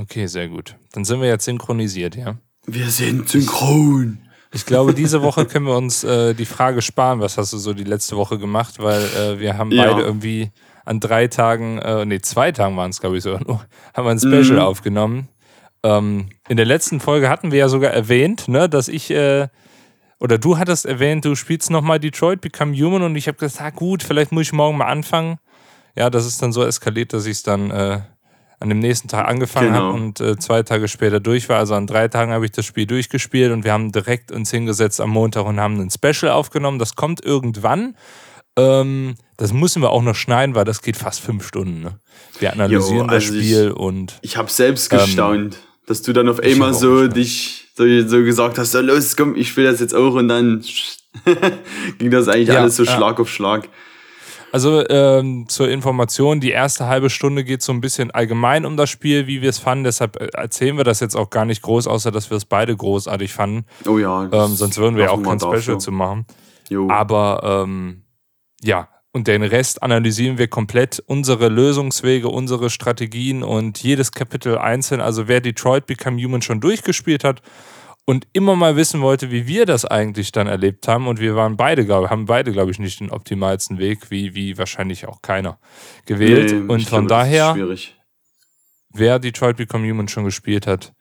Okay, 0.00 0.26
sehr 0.26 0.48
gut. 0.48 0.76
Dann 0.92 1.04
sind 1.04 1.20
wir 1.20 1.28
jetzt 1.28 1.44
synchronisiert, 1.44 2.16
ja? 2.16 2.36
Wir 2.66 2.86
sind 2.90 3.28
synchron. 3.28 4.18
Ich 4.54 4.66
glaube, 4.66 4.92
diese 4.94 5.22
Woche 5.22 5.46
können 5.46 5.66
wir 5.66 5.76
uns 5.76 6.04
äh, 6.04 6.34
die 6.34 6.44
Frage 6.44 6.82
sparen, 6.82 7.20
was 7.20 7.38
hast 7.38 7.52
du 7.52 7.58
so 7.58 7.72
die 7.72 7.84
letzte 7.84 8.16
Woche 8.16 8.38
gemacht, 8.38 8.74
weil 8.78 9.02
äh, 9.02 9.38
wir 9.40 9.56
haben 9.56 9.70
Ja. 9.70 9.84
beide 9.86 10.02
irgendwie 10.02 10.50
an 10.84 11.00
drei 11.00 11.26
Tagen, 11.28 11.78
äh, 11.78 12.04
nee, 12.04 12.20
zwei 12.20 12.52
Tagen 12.52 12.76
waren 12.76 12.90
es, 12.90 13.00
glaube 13.00 13.16
ich, 13.16 13.22
sogar 13.22 13.40
nur, 13.46 13.64
haben 13.94 14.04
wir 14.04 14.10
ein 14.10 14.18
Special 14.18 14.58
Mhm. 14.58 14.62
aufgenommen. 14.66 15.28
Ähm, 15.82 16.28
in 16.48 16.56
der 16.56 16.66
letzten 16.66 17.00
Folge 17.00 17.28
hatten 17.28 17.50
wir 17.50 17.58
ja 17.60 17.68
sogar 17.68 17.90
erwähnt, 17.92 18.46
ne, 18.48 18.68
dass 18.68 18.88
ich, 18.88 19.10
äh, 19.10 19.48
oder 20.20 20.38
du 20.38 20.58
hattest 20.58 20.86
erwähnt, 20.86 21.24
du 21.24 21.34
spielst 21.34 21.70
nochmal 21.70 21.98
Detroit 21.98 22.40
Become 22.40 22.76
Human 22.76 23.02
und 23.02 23.16
ich 23.16 23.26
habe 23.28 23.38
gesagt, 23.38 23.60
ah, 23.64 23.70
gut, 23.70 24.02
vielleicht 24.02 24.32
muss 24.32 24.42
ich 24.42 24.52
morgen 24.52 24.76
mal 24.76 24.86
anfangen. 24.86 25.38
Ja, 25.96 26.10
das 26.10 26.26
ist 26.26 26.40
dann 26.42 26.52
so 26.52 26.62
eskaliert, 26.64 27.12
dass 27.12 27.26
ich 27.26 27.32
es 27.38 27.42
dann 27.42 27.70
äh, 27.70 28.00
an 28.62 28.68
dem 28.68 28.78
nächsten 28.78 29.08
Tag 29.08 29.28
angefangen 29.28 29.68
Genau. 29.72 29.80
habe 29.88 29.92
und 29.94 30.20
äh, 30.20 30.38
zwei 30.38 30.62
Tage 30.62 30.88
später 30.88 31.20
durch 31.20 31.48
war. 31.48 31.58
Also 31.58 31.74
an 31.74 31.86
drei 31.86 32.08
Tagen 32.08 32.32
habe 32.32 32.44
ich 32.46 32.52
das 32.52 32.64
Spiel 32.64 32.86
durchgespielt 32.86 33.52
und 33.52 33.64
wir 33.64 33.72
haben 33.72 33.92
direkt 33.92 34.32
uns 34.32 34.50
hingesetzt 34.50 35.00
am 35.00 35.10
Montag 35.10 35.44
und 35.46 35.60
haben 35.60 35.78
ein 35.80 35.90
Special 35.90 36.32
aufgenommen. 36.32 36.78
Das 36.78 36.96
kommt 36.96 37.24
irgendwann. 37.24 37.96
Ähm, 38.56 39.14
das 39.36 39.52
müssen 39.52 39.82
wir 39.82 39.90
auch 39.90 40.02
noch 40.02 40.14
schneiden, 40.14 40.54
weil 40.54 40.64
das 40.64 40.82
geht 40.82 40.96
fast 40.96 41.20
fünf 41.20 41.46
Stunden. 41.46 41.80
Ne? 41.82 41.98
Wir 42.38 42.52
analysieren 42.52 43.08
das 43.08 43.24
also 43.24 43.34
ich- 43.34 43.46
Spiel 43.50 43.70
und 43.72 44.18
Ich 44.22 44.36
habe 44.36 44.50
selbst 44.50 44.92
Ähm, 44.92 44.98
gestaunt, 45.00 45.56
dass 45.86 46.02
du 46.02 46.12
dann 46.12 46.28
auf 46.28 46.38
einmal 46.40 46.74
so 46.74 47.08
dich 47.08 47.68
so, 47.74 47.84
so 48.06 48.22
gesagt 48.22 48.58
hast, 48.58 48.72
so 48.72 48.80
los, 48.80 49.16
komm, 49.16 49.34
ich 49.34 49.48
spiele 49.48 49.70
das 49.70 49.80
jetzt 49.80 49.94
auch 49.94 50.14
und 50.14 50.28
dann 50.28 50.62
ging 51.98 52.10
das 52.10 52.28
eigentlich 52.28 52.48
Ja, 52.48 52.60
alles 52.60 52.76
so 52.76 52.84
ja. 52.84 52.94
Schlag 52.94 53.18
auf 53.18 53.28
Schlag. 53.30 53.68
Also 54.52 54.86
ähm, 54.90 55.48
zur 55.48 55.70
Information, 55.70 56.38
die 56.38 56.50
erste 56.50 56.86
halbe 56.86 57.08
Stunde 57.08 57.42
geht 57.42 57.62
so 57.62 57.72
ein 57.72 57.80
bisschen 57.80 58.10
allgemein 58.10 58.66
um 58.66 58.76
das 58.76 58.90
Spiel, 58.90 59.26
wie 59.26 59.40
wir 59.40 59.48
es 59.48 59.58
fanden. 59.58 59.84
Deshalb 59.84 60.20
äh, 60.20 60.28
erzählen 60.34 60.76
wir 60.76 60.84
das 60.84 61.00
jetzt 61.00 61.16
auch 61.16 61.30
gar 61.30 61.46
nicht 61.46 61.62
groß, 61.62 61.86
außer 61.86 62.10
dass 62.10 62.28
wir 62.28 62.36
es 62.36 62.44
beide 62.44 62.76
großartig 62.76 63.32
fanden. 63.32 63.64
Oh 63.86 63.96
ja. 63.96 64.24
Ähm, 64.30 64.54
sonst 64.54 64.76
würden 64.76 64.96
wir 64.96 65.04
ja 65.04 65.10
auch 65.10 65.22
kein 65.22 65.38
dafür. 65.38 65.62
Special 65.62 65.80
zu 65.80 65.90
machen. 65.90 66.26
Jo. 66.68 66.86
Aber 66.90 67.64
ähm, 67.64 68.02
ja, 68.62 68.88
und 69.12 69.26
den 69.26 69.42
Rest 69.42 69.82
analysieren 69.82 70.36
wir 70.36 70.48
komplett. 70.48 71.02
Unsere 71.06 71.48
Lösungswege, 71.48 72.28
unsere 72.28 72.68
Strategien 72.68 73.42
und 73.42 73.82
jedes 73.82 74.12
Kapitel 74.12 74.58
einzeln. 74.58 75.00
Also 75.00 75.28
wer 75.28 75.40
Detroit 75.40 75.86
Become 75.86 76.22
Human 76.22 76.42
schon 76.42 76.60
durchgespielt 76.60 77.24
hat 77.24 77.40
und 78.04 78.26
immer 78.32 78.56
mal 78.56 78.76
wissen 78.76 79.00
wollte, 79.00 79.30
wie 79.30 79.46
wir 79.46 79.66
das 79.66 79.84
eigentlich 79.84 80.32
dann 80.32 80.46
erlebt 80.46 80.88
haben. 80.88 81.06
Und 81.06 81.20
wir 81.20 81.36
waren 81.36 81.56
beide, 81.56 81.84
glaube 81.84 82.10
haben 82.10 82.26
beide, 82.26 82.52
glaube 82.52 82.70
ich, 82.70 82.78
nicht 82.78 83.00
den 83.00 83.10
optimalsten 83.10 83.78
Weg, 83.78 84.10
wie, 84.10 84.34
wie 84.34 84.58
wahrscheinlich 84.58 85.06
auch 85.06 85.22
keiner 85.22 85.58
gewählt. 86.04 86.52
Nee, 86.52 86.72
und 86.72 86.88
von 86.88 87.06
glaube, 87.06 87.08
daher, 87.08 87.56
wer 88.90 89.18
Detroit 89.18 89.56
Become 89.56 89.88
Human 89.88 90.08
schon 90.08 90.24
gespielt 90.24 90.66
hat, 90.66 90.92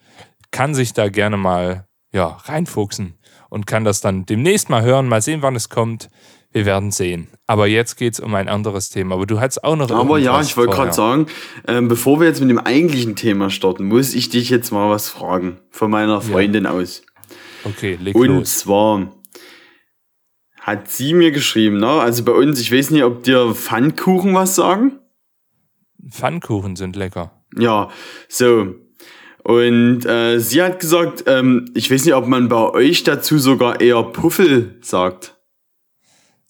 kann 0.52 0.76
sich 0.76 0.94
da 0.94 1.10
gerne 1.10 1.38
mal 1.38 1.88
ja, 2.14 2.28
reinfuchsen 2.28 3.18
und 3.50 3.66
kann 3.68 3.84
das 3.84 4.02
dann 4.02 4.26
demnächst 4.26 4.70
mal 4.70 4.84
hören, 4.84 5.08
mal 5.08 5.22
sehen, 5.22 5.42
wann 5.42 5.56
es 5.56 5.70
kommt. 5.70 6.10
Wir 6.54 6.66
werden 6.66 6.92
sehen. 6.92 7.28
Aber 7.48 7.68
jetzt 7.68 7.96
geht 7.96 8.14
es 8.14 8.20
um 8.20 8.36
ein 8.36 8.50
anderes 8.50 8.90
Thema. 8.90 9.16
Aber 9.16 9.26
du 9.26 9.40
hattest 9.40 9.64
auch 9.64 9.76
noch 9.76 9.90
Aber 9.90 10.18
ja, 10.18 10.42
ich 10.42 10.58
wollte 10.58 10.74
gerade 10.74 10.94
sagen, 10.94 11.28
ähm, 11.68 11.88
bevor 11.88 12.20
wir 12.20 12.28
jetzt 12.28 12.42
mit 12.42 12.50
dem 12.50 12.60
eigentlichen 12.60 13.16
Thema 13.16 13.50
starten, 13.50 13.86
muss 13.86 14.14
ich 14.14 14.30
dich 14.30 14.50
jetzt 14.50 14.72
mal 14.72 14.90
was 14.90 15.08
fragen. 15.10 15.60
Von 15.70 15.92
meiner 15.92 16.20
Freundin 16.22 16.66
aus. 16.66 17.04
Okay, 17.64 17.98
leg 18.02 18.16
Und 18.16 18.28
los. 18.28 18.60
zwar 18.60 19.12
hat 20.60 20.90
sie 20.92 21.14
mir 21.14 21.32
geschrieben, 21.32 21.78
ne? 21.80 21.90
Also 21.90 22.24
bei 22.24 22.34
uns, 22.34 22.60
ich 22.60 22.72
weiß 22.72 22.92
nicht, 22.92 23.04
ob 23.04 23.24
dir 23.24 23.54
Pfannkuchen 23.56 24.34
was 24.34 24.56
sagen. 24.56 25.00
Pfannkuchen 26.10 26.76
sind 26.76 26.96
lecker. 26.96 27.44
Ja, 27.58 27.90
so. 28.28 28.76
Und 29.44 30.06
äh, 30.06 30.40
sie 30.40 30.62
hat 30.62 30.80
gesagt, 30.80 31.24
ähm, 31.28 31.72
ich 31.74 31.90
weiß 31.90 32.06
nicht, 32.06 32.14
ob 32.14 32.28
man 32.28 32.48
bei 32.48 32.70
euch 32.70 33.04
dazu 33.04 33.40
sogar 33.40 33.82
eher 33.82 34.04
Puffel 34.04 34.78
sagt. 34.82 35.41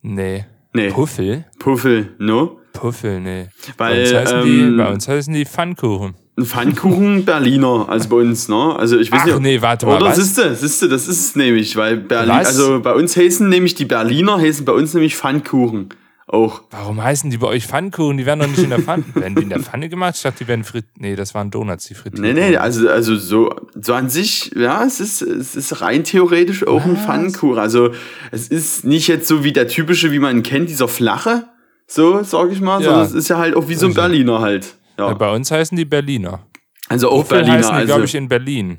Nee. 0.02 0.46
Nee, 0.74 0.90
Puffel? 0.90 1.46
Puffel, 1.60 2.16
no? 2.18 2.60
Puffel, 2.74 3.20
nee. 3.20 3.48
Weil, 3.78 3.96
bei, 3.96 4.02
uns 4.04 4.14
heißen 4.14 4.44
die, 4.44 4.60
ähm, 4.62 4.78
bei 4.78 4.90
uns 4.92 5.08
heißen 5.08 5.34
die 5.34 5.46
Pfannkuchen. 5.46 6.16
Pfannkuchen 6.42 7.26
Berliner, 7.26 7.88
also 7.90 8.10
bei 8.10 8.16
uns, 8.18 8.48
ne? 8.48 8.76
Also 8.78 8.98
ich 8.98 9.12
weiß 9.12 9.20
Ach 9.22 9.26
nicht. 9.26 9.36
ob- 9.36 9.42
nee, 9.42 9.62
warte 9.62 9.86
mal, 9.86 9.98
Oder 9.98 10.06
was? 10.08 10.16
siehste, 10.16 10.56
siehste, 10.56 10.88
das 10.88 11.08
ist 11.08 11.20
es 11.20 11.36
nämlich, 11.36 11.76
weil 11.76 11.98
Berlin, 11.98 12.30
Was? 12.36 12.48
also 12.48 12.80
bei 12.80 12.94
uns 12.94 13.16
heißen 13.16 13.48
nämlich 13.48 13.76
die 13.76 13.86
Berliner, 13.86 14.40
heißen 14.40 14.64
bei 14.66 14.72
uns 14.72 14.94
nämlich 14.94 15.16
Pfannkuchen. 15.16 15.90
Auch. 16.32 16.62
Warum 16.72 17.04
heißen 17.04 17.30
die 17.30 17.38
bei 17.38 17.48
euch 17.48 17.68
Pfannkuchen? 17.68 18.16
Die 18.18 18.26
werden 18.26 18.40
doch 18.40 18.48
nicht 18.48 18.60
in 18.64 18.70
der 18.70 18.80
Pfanne. 18.80 19.04
werden 19.16 19.36
die 19.36 19.42
in 19.44 19.50
der 19.50 19.60
Pfanne 19.60 19.90
gemacht? 19.90 20.16
Ich 20.16 20.22
dachte, 20.22 20.46
die 20.46 20.48
werden 20.48 20.64
frit. 20.64 20.86
Nee, 20.98 21.18
das 21.18 21.34
waren 21.36 21.52
Donuts, 21.52 21.88
die 21.88 21.94
frittiert 21.94 22.22
Nee, 22.22 22.32
nee, 22.34 22.56
also, 22.56 22.88
also 22.90 23.18
so, 23.18 23.54
so 23.76 23.94
an 23.94 24.10
sich, 24.10 24.50
ja, 24.56 24.82
es 24.86 25.02
ist, 25.02 25.22
es 25.22 25.58
ist 25.58 25.82
rein 25.82 26.06
theoretisch 26.06 26.66
auch 26.66 26.86
ein 26.86 26.96
Was? 26.96 27.04
Pfannkuchen. 27.04 27.60
Also 27.60 27.92
es 28.32 28.48
ist 28.48 28.86
nicht 28.86 29.10
jetzt 29.10 29.28
so 29.28 29.44
wie 29.44 29.52
der 29.52 29.68
typische, 29.68 30.14
wie 30.14 30.20
man 30.20 30.38
ihn 30.38 30.44
kennt, 30.44 30.70
dieser 30.70 30.88
flache, 30.88 31.50
so 31.86 32.24
sag 32.24 32.50
ich 32.54 32.62
mal, 32.62 32.80
Ja. 32.82 32.86
sondern 32.86 33.06
es 33.08 33.12
ist 33.14 33.28
ja 33.28 33.38
halt 33.38 33.54
auch 33.56 33.68
wie 33.68 33.76
so 33.76 33.88
ein 33.88 33.94
Berliner 33.94 34.40
halt. 34.40 34.76
Ja, 34.98 35.10
Ja. 35.10 35.14
bei 35.16 35.34
uns 35.36 35.52
heißen 35.52 35.76
die 35.78 35.84
Berliner. 35.86 36.48
Also 36.88 37.10
auch 37.10 37.24
Puffel 37.24 37.40
Berliner. 37.40 37.58
heißen 37.58 37.72
die, 37.72 37.76
Also, 37.76 37.88
glaube 37.88 38.06
ich, 38.06 38.16
in 38.16 38.30
Berlin. 38.30 38.78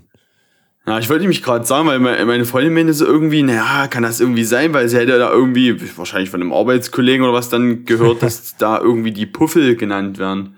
Ja, 0.87 0.98
ich 0.98 1.09
wollte 1.09 1.26
mich 1.28 1.43
gerade 1.43 1.65
sagen, 1.65 1.87
weil 1.87 1.98
me- 2.00 2.25
meine 2.26 2.44
Freundin 2.44 2.75
meinte 2.75 2.93
so 2.94 3.06
irgendwie, 3.06 3.43
naja, 3.43 3.87
kann 3.88 4.03
das 4.03 4.20
irgendwie 4.20 4.44
sein, 4.44 4.72
weil 4.75 4.88
sie 4.88 4.97
hätte 4.98 5.19
da 5.19 5.31
irgendwie, 5.31 5.76
wahrscheinlich 5.97 6.31
von 6.31 6.41
einem 6.41 6.53
Arbeitskollegen 6.53 7.25
oder 7.25 7.32
was 7.34 7.48
dann 7.48 7.84
gehört, 7.84 8.22
dass 8.22 8.56
da 8.59 8.81
irgendwie 8.81 9.12
die 9.12 9.26
Puffel 9.26 9.76
genannt 9.76 10.19
werden. 10.19 10.56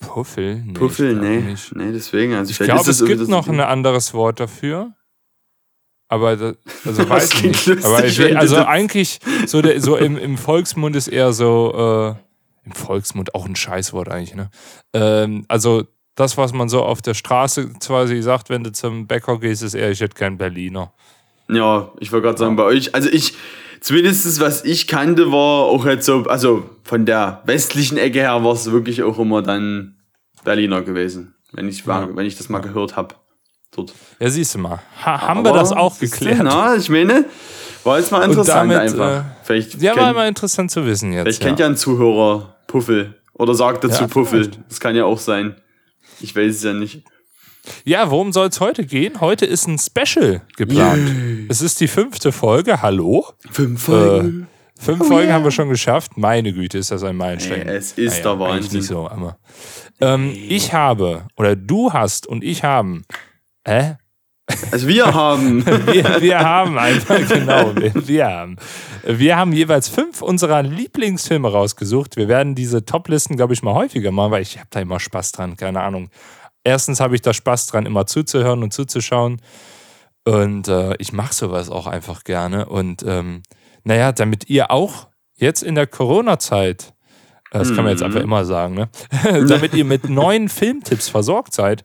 Puffel? 0.00 0.56
Nee, 0.66 0.72
Puffel, 0.74 1.14
nee, 1.16 1.40
Nicht. 1.40 1.74
nee, 1.74 1.92
deswegen. 1.92 2.34
Also 2.34 2.50
Ich 2.50 2.58
glaube, 2.58 2.84
das 2.84 3.00
es 3.00 3.06
gibt 3.06 3.26
noch 3.28 3.48
ein 3.48 3.60
anderes 3.60 4.12
Wort 4.12 4.38
dafür. 4.40 4.92
Aber 6.08 6.36
das, 6.36 6.56
also 6.84 7.08
weiß 7.08 7.30
klingt 7.30 7.54
nicht. 7.54 7.66
lustig, 7.66 7.84
Aber 7.86 8.04
ich, 8.04 8.36
also 8.36 8.56
das- 8.56 8.66
eigentlich 8.66 9.20
so, 9.46 9.62
der, 9.62 9.80
so 9.80 9.96
im, 9.96 10.18
im 10.18 10.36
Volksmund 10.36 10.94
ist 10.94 11.08
eher 11.08 11.32
so 11.32 12.14
äh, 12.14 12.66
im 12.66 12.72
Volksmund 12.72 13.34
auch 13.34 13.46
ein 13.46 13.56
Scheißwort 13.56 14.10
eigentlich. 14.10 14.34
Ne? 14.34 14.50
Ähm, 14.92 15.46
also 15.48 15.84
das, 16.14 16.36
was 16.36 16.52
man 16.52 16.68
so 16.68 16.82
auf 16.82 17.00
der 17.02 17.14
Straße 17.14 17.70
quasi 17.84 18.20
sagt, 18.22 18.50
wenn 18.50 18.64
du 18.64 18.72
zum 18.72 19.06
Bäcker 19.06 19.38
gehst, 19.38 19.62
ist 19.62 19.74
eher, 19.74 19.90
ich 19.90 20.00
hätte 20.00 20.14
keinen 20.14 20.36
Berliner. 20.38 20.92
Ja, 21.48 21.90
ich 22.00 22.12
wollte 22.12 22.26
gerade 22.26 22.38
sagen, 22.38 22.56
bei 22.56 22.64
euch, 22.64 22.94
also 22.94 23.08
ich, 23.10 23.34
zumindest 23.80 24.40
was 24.40 24.64
ich 24.64 24.86
kannte, 24.86 25.32
war 25.32 25.64
auch 25.64 25.84
jetzt 25.86 26.06
so, 26.06 26.24
also 26.24 26.64
von 26.84 27.06
der 27.06 27.42
westlichen 27.46 27.98
Ecke 27.98 28.20
her 28.20 28.44
war 28.44 28.52
es 28.52 28.70
wirklich 28.70 29.02
auch 29.02 29.18
immer 29.18 29.42
dann 29.42 29.96
Berliner 30.44 30.82
gewesen, 30.82 31.34
wenn 31.52 31.68
ich, 31.68 31.86
war, 31.86 32.14
wenn 32.16 32.26
ich 32.26 32.36
das 32.36 32.48
mal 32.48 32.60
gehört 32.60 32.96
habe. 32.96 33.14
Dort. 33.74 33.94
Ja, 34.20 34.28
siehst 34.28 34.54
du 34.54 34.58
mal. 34.58 34.80
Ha, 35.04 35.22
haben 35.22 35.44
wir 35.44 35.52
das 35.54 35.72
auch 35.72 35.98
geklärt? 35.98 36.40
Na, 36.42 36.76
ich 36.76 36.90
meine, 36.90 37.24
war 37.84 37.98
jetzt 37.98 38.12
mal 38.12 38.22
interessant 38.22 38.70
damit, 38.70 38.76
einfach. 38.76 39.20
äh, 39.20 39.22
vielleicht 39.44 39.80
Ja, 39.80 39.92
war 39.92 40.04
kennt, 40.04 40.10
immer 40.16 40.28
interessant 40.28 40.70
zu 40.70 40.84
wissen 40.84 41.12
jetzt. 41.14 41.22
vielleicht 41.22 41.42
ja. 41.42 41.48
kennt 41.48 41.58
ja 41.60 41.66
ein 41.66 41.76
Zuhörer 41.76 42.54
Puffel 42.66 43.18
oder 43.32 43.54
sagt 43.54 43.82
dazu 43.84 44.02
Ja, 44.02 44.08
Puffel. 44.08 44.44
vielleicht. 44.44 44.60
Das 44.68 44.78
kann 44.78 44.94
ja 44.94 45.04
auch 45.06 45.18
sein. 45.18 45.56
Ich 46.22 46.34
weiß 46.34 46.54
es 46.56 46.62
ja 46.62 46.72
nicht. 46.72 47.02
Ja, 47.84 48.10
worum 48.10 48.32
soll 48.32 48.48
es 48.48 48.58
heute 48.60 48.84
gehen? 48.84 49.20
Heute 49.20 49.46
ist 49.46 49.68
ein 49.68 49.78
Special 49.78 50.42
geplant. 50.56 51.46
Es 51.48 51.62
ist 51.62 51.80
die 51.80 51.88
fünfte 51.88 52.32
Folge. 52.32 52.82
Hallo? 52.82 53.26
Fünf 53.50 53.82
Folgen. 53.84 54.48
Fünf 54.78 55.06
Folgen 55.06 55.32
haben 55.32 55.44
wir 55.44 55.52
schon 55.52 55.68
geschafft. 55.68 56.16
Meine 56.16 56.52
Güte, 56.52 56.78
ist 56.78 56.90
das 56.90 57.04
ein 57.04 57.16
Meilenstein. 57.16 57.68
Ey, 57.68 57.76
es 57.76 57.92
ist 57.92 58.22
der 58.24 58.32
eigentlich 58.32 58.40
Wahnsinn. 58.40 58.78
Nicht 58.80 58.88
so, 58.88 59.08
aber. 59.08 59.38
Ähm, 60.00 60.34
Ich 60.48 60.72
habe, 60.72 61.28
oder 61.36 61.54
du 61.54 61.92
hast 61.92 62.26
und 62.26 62.42
ich 62.42 62.64
haben. 62.64 63.04
Hä? 63.64 63.94
Also 64.70 64.88
wir 64.88 65.12
haben. 65.12 65.64
Wir, 65.92 66.20
wir 66.20 66.38
haben 66.38 66.78
einfach, 66.78 67.18
genau, 67.28 67.72
wir, 67.76 68.26
haben. 68.26 68.56
Wir 69.04 69.36
haben 69.36 69.52
jeweils 69.52 69.88
fünf 69.88 70.22
unserer 70.22 70.62
Lieblingsfilme 70.62 71.50
rausgesucht. 71.50 72.16
Wir 72.16 72.28
werden 72.28 72.54
diese 72.54 72.84
Top-Listen, 72.84 73.36
glaube 73.36 73.52
ich, 73.52 73.62
mal 73.62 73.74
häufiger 73.74 74.10
machen, 74.10 74.30
weil 74.30 74.42
ich 74.42 74.58
habe 74.58 74.68
da 74.70 74.80
immer 74.80 75.00
Spaß 75.00 75.32
dran, 75.32 75.56
keine 75.56 75.82
Ahnung. 75.82 76.08
Erstens 76.64 77.00
habe 77.00 77.14
ich 77.14 77.22
da 77.22 77.34
Spaß 77.34 77.66
dran, 77.66 77.86
immer 77.86 78.06
zuzuhören 78.06 78.62
und 78.62 78.72
zuzuschauen. 78.72 79.40
Und 80.24 80.68
äh, 80.68 80.94
ich 80.98 81.12
mache 81.12 81.34
sowas 81.34 81.68
auch 81.68 81.86
einfach 81.86 82.24
gerne. 82.24 82.66
Und 82.66 83.02
ähm, 83.06 83.42
naja, 83.84 84.12
damit 84.12 84.48
ihr 84.48 84.70
auch 84.70 85.08
jetzt 85.34 85.62
in 85.62 85.74
der 85.74 85.86
Corona-Zeit, 85.86 86.94
das 87.58 87.68
kann 87.74 87.84
man 87.84 87.88
jetzt 87.88 88.02
einfach 88.02 88.20
immer 88.20 88.44
sagen, 88.44 88.74
ne? 88.74 88.88
damit 89.48 89.74
ihr 89.74 89.84
mit 89.84 90.08
neuen 90.08 90.48
Filmtipps 90.48 91.08
versorgt 91.08 91.52
seid, 91.52 91.84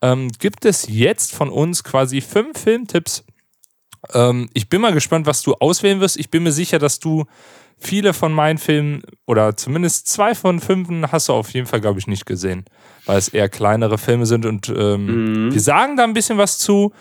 ähm, 0.00 0.30
gibt 0.38 0.64
es 0.64 0.86
jetzt 0.88 1.34
von 1.34 1.50
uns 1.50 1.82
quasi 1.82 2.20
fünf 2.20 2.58
Filmtipps. 2.58 3.24
Ähm, 4.14 4.48
ich 4.54 4.68
bin 4.68 4.80
mal 4.80 4.92
gespannt, 4.92 5.26
was 5.26 5.42
du 5.42 5.54
auswählen 5.54 6.00
wirst. 6.00 6.16
Ich 6.18 6.30
bin 6.30 6.44
mir 6.44 6.52
sicher, 6.52 6.78
dass 6.78 7.00
du 7.00 7.24
viele 7.78 8.12
von 8.12 8.32
meinen 8.32 8.58
Filmen 8.58 9.02
oder 9.26 9.56
zumindest 9.56 10.08
zwei 10.08 10.34
von 10.34 10.60
fünf 10.60 10.88
hast 11.10 11.28
du 11.28 11.32
auf 11.32 11.50
jeden 11.50 11.66
Fall, 11.66 11.80
glaube 11.80 11.98
ich, 11.98 12.06
nicht 12.06 12.26
gesehen, 12.26 12.64
weil 13.06 13.18
es 13.18 13.28
eher 13.28 13.48
kleinere 13.48 13.98
Filme 13.98 14.26
sind 14.26 14.46
und 14.46 14.68
ähm, 14.68 15.52
wir 15.52 15.60
sagen 15.60 15.96
da 15.96 16.04
ein 16.04 16.14
bisschen 16.14 16.38
was 16.38 16.58
zu. 16.58 16.92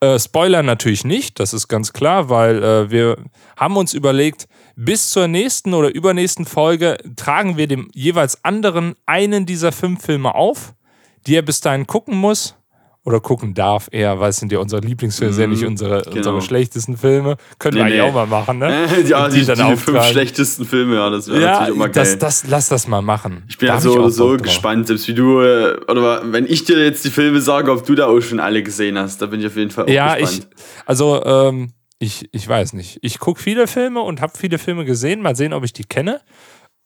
Äh, 0.00 0.18
Spoiler 0.18 0.62
natürlich 0.62 1.04
nicht, 1.04 1.38
das 1.38 1.52
ist 1.54 1.68
ganz 1.68 1.92
klar, 1.92 2.28
weil 2.28 2.62
äh, 2.62 2.90
wir 2.90 3.18
haben 3.56 3.76
uns 3.76 3.94
überlegt, 3.94 4.48
bis 4.76 5.10
zur 5.10 5.28
nächsten 5.28 5.74
oder 5.74 5.94
übernächsten 5.94 6.44
Folge 6.46 6.98
tragen 7.16 7.56
wir 7.56 7.66
dem 7.66 7.88
jeweils 7.94 8.44
anderen 8.44 8.94
einen 9.06 9.46
dieser 9.46 9.72
fünf 9.72 10.04
Filme 10.04 10.34
auf, 10.34 10.74
die 11.26 11.36
er 11.36 11.42
bis 11.42 11.60
dahin 11.60 11.86
gucken 11.86 12.16
muss 12.16 12.56
oder 13.04 13.18
gucken 13.18 13.52
darf 13.52 13.88
eher, 13.90 14.20
weil 14.20 14.30
es 14.30 14.36
sind 14.36 14.52
ja 14.52 14.60
unsere 14.60 14.80
Lieblingsfilme, 14.80 15.32
sind 15.34 15.42
ja 15.42 15.48
nicht 15.48 15.64
unsere, 15.64 16.02
genau. 16.02 16.16
unsere 16.18 16.40
schlechtesten 16.40 16.96
Filme. 16.96 17.36
Können 17.58 17.76
wir 17.76 17.82
Nee, 17.84 17.90
eigentlich 18.00 18.02
nee. 18.02 18.08
auch 18.08 18.14
mal 18.14 18.26
machen, 18.26 18.58
ne? 18.58 18.86
ja, 19.08 19.24
Und 19.24 19.34
die, 19.34 19.44
die, 19.44 19.76
fünf 19.76 20.04
schlechtesten 20.04 20.64
Filme, 20.64 20.94
ja, 20.94 21.10
das 21.10 21.26
wäre 21.28 21.40
Ja, 21.42 21.52
natürlich 21.60 21.78
mal 21.78 21.90
geil. 21.90 22.04
das, 22.04 22.18
das, 22.18 22.44
lass 22.48 22.68
das 22.68 22.86
mal 22.86 23.02
machen. 23.02 23.42
ich 23.48 23.58
bin 23.58 23.68
ja 23.68 23.80
so 23.80 24.08
so 24.08 24.36
gespannt, 24.36 24.86
selbst 24.86 25.08
wie 25.08 25.14
du, 25.14 25.40
äh, 25.40 25.78
oder 25.88 26.22
wenn 26.32 26.46
ich 26.46 26.62
dir 26.64 26.78
jetzt 26.78 27.04
die 27.04 27.10
Filme 27.10 27.40
sage, 27.40 27.72
ob 27.72 27.84
du 27.84 27.96
da 27.96 28.06
auch 28.06 28.20
schon 28.20 28.38
alle 28.38 28.62
gesehen 28.62 28.96
hast, 28.96 29.20
da 29.20 29.26
bin 29.26 29.40
ich 29.40 29.46
auf 29.46 29.56
jeden 29.56 29.70
Fall 29.72 29.84
auch 29.86 29.88
Ja, 29.88 30.16
ich, 30.16 30.22
gespannt. 30.26 30.48
also, 30.86 31.24
ähm, 31.24 31.72
ich, 32.02 32.28
ich 32.32 32.46
weiß 32.48 32.72
nicht. 32.72 32.98
Ich 33.02 33.18
gucke 33.18 33.40
viele 33.40 33.66
Filme 33.66 34.00
und 34.00 34.20
habe 34.20 34.32
viele 34.36 34.58
Filme 34.58 34.84
gesehen. 34.84 35.22
Mal 35.22 35.36
sehen, 35.36 35.52
ob 35.52 35.64
ich 35.64 35.72
die 35.72 35.84
kenne. 35.84 36.20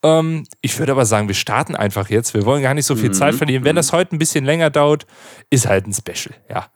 Ähm, 0.02 0.44
ich 0.60 0.78
würde 0.78 0.92
aber 0.92 1.06
sagen, 1.06 1.26
wir 1.28 1.34
starten 1.34 1.74
einfach 1.74 2.10
jetzt. 2.10 2.34
Wir 2.34 2.44
wollen 2.44 2.62
gar 2.62 2.74
nicht 2.74 2.86
so 2.86 2.94
Mhm, 2.94 2.98
viel 2.98 3.10
Zeit 3.12 3.34
verlieren. 3.34 3.64
Wenn 3.64 3.76
das 3.76 3.92
heute 3.92 4.14
ein 4.14 4.18
bisschen 4.18 4.44
länger 4.44 4.68
dauert, 4.70 5.06
ist 5.50 5.66
halt 5.66 5.86
ein 5.86 5.94
Special, 5.94 6.34
ja. 6.50 6.66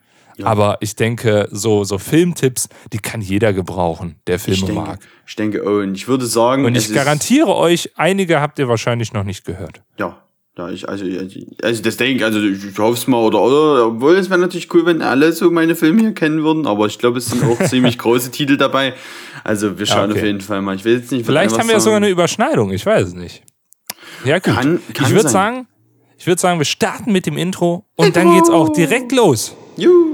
Aber 0.42 0.78
ich 0.80 0.96
denke, 0.96 1.48
so, 1.50 1.84
so 1.84 1.98
Filmtipps, 1.98 2.70
die 2.94 2.98
kann 2.98 3.20
jeder 3.20 3.52
gebrauchen, 3.52 4.16
der 4.26 4.36
ich 4.36 4.42
Filme 4.42 4.60
denke, 4.68 4.72
mag. 4.72 5.00
ich 5.26 5.36
denke, 5.36 5.62
oh, 5.66 5.80
und 5.82 5.94
ich 5.94 6.08
würde 6.08 6.24
sagen, 6.24 6.64
Und 6.64 6.76
ich 6.78 6.94
garantiere 6.94 7.54
euch, 7.54 7.90
einige 7.96 8.40
habt 8.40 8.58
ihr 8.58 8.66
wahrscheinlich 8.66 9.12
noch 9.12 9.24
nicht 9.24 9.44
gehört. 9.44 9.82
Ja, 9.98 10.22
ja, 10.60 10.70
ich, 10.70 10.88
also, 10.88 11.04
also 11.62 11.82
das 11.82 11.96
denke 11.96 12.24
also 12.24 12.40
ich, 12.40 12.64
ich 12.64 12.78
hoffe 12.78 12.94
es 12.94 13.06
mal, 13.06 13.18
oder, 13.18 13.40
oder, 13.40 13.86
obwohl 13.86 14.16
es 14.16 14.28
wäre 14.28 14.40
natürlich 14.40 14.72
cool, 14.74 14.84
wenn 14.84 15.00
alle 15.00 15.32
so 15.32 15.50
meine 15.50 15.74
Filme 15.74 16.00
hier 16.02 16.12
kennen 16.14 16.42
würden, 16.42 16.66
aber 16.66 16.86
ich 16.86 16.98
glaube, 16.98 17.18
es 17.18 17.26
sind 17.26 17.42
auch 17.44 17.58
ziemlich 17.68 17.98
große 17.98 18.30
Titel 18.30 18.56
dabei. 18.56 18.94
Also 19.42 19.78
wir 19.78 19.86
schauen 19.86 20.10
okay. 20.10 20.20
auf 20.20 20.26
jeden 20.26 20.40
Fall 20.40 20.60
mal. 20.60 20.76
Ich 20.76 20.84
will 20.84 20.96
jetzt 20.96 21.10
nicht 21.12 21.24
Vielleicht 21.24 21.58
haben 21.58 21.66
wir 21.68 21.74
ja 21.74 21.80
sogar 21.80 21.96
sagen. 21.96 22.04
eine 22.04 22.12
Überschneidung, 22.12 22.70
ich 22.72 22.84
weiß 22.84 23.08
es 23.08 23.14
nicht. 23.14 23.42
Ja, 24.24 24.38
gut. 24.38 24.54
Kann- 24.54 24.80
kann 24.92 25.06
ich 25.06 25.14
würde 25.14 25.28
sagen, 25.28 25.66
ich 26.18 26.26
würde 26.26 26.40
sagen, 26.40 26.58
wir 26.60 26.66
starten 26.66 27.12
mit 27.12 27.24
dem 27.24 27.38
Intro 27.38 27.86
und 27.96 28.14
dann 28.16 28.34
geht's 28.34 28.50
auch 28.50 28.68
direkt 28.70 29.12
los. 29.12 29.56
Juhu. 29.76 30.09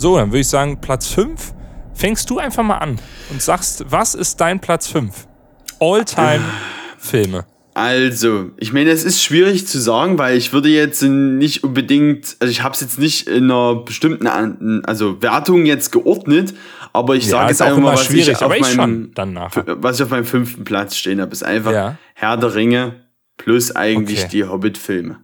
So, 0.00 0.16
dann 0.16 0.28
würde 0.28 0.38
ich 0.40 0.48
sagen, 0.48 0.80
Platz 0.80 1.08
5. 1.08 1.54
Fängst 1.92 2.30
du 2.30 2.38
einfach 2.38 2.62
mal 2.62 2.78
an 2.78 3.00
und 3.30 3.42
sagst, 3.42 3.84
was 3.88 4.14
ist 4.14 4.40
dein 4.40 4.60
Platz 4.60 4.86
5? 4.86 5.26
All-Time-Filme. 5.80 7.44
Also, 7.74 8.50
ich 8.58 8.72
meine, 8.72 8.90
es 8.90 9.02
ist 9.02 9.20
schwierig 9.22 9.66
zu 9.66 9.80
sagen, 9.80 10.16
weil 10.16 10.36
ich 10.36 10.52
würde 10.52 10.68
jetzt 10.68 11.02
nicht 11.02 11.64
unbedingt, 11.64 12.36
also 12.38 12.50
ich 12.50 12.62
habe 12.62 12.74
es 12.74 12.80
jetzt 12.80 13.00
nicht 13.00 13.26
in 13.26 13.50
einer 13.50 13.74
bestimmten 13.76 14.84
also 14.84 15.20
Wertung 15.20 15.66
jetzt 15.66 15.90
geordnet, 15.90 16.54
aber 16.92 17.16
ich 17.16 17.28
sage 17.28 17.50
jetzt 17.50 17.62
einfach 17.62 17.78
mal, 17.78 17.88
immer 17.90 17.92
was 17.98 18.04
schwierig, 18.04 18.28
ich, 18.28 18.36
auf 18.36 18.42
aber 18.42 18.56
ich 18.56 18.76
meinem, 18.76 19.10
was 19.80 19.96
ich 19.96 20.02
auf 20.04 20.10
meinem 20.10 20.24
fünften 20.24 20.62
Platz 20.64 20.96
stehen 20.96 21.20
habe, 21.20 21.32
ist 21.32 21.42
einfach 21.44 21.72
Ja. 21.72 21.98
Herr 22.14 22.36
der 22.36 22.54
Ringe 22.54 22.94
plus 23.36 23.74
eigentlich 23.74 24.20
Okay. 24.20 24.28
die 24.32 24.44
Hobbit-Filme. 24.44 25.18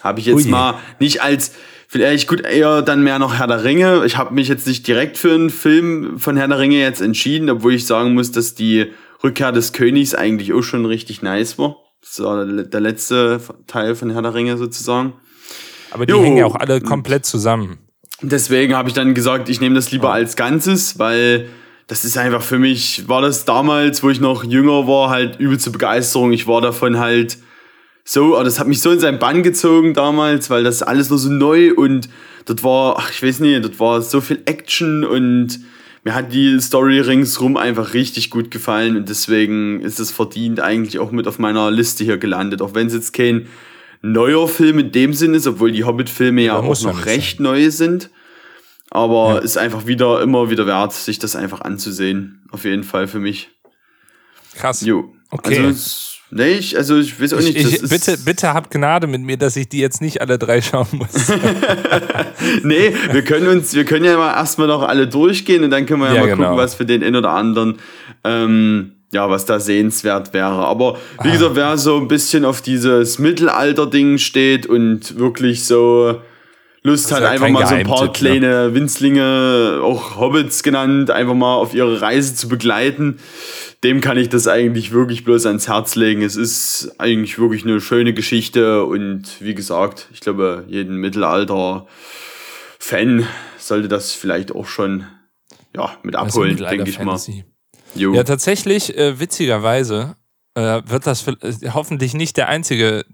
Habe 0.00 0.20
ich 0.20 0.26
jetzt 0.26 0.44
Ui. 0.44 0.50
mal 0.50 0.74
nicht 1.00 1.22
als, 1.22 1.52
vielleicht 1.94 2.26
gut, 2.26 2.40
eher 2.40 2.82
dann 2.82 3.04
mehr 3.04 3.20
noch 3.20 3.38
Herr 3.38 3.46
der 3.46 3.62
Ringe. 3.62 4.02
Ich 4.04 4.16
habe 4.16 4.34
mich 4.34 4.48
jetzt 4.48 4.66
nicht 4.66 4.84
direkt 4.84 5.16
für 5.16 5.32
einen 5.32 5.48
Film 5.48 6.18
von 6.18 6.36
Herr 6.36 6.48
der 6.48 6.58
Ringe 6.58 6.80
jetzt 6.80 7.00
entschieden, 7.00 7.48
obwohl 7.48 7.72
ich 7.72 7.86
sagen 7.86 8.14
muss, 8.14 8.32
dass 8.32 8.56
die 8.56 8.90
Rückkehr 9.22 9.52
des 9.52 9.72
Königs 9.72 10.12
eigentlich 10.12 10.52
auch 10.52 10.62
schon 10.62 10.86
richtig 10.86 11.22
nice 11.22 11.56
war. 11.56 11.76
Das 12.00 12.18
war 12.18 12.46
der 12.46 12.80
letzte 12.80 13.40
Teil 13.68 13.94
von 13.94 14.10
Herr 14.10 14.22
der 14.22 14.34
Ringe 14.34 14.56
sozusagen. 14.56 15.12
Aber 15.92 16.04
die 16.04 16.10
Jo. 16.10 16.20
hängen 16.20 16.36
ja 16.36 16.46
auch 16.46 16.56
alle 16.56 16.80
komplett 16.80 17.26
zusammen. 17.26 17.78
Deswegen 18.22 18.74
habe 18.74 18.88
ich 18.88 18.94
dann 18.96 19.14
gesagt, 19.14 19.48
ich 19.48 19.60
nehme 19.60 19.76
das 19.76 19.92
lieber 19.92 20.12
als 20.12 20.34
Ganzes, 20.34 20.98
weil 20.98 21.48
das 21.86 22.04
ist 22.04 22.18
einfach 22.18 22.42
für 22.42 22.58
mich, 22.58 23.08
war 23.08 23.22
das 23.22 23.44
damals, 23.44 24.02
wo 24.02 24.10
ich 24.10 24.18
noch 24.18 24.42
jünger 24.42 24.88
war, 24.88 25.10
halt 25.10 25.38
übelste 25.38 25.70
Begeisterung. 25.70 26.32
Ich 26.32 26.48
war 26.48 26.60
davon 26.60 26.98
halt 26.98 27.38
so, 28.04 28.34
aber 28.34 28.44
das 28.44 28.58
hat 28.60 28.66
mich 28.66 28.82
so 28.82 28.90
in 28.90 29.00
seinen 29.00 29.18
Bann 29.18 29.42
gezogen 29.42 29.94
damals, 29.94 30.50
weil 30.50 30.62
das 30.62 30.82
alles 30.82 31.08
nur 31.08 31.18
so 31.18 31.30
neu 31.30 31.72
und 31.74 32.08
dort 32.44 32.62
war, 32.62 32.96
ach, 32.98 33.10
ich 33.10 33.22
weiß 33.22 33.40
nicht, 33.40 33.64
dort 33.64 33.80
war 33.80 34.02
so 34.02 34.20
viel 34.20 34.42
Action 34.44 35.04
und 35.04 35.60
mir 36.04 36.14
hat 36.14 36.32
die 36.34 36.60
Story 36.60 37.00
ringsrum 37.00 37.56
einfach 37.56 37.94
richtig 37.94 38.28
gut 38.28 38.50
gefallen 38.50 38.96
und 38.96 39.08
deswegen 39.08 39.80
ist 39.80 40.00
es 40.00 40.10
verdient 40.10 40.60
eigentlich 40.60 40.98
auch 40.98 41.12
mit 41.12 41.26
auf 41.26 41.38
meiner 41.38 41.70
Liste 41.70 42.04
hier 42.04 42.18
gelandet, 42.18 42.60
auch 42.60 42.74
wenn 42.74 42.88
es 42.88 42.92
jetzt 42.92 43.14
kein 43.14 43.48
neuer 44.02 44.46
Film 44.48 44.78
in 44.78 44.92
dem 44.92 45.14
Sinn 45.14 45.32
ist, 45.32 45.46
obwohl 45.46 45.72
die 45.72 45.84
Hobbit-Filme 45.84 46.42
ja, 46.42 46.54
Ja, 46.54 46.60
auch 46.60 46.78
ja 46.78 46.92
noch 46.92 47.06
recht 47.06 47.40
neu 47.40 47.70
sind. 47.70 48.10
Aber 48.90 49.42
ist 49.42 49.56
einfach 49.56 49.86
wieder 49.86 50.22
immer 50.22 50.50
wieder 50.50 50.66
wert, 50.66 50.92
sich 50.92 51.18
das 51.18 51.34
einfach 51.34 51.62
anzusehen. 51.62 52.46
Auf 52.52 52.64
jeden 52.64 52.84
Fall 52.84 53.08
für 53.08 53.18
mich. 53.18 53.48
Krass. 54.54 54.82
Jo. 54.82 55.12
Okay. 55.30 55.66
Also, 55.66 56.13
nee, 56.34 56.52
ich, 56.58 56.76
also 56.76 56.98
ich 56.98 57.20
weiß 57.20 57.32
auch 57.34 57.38
Ich, 57.40 57.54
nicht. 57.54 57.56
ich, 57.66 57.82
ist, 57.82 57.88
bitte, 57.88 58.18
bitte 58.24 58.52
habt 58.54 58.70
Gnade 58.70 59.06
mit 59.06 59.22
mir, 59.22 59.36
dass 59.36 59.56
ich 59.56 59.68
die 59.68 59.78
jetzt 59.78 60.00
nicht 60.02 60.20
alle 60.20 60.38
drei 60.38 60.60
schauen 60.60 60.86
muss. 60.92 61.10
Nee, 62.62 62.92
wir 63.12 63.22
können 63.22 63.48
uns, 63.48 63.74
wir 63.74 63.84
können 63.84 64.04
ja 64.04 64.16
mal 64.16 64.34
erstmal 64.34 64.66
noch 64.68 64.82
alle 64.82 65.06
durchgehen 65.06 65.64
und 65.64 65.70
dann 65.70 65.86
können 65.86 66.00
wir 66.02 66.08
ja, 66.08 66.14
Ja, 66.14 66.20
mal 66.20 66.26
genau. 66.28 66.42
gucken, 66.50 66.58
was 66.58 66.74
für 66.74 66.84
den 66.84 67.02
einen 67.02 67.16
oder 67.16 67.30
anderen, 67.30 67.76
ähm, 68.22 68.92
ja, 69.12 69.30
was 69.30 69.44
da 69.46 69.60
sehenswert 69.60 70.32
wäre. 70.34 70.46
Aber 70.66 70.98
wie 71.22 71.28
Ah. 71.28 71.32
gesagt, 71.32 71.56
wer 71.56 71.78
so 71.78 71.96
ein 71.98 72.08
bisschen 72.08 72.44
auf 72.44 72.60
dieses 72.62 73.18
Mittelalter-Ding 73.18 74.18
steht 74.18 74.66
und 74.66 75.18
wirklich 75.18 75.64
so 75.64 76.20
Lust 76.82 77.12
hat, 77.12 77.22
ja 77.22 77.30
einfach 77.30 77.48
mal 77.48 77.66
so 77.66 77.74
ein 77.74 77.86
paar 77.86 78.04
ne? 78.04 78.10
kleine 78.12 78.74
Winzlinge, 78.74 79.80
auch 79.82 80.16
Hobbits 80.18 80.62
genannt, 80.62 81.10
einfach 81.10 81.34
mal 81.34 81.54
auf 81.54 81.72
ihre 81.74 82.02
Reise 82.02 82.34
zu 82.34 82.46
begleiten, 82.48 83.18
dem 83.84 84.00
kann 84.00 84.16
ich 84.16 84.30
das 84.30 84.48
eigentlich 84.48 84.90
wirklich 84.92 85.24
bloß 85.24 85.44
ans 85.46 85.68
Herz 85.68 85.94
legen. 85.94 86.22
Es 86.22 86.34
ist 86.36 86.94
eigentlich 86.98 87.38
wirklich 87.38 87.64
eine 87.64 87.80
schöne 87.80 88.12
Geschichte 88.14 88.84
und 88.84 89.40
wie 89.40 89.54
gesagt, 89.54 90.08
ich 90.12 90.18
glaube, 90.20 90.64
jeden 90.68 90.96
Mittelalter-Fan 90.96 93.26
sollte 93.58 93.88
das 93.88 94.12
vielleicht 94.12 94.52
auch 94.52 94.66
schon 94.66 95.04
ja, 95.76 95.92
mit 96.02 96.16
Also 96.16 96.40
abholen, 96.40 96.56
denke 96.56 96.88
ich 96.88 96.98
mal. 96.98 97.12
Mittelalter-Fantasy. 97.14 97.44
Jo. 97.94 98.14
Ja, 98.14 98.24
tatsächlich, 98.24 98.96
äh, 98.96 99.20
witzigerweise, 99.20 100.16
äh, 100.54 100.80
wird 100.86 101.06
das 101.06 101.28
äh, 101.28 101.34
hoffentlich 101.74 102.14
nicht 102.14 102.38
der 102.38 102.48
einzige 102.48 103.04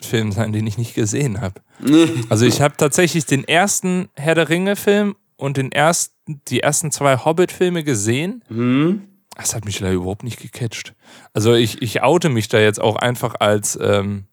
Film 0.00 0.30
sein, 0.32 0.52
den 0.52 0.66
ich 0.66 0.78
nicht 0.78 0.94
gesehen 0.94 1.40
habe. 1.40 1.60
Also 2.28 2.46
ich 2.46 2.60
habe 2.60 2.76
tatsächlich 2.76 3.26
den 3.26 3.42
ersten 3.44 4.08
Herr 4.14 4.36
der 4.36 4.48
Ringe-Film 4.48 5.16
und 5.36 5.56
den 5.56 5.72
ersten, 5.72 6.14
die 6.48 6.60
ersten 6.60 6.92
zwei 6.92 7.16
Hobbit-Filme 7.16 7.82
gesehen. 7.82 8.44
Hm? 8.48 9.09
Das 9.40 9.54
hat 9.54 9.64
mich 9.64 9.80
leider 9.80 9.94
überhaupt 9.94 10.22
nicht 10.22 10.38
gecatcht. 10.38 10.94
Also 11.32 11.54
ich, 11.54 11.80
ich 11.80 12.02
oute 12.02 12.28
mich 12.28 12.48
da 12.48 12.60
jetzt 12.60 12.80
auch 12.80 12.96
einfach 12.96 13.36
als, 13.40 13.78
ähm, 13.80 14.26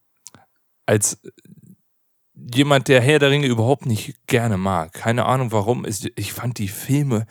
als 0.86 1.22
jemand, 2.54 2.90
der 2.90 3.02
Herr 3.02 3.20
der 3.20 3.30
Ringe 3.30 3.48
überhaupt 3.48 3.86
nicht 3.86 4.16
gerne 4.28 4.58
mag. 4.58 4.92
Keine 4.92 5.26
Ahnung 5.26 5.54
warum. 5.54 5.86
Ich, 5.86 6.12
ich 6.18 6.34
fand 6.34 6.58
die 6.58 6.68
Filme. 6.68 7.26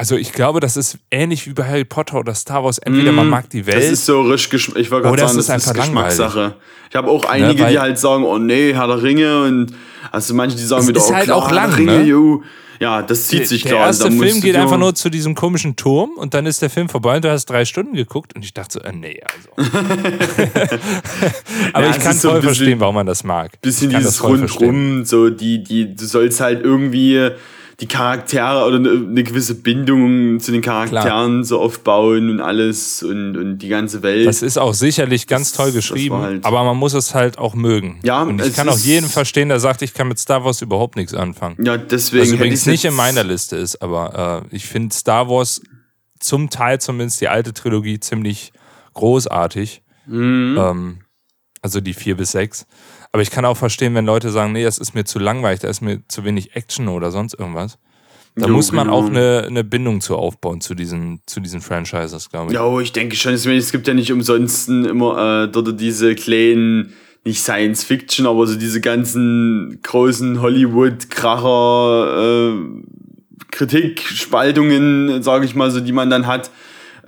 Also 0.00 0.16
ich 0.16 0.32
glaube, 0.32 0.60
das 0.60 0.78
ist 0.78 0.96
ähnlich 1.10 1.46
wie 1.46 1.52
bei 1.52 1.62
Harry 1.68 1.84
Potter 1.84 2.20
oder 2.20 2.34
Star 2.34 2.64
Wars. 2.64 2.78
Entweder 2.78 3.12
man 3.12 3.28
mag 3.28 3.50
die 3.50 3.66
Welt. 3.66 3.76
Mm, 3.76 3.80
Das 3.80 3.90
ist 3.90 4.06
so 4.06 4.22
richtig, 4.22 4.74
ich 4.74 4.90
wollte 4.90 5.08
gerade 5.08 5.20
sagen, 5.28 5.36
das 5.36 5.66
ist 5.66 5.74
Geschmackssache. 5.74 6.54
Ich 6.88 6.96
habe 6.96 7.10
auch 7.10 7.26
einige, 7.26 7.62
weil- 7.62 7.72
die 7.72 7.78
halt 7.78 7.98
sagen, 7.98 8.24
oh 8.24 8.38
nee, 8.38 8.72
Herr 8.72 8.86
der 8.86 9.02
Ringe 9.02 9.42
und 9.44 9.74
also 10.10 10.32
manche, 10.34 10.56
die 10.56 10.62
sagen 10.62 10.88
wieder, 10.88 10.98
ist 11.00 11.10
oh 11.10 11.14
halt 11.14 11.24
klar, 11.26 11.36
auch 11.36 11.48
Herr 11.50 11.54
der 11.54 11.66
lang, 11.66 11.74
Ringe, 11.74 11.98
ne? 11.98 12.04
jo. 12.04 12.42
Ja, 12.80 13.02
das 13.02 13.26
zieht 13.26 13.46
sich 13.46 13.60
der 13.64 13.72
klar. 13.72 13.86
erste 13.88 14.04
Da 14.04 14.10
musst 14.10 14.26
Film 14.26 14.40
geht 14.40 14.56
einfach 14.56 14.78
nur 14.78 14.94
zu 14.94 15.10
diesem 15.10 15.34
komischen 15.34 15.76
Turm 15.76 16.12
und 16.16 16.32
dann 16.32 16.46
ist 16.46 16.62
der 16.62 16.70
Film 16.70 16.88
vorbei 16.88 17.16
und 17.16 17.24
du 17.26 17.30
hast 17.30 17.44
drei 17.44 17.66
Stunden 17.66 17.92
geguckt 17.92 18.34
und 18.34 18.42
ich 18.42 18.54
dachte 18.54 18.72
so, 18.72 18.80
äh, 18.80 18.92
nee, 18.92 19.20
also. 19.58 19.70
Aber 21.74 21.84
Ja, 21.86 21.90
ich 21.90 21.98
kann 21.98 22.14
so 22.16 22.30
voll 22.30 22.40
bisschen- 22.40 22.54
verstehen, 22.54 22.80
warum 22.80 22.94
man 22.94 23.06
das 23.06 23.22
mag. 23.22 23.60
bisschen 23.60 23.90
dieses 23.90 24.22
rundrum, 24.22 25.04
so 25.04 25.28
die, 25.28 25.62
die, 25.62 25.94
du 25.94 26.06
sollst 26.06 26.40
halt 26.40 26.64
irgendwie 26.64 27.28
die 27.80 27.86
Charaktere 27.86 28.66
oder 28.66 28.76
eine, 28.76 29.24
gewisse 29.24 29.54
Bindung 29.54 30.38
zu 30.40 30.52
den 30.52 30.60
Charakteren 30.60 31.44
so 31.44 31.58
aufbauen 31.60 32.28
und 32.30 32.40
alles 32.40 33.02
und, 33.02 33.36
und 33.36 33.58
die 33.58 33.68
ganze 33.68 34.02
Welt. 34.02 34.26
Das 34.26 34.42
ist 34.42 34.58
auch 34.58 34.74
sicherlich 34.74 35.26
ganz 35.26 35.50
Das- 35.52 35.56
toll 35.56 35.72
geschrieben, 35.72 36.16
halt- 36.16 36.44
aber 36.44 36.62
man 36.64 36.76
muss 36.76 36.92
es 36.94 37.14
halt 37.14 37.38
auch 37.38 37.54
mögen. 37.54 37.98
Ja, 38.02 38.22
und 38.22 38.40
ich 38.44 38.54
kann 38.54 38.68
auch 38.68 38.78
jeden 38.78 39.08
verstehen, 39.08 39.48
der 39.48 39.60
sagt, 39.60 39.82
ich 39.82 39.94
kann 39.94 40.08
mit 40.08 40.18
Star 40.18 40.44
Wars 40.44 40.60
überhaupt 40.60 40.96
nichts 40.96 41.14
anfangen. 41.14 41.56
ja, 41.64 41.76
deswegen 41.78 42.22
Was 42.24 42.30
übrigens 42.32 42.66
nicht 42.66 42.84
in 42.84 42.94
meiner 42.94 43.24
Liste 43.24 43.56
ist, 43.56 43.80
aber 43.82 44.44
äh, 44.50 44.54
ich 44.54 44.66
finde 44.66 44.94
Star 44.94 45.28
Wars 45.28 45.62
zum 46.18 46.50
Teil 46.50 46.80
zumindest 46.80 47.20
die 47.22 47.28
alte 47.28 47.54
Trilogie 47.54 47.98
ziemlich 47.98 48.52
großartig. 48.92 49.82
Mhm. 50.06 50.56
Ähm, 50.58 50.98
also 51.62 51.80
die 51.80 51.94
vier 51.94 52.16
bis 52.16 52.32
sechs. 52.32 52.66
Aber 53.12 53.22
ich 53.22 53.30
kann 53.30 53.44
auch 53.44 53.56
verstehen, 53.56 53.94
wenn 53.94 54.06
Leute 54.06 54.30
sagen, 54.30 54.52
nee, 54.52 54.62
das 54.62 54.78
ist 54.78 54.94
mir 54.94 55.04
zu 55.04 55.18
langweilig, 55.18 55.60
da 55.60 55.68
ist 55.68 55.80
mir 55.80 56.00
zu 56.08 56.24
wenig 56.24 56.54
Action 56.54 56.88
oder 56.88 57.10
sonst 57.10 57.34
irgendwas. 57.34 57.78
Da 58.36 58.46
Jo, 58.46 58.54
muss 58.54 58.70
man 58.70 58.86
genau. 58.86 58.98
auch 58.98 59.06
eine, 59.06 59.46
eine 59.48 59.64
Bindung 59.64 60.00
zu 60.00 60.16
aufbauen 60.16 60.60
zu 60.60 60.76
diesen, 60.76 61.20
zu 61.26 61.40
diesen 61.40 61.60
Franchises, 61.60 62.30
glaube 62.30 62.52
ich. 62.52 62.54
Ja, 62.54 62.64
oh, 62.64 62.78
ich 62.78 62.92
denke 62.92 63.16
schon, 63.16 63.34
es 63.34 63.44
es 63.44 63.72
gibt 63.72 63.88
ja 63.88 63.94
nicht 63.94 64.12
umsonst 64.12 64.68
immer 64.68 65.44
äh, 65.44 65.48
dort 65.48 65.80
diese 65.80 66.14
kleinen, 66.14 66.92
nicht 67.24 67.42
Science 67.42 67.82
Fiction, 67.82 68.26
aber 68.26 68.46
so 68.46 68.56
diese 68.56 68.80
ganzen 68.80 69.80
großen 69.82 70.40
Hollywood-Kracher, 70.40 72.52
äh, 72.52 72.54
Kritikspaltungen, 73.50 75.24
sage 75.24 75.44
ich 75.44 75.56
mal 75.56 75.72
so, 75.72 75.80
die 75.80 75.92
man 75.92 76.08
dann 76.08 76.28
hat, 76.28 76.52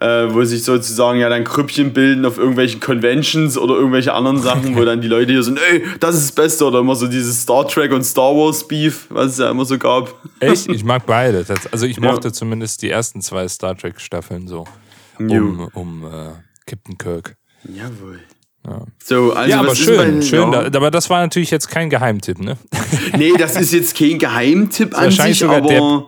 äh, 0.02 0.34
wo 0.34 0.42
sich 0.44 0.64
sozusagen 0.64 1.18
ja 1.20 1.28
dann 1.28 1.44
Krüppchen 1.44 1.92
bilden 1.92 2.24
auf 2.26 2.38
irgendwelchen 2.38 2.80
Conventions 2.80 3.56
oder 3.56 3.74
irgendwelche 3.74 4.12
anderen 4.12 4.38
Sachen, 4.42 4.74
wo 4.76 4.84
dann 4.84 5.00
die 5.00 5.08
Leute 5.08 5.32
hier 5.32 5.42
sind, 5.42 5.58
ey, 5.70 5.84
das 6.00 6.16
ist 6.16 6.24
das 6.30 6.32
Beste 6.32 6.64
oder 6.66 6.80
immer 6.80 6.96
so 6.96 7.06
dieses 7.06 7.42
Star 7.42 7.66
Trek 7.68 7.92
und 7.92 8.02
Star 8.04 8.34
Wars 8.34 8.66
Beef, 8.66 9.06
was 9.10 9.32
es 9.32 9.38
ja 9.38 9.50
immer 9.50 9.64
so 9.64 9.78
gab. 9.78 10.14
Echt? 10.40 10.68
Ich 10.68 10.84
mag 10.84 11.06
beide. 11.06 11.44
Das, 11.48 11.72
also 11.72 11.86
ich 11.86 11.96
Ja. 11.98 12.02
mochte 12.10 12.32
zumindest 12.32 12.82
die 12.82 12.90
ersten 12.90 13.20
zwei 13.22 13.46
Star 13.48 13.76
Trek 13.76 14.00
Staffeln 14.00 14.48
so. 14.48 14.64
Um, 15.18 15.68
um 15.74 16.04
äh, 16.04 16.30
Captain 16.66 16.96
Kirk. 16.98 17.36
Jawohl. 17.64 18.18
So, 19.04 19.32
also 19.32 19.50
ja, 19.50 19.58
aber 19.60 19.74
schön, 19.74 20.22
schön. 20.22 20.52
ja. 20.52 20.68
Da, 20.70 20.78
aber 20.78 20.90
das 20.92 21.10
war 21.10 21.20
natürlich 21.20 21.50
jetzt 21.50 21.68
kein 21.68 21.90
Geheimtipp, 21.90 22.38
ne? 22.38 22.56
Nee, 23.16 23.32
das 23.36 23.56
ist 23.60 23.72
jetzt 23.72 23.96
kein 23.96 24.18
Geheimtipp 24.18 24.94
an 24.98 25.10
sich, 25.10 25.44
aber 25.44 25.60
der- 25.60 26.04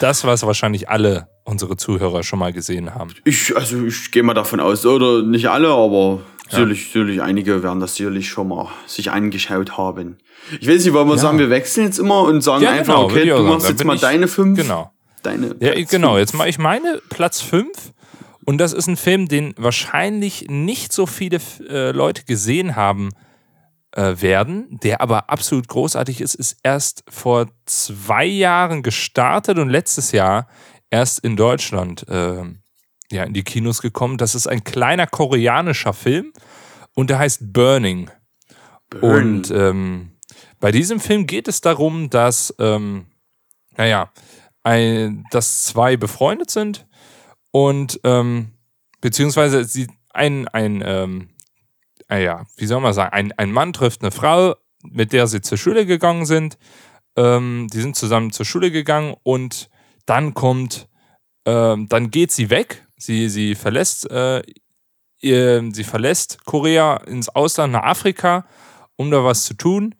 Das, 0.00 0.24
was 0.24 0.42
wahrscheinlich 0.46 0.88
alle 0.88 1.28
unsere 1.48 1.76
Zuhörer 1.76 2.22
schon 2.22 2.38
mal 2.38 2.52
gesehen 2.52 2.94
haben. 2.94 3.14
ich, 3.24 3.56
also 3.56 3.84
ich 3.84 4.10
gehe 4.10 4.22
mal 4.22 4.34
davon 4.34 4.60
aus, 4.60 4.84
oder 4.86 5.22
nicht 5.22 5.48
alle, 5.48 5.68
aber 5.70 6.20
sicherlich, 6.48 6.84
sicherlich 6.92 7.22
einige 7.22 7.62
werden 7.62 7.80
das 7.80 7.94
sicherlich 7.96 8.28
schon 8.28 8.48
mal 8.48 8.68
sich 8.86 9.10
angeschaut 9.10 9.76
haben. 9.76 10.18
Ich 10.60 10.68
weiß 10.68 10.84
nicht, 10.84 10.94
wollen 10.94 11.08
wir 11.08 11.18
sagen, 11.18 11.38
wir 11.38 11.50
wechseln 11.50 11.86
jetzt 11.86 11.98
immer 11.98 12.22
und 12.22 12.40
sagen 12.42 12.62
Ja, 12.64 12.70
einfach, 12.70 12.94
genau, 12.94 13.04
okay, 13.06 13.24
du 13.26 13.36
sagen. 13.36 13.48
machst 13.48 13.66
Da 13.66 13.70
jetzt 13.70 13.84
mal 13.84 13.94
ich- 13.96 14.00
deine 14.00 14.28
fünf. 14.28 14.58
Genau. 14.58 14.92
Deine 15.22 15.46
Ja, 15.60 15.72
Platz 15.72 15.90
genau. 15.90 16.08
fünf. 16.10 16.18
Jetzt 16.20 16.34
mache 16.34 16.48
ich 16.48 16.58
meine 16.58 17.02
Platz 17.10 17.40
5. 17.40 17.68
Und 18.44 18.58
das 18.58 18.72
ist 18.72 18.86
ein 18.86 18.96
Film, 18.96 19.28
den 19.28 19.52
wahrscheinlich 19.58 20.46
nicht 20.48 20.92
so 20.92 21.04
viele 21.06 21.38
äh, 21.68 21.90
Leute 21.90 22.24
gesehen 22.24 22.76
haben 22.76 23.10
äh, 23.92 24.14
werden, 24.22 24.78
der 24.82 25.00
aber 25.02 25.28
absolut 25.28 25.68
großartig 25.68 26.20
ist, 26.22 26.34
ist 26.34 26.56
erst 26.62 27.04
vor 27.10 27.48
zwei 27.66 28.24
Jahren 28.24 28.82
gestartet 28.82 29.58
und 29.58 29.68
letztes 29.68 30.12
Jahr 30.12 30.46
erst 30.90 31.20
in 31.20 31.36
Deutschland 31.36 32.06
äh, 32.08 32.44
ja, 33.10 33.24
in 33.24 33.32
die 33.32 33.44
Kinos 33.44 33.80
gekommen. 33.80 34.18
Das 34.18 34.34
ist 34.34 34.46
ein 34.46 34.64
kleiner 34.64 35.06
koreanischer 35.06 35.92
Film 35.92 36.32
und 36.94 37.10
der 37.10 37.18
heißt 37.18 37.52
Burning. 37.52 38.10
Und 39.00 39.50
ähm, 39.50 40.12
bei 40.60 40.72
diesem 40.72 40.98
Film 41.00 41.26
geht 41.26 41.46
es 41.46 41.60
darum, 41.60 42.10
dass, 42.10 42.54
ähm, 42.58 43.06
naja, 43.76 44.10
ein, 44.62 45.24
dass 45.30 45.64
zwei 45.64 45.96
befreundet 45.96 46.50
sind 46.50 46.86
und 47.50 48.00
ähm, 48.04 48.52
beziehungsweise 49.00 49.64
sie 49.64 49.88
ein, 50.12 50.48
ein 50.48 50.82
ähm, 50.84 51.28
äh, 52.10 52.24
ja, 52.24 52.46
wie 52.56 52.66
soll 52.66 52.80
man 52.80 52.92
sagen, 52.92 53.12
ein, 53.12 53.32
ein 53.32 53.52
Mann 53.52 53.72
trifft 53.72 54.02
eine 54.02 54.10
Frau, 54.10 54.54
mit 54.82 55.12
der 55.12 55.26
sie 55.26 55.40
zur 55.40 55.58
Schule 55.58 55.86
gegangen 55.86 56.26
sind. 56.26 56.58
Ähm, 57.16 57.68
die 57.72 57.80
sind 57.80 57.96
zusammen 57.96 58.32
zur 58.32 58.46
Schule 58.46 58.70
gegangen 58.70 59.14
und 59.22 59.70
dann 60.08 60.34
kommt, 60.34 60.88
ähm, 61.44 61.88
dann 61.88 62.10
geht 62.10 62.32
sie 62.32 62.50
weg. 62.50 62.86
Sie, 62.96 63.28
sie 63.28 63.54
verlässt, 63.54 64.10
äh, 64.10 64.42
ihr, 65.20 65.68
sie 65.72 65.84
verlässt 65.84 66.44
Korea 66.44 66.96
ins 66.96 67.28
Ausland 67.28 67.72
nach 67.72 67.84
Afrika, 67.84 68.46
um 68.96 69.10
da 69.10 69.24
was 69.24 69.44
zu 69.44 69.54
tun 69.54 69.94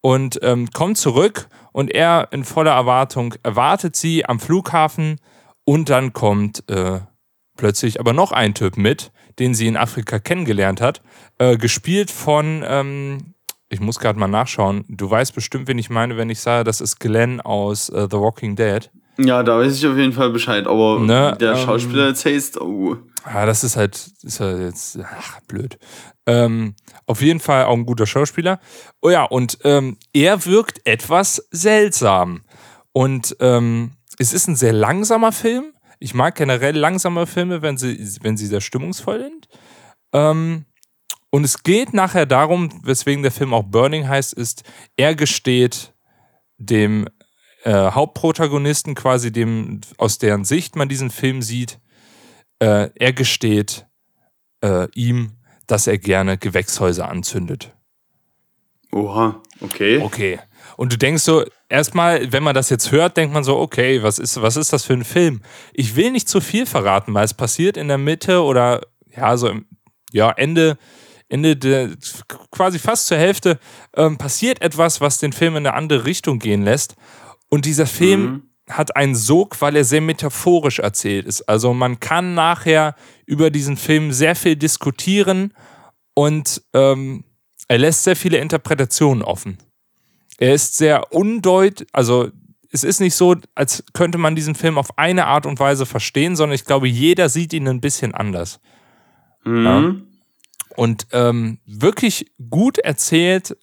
und 0.00 0.38
ähm, 0.42 0.70
kommt 0.70 0.98
zurück 0.98 1.48
und 1.72 1.90
er 1.90 2.28
in 2.30 2.44
voller 2.44 2.72
Erwartung 2.72 3.34
erwartet 3.42 3.96
sie 3.96 4.26
am 4.26 4.38
Flughafen 4.38 5.18
und 5.64 5.88
dann 5.88 6.12
kommt 6.12 6.68
äh, 6.70 7.00
plötzlich 7.56 8.00
aber 8.00 8.12
noch 8.12 8.30
ein 8.30 8.54
Typ 8.54 8.76
mit, 8.76 9.12
den 9.38 9.54
sie 9.54 9.66
in 9.66 9.76
Afrika 9.76 10.18
kennengelernt 10.18 10.80
hat, 10.80 11.00
äh, 11.38 11.56
gespielt 11.56 12.10
von, 12.10 12.62
ähm, 12.66 13.34
ich 13.70 13.80
muss 13.80 13.98
gerade 13.98 14.18
mal 14.18 14.28
nachschauen, 14.28 14.84
du 14.88 15.10
weißt 15.10 15.34
bestimmt, 15.34 15.68
wen 15.68 15.78
ich 15.78 15.90
meine, 15.90 16.16
wenn 16.16 16.30
ich 16.30 16.40
sage, 16.40 16.64
das 16.64 16.80
ist 16.80 17.00
Glenn 17.00 17.40
aus 17.40 17.88
äh, 17.88 18.06
The 18.10 18.18
Walking 18.18 18.56
Dead. 18.56 18.90
Ja, 19.18 19.42
da 19.42 19.58
weiß 19.58 19.76
ich 19.76 19.86
auf 19.86 19.96
jeden 19.96 20.12
Fall 20.12 20.30
Bescheid, 20.30 20.66
aber 20.66 20.98
Ne, 20.98 21.36
der 21.40 21.52
ähm, 21.52 21.58
Schauspieler 21.58 22.12
heißt, 22.14 22.60
oh. 22.60 22.96
Ah, 23.24 23.46
das 23.46 23.64
ist 23.64 23.76
halt, 23.76 24.10
ist 24.22 24.40
halt 24.40 24.60
jetzt, 24.60 24.98
ach, 25.02 25.40
blöd. 25.48 25.78
Ähm, 26.26 26.74
auf 27.06 27.22
jeden 27.22 27.40
Fall 27.40 27.64
auch 27.64 27.74
ein 27.74 27.86
guter 27.86 28.06
Schauspieler. 28.06 28.60
Oh 29.00 29.10
ja, 29.10 29.24
und 29.24 29.58
ähm, 29.64 29.96
er 30.12 30.44
wirkt 30.46 30.80
etwas 30.84 31.46
seltsam. 31.50 32.42
Und 32.92 33.36
ähm, 33.40 33.92
es 34.18 34.32
ist 34.32 34.46
ein 34.48 34.56
sehr 34.56 34.72
langsamer 34.72 35.32
Film. 35.32 35.72
Ich 35.98 36.14
mag 36.14 36.34
generell 36.34 36.76
langsame 36.76 37.26
Filme, 37.26 37.62
wenn 37.62 37.78
sie, 37.78 37.98
wenn 38.22 38.36
sie 38.36 38.46
sehr 38.46 38.60
stimmungsvoll 38.60 39.20
sind. 39.20 39.48
Ähm, 40.12 40.66
und 41.30 41.44
es 41.44 41.62
geht 41.62 41.94
nachher 41.94 42.26
darum, 42.26 42.80
weswegen 42.84 43.22
der 43.22 43.32
Film 43.32 43.54
auch 43.54 43.64
Burning 43.64 44.06
heißt, 44.06 44.34
ist, 44.34 44.62
er 44.96 45.14
gesteht 45.14 45.94
dem 46.58 47.08
äh, 47.64 47.90
Hauptprotagonisten, 47.90 48.94
quasi 48.94 49.32
dem, 49.32 49.80
aus 49.96 50.18
deren 50.18 50.44
Sicht 50.44 50.76
man 50.76 50.88
diesen 50.88 51.10
Film 51.10 51.42
sieht, 51.42 51.80
äh, 52.58 52.90
er 52.94 53.12
gesteht 53.12 53.86
äh, 54.62 54.86
ihm, 54.94 55.32
dass 55.66 55.86
er 55.86 55.98
gerne 55.98 56.38
Gewächshäuser 56.38 57.08
anzündet. 57.08 57.74
Oha, 58.92 59.42
okay. 59.60 59.98
Okay. 60.02 60.38
Und 60.76 60.92
du 60.92 60.98
denkst 60.98 61.22
so, 61.22 61.44
erstmal, 61.68 62.32
wenn 62.32 62.42
man 62.42 62.54
das 62.54 62.70
jetzt 62.70 62.92
hört, 62.92 63.16
denkt 63.16 63.32
man 63.32 63.44
so, 63.44 63.58
okay, 63.58 64.02
was 64.02 64.18
ist, 64.18 64.40
was 64.40 64.56
ist 64.56 64.72
das 64.72 64.84
für 64.84 64.92
ein 64.92 65.04
Film? 65.04 65.40
Ich 65.72 65.96
will 65.96 66.10
nicht 66.12 66.28
zu 66.28 66.40
viel 66.40 66.66
verraten, 66.66 67.14
weil 67.14 67.24
es 67.24 67.34
passiert 67.34 67.76
in 67.76 67.88
der 67.88 67.98
Mitte 67.98 68.42
oder 68.42 68.82
ja, 69.16 69.36
so 69.36 69.48
im 69.48 69.66
ja, 70.12 70.30
Ende, 70.30 70.78
Ende 71.28 71.56
der, 71.56 71.90
quasi 72.50 72.78
fast 72.78 73.06
zur 73.06 73.16
Hälfte, 73.16 73.58
ähm, 73.96 74.18
passiert 74.18 74.60
etwas, 74.62 75.00
was 75.00 75.18
den 75.18 75.32
Film 75.32 75.56
in 75.56 75.66
eine 75.66 75.74
andere 75.74 76.04
Richtung 76.04 76.38
gehen 76.38 76.62
lässt. 76.62 76.94
Und 77.48 77.66
dieser 77.66 77.86
Film 77.86 78.50
hat 78.68 78.96
einen 78.96 79.14
Sog, 79.14 79.60
weil 79.60 79.76
er 79.76 79.84
sehr 79.84 80.00
metaphorisch 80.00 80.78
erzählt 80.78 81.26
ist. 81.26 81.42
Also 81.42 81.74
man 81.74 82.00
kann 82.00 82.34
nachher 82.34 82.94
über 83.26 83.50
diesen 83.50 83.76
Film 83.76 84.12
sehr 84.12 84.34
viel 84.34 84.56
diskutieren 84.56 85.52
und 86.14 86.62
ähm, 86.72 87.24
er 87.68 87.78
lässt 87.78 88.04
sehr 88.04 88.16
viele 88.16 88.38
Interpretationen 88.38 89.22
offen. 89.22 89.58
Er 90.38 90.54
ist 90.54 90.76
sehr 90.76 91.12
undeut, 91.12 91.86
also 91.92 92.30
es 92.70 92.82
ist 92.82 93.00
nicht 93.00 93.14
so, 93.14 93.36
als 93.54 93.84
könnte 93.92 94.18
man 94.18 94.34
diesen 94.34 94.56
Film 94.56 94.78
auf 94.78 94.98
eine 94.98 95.26
Art 95.26 95.46
und 95.46 95.60
Weise 95.60 95.86
verstehen, 95.86 96.34
sondern 96.34 96.56
ich 96.56 96.64
glaube, 96.64 96.88
jeder 96.88 97.28
sieht 97.28 97.52
ihn 97.52 97.68
ein 97.68 97.80
bisschen 97.80 98.14
anders. 98.14 98.58
Mhm. 99.44 100.08
Und 100.76 101.06
ähm, 101.12 101.60
wirklich 101.66 102.32
gut 102.50 102.78
erzählt, 102.78 103.56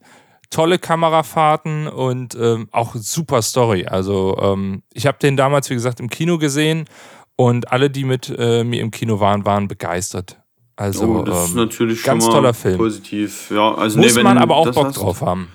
tolle 0.51 0.77
Kamerafahrten 0.77 1.87
und 1.87 2.35
ähm, 2.39 2.67
auch 2.71 2.93
super 2.95 3.41
Story. 3.41 3.85
Also 3.87 4.37
ähm, 4.39 4.83
ich 4.93 5.07
habe 5.07 5.17
den 5.19 5.35
damals, 5.37 5.69
wie 5.71 5.73
gesagt, 5.73 5.99
im 5.99 6.09
Kino 6.09 6.37
gesehen 6.37 6.85
und 7.35 7.71
alle, 7.71 7.89
die 7.89 8.03
mit 8.03 8.31
äh, 8.37 8.63
mir 8.63 8.81
im 8.81 8.91
Kino 8.91 9.19
waren, 9.19 9.45
waren 9.45 9.67
begeistert. 9.67 10.37
Also 10.75 11.05
Oh, 11.05 11.23
das 11.23 11.45
ist 11.45 11.49
ähm, 11.51 11.55
natürlich 11.57 12.03
ganz 12.03 12.23
schon 12.23 12.31
mal 12.33 12.37
toller 12.39 12.53
Film. 12.53 12.77
positiv. 12.77 13.49
Ja, 13.51 13.73
also 13.75 13.97
muss 13.97 14.11
nee, 14.11 14.15
wenn 14.17 14.23
man 14.23 14.37
aber 14.37 14.55
auch 14.55 14.69
Bock 14.71 14.85
hast- 14.87 14.97
drauf 14.97 15.21
haben. 15.21 15.47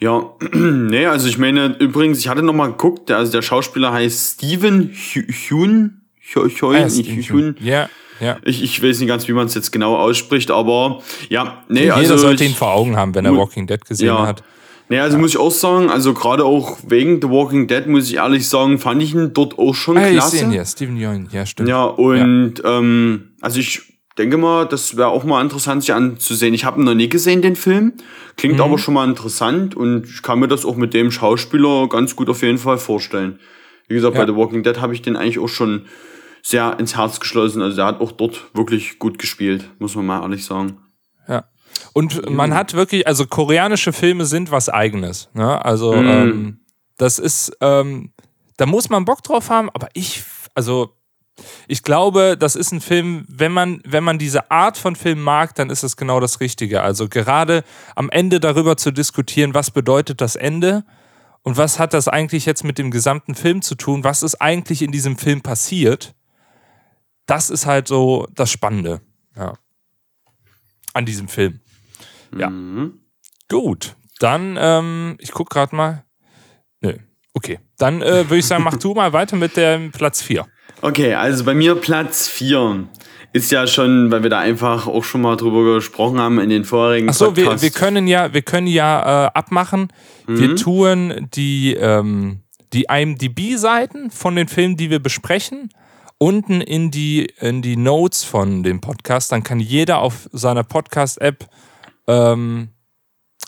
Ja, 0.00 0.22
nee, 0.52 1.06
also 1.06 1.28
ich 1.28 1.38
meine, 1.38 1.76
übrigens, 1.78 2.18
ich 2.18 2.28
hatte 2.28 2.42
noch 2.42 2.52
mal 2.54 2.68
geguckt, 2.68 3.08
der, 3.08 3.18
also 3.18 3.32
der 3.32 3.42
Schauspieler 3.42 3.92
heißt 3.92 4.34
Steven 4.34 4.90
Hu- 4.92 5.32
Hune. 5.50 6.01
Nicht 6.36 6.92
Steve 7.22 7.32
Hune. 7.32 7.54
Ja, 7.60 7.88
ja. 8.20 8.36
Ich, 8.44 8.62
ich 8.62 8.82
weiß 8.82 9.00
nicht 9.00 9.08
ganz, 9.08 9.26
wie 9.28 9.32
man 9.32 9.46
es 9.46 9.54
jetzt 9.54 9.72
genau 9.72 9.96
ausspricht, 9.96 10.50
aber 10.50 11.02
ja, 11.28 11.62
nee, 11.68 11.80
Jeder 11.82 11.96
also. 11.96 12.16
sollte 12.16 12.44
ihn 12.44 12.50
ich, 12.52 12.56
vor 12.56 12.72
Augen 12.72 12.96
haben, 12.96 13.14
wenn 13.14 13.24
er 13.24 13.36
Walking 13.36 13.66
Dead 13.66 13.84
gesehen 13.84 14.06
ja. 14.08 14.26
hat. 14.26 14.42
Nee, 14.88 14.98
also 15.00 15.16
muss 15.16 15.30
ich 15.30 15.38
auch 15.38 15.50
sagen, 15.50 15.88
also 15.90 16.12
gerade 16.12 16.44
auch 16.44 16.76
wegen 16.86 17.20
The 17.22 17.28
Walking 17.30 17.66
Dead, 17.66 17.86
muss 17.86 18.08
ich 18.10 18.16
ehrlich 18.16 18.46
sagen, 18.46 18.78
fand 18.78 19.02
ich 19.02 19.14
ihn 19.14 19.32
dort 19.32 19.58
auch 19.58 19.74
schon 19.74 19.96
Ah, 19.96 20.06
ich 20.08 20.12
klasse. 20.16 20.36
sehe 20.36 20.44
ihn 20.44 20.50
hier, 20.50 20.64
Steven 20.66 20.96
Yeun, 20.96 21.28
ja, 21.32 21.46
stimmt. 21.46 21.68
Ja, 21.68 21.84
und 21.84 22.54
Ähm, 22.64 23.30
also 23.40 23.58
ich 23.58 23.80
denke 24.18 24.36
mal, 24.36 24.66
das 24.66 24.96
wäre 24.98 25.08
auch 25.08 25.24
mal 25.24 25.40
interessant, 25.40 25.82
sich 25.82 25.94
anzusehen. 25.94 26.52
Ich 26.52 26.64
habe 26.66 26.78
ihn 26.80 26.84
noch 26.84 26.94
nie 26.94 27.08
gesehen, 27.08 27.40
den 27.40 27.56
Film. 27.56 27.94
Klingt 28.36 28.56
Mhm. 28.56 28.60
aber 28.62 28.76
schon 28.78 28.92
mal 28.94 29.08
interessant 29.08 29.74
und 29.74 30.04
ich 30.06 30.22
kann 30.22 30.38
mir 30.40 30.48
das 30.48 30.66
auch 30.66 30.76
mit 30.76 30.92
dem 30.92 31.10
Schauspieler 31.10 31.88
ganz 31.88 32.14
gut 32.14 32.28
auf 32.28 32.42
jeden 32.42 32.58
Fall 32.58 32.76
vorstellen. 32.76 33.38
Wie 33.88 33.94
gesagt, 33.94 34.14
Ja. 34.16 34.20
bei 34.24 34.30
The 34.30 34.36
Walking 34.36 34.62
Dead 34.62 34.78
habe 34.80 34.92
ich 34.92 35.00
den 35.00 35.16
eigentlich 35.16 35.38
auch 35.38 35.48
schon 35.48 35.86
sehr 36.42 36.78
ins 36.78 36.96
Herz 36.96 37.20
geschlossen. 37.20 37.62
Also 37.62 37.76
der 37.76 37.86
hat 37.86 38.00
auch 38.00 38.12
dort 38.12 38.54
wirklich 38.54 38.98
gut 38.98 39.18
gespielt, 39.18 39.70
muss 39.78 39.94
man 39.94 40.06
mal 40.06 40.22
ehrlich 40.22 40.44
sagen. 40.44 40.78
Ja. 41.28 41.44
Und 41.92 42.28
man 42.30 42.52
hat 42.54 42.74
wirklich, 42.74 43.06
also 43.06 43.26
koreanische 43.26 43.92
Filme 43.92 44.24
sind 44.26 44.50
was 44.50 44.68
Eigenes. 44.68 45.28
Ne? 45.34 45.64
Also 45.64 45.92
Mhm. 45.94 46.08
ähm, 46.08 46.60
das 46.98 47.18
ist, 47.18 47.56
ähm, 47.60 48.12
da 48.56 48.66
muss 48.66 48.90
man 48.90 49.04
Bock 49.04 49.22
drauf 49.22 49.50
haben, 49.50 49.70
aber 49.70 49.88
ich, 49.94 50.22
also 50.54 50.90
ich 51.66 51.82
glaube, 51.82 52.36
das 52.38 52.56
ist 52.56 52.72
ein 52.72 52.80
Film, 52.80 53.24
wenn 53.28 53.52
man, 53.52 53.80
wenn 53.86 54.04
man 54.04 54.18
diese 54.18 54.50
Art 54.50 54.76
von 54.76 54.96
Film 54.96 55.22
mag, 55.22 55.54
dann 55.54 55.70
ist 55.70 55.82
es 55.82 55.96
genau 55.96 56.20
das 56.20 56.40
Richtige. 56.40 56.82
Also 56.82 57.08
gerade 57.08 57.64
am 57.96 58.10
Ende 58.10 58.38
darüber 58.38 58.76
zu 58.76 58.90
diskutieren, 58.90 59.54
was 59.54 59.70
bedeutet 59.70 60.20
das 60.20 60.36
Ende 60.36 60.84
und 61.42 61.56
was 61.56 61.78
hat 61.78 61.94
das 61.94 62.06
eigentlich 62.08 62.46
jetzt 62.46 62.64
mit 62.64 62.78
dem 62.78 62.90
gesamten 62.90 63.34
Film 63.34 63.62
zu 63.62 63.74
tun? 63.74 64.04
Was 64.04 64.22
ist 64.22 64.40
eigentlich 64.42 64.82
in 64.82 64.92
diesem 64.92 65.16
Film 65.16 65.40
passiert? 65.40 66.14
Das 67.26 67.50
ist 67.50 67.66
halt 67.66 67.88
so 67.88 68.26
das 68.34 68.50
Spannende, 68.50 69.00
ja. 69.36 69.54
An 70.94 71.06
diesem 71.06 71.28
Film. 71.28 71.60
Ja. 72.36 72.50
Mhm. 72.50 73.00
Gut, 73.48 73.96
dann, 74.18 74.56
ähm, 74.58 75.16
ich 75.20 75.32
guck 75.32 75.50
gerade 75.50 75.74
mal. 75.74 76.04
Nö, 76.80 76.94
okay. 77.34 77.58
Dann 77.78 78.02
äh, 78.02 78.24
würde 78.28 78.38
ich 78.38 78.46
sagen, 78.46 78.64
mach 78.64 78.76
du 78.76 78.94
mal 78.94 79.12
weiter 79.12 79.36
mit 79.36 79.56
dem 79.56 79.90
Platz 79.90 80.22
4. 80.22 80.46
Okay, 80.80 81.14
also 81.14 81.44
bei 81.44 81.54
mir 81.54 81.74
Platz 81.74 82.28
4 82.28 82.88
ist 83.32 83.50
ja 83.50 83.66
schon, 83.66 84.10
weil 84.10 84.22
wir 84.22 84.30
da 84.30 84.40
einfach 84.40 84.86
auch 84.86 85.04
schon 85.04 85.22
mal 85.22 85.36
drüber 85.36 85.74
gesprochen 85.74 86.18
haben 86.18 86.38
in 86.38 86.50
den 86.50 86.64
vorherigen 86.64 87.08
Achso, 87.08 87.36
wir, 87.36 87.44
Podcasts. 87.44 87.62
wir 87.62 87.70
können 87.70 88.06
ja, 88.06 88.34
wir 88.34 88.42
können 88.42 88.66
ja 88.66 89.26
äh, 89.26 89.30
abmachen. 89.34 89.88
Wir 90.26 90.54
tun 90.56 91.28
die, 91.34 91.74
ähm, 91.74 92.42
die 92.72 92.86
IMDB-Seiten 92.90 94.10
von 94.10 94.36
den 94.36 94.48
Filmen, 94.48 94.76
die 94.76 94.90
wir 94.90 94.98
besprechen, 94.98 95.70
unten 96.22 96.60
in 96.60 96.92
die, 96.92 97.26
in 97.40 97.62
die 97.62 97.76
Notes 97.76 98.22
von 98.22 98.62
dem 98.62 98.80
Podcast. 98.80 99.32
Dann 99.32 99.42
kann 99.42 99.58
jeder 99.58 99.98
auf 99.98 100.28
seiner 100.30 100.62
Podcast-App 100.62 101.48
ähm, 102.06 102.68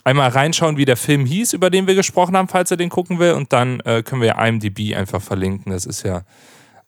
einmal 0.02 0.30
reinschauen, 0.30 0.76
wie 0.76 0.84
der 0.84 0.96
Film 0.96 1.24
hieß, 1.24 1.52
über 1.52 1.70
den 1.70 1.86
wir 1.86 1.94
gesprochen 1.94 2.36
haben, 2.36 2.48
falls 2.48 2.72
er 2.72 2.76
den 2.76 2.88
gucken 2.88 3.20
will. 3.20 3.34
Und 3.34 3.52
dann 3.52 3.78
äh, 3.80 4.02
können 4.02 4.22
wir 4.22 4.38
IMDB 4.38 4.96
einfach 4.96 5.22
verlinken. 5.22 5.70
Das 5.70 5.86
ist 5.86 6.02
ja 6.02 6.24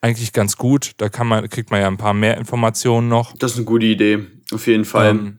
eigentlich 0.00 0.32
ganz 0.32 0.56
gut. 0.56 0.94
Da 0.96 1.08
kann 1.08 1.28
man, 1.28 1.48
kriegt 1.48 1.70
man 1.70 1.80
ja 1.80 1.86
ein 1.86 1.98
paar 1.98 2.14
mehr 2.14 2.36
Informationen 2.36 3.06
noch. 3.08 3.36
das 3.36 3.52
ist 3.52 3.58
eine 3.58 3.66
gute 3.66 3.86
Idee, 3.86 4.26
auf 4.52 4.66
jeden 4.66 4.84
Fall. 4.84 5.10
Ähm, 5.10 5.38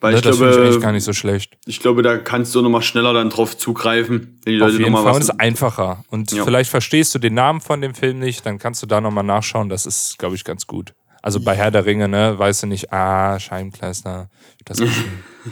weil 0.00 0.12
Ne, 0.12 0.18
ich 0.18 0.24
das 0.24 0.36
finde 0.38 0.50
ich 0.52 0.56
eigentlich 0.58 0.70
gar 0.74 0.80
glaube, 0.80 0.92
nicht 0.94 1.04
so 1.04 1.12
schlecht. 1.12 1.56
ich 1.66 1.80
glaube, 1.80 2.02
da 2.02 2.18
kannst 2.18 2.54
du 2.54 2.62
nochmal 2.62 2.82
schneller 2.82 3.12
dann 3.12 3.30
drauf 3.30 3.56
zugreifen, 3.58 4.38
wenn 4.44 4.54
die 4.54 4.62
Auf 4.62 4.68
Leute 4.70 4.82
jeden 4.82 4.94
Fall. 4.96 5.10
Es 5.10 5.16
was. 5.16 5.24
ist 5.30 5.40
einfacher. 5.40 6.04
Und 6.10 6.32
Ja. 6.32 6.44
vielleicht 6.44 6.70
verstehst 6.70 7.14
du 7.14 7.18
den 7.18 7.34
Namen 7.34 7.60
von 7.60 7.80
dem 7.80 7.94
Film 7.94 8.18
nicht, 8.18 8.46
dann 8.46 8.58
kannst 8.58 8.82
du 8.82 8.86
da 8.86 9.00
nochmal 9.00 9.24
nachschauen. 9.24 9.68
Das 9.68 9.86
ist, 9.86 10.18
glaube 10.18 10.34
ich, 10.36 10.44
ganz 10.44 10.66
gut. 10.66 10.94
Also 11.20 11.40
bei 11.40 11.54
Herr 11.56 11.72
der 11.72 11.84
Ringe, 11.84 12.06
ne, 12.08 12.38
weißt 12.38 12.62
du 12.62 12.66
nicht, 12.68 12.92
ah, 12.92 13.38
Scheibenkleister, 13.40 14.28
das 14.64 14.78
ist 14.80 14.92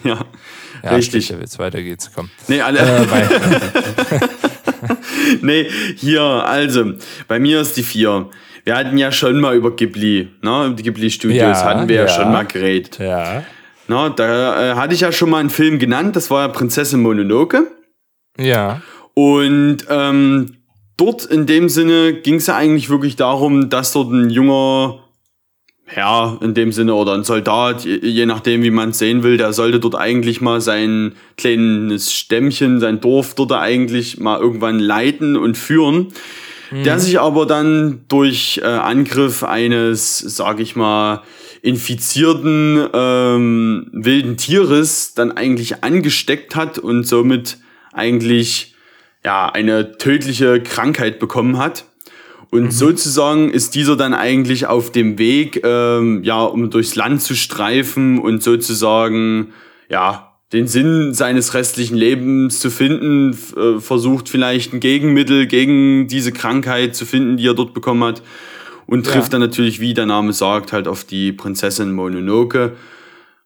Ja, 0.05 0.25
ja, 0.85 0.91
Richtig. 0.91 1.31
Witz, 1.39 1.59
weiter 1.59 1.83
geht's, 1.83 2.11
komm. 2.15 2.31
nee, 2.49 2.61
alle, 2.61 2.79
Äh, 2.79 3.07
nee, 5.43 5.67
hier, 5.97 6.23
also, 6.23 6.93
bei 7.29 7.39
mir 7.39 7.61
ist 7.61 7.77
die 7.77 7.83
4. 7.83 8.29
Wir 8.65 8.77
hatten 8.77 8.99
ja 8.99 9.13
schon 9.13 9.41
mal 9.41 9.55
über 9.57 9.75
Ghibli, 9.75 10.29
ne, 10.43 10.75
die 10.77 10.83
Ghibli 10.83 11.11
Studios 11.11 11.41
Ja, 11.59 11.65
hatten 11.65 11.89
wir 11.89 11.97
ja, 11.97 12.03
ja. 12.03 12.09
schon 12.09 12.33
mal 12.33 12.45
geredet. 12.45 12.99
ja, 12.99 13.45
Na, 13.89 14.09
da 14.09 14.73
äh, 14.73 14.75
hatte 14.75 14.95
ich 14.95 15.01
ja 15.01 15.13
schon 15.13 15.31
mal 15.31 15.39
einen 15.39 15.51
Film 15.51 15.79
genannt, 15.79 16.17
das 16.17 16.31
war 16.31 16.47
ja 16.47 16.49
Prinzessin 16.49 17.01
Mononoke. 17.01 17.71
ja, 18.39 18.83
Und 19.15 19.79
ähm, 19.89 20.57
dort 20.97 21.25
in 21.25 21.47
dem 21.47 21.69
Sinne 21.69 22.15
ging 22.15 22.37
es 22.37 22.47
ja 22.47 22.57
eigentlich 22.57 22.91
wirklich 22.91 23.17
darum, 23.17 23.71
dass 23.71 23.93
dort 23.93 24.11
ein 24.11 24.31
junger 24.31 25.01
Herr 25.85 26.39
in 26.43 26.55
dem 26.55 26.73
Sinne 26.73 26.95
oder 26.95 27.15
ein 27.15 27.23
Soldat, 27.23 27.85
je, 27.85 27.99
je 28.03 28.27
nachdem 28.27 28.63
wie 28.63 28.73
man 28.73 28.91
es 28.91 28.99
sehen 28.99 29.23
will, 29.23 29.37
der 29.37 29.53
sollte 29.53 29.79
dort 29.79 29.95
eigentlich 29.95 30.41
mal 30.41 30.61
sein 30.61 31.15
kleines 31.37 32.13
Stämmchen, 32.13 32.81
sein 32.81 33.01
Dorf 33.01 33.35
dort 33.37 33.53
eigentlich 33.53 34.19
mal 34.19 34.41
irgendwann 34.41 34.81
leiten 34.81 35.37
und 35.37 35.57
führen. 35.57 36.09
Der 36.85 36.99
sich 36.99 37.21
aber 37.21 37.47
dann 37.47 38.01
durch 38.09 38.61
äh, 38.61 38.67
Angriff 38.67 39.45
eines, 39.45 40.19
sag 40.19 40.59
ich 40.59 40.75
mal, 40.75 41.23
infizierten 41.67 42.89
ähm, 42.93 43.89
wilden 43.93 44.37
Tieres 44.37 45.15
dann 45.15 45.33
eigentlich 45.33 45.83
angesteckt 45.83 46.55
hat 46.55 46.79
und 46.79 47.05
somit 47.05 47.59
eigentlich 47.93 48.77
ja 49.25 49.49
eine 49.49 49.99
tödliche 49.99 50.63
Krankheit 50.63 51.19
bekommen 51.19 51.59
hat. 51.59 51.85
Und 52.51 52.73
sozusagen 52.73 53.51
ist 53.51 53.75
dieser 53.75 53.97
dann 53.97 54.15
eigentlich 54.15 54.67
auf 54.69 54.93
dem 54.93 55.19
Weg, 55.19 55.63
ähm, 55.65 56.23
ja, 56.23 56.45
um 56.45 56.71
durchs 56.71 56.95
Land 56.95 57.21
zu 57.21 57.35
streifen 57.35 58.21
und 58.21 58.45
sozusagen, 58.45 59.53
ja, 59.91 60.35
den 60.53 60.69
Sinn 60.69 61.13
seines 61.13 61.55
restlichen 61.55 61.97
Lebens 61.97 62.61
zu 62.61 62.71
finden, 62.71 63.37
äh, 63.57 63.81
versucht 63.81 64.29
vielleicht 64.29 64.73
ein 64.73 64.79
Gegenmittel 64.79 65.49
gegen 65.49 66.07
diese 66.07 66.31
Krankheit 66.31 66.95
zu 66.95 67.05
finden, 67.05 67.37
die 67.37 67.49
er 67.49 67.55
dort 67.55 67.75
bekommen 67.75 68.05
hat. 68.05 68.23
Und 68.87 69.07
Ja. 69.07 69.13
trifft 69.13 69.33
dann 69.33 69.41
natürlich, 69.41 69.81
wie 69.81 69.95
der 69.95 70.07
Name 70.07 70.33
sagt, 70.33 70.73
halt 70.73 70.87
auf 70.89 71.05
die 71.05 71.33
Prinzessin 71.33 71.93
Mononoke. 71.93 72.77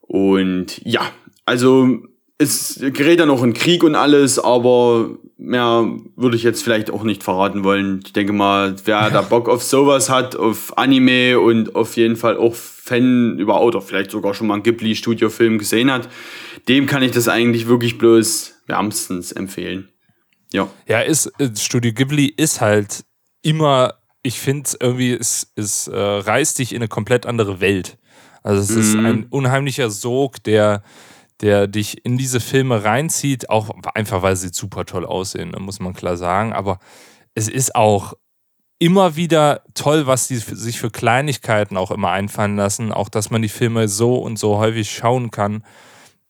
Und 0.00 0.81
ja, 0.85 1.03
also 1.46 1.98
es 2.38 2.81
gerät 2.92 3.20
dann 3.20 3.31
auch 3.31 3.42
in 3.42 3.53
Krieg 3.53 3.83
und 3.85 3.94
alles, 3.94 4.38
aber 4.38 5.11
mehr 5.37 5.87
würde 6.16 6.37
ich 6.37 6.42
jetzt 6.42 6.62
vielleicht 6.62 6.90
auch 6.90 7.03
nicht 7.03 7.22
verraten 7.22 7.64
wollen. 7.64 8.00
Ich 8.05 8.12
denke 8.12 8.33
mal, 8.33 8.76
wer 8.85 9.11
da 9.11 9.20
Bock 9.31 9.48
auf 9.48 9.62
sowas 9.62 10.09
hat, 10.11 10.37
auf 10.37 10.76
Anime 10.79 11.38
und 11.38 11.74
auf 11.74 11.96
jeden 11.96 12.16
Fall 12.16 12.37
auch 12.37 12.55
Fan 12.55 13.38
über 13.38 13.61
oder 13.62 13.81
vielleicht 13.81 14.11
sogar 14.11 14.35
schon 14.35 14.46
mal 14.46 14.55
einen 14.55 14.62
Ghibli-Studio-Film 14.62 15.59
gesehen 15.59 15.90
hat, 15.92 16.09
dem 16.68 16.87
kann 16.87 17.03
ich 17.03 17.12
das 17.12 17.29
eigentlich 17.29 17.66
wirklich 17.68 17.98
bloß 17.98 18.55
wärmstens 18.66 19.33
empfehlen. 19.33 19.88
Ja. 20.53 20.68
ja, 20.87 21.00
ist, 21.00 21.26
äh, 21.38 21.50
Studio 21.57 21.92
Ghibli 21.92 22.26
ist 22.37 22.61
halt 22.61 23.05
immer, 23.42 23.94
ich 24.22 24.38
finde 24.40 24.70
irgendwie, 24.80 25.12
es, 25.12 25.52
es 25.56 25.88
äh, 25.88 25.96
reißt 25.96 26.59
dich 26.59 26.72
in 26.72 26.78
eine 26.78 26.88
komplett 26.88 27.26
andere 27.26 27.61
Welt. 27.61 27.98
Also 28.42 28.61
es 28.61 28.70
ist 28.70 28.94
Mhm. 28.96 29.06
ein 29.06 29.26
unheimlicher 29.30 29.90
Sog, 29.90 30.42
der, 30.44 30.83
der 31.40 31.66
dich 31.66 32.04
in 32.04 32.18
diese 32.18 32.40
Filme 32.40 32.85
reinzieht, 32.85 33.48
auch 33.50 33.70
einfach 33.94 34.22
weil 34.22 34.37
sie 34.37 34.48
super 34.52 34.85
toll 34.87 35.06
aussehen, 35.06 35.54
muss 35.59 35.80
man 35.80 35.94
klar 35.94 36.16
sagen. 36.16 36.52
Aber 36.52 36.78
es 37.35 37.48
ist 37.48 37.74
auch 37.74 38.14
immer 38.78 39.16
wieder 39.16 39.62
toll, 39.74 40.06
was 40.06 40.26
die 40.28 40.37
sich 40.37 40.78
für 40.78 40.90
Kleinigkeiten 40.90 41.76
auch 41.76 41.90
immer 41.90 42.11
einfallen 42.11 42.56
lassen. 42.56 42.92
Auch, 42.92 43.09
dass 43.11 43.30
man 43.30 43.42
die 43.42 43.48
Filme 43.50 43.88
so 43.88 44.16
und 44.16 44.38
so 44.38 44.56
häufig 44.59 44.90
schauen 44.90 45.30
kann. 45.30 45.64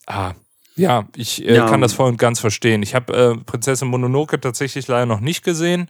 Ah, 0.07 0.33
ja, 0.77 1.07
ich 1.15 1.45
äh, 1.47 1.57
Ja. 1.57 1.67
kann 1.67 1.81
das 1.81 1.93
voll 1.93 2.09
und 2.09 2.17
ganz 2.19 2.41
verstehen. 2.41 2.83
Ich 2.83 2.95
habe 2.95 3.13
äh, 3.13 3.45
Prinzessin 3.45 3.89
Mononoke 3.89 4.41
tatsächlich 4.41 4.89
leider 4.89 5.07
noch 5.07 5.21
nicht 5.21 5.45
gesehen, 5.45 5.89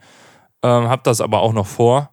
ähm, 0.62 0.88
habe 0.88 1.02
das 1.04 1.20
aber 1.20 1.40
auch 1.40 1.52
noch 1.52 1.66
vor. 1.66 2.10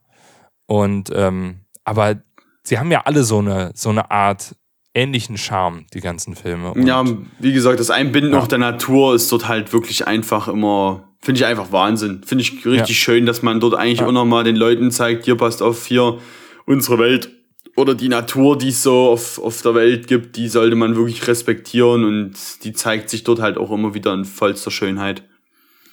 Und 0.65 1.11
ähm, 1.15 1.61
aber 1.83 2.21
sie 2.63 2.77
haben 2.79 2.91
ja 2.91 3.01
alle 3.05 3.23
so 3.23 3.39
eine 3.39 3.71
so 3.73 3.89
eine 3.89 4.11
Art 4.11 4.55
ähnlichen 4.93 5.37
Charme, 5.37 5.85
die 5.93 6.01
ganzen 6.01 6.35
Filme. 6.35 6.73
Und 6.73 6.87
Ja, 6.87 7.03
wie 7.39 7.53
gesagt, 7.53 7.79
das 7.79 7.89
Einbinden 7.91 8.33
Ja. 8.33 8.39
auch 8.39 8.47
der 8.47 8.57
Natur 8.57 9.13
ist 9.15 9.31
dort 9.31 9.47
halt 9.47 9.71
wirklich 9.71 10.07
einfach 10.07 10.47
immer, 10.47 11.13
finde 11.21 11.39
ich 11.39 11.45
einfach 11.45 11.71
Wahnsinn. 11.71 12.23
Finde 12.25 12.41
ich 12.41 12.65
richtig 12.65 12.89
Ja. 12.89 12.95
schön, 12.95 13.25
dass 13.25 13.41
man 13.43 13.59
dort 13.59 13.75
eigentlich 13.75 13.99
Ja. 13.99 14.07
auch 14.07 14.11
nochmal 14.11 14.43
den 14.43 14.55
Leuten 14.55 14.89
zeigt, 14.91 15.25
hier 15.25 15.37
passt 15.37 15.61
auf, 15.61 15.85
hier 15.85 16.17
unsere 16.65 16.97
Welt 16.97 17.29
oder 17.75 17.93
die 17.93 18.09
Natur, 18.09 18.57
die 18.57 18.69
es 18.69 18.81
so 18.81 19.09
auf, 19.11 19.37
auf 19.39 19.61
der 19.61 19.75
Welt 19.75 20.07
gibt, 20.07 20.35
die 20.35 20.47
sollte 20.47 20.75
man 20.75 20.95
wirklich 20.95 21.27
respektieren 21.27 22.03
und 22.03 22.63
die 22.63 22.73
zeigt 22.73 23.11
sich 23.11 23.23
dort 23.23 23.39
halt 23.39 23.57
auch 23.59 23.69
immer 23.71 23.93
wieder 23.93 24.13
in 24.15 24.25
vollster 24.25 24.71
Schönheit. 24.71 25.23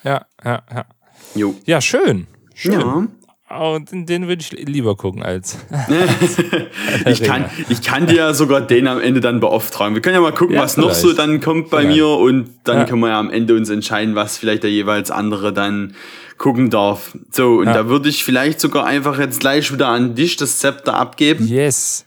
ja, 0.02 0.24
ja, 0.42 0.62
ja. 0.74 0.84
Jo. 1.34 1.54
Ja, 1.66 1.80
schön. 1.82 2.26
Schön. 2.54 2.72
Ja. 2.72 3.06
Oh, 3.50 3.78
den, 3.78 4.08
würde 4.26 4.40
ich 4.40 4.50
lieber 4.52 4.96
gucken 4.96 5.22
als. 5.22 5.58
Ich 7.06 7.22
kann, 7.22 7.44
ich 7.68 7.82
kann 7.82 8.06
dir 8.06 8.14
ja 8.16 8.34
sogar 8.34 8.60
den 8.62 8.88
am 8.88 9.00
Ende 9.00 9.20
dann 9.20 9.38
beauftragen. 9.40 9.94
Wir 9.94 10.00
können 10.02 10.14
ja 10.14 10.20
mal 10.20 10.32
gucken, 10.32 10.54
Ja, 10.54 10.62
was 10.62 10.76
noch 10.76 10.92
so 10.94 11.08
vielleicht. 11.08 11.18
dann 11.18 11.40
kommt 11.40 11.70
bei 11.70 11.80
Vielleicht. 11.82 11.96
mir 11.96 12.08
und 12.08 12.48
dann 12.64 12.78
Ja. 12.78 12.84
können 12.84 13.00
wir 13.00 13.08
ja 13.08 13.20
am 13.20 13.30
Ende 13.30 13.54
uns 13.54 13.68
entscheiden, 13.68 14.14
was 14.14 14.38
vielleicht 14.38 14.62
der 14.62 14.70
jeweils 14.70 15.10
andere 15.10 15.52
dann 15.52 15.94
gucken 16.38 16.70
darf. 16.70 17.16
So, 17.30 17.58
und 17.58 17.66
Ja. 17.66 17.74
da 17.74 17.88
würde 17.88 18.08
ich 18.08 18.24
vielleicht 18.24 18.60
sogar 18.60 18.86
einfach 18.86 19.18
jetzt 19.18 19.40
gleich 19.40 19.70
wieder 19.72 19.88
an 19.88 20.14
dich 20.14 20.36
das 20.36 20.58
Zepter 20.58 20.94
abgeben. 20.94 21.46
Yes. 21.46 22.06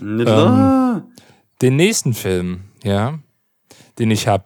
Ja. 0.00 1.02
Den 1.60 1.76
nächsten 1.76 2.14
Film, 2.14 2.60
ja, 2.84 3.18
den 3.98 4.10
ich 4.12 4.28
habe, 4.28 4.44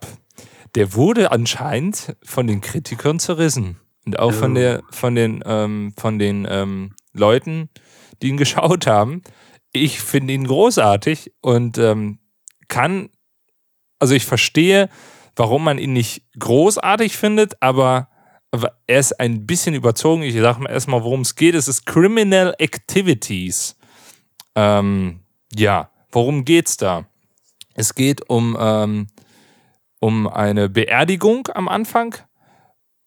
der 0.75 0.93
wurde 0.95 1.31
anscheinend 1.31 2.15
von 2.23 2.47
den 2.47 2.59
Kritikern 2.61 3.19
zerrissen. 3.19 3.77
Und 4.05 4.19
auch 4.19 4.33
von, 4.33 4.53
der, 4.55 4.83
von 4.91 5.15
den, 5.15 5.43
ähm, 5.45 5.93
von 5.97 6.19
den 6.19 6.45
ähm, 6.49 6.93
Leuten, 7.13 7.69
die 8.21 8.29
ihn 8.29 8.37
geschaut 8.43 8.87
haben. 8.87 9.21
Ich 9.71 10.01
finde 10.01 10.33
ihn 10.33 10.45
großartig 10.45 11.31
und 11.41 11.77
ähm, 11.77 12.19
kann, 12.67 13.09
also 13.99 14.13
ich 14.13 14.25
verstehe, 14.25 14.89
warum 15.35 15.63
man 15.63 15.79
ihn 15.79 15.93
nicht 15.93 16.23
großartig 16.37 17.17
findet, 17.17 17.61
aber, 17.61 18.09
aber 18.51 18.77
er 18.87 18.99
ist 18.99 19.19
ein 19.19 19.47
bisschen 19.47 19.73
überzogen. 19.73 20.23
Ich 20.23 20.35
sage 20.35 20.61
mal 20.61 20.71
erstmal, 20.71 21.03
worum 21.03 21.21
es 21.21 21.35
geht. 21.35 21.55
Es 21.55 21.67
ist 21.67 21.85
Criminal 21.85 22.53
Activities. 22.59 23.75
Ähm, 24.55 25.21
ja, 25.55 25.89
worum 26.11 26.45
geht's 26.45 26.77
da? 26.77 27.07
Es 27.73 27.95
geht 27.95 28.29
um, 28.29 28.55
ähm, 28.59 29.07
um 29.99 30.27
eine 30.27 30.69
Beerdigung 30.69 31.47
am 31.53 31.67
Anfang 31.67 32.15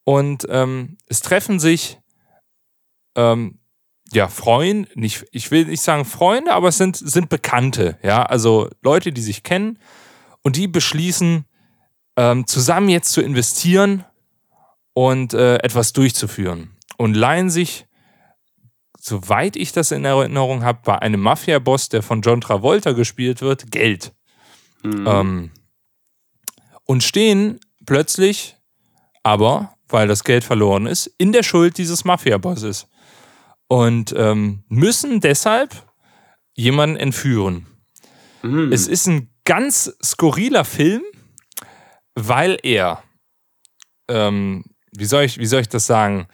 und 0.07 0.47
ähm, 0.49 0.99
es 1.09 1.21
treffen 1.21 1.59
sich 1.59 1.99
ähm, 3.17 3.59
ja 4.13 4.29
Freunde, 4.29 4.89
nicht, 4.95 5.27
ich 5.33 5.51
will 5.51 5.67
nicht 5.67 5.83
sagen 5.83 6.05
Freunde, 6.05 6.53
aber 6.53 6.69
es 6.69 6.79
sind, 6.79 6.97
sind 6.97 7.29
Bekannte, 7.29 7.99
ja, 8.05 8.23
also 8.23 8.71
Leute, 8.83 9.13
die 9.13 9.21
sich 9.21 9.43
kennen 9.43 9.81
und 10.43 10.55
die 10.55 10.69
beschließen, 10.69 11.45
ähm, 12.17 12.47
zusammen 12.47 12.89
jetzt 12.89 13.11
zu 13.11 13.21
investieren 13.21 14.05
und 14.93 15.35
äh, 15.35 15.57
etwas 15.57 15.93
durchzuführen. 15.93 16.77
Und 16.99 17.15
leihen 17.15 17.51
sich, 17.51 17.87
soweit 19.01 19.57
ich 19.57 19.73
das 19.73 19.91
in 19.91 20.05
Erinnerung 20.05 20.63
habe, 20.63 20.83
bei 20.85 21.01
einem 21.01 21.21
Mafia-Boss, 21.21 21.89
der 21.89 22.05
von 22.05 22.23
John 22.23 22.41
Travolta 22.41 22.93
gespielt 22.93 23.43
wird, 23.43 23.73
Geld. 23.73 24.15
Ähm, 24.85 25.51
und 26.85 27.03
stehen 27.03 27.59
plötzlich, 27.85 28.57
aber, 29.25 29.76
weil 29.89 30.09
das 30.09 30.25
Geld 30.25 30.45
verloren 30.45 30.87
ist, 30.87 31.07
in 31.19 31.33
der 31.33 31.43
Schuld 31.43 31.79
dieses 31.79 32.05
Mafia-Bosses. 32.05 32.89
Und 33.69 34.15
ähm, 34.17 34.65
müssen 34.69 35.21
deshalb 35.21 35.75
jemanden 36.55 36.97
entführen. 36.97 37.67
Es 38.73 38.87
ist 38.87 39.07
ein 39.07 39.31
ganz 39.45 39.97
skurriler 40.03 40.65
Film, 40.65 41.03
weil 42.15 42.59
er, 42.63 43.03
ähm, 44.09 44.65
wie, 44.93 45.05
soll 45.05 45.25
ich, 45.25 45.39
wie 45.39 45.47
soll 45.47 45.63
ich 45.63 45.69
das 45.69 45.87
sagen? 45.87 46.29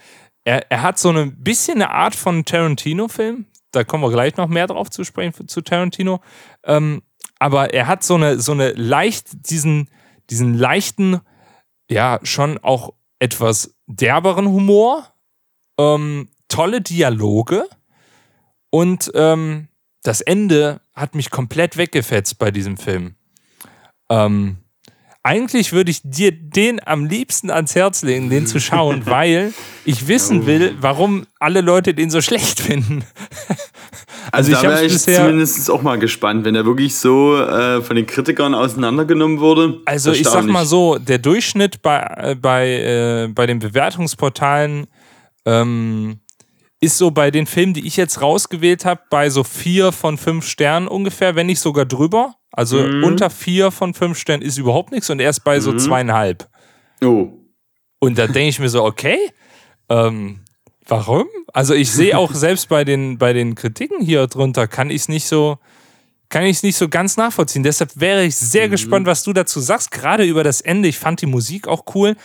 Er, 0.44 0.70
er 0.70 0.82
hat 0.82 0.98
so 0.98 1.10
ein 1.10 1.42
bisschen 1.42 1.76
eine 1.76 1.90
Art 1.90 2.14
von 2.14 2.44
Tarantino-Film. 2.44 3.46
Da 3.70 3.84
kommen 3.84 4.04
wir 4.04 4.10
gleich 4.10 4.36
noch 4.36 4.48
mehr 4.48 4.66
drauf 4.66 4.90
zu 4.90 5.04
sprechen 5.04 5.48
zu 5.48 5.62
Tarantino. 5.62 6.20
Ähm, 6.64 7.02
aber 7.38 7.72
er 7.72 7.86
hat 7.86 8.04
so 8.04 8.14
eine, 8.14 8.38
so 8.38 8.52
eine 8.52 8.72
leicht, 8.72 9.50
diesen, 9.50 9.88
diesen 10.30 10.54
leichten, 10.54 11.20
ja, 11.90 12.20
schon 12.22 12.58
auch 12.58 12.92
etwas 13.22 13.76
derberen 13.86 14.48
Humor, 14.48 15.06
ähm, 15.78 16.28
tolle 16.48 16.80
Dialoge 16.80 17.68
und 18.70 19.12
ähm, 19.14 19.68
das 20.02 20.20
Ende 20.20 20.80
hat 20.92 21.14
mich 21.14 21.30
komplett 21.30 21.76
weggefetzt 21.76 22.40
bei 22.40 22.50
diesem 22.50 22.76
Film. 22.76 23.14
Ähm, 24.10 24.56
eigentlich 25.22 25.72
würde 25.72 25.92
ich 25.92 26.00
dir 26.02 26.32
den 26.32 26.84
am 26.84 27.04
liebsten 27.04 27.50
ans 27.50 27.76
Herz 27.76 28.02
legen, 28.02 28.28
den 28.28 28.48
zu 28.48 28.58
schauen, 28.58 29.06
weil 29.06 29.54
ich 29.84 30.08
wissen 30.08 30.46
will, 30.46 30.76
warum 30.80 31.28
alle 31.38 31.60
Leute 31.60 31.94
den 31.94 32.10
so 32.10 32.20
schlecht 32.20 32.58
finden. 32.58 33.04
Also, 34.32 34.50
ich 34.50 34.56
da 34.58 34.62
wäre 34.64 34.82
hab's 34.82 35.06
ich 35.06 35.14
zumindest 35.14 35.70
auch 35.70 35.82
mal 35.82 35.98
gespannt, 35.98 36.44
wenn 36.46 36.54
er 36.54 36.64
wirklich 36.64 36.96
so 36.96 37.36
äh, 37.36 37.82
von 37.82 37.96
den 37.96 38.06
Kritikern 38.06 38.54
auseinandergenommen 38.54 39.40
wurde. 39.40 39.80
Also 39.84 40.10
ich 40.10 40.26
sag 40.26 40.46
mal 40.46 40.64
so, 40.64 40.98
der 40.98 41.18
Durchschnitt 41.18 41.82
bei, 41.82 41.98
äh, 42.16 42.34
bei, 42.34 42.68
äh, 42.68 43.28
bei 43.28 43.46
den 43.46 43.58
Bewertungsportalen 43.58 44.86
ähm, 45.44 46.20
ist 46.80 46.96
so 46.98 47.10
bei 47.10 47.30
den 47.30 47.46
Filmen, 47.46 47.74
die 47.74 47.86
ich 47.86 47.96
jetzt 47.96 48.22
rausgewählt 48.22 48.84
habe, 48.86 49.02
bei 49.10 49.28
so 49.28 49.44
vier 49.44 49.92
von 49.92 50.16
fünf 50.16 50.46
Sternen 50.46 50.88
ungefähr, 50.88 51.36
wenn 51.36 51.46
nicht 51.46 51.60
sogar 51.60 51.84
drüber. 51.84 52.34
Also 52.50 52.78
Mhm. 52.78 53.04
unter 53.04 53.30
vier 53.30 53.70
von 53.70 53.94
fünf 53.94 54.18
Sternen 54.18 54.42
ist 54.42 54.58
überhaupt 54.58 54.92
nichts 54.92 55.08
und 55.10 55.20
erst 55.20 55.44
bei 55.44 55.60
so 55.60 55.76
zweieinhalb. 55.76 56.48
Oh. 57.04 57.28
Und 57.98 58.18
da 58.18 58.26
denke 58.26 58.48
ich 58.48 58.58
mir 58.58 58.68
so, 58.68 58.82
okay, 58.84 59.18
ähm, 59.88 60.40
warum? 60.86 61.26
Also 61.52 61.74
ich 61.74 61.90
sehe 61.90 62.16
auch 62.16 62.34
selbst 62.34 62.68
bei 62.68 62.84
den, 62.84 63.18
bei 63.18 63.32
den 63.32 63.54
Kritiken 63.54 64.00
hier 64.00 64.26
drunter, 64.26 64.66
kann 64.66 64.90
ich 64.90 65.02
es 65.02 65.08
nicht 65.08 65.26
so, 65.26 65.58
kann 66.28 66.44
ich 66.44 66.58
es 66.58 66.62
nicht 66.62 66.76
so 66.76 66.88
ganz 66.88 67.16
nachvollziehen. 67.16 67.62
Deshalb 67.62 67.92
wäre 67.94 68.24
ich 68.24 68.36
sehr 68.36 68.68
gespannt, 68.68 69.06
was 69.06 69.22
du 69.22 69.32
dazu 69.32 69.60
sagst, 69.60 69.90
gerade 69.90 70.24
über 70.24 70.44
das 70.44 70.60
Ende. 70.60 70.88
Ich 70.88 70.98
fand 70.98 71.20
die 71.20 71.26
Musik 71.26 71.68
auch 71.68 71.84
cool. 71.94 72.16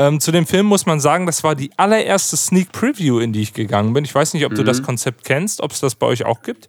Ähm, 0.00 0.20
zu 0.20 0.30
dem 0.30 0.46
Film 0.46 0.66
muss 0.66 0.86
man 0.86 1.00
sagen, 1.00 1.26
das 1.26 1.42
war 1.42 1.56
die 1.56 1.70
allererste 1.76 2.36
Sneak 2.36 2.70
Preview, 2.70 3.18
in 3.18 3.32
die 3.32 3.42
ich 3.42 3.52
gegangen 3.52 3.92
bin. 3.92 4.04
Ich 4.04 4.14
weiß 4.14 4.32
nicht, 4.34 4.46
ob 4.46 4.54
du 4.54 4.62
das 4.62 4.82
Konzept 4.82 5.24
kennst, 5.24 5.60
ob 5.60 5.72
es 5.72 5.80
das 5.80 5.96
bei 5.96 6.06
euch 6.06 6.24
auch 6.24 6.42
gibt. 6.42 6.68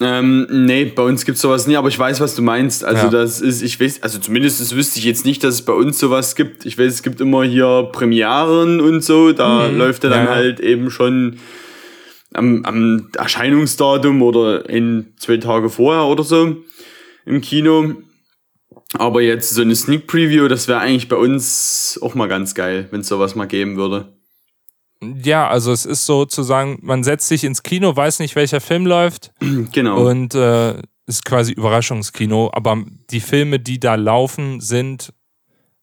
Ähm, 0.00 0.46
nee, 0.50 0.84
bei 0.84 1.02
uns 1.02 1.24
gibt's 1.24 1.40
sowas 1.40 1.66
nie, 1.66 1.76
aber 1.76 1.88
ich 1.88 1.98
weiß, 1.98 2.20
was 2.20 2.36
du 2.36 2.42
meinst. 2.42 2.84
Also 2.84 3.04
Ja. 3.06 3.10
das 3.10 3.40
ist, 3.40 3.62
ich 3.62 3.80
weiß, 3.80 4.02
also 4.02 4.18
zumindest 4.20 4.74
wüsste 4.76 4.98
ich 5.00 5.04
jetzt 5.04 5.24
nicht, 5.24 5.42
dass 5.42 5.54
es 5.54 5.62
bei 5.62 5.72
uns 5.72 5.98
sowas 5.98 6.36
gibt. 6.36 6.64
Ich 6.66 6.78
weiß, 6.78 6.92
es 6.94 7.02
gibt 7.02 7.20
immer 7.20 7.42
hier 7.42 7.88
Premieren 7.92 8.80
und 8.80 9.02
so, 9.02 9.32
da 9.32 9.66
läuft 9.66 10.04
er 10.04 10.10
dann 10.10 10.26
Ja. 10.26 10.34
halt 10.34 10.60
eben 10.60 10.90
schon 10.92 11.38
am, 12.32 12.64
am 12.64 13.08
Erscheinungsdatum 13.16 14.22
oder 14.22 14.68
in 14.68 15.14
zwei 15.18 15.38
Tage 15.38 15.68
vorher 15.68 16.04
oder 16.04 16.22
so 16.22 16.56
im 17.26 17.40
Kino. 17.40 17.94
Aber 18.94 19.20
jetzt 19.20 19.50
so 19.50 19.62
eine 19.62 19.74
Sneak 19.74 20.06
Preview, 20.06 20.46
das 20.48 20.68
wäre 20.68 20.78
eigentlich 20.78 21.08
bei 21.08 21.16
uns 21.16 21.98
auch 22.02 22.14
mal 22.14 22.28
ganz 22.28 22.54
geil, 22.54 22.86
wenn 22.90 23.00
es 23.00 23.08
sowas 23.08 23.34
mal 23.34 23.46
geben 23.46 23.76
würde. 23.76 24.12
Ja, 25.02 25.48
also 25.48 25.70
es 25.72 25.86
ist 25.86 26.06
sozusagen, 26.06 26.78
man 26.82 27.04
setzt 27.04 27.28
sich 27.28 27.44
ins 27.44 27.62
Kino, 27.62 27.94
weiß 27.94 28.18
nicht, 28.18 28.34
welcher 28.36 28.60
Film 28.60 28.86
läuft. 28.86 29.32
Genau. 29.72 30.06
Und 30.08 30.34
äh, 30.34 30.80
ist 31.06 31.24
quasi 31.24 31.52
Überraschungskino, 31.52 32.50
aber 32.52 32.82
die 33.10 33.20
Filme, 33.20 33.60
die 33.60 33.80
da 33.80 33.94
laufen, 33.94 34.60
sind 34.60 35.12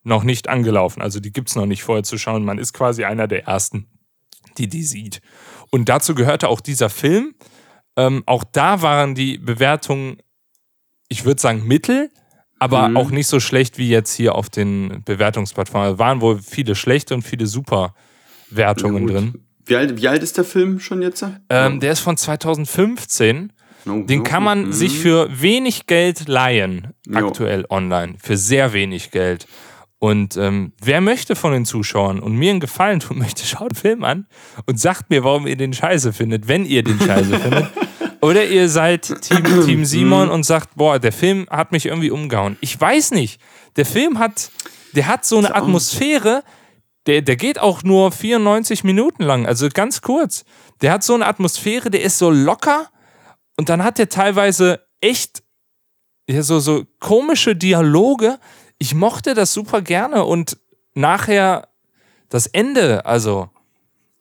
noch 0.04 0.23
nicht 0.23 0.49
angelaufen. 0.49 1.01
Also 1.01 1.19
die 1.19 1.32
gibt 1.34 1.49
es 1.49 1.56
noch 1.56 1.65
nicht 1.65 1.82
vorher 1.84 2.04
zu 2.04 2.17
schauen. 2.17 2.45
Man 2.45 2.60
ist 2.60 2.73
quasi 2.73 3.06
einer 3.06 3.28
der 3.28 3.45
ersten, 3.45 3.88
die 4.60 4.67
die 4.67 4.84
sieht. 4.84 5.21
Und 5.71 5.89
dazu 5.89 6.13
gehörte 6.13 6.47
auch 6.49 6.62
dieser 6.62 6.89
Film. 6.89 7.34
Ähm, 7.97 8.21
auch 8.28 8.43
da 8.43 8.82
waren 8.84 9.15
die 9.15 9.38
Bewertungen, 9.39 10.17
ich 11.10 11.25
würde 11.25 11.41
sagen, 11.41 11.65
mittel, 11.65 12.12
aber 12.60 12.89
Mhm. 12.89 12.97
auch 12.97 13.10
nicht 13.10 13.28
so 13.28 13.39
schlecht 13.39 13.78
wie 13.80 13.89
jetzt 13.89 14.13
hier 14.13 14.36
auf 14.36 14.49
den 14.49 15.01
Bewertungsplattformen. 15.06 15.93
Es 15.93 15.99
waren 15.99 16.21
wohl 16.21 16.39
viele 16.39 16.75
schlechte 16.75 17.15
und 17.15 17.23
viele 17.23 17.47
super 17.47 17.95
Wertungen 18.49 19.08
drin. 19.08 19.45
Wie 19.65 19.75
alt, 19.75 19.99
wie 19.99 20.08
alt 20.08 20.21
ist 20.21 20.38
der 20.38 20.43
Film 20.43 20.79
schon 20.79 21.01
jetzt? 21.01 21.25
Ähm, 21.49 21.79
der 21.79 21.91
ist 21.93 22.01
von 22.01 22.17
2015. 22.17 23.51
Oh, 23.88 24.01
Den 24.01 24.21
oh, 24.21 24.23
kann 24.23 24.43
man 24.43 24.67
mhm. 24.67 24.73
sich 24.73 24.97
für 24.99 25.29
wenig 25.41 25.86
Geld 25.88 26.27
leihen, 26.27 26.93
Jo. 27.08 27.27
aktuell 27.27 27.65
online. 27.69 28.15
Für 28.21 28.38
sehr 28.38 28.73
wenig 28.73 29.12
Geld. 29.12 29.47
Und 29.99 30.38
ähm, 30.38 30.73
wer 30.84 31.01
möchte 31.01 31.36
von 31.36 31.53
den 31.53 31.65
Zuschauern 31.65 32.19
und 32.19 32.36
mir 32.36 32.51
einen 32.51 32.60
Gefallen 32.60 32.99
tun 32.99 33.17
möchte, 33.19 33.45
schaut 33.45 33.71
den 33.71 33.75
Film 33.75 34.03
an 34.03 34.27
und 34.65 34.79
sagt 34.79 35.10
mir, 35.10 35.23
warum 35.23 35.47
ihr 35.47 35.55
den 35.55 35.73
scheiße 35.73 36.13
findet, 36.13 36.47
wenn 36.47 36.65
ihr 36.65 36.84
den 36.84 36.99
scheiße 36.99 37.39
findet. 37.39 37.67
Oder 38.21 38.45
ihr 38.45 38.69
seid 38.69 39.21
Team, 39.21 39.43
Team 39.65 39.86
Simon 39.86 40.29
und 40.29 40.43
sagt, 40.43 40.75
boah, 40.75 40.99
der 40.99 41.12
Film 41.12 41.47
hat 41.49 41.71
mich 41.71 41.86
irgendwie 41.86 42.12
umgehauen. 42.12 42.58
Ich 42.62 42.79
weiß 42.79 43.12
nicht. 43.12 43.39
Der 43.75 43.86
Film 43.86 44.19
hat, 44.19 44.51
der 44.93 45.08
hat 45.08 45.25
so 45.25 45.38
eine 45.38 45.53
Atmosphäre, 45.53 46.43
der, 47.07 47.21
der 47.21 47.35
geht 47.35 47.59
auch 47.59 47.83
nur 47.83 48.11
94 48.11 48.83
Minuten 48.83 49.23
lang, 49.23 49.45
also 49.45 49.69
ganz 49.69 50.01
kurz. 50.01 50.43
Der 50.81 50.91
hat 50.91 51.03
so 51.03 51.13
eine 51.13 51.27
Atmosphäre, 51.27 51.89
der 51.89 52.01
ist 52.01 52.17
so 52.17 52.29
locker 52.29 52.89
und 53.57 53.69
dann 53.69 53.83
hat 53.83 53.99
er 53.99 54.09
teilweise 54.09 54.81
echt 55.01 55.43
ja, 56.27 56.41
so, 56.41 56.59
so 56.59 56.85
komische 56.99 57.55
Dialoge. 57.55 58.39
Ich 58.77 58.95
mochte 58.95 59.33
das 59.33 59.53
super 59.53 59.81
gerne 59.81 60.25
und 60.25 60.57
nachher 60.93 61.69
das 62.29 62.47
Ende, 62.47 63.05
also 63.05 63.49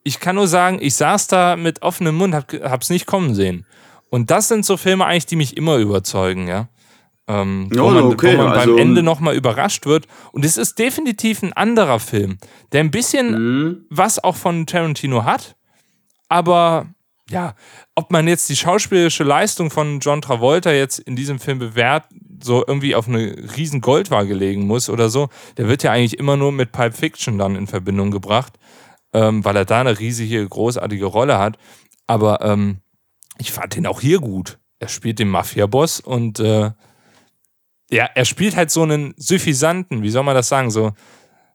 ich 0.05 0.21
kann 0.21 0.37
nur 0.37 0.47
sagen, 0.47 0.79
ich 0.81 0.95
saß 0.95 1.29
da 1.29 1.57
mit 1.57 1.83
offenem 1.83 2.17
Mund, 2.17 2.35
hab, 2.35 2.53
hab's 2.53 2.91
nicht 2.91 3.07
kommen 3.07 3.35
sehen. 3.35 3.67
Und 4.11 4.31
das 4.31 4.49
sind 4.49 4.67
so 4.67 4.77
Filme 4.77 5.07
eigentlich, 5.07 5.27
die 5.27 5.37
mich 5.37 5.57
immer 5.57 5.79
überzeugen, 5.79 6.47
ja. 6.47 6.69
Ähm, 7.27 7.71
Ja, 7.75 7.83
wo 7.83 7.91
man, 7.91 8.05
okay, 8.05 8.37
wo 8.37 8.43
man 8.43 8.53
also- 8.53 8.73
beim 8.77 8.79
Ende 8.79 9.03
nochmal 9.03 9.35
überrascht 9.35 9.87
wird. 9.87 10.07
Und 10.33 10.45
es 10.45 10.57
ist 10.59 10.79
definitiv 10.79 11.43
ein 11.43 11.53
anderer 11.55 11.99
Film, 12.01 12.37
der 12.73 12.81
ein 12.81 12.91
bisschen 12.91 13.33
Mhm. 13.33 13.87
was 13.91 14.23
auch 14.23 14.37
von 14.37 14.67
Tarantino 14.67 15.25
hat, 15.25 15.57
aber 16.29 16.87
ja, 17.31 17.55
ob 17.95 18.11
man 18.13 18.29
jetzt 18.29 18.51
die 18.51 18.57
schauspielerische 18.57 19.25
Leistung 19.25 19.71
von 19.71 20.01
John 20.01 20.21
Travolta 20.21 20.71
jetzt 20.73 20.99
in 20.99 21.17
diesem 21.17 21.39
Film 21.39 21.59
bewährt, 21.59 22.05
so 22.43 22.63
irgendwie 22.67 22.95
auf 22.95 23.09
eine 23.09 23.35
riesen 23.57 23.81
Goldwaage 23.81 24.35
legen 24.35 24.67
muss 24.67 24.91
oder 24.91 25.09
so, 25.09 25.31
der 25.57 25.67
wird 25.69 25.83
ja 25.83 25.93
eigentlich 25.93 26.19
immer 26.19 26.37
nur 26.37 26.53
mit 26.53 26.73
Pulp 26.73 26.95
Fiction 26.95 27.39
dann 27.39 27.57
in 27.57 27.67
Verbindung 27.67 28.11
gebracht, 28.11 28.59
ähm, 29.15 29.43
weil 29.43 29.57
er 29.57 29.65
da 29.65 29.81
eine 29.81 29.99
riesige, 29.99 30.47
großartige 30.47 31.07
Rolle 31.07 31.39
hat. 31.39 31.57
Aber 32.07 32.43
ähm, 32.43 32.79
ich 33.39 33.53
fand 33.53 33.75
den 33.77 33.87
auch 33.87 34.03
hier 34.03 34.19
gut. 34.21 34.59
Er 34.79 34.89
spielt 34.89 35.19
den 35.19 35.31
Mafia-Boss 35.31 36.01
und 36.01 36.41
äh, 36.41 36.73
ja, 37.95 38.09
er 38.15 38.25
spielt 38.25 38.57
halt 38.57 38.71
so 38.71 38.83
einen 38.83 39.15
suffisanten, 39.17 40.03
wie 40.03 40.11
soll 40.11 40.23
man 40.25 40.35
das 40.35 40.49
sagen, 40.49 40.71
so, 40.71 40.93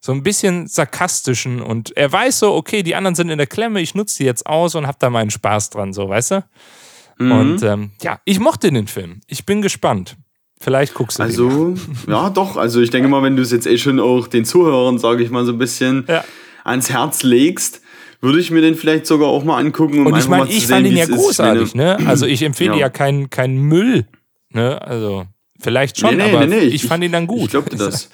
so 0.01 0.11
ein 0.13 0.23
bisschen 0.23 0.67
sarkastischen 0.67 1.61
und 1.61 1.95
er 1.97 2.11
weiß 2.11 2.39
so, 2.39 2.53
okay, 2.55 2.83
die 2.83 2.95
anderen 2.95 3.15
sind 3.15 3.29
in 3.29 3.37
der 3.37 3.47
Klemme, 3.47 3.81
ich 3.81 3.95
nutze 3.95 4.19
die 4.19 4.23
jetzt 4.25 4.45
aus 4.45 4.75
und 4.75 4.87
hab 4.87 4.99
da 4.99 5.09
meinen 5.09 5.29
Spaß 5.29 5.69
dran, 5.71 5.93
so, 5.93 6.07
weißt 6.07 6.31
du? 6.31 6.43
Mhm. 7.19 7.31
Und 7.31 7.63
ähm, 7.63 7.91
ja, 8.01 8.19
ich 8.25 8.39
mochte 8.39 8.71
den 8.71 8.87
Film. 8.87 9.19
Ich 9.27 9.45
bin 9.45 9.61
gespannt. 9.61 10.15
Vielleicht 10.61 10.93
guckst 10.93 11.19
du 11.19 11.23
den. 11.23 11.29
Also, 11.29 11.75
ja, 12.07 12.29
doch. 12.29 12.55
Also, 12.57 12.81
ich 12.81 12.89
denke 12.89 13.09
mal, 13.09 13.23
wenn 13.23 13.35
du 13.35 13.41
es 13.41 13.51
jetzt 13.51 13.67
eh 13.67 13.77
schon 13.77 13.99
auch 13.99 14.27
den 14.27 14.45
Zuhörern, 14.45 14.97
sage 14.97 15.23
ich 15.23 15.29
mal, 15.29 15.45
so 15.45 15.51
ein 15.51 15.57
bisschen 15.57 16.05
Ja. 16.07 16.23
ans 16.63 16.89
Herz 16.89 17.23
legst, 17.23 17.81
würde 18.21 18.39
ich 18.39 18.51
mir 18.51 18.61
den 18.61 18.75
vielleicht 18.75 19.05
sogar 19.05 19.27
auch 19.29 19.43
mal 19.43 19.57
angucken. 19.57 19.99
Um 19.99 20.07
Und 20.07 20.17
ich 20.19 20.27
meine, 20.29 20.49
ich 20.49 20.67
sehen, 20.67 20.75
fand 20.75 20.87
ihn 20.87 20.97
ja 20.97 21.05
großartig, 21.05 21.75
ne? 21.75 21.97
Also 22.05 22.25
ich 22.25 22.41
empfehle 22.41 22.71
ja, 22.73 22.77
Ja. 22.79 22.89
keinen 22.89 23.29
kein 23.29 23.55
Müll, 23.57 24.05
ne? 24.51 24.81
Also 24.81 25.25
vielleicht 25.59 25.99
schon, 25.99 26.17
nee, 26.17 26.23
nee, 26.23 26.35
aber 26.35 26.45
nee, 26.45 26.59
nee, 26.59 26.65
ich, 26.65 26.85
fand 26.85 27.03
ihn 27.03 27.11
dann 27.11 27.27
gut. 27.27 27.45
Ich 27.45 27.49
glaubte 27.51 27.75
das. 27.77 28.09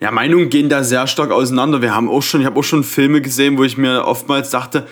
Ja, 0.00 0.10
Meinungen 0.10 0.48
gehen 0.48 0.68
da 0.68 0.82
sehr 0.82 1.06
stark 1.06 1.30
auseinander. 1.30 1.82
Wir 1.82 1.94
haben 1.94 2.08
auch 2.08 2.22
schon, 2.22 2.40
ich 2.40 2.46
habe 2.46 2.58
auch 2.58 2.64
schon 2.64 2.82
Filme 2.84 3.20
gesehen, 3.20 3.58
wo 3.58 3.64
ich 3.64 3.76
mir 3.76 4.04
oftmals 4.06 4.50
dachte, 4.50 4.86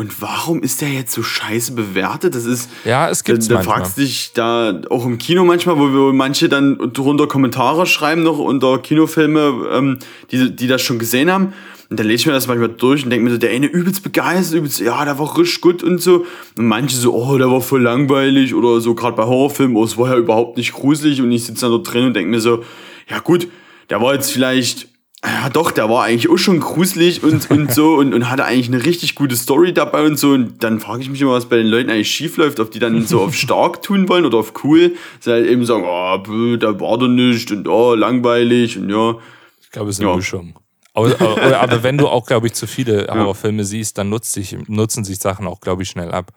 und 0.00 0.22
warum 0.22 0.62
ist 0.62 0.80
der 0.80 0.88
jetzt 0.88 1.12
so 1.12 1.22
scheiße 1.22 1.72
bewertet? 1.72 2.34
Das 2.34 2.46
ist. 2.46 2.70
Ja, 2.86 3.10
es 3.10 3.22
gibt's 3.22 3.48
da, 3.48 3.54
da 3.54 3.58
manchmal. 3.58 3.76
fragst 3.80 3.98
dich 3.98 4.32
da 4.32 4.80
auch 4.88 5.04
im 5.04 5.18
Kino 5.18 5.44
manchmal, 5.44 5.78
wo 5.78 5.88
wir 5.88 6.12
manche 6.14 6.48
dann 6.48 6.78
drunter 6.94 7.26
Kommentare 7.26 7.84
schreiben 7.84 8.22
noch 8.22 8.38
unter 8.38 8.78
Kinofilme, 8.78 9.68
ähm, 9.72 9.98
die, 10.30 10.56
die 10.56 10.66
das 10.68 10.80
schon 10.80 10.98
gesehen 10.98 11.30
haben. 11.30 11.52
Und 11.90 11.98
dann 11.98 12.06
lese 12.06 12.20
ich 12.20 12.26
mir 12.26 12.32
das 12.32 12.46
manchmal 12.46 12.68
durch 12.68 13.02
und 13.02 13.10
denke 13.10 13.24
mir 13.24 13.32
so, 13.32 13.38
der 13.38 13.50
eine 13.50 13.66
übelst 13.66 14.04
begeistert, 14.04 14.58
übelst, 14.58 14.78
ja, 14.78 15.04
der 15.04 15.18
war 15.18 15.36
richtig 15.36 15.60
gut 15.60 15.82
und 15.82 16.00
so. 16.00 16.24
Und 16.56 16.66
manche 16.66 16.96
so, 16.96 17.12
oh, 17.12 17.36
der 17.36 17.50
war 17.50 17.60
voll 17.60 17.82
langweilig 17.82 18.54
oder 18.54 18.80
so, 18.80 18.94
gerade 18.94 19.16
bei 19.16 19.24
Horrorfilmen, 19.24 19.76
oh, 19.76 19.82
es 19.84 19.98
war 19.98 20.10
ja 20.10 20.16
überhaupt 20.16 20.56
nicht 20.56 20.72
gruselig 20.72 21.20
und 21.20 21.32
ich 21.32 21.44
sitze 21.44 21.62
dann 21.62 21.72
da 21.72 21.78
drin 21.78 22.06
und 22.06 22.14
denke 22.14 22.30
mir 22.30 22.40
so, 22.40 22.62
ja 23.08 23.18
gut, 23.18 23.48
der 23.90 24.00
war 24.00 24.14
jetzt 24.14 24.30
vielleicht 24.30 24.88
ja 25.24 25.50
doch, 25.50 25.70
der 25.70 25.90
war 25.90 26.04
eigentlich 26.04 26.30
auch 26.30 26.38
schon 26.38 26.60
gruselig 26.60 27.22
und, 27.22 27.50
und 27.50 27.72
so 27.72 27.94
und, 27.98 28.14
und 28.14 28.30
hatte 28.30 28.44
eigentlich 28.44 28.68
eine 28.68 28.84
richtig 28.84 29.14
gute 29.14 29.36
Story 29.36 29.74
dabei 29.74 30.04
und 30.06 30.18
so. 30.18 30.30
Und 30.30 30.62
dann 30.62 30.80
frage 30.80 31.02
ich 31.02 31.10
mich 31.10 31.20
immer, 31.20 31.32
was 31.32 31.48
bei 31.48 31.56
den 31.56 31.66
Leuten 31.66 31.90
eigentlich 31.90 32.10
schief 32.10 32.36
läuft, 32.36 32.60
ob 32.60 32.70
die 32.70 32.78
dann 32.78 33.04
so 33.06 33.20
auf 33.20 33.34
stark 33.36 33.82
tun 33.82 34.08
wollen 34.08 34.24
oder 34.24 34.38
auf 34.38 34.52
cool. 34.64 34.94
Sie 35.20 35.30
halt 35.30 35.46
eben 35.46 35.64
sagen, 35.66 35.84
oh, 35.86 36.18
bö, 36.18 36.56
da 36.56 36.78
war 36.80 36.98
doch 36.98 37.08
nicht 37.08 37.50
und 37.52 37.68
oh, 37.68 37.94
langweilig 37.94 38.78
und 38.78 38.88
ja. 38.88 39.16
Ich 39.60 39.70
glaube, 39.70 39.90
es 39.90 39.96
ist 39.96 40.00
eine 40.00 40.10
Ja. 40.10 40.16
Mischung. 40.16 40.54
Aber, 40.94 41.20
aber, 41.60 41.82
wenn 41.82 41.98
du 41.98 42.08
auch, 42.08 42.26
glaube 42.26 42.46
ich, 42.48 42.54
zu 42.54 42.66
viele 42.66 43.06
Horrorfilme 43.08 43.64
siehst, 43.64 43.98
dann 43.98 44.08
nutzt 44.08 44.32
sich, 44.32 44.56
nutzen 44.68 45.04
sich 45.04 45.18
Sachen 45.18 45.46
auch, 45.46 45.60
glaube 45.60 45.82
ich, 45.82 45.88
schnell 45.88 46.10
ab. 46.10 46.32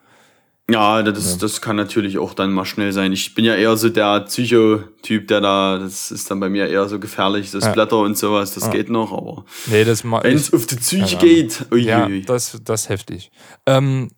Ja, 0.71 1.03
das, 1.03 1.37
das 1.39 1.59
kann 1.61 1.75
natürlich 1.75 2.17
auch 2.17 2.33
dann 2.33 2.53
mal 2.53 2.63
schnell 2.63 2.93
sein. 2.93 3.11
Ich 3.11 3.35
bin 3.35 3.43
ja 3.43 3.53
eher 3.55 3.75
so 3.75 3.89
der 3.89 4.21
Psychotyp, 4.21 5.27
der 5.27 5.41
da, 5.41 5.77
das 5.77 6.09
ist 6.09 6.31
dann 6.31 6.39
bei 6.39 6.47
mir 6.47 6.67
eher 6.67 6.87
so 6.87 6.99
gefährlich, 6.99 7.51
das 7.51 7.65
Ja. 7.65 7.73
Blätter 7.73 7.97
und 7.97 8.17
sowas, 8.17 8.53
das 8.53 8.71
geht 8.71 8.89
noch, 8.89 9.11
aber 9.11 9.43
Nee, 9.65 9.83
das 9.83 10.05
wenn 10.05 10.35
es 10.37 10.53
auf 10.53 10.65
die 10.65 10.77
Psyche 10.77 11.15
Ja. 11.15 11.19
geht, 11.19 11.65
uiuiui. 11.69 11.85
Ja, 12.19 12.25
das, 12.25 12.57
das 12.63 12.83
ist 12.83 12.89
heftig. 12.89 13.29
Ähm, 13.65 14.09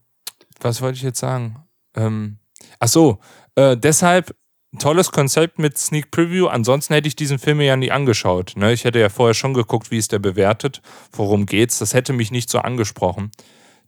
was 0.61 0.81
wollte 0.83 0.97
ich 0.97 1.03
jetzt 1.03 1.19
sagen? 1.19 1.65
Ähm, 1.95 2.37
ach 2.79 2.89
so, 2.89 3.17
äh, 3.55 3.75
deshalb 3.75 4.35
tolles 4.77 5.11
Konzept 5.11 5.59
mit 5.59 5.77
Sneak 5.77 6.11
Preview. 6.11 6.47
Ansonsten 6.47 6.93
hätte 6.93 7.07
ich 7.07 7.15
diesen 7.15 7.39
Film 7.39 7.61
ja 7.61 7.75
nie 7.75 7.91
angeschaut. 7.91 8.53
Ne? 8.55 8.73
Ich 8.73 8.83
hätte 8.83 8.99
ja 8.99 9.09
vorher 9.09 9.33
schon 9.33 9.53
geguckt, 9.53 9.91
wie 9.91 9.97
ist 9.97 10.11
der 10.11 10.19
bewertet, 10.19 10.81
worum 11.11 11.45
geht's. 11.45 11.79
Das 11.79 11.93
hätte 11.93 12.13
mich 12.13 12.31
nicht 12.31 12.49
so 12.49 12.59
angesprochen. 12.59 13.31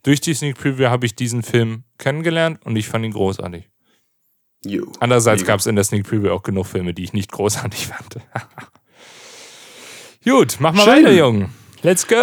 Durch 0.03 0.21
die 0.21 0.33
Sneak 0.33 0.57
Preview 0.57 0.87
habe 0.87 1.05
ich 1.05 1.15
diesen 1.15 1.43
Film 1.43 1.83
kennengelernt 1.97 2.59
und 2.65 2.75
ich 2.75 2.87
fand 2.87 3.05
ihn 3.05 3.11
großartig. 3.11 3.69
Jo. 4.65 4.91
Andererseits 4.99 5.45
gab 5.45 5.59
es 5.59 5.65
in 5.65 5.75
der 5.75 5.83
Sneak 5.83 6.07
Preview 6.07 6.31
auch 6.31 6.43
genug 6.43 6.65
Filme, 6.65 6.93
die 6.93 7.03
ich 7.03 7.13
nicht 7.13 7.31
großartig 7.31 7.87
fand. 7.87 8.17
Gut, 10.25 10.57
mach 10.59 10.73
mal 10.73 10.83
Schön. 10.83 11.05
weiter, 11.05 11.13
Jungen. 11.13 11.53
Let's 11.83 12.07
go. 12.07 12.15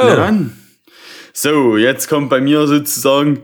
So, 1.33 1.77
jetzt 1.77 2.09
kommt 2.09 2.31
bei 2.31 2.40
mir 2.40 2.66
sozusagen 2.66 3.42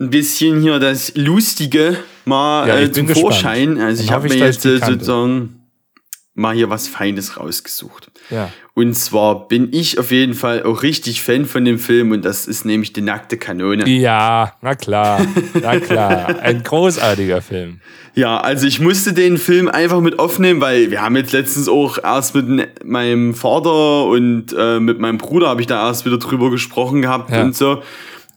ein 0.00 0.10
bisschen 0.10 0.60
hier 0.62 0.78
das 0.78 1.12
Lustige 1.14 1.96
mal 2.24 2.66
Ja, 2.68 2.78
äh, 2.78 2.90
zum 2.90 3.06
gespannt. 3.06 3.34
Vorschein. 3.34 3.78
Also 3.78 3.98
Dann 3.98 4.04
ich 4.06 4.12
habe 4.12 4.26
ich, 4.28 4.34
mir 4.34 4.46
jetzt 4.46 4.64
äh, 4.64 4.78
sozusagen 4.78 5.56
mal 6.34 6.54
hier 6.54 6.70
was 6.70 6.88
Feines 6.88 7.36
rausgesucht. 7.36 8.10
Ja. 8.30 8.50
Und 8.72 8.94
zwar 8.94 9.48
bin 9.48 9.68
ich 9.72 9.98
auf 9.98 10.10
jeden 10.10 10.32
Fall 10.32 10.62
auch 10.62 10.82
richtig 10.82 11.20
Fan 11.22 11.44
von 11.44 11.64
dem 11.66 11.78
Film 11.78 12.12
und 12.12 12.24
das 12.24 12.46
ist 12.46 12.64
nämlich 12.64 12.92
die 12.94 13.02
nackte 13.02 13.36
Kanone. 13.36 13.86
Ja, 13.88 14.54
na 14.62 14.74
klar, 14.74 15.20
na 15.60 15.78
klar. 15.80 16.38
Ein 16.40 16.62
großartiger 16.62 17.42
Film. 17.42 17.80
Ja, 18.14 18.40
also 18.40 18.66
ich 18.66 18.80
musste 18.80 19.12
den 19.12 19.36
Film 19.36 19.68
einfach 19.68 20.00
mit 20.00 20.18
aufnehmen, 20.18 20.60
weil 20.62 20.90
wir 20.90 21.02
haben 21.02 21.16
jetzt 21.16 21.32
letztens 21.32 21.68
auch 21.68 21.98
erst 22.02 22.34
mit 22.34 22.84
meinem 22.84 23.34
Vater 23.34 24.06
und 24.06 24.46
äh, 24.56 24.80
mit 24.80 24.98
meinem 24.98 25.18
Bruder 25.18 25.48
habe 25.48 25.60
ich 25.60 25.66
da 25.66 25.86
erst 25.88 26.06
wieder 26.06 26.18
drüber 26.18 26.50
gesprochen 26.50 27.02
gehabt 27.02 27.30
Ja. 27.30 27.42
und 27.42 27.54
so. 27.54 27.82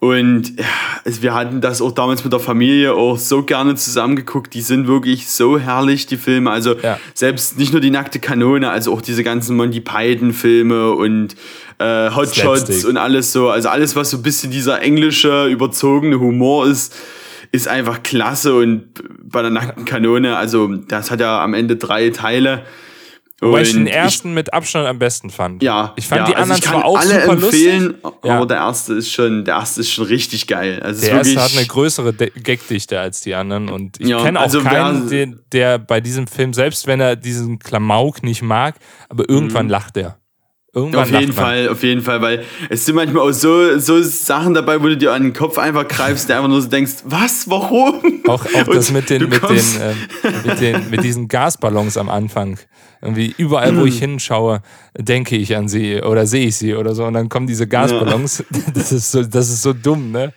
Und 0.04 0.60
ja, 0.60 0.66
also 1.06 1.22
wir 1.22 1.34
hatten 1.34 1.62
das 1.62 1.82
auch 1.82 1.94
damals 1.94 2.26
mit 2.26 2.34
der 2.34 2.42
Familie 2.42 2.94
auch 2.94 3.18
so 3.18 3.42
gerne 3.42 3.76
zusammengeguckt. 3.76 4.54
Die 4.54 4.60
sind 4.60 4.86
wirklich 4.86 5.30
so 5.30 5.58
herrlich, 5.58 6.08
die 6.08 6.18
Filme. 6.18 6.52
Also 6.52 6.76
Ja. 6.78 7.00
selbst 7.14 7.58
nicht 7.58 7.72
nur 7.72 7.80
die 7.80 7.90
nackte 7.90 8.20
Kanone, 8.20 8.70
also 8.70 8.92
auch 8.92 9.02
diese 9.02 9.24
ganzen 9.24 9.56
Monty 9.56 9.80
Python-Filme 9.80 10.92
und 10.92 11.38
äh, 11.80 12.10
Hot 12.10 12.36
Shots 12.36 12.66
Slapstick. 12.66 12.86
und 12.90 12.98
alles 12.98 13.32
so. 13.32 13.50
Also 13.50 13.70
alles, 13.70 13.96
was 13.96 14.10
so 14.10 14.18
ein 14.18 14.24
bisschen 14.24 14.52
dieser 14.52 14.82
englische, 14.82 15.48
überzogene 15.48 16.20
Humor 16.20 16.68
ist, 16.68 16.94
ist 17.54 17.70
einfach 17.70 18.04
klasse. 18.04 18.56
Und 18.56 18.84
bei 19.24 19.42
der 19.42 19.52
nackten 19.52 19.86
Kanone, 19.86 20.36
also 20.36 20.68
das 20.68 21.12
hat 21.12 21.22
ja 21.22 21.42
am 21.42 21.54
Ende 21.54 21.78
drei 21.78 22.10
Teile. 22.10 22.64
Wobei 23.44 23.62
ich 23.62 23.74
den 23.74 23.88
ersten 23.88 24.34
mit 24.34 24.54
Abstand 24.54 24.88
am 24.88 25.00
besten 25.00 25.30
fand. 25.30 25.62
ja, 25.64 25.94
Ich 25.96 26.08
fand 26.08 26.22
ja, 26.22 26.26
die 26.28 26.36
also 26.36 26.54
anderen 26.54 26.58
ich 26.60 26.64
kann 26.66 26.74
zwar 26.74 26.86
auch 26.86 26.98
alle 27.00 27.22
super 27.22 27.34
empfehlen, 27.34 27.84
lustig. 28.02 28.24
Ja. 28.24 28.36
aber 28.38 28.46
der 28.46 28.58
erste 28.58 28.94
ist 28.94 29.12
schon, 29.12 29.46
der 29.46 29.56
erste 29.56 29.82
ist 29.82 29.92
schon 29.92 30.06
richtig 30.06 30.48
geil. 30.48 30.80
Also 30.84 31.02
Der 31.02 31.12
erste 31.18 31.42
hat 31.42 31.52
eine 31.58 31.66
größere 31.66 32.14
De 32.14 32.32
Gagdichte 32.42 33.00
als 33.00 33.22
die 33.22 33.36
anderen 33.36 33.70
und 33.70 34.00
ich 34.00 34.08
Ja, 34.08 34.22
kenne 34.24 34.40
auch 34.40 34.44
also 34.44 34.62
keinen, 34.62 35.10
der, 35.10 35.28
der 35.52 35.80
bei 35.80 36.02
diesem 36.02 36.28
Film, 36.28 36.54
selbst 36.54 36.88
wenn 36.88 37.00
er 37.00 37.16
diesen 37.16 37.60
Klamauk 37.60 38.24
nicht 38.24 38.42
mag, 38.42 38.76
aber 39.10 39.28
irgendwann 39.30 39.70
lacht 39.70 39.98
er. 39.98 40.18
Irgendwann 40.76 41.10
Mhm. 41.10 41.16
Auf 41.16 41.22
jeden. 41.22 41.34
Fall, 41.34 41.70
auf 41.70 41.84
jeden 41.84 42.02
Fall, 42.02 42.22
weil 42.24 42.44
es 42.70 42.84
sind 42.86 42.96
manchmal 42.96 43.30
auch 43.30 43.32
so, 43.32 43.78
so 43.78 44.02
Sachen 44.02 44.56
dabei, 44.56 44.82
wo 44.82 44.88
du 44.88 44.98
dir 44.98 45.14
an 45.14 45.22
den 45.22 45.34
Kopf 45.34 45.60
einfach 45.60 45.88
greifst, 45.88 46.30
der 46.30 46.38
einfach 46.38 46.50
nur 46.50 46.64
so 46.64 46.68
denkst, 46.68 46.94
was, 47.06 47.48
warum? 47.48 48.24
Auch, 48.28 48.44
auch 48.44 48.64
das 48.74 48.90
mit 48.92 49.08
den, 49.12 49.30
mit, 49.30 49.44
den, 49.48 49.64
ähm, 49.82 49.98
mit 50.44 50.60
den, 50.60 50.90
mit 50.90 51.04
diesen 51.04 51.28
Gasballons 51.28 51.96
am 51.96 52.10
Anfang. 52.10 52.58
Irgendwie 53.04 53.36
überall, 53.38 53.76
wo 53.78 53.84
ich 53.86 53.96
Mhm. 53.96 54.12
hinschaue, 54.12 54.62
denke 54.98 55.36
ich 55.36 55.56
an 55.58 55.68
sie 55.68 56.02
oder 56.02 56.26
sehe 56.26 56.48
ich 56.48 56.56
sie 56.56 56.74
oder 56.74 56.96
so. 56.96 57.04
Und 57.04 57.16
dann 57.16 57.28
kommen 57.28 57.48
diese 57.48 57.68
Gasballons. 57.68 58.46
Das 58.74 58.94
ist 58.94 59.12
so, 59.12 59.24
das 59.24 59.50
ist 59.50 59.62
so 59.62 59.74
dumm, 59.74 60.12
ne? 60.12 60.32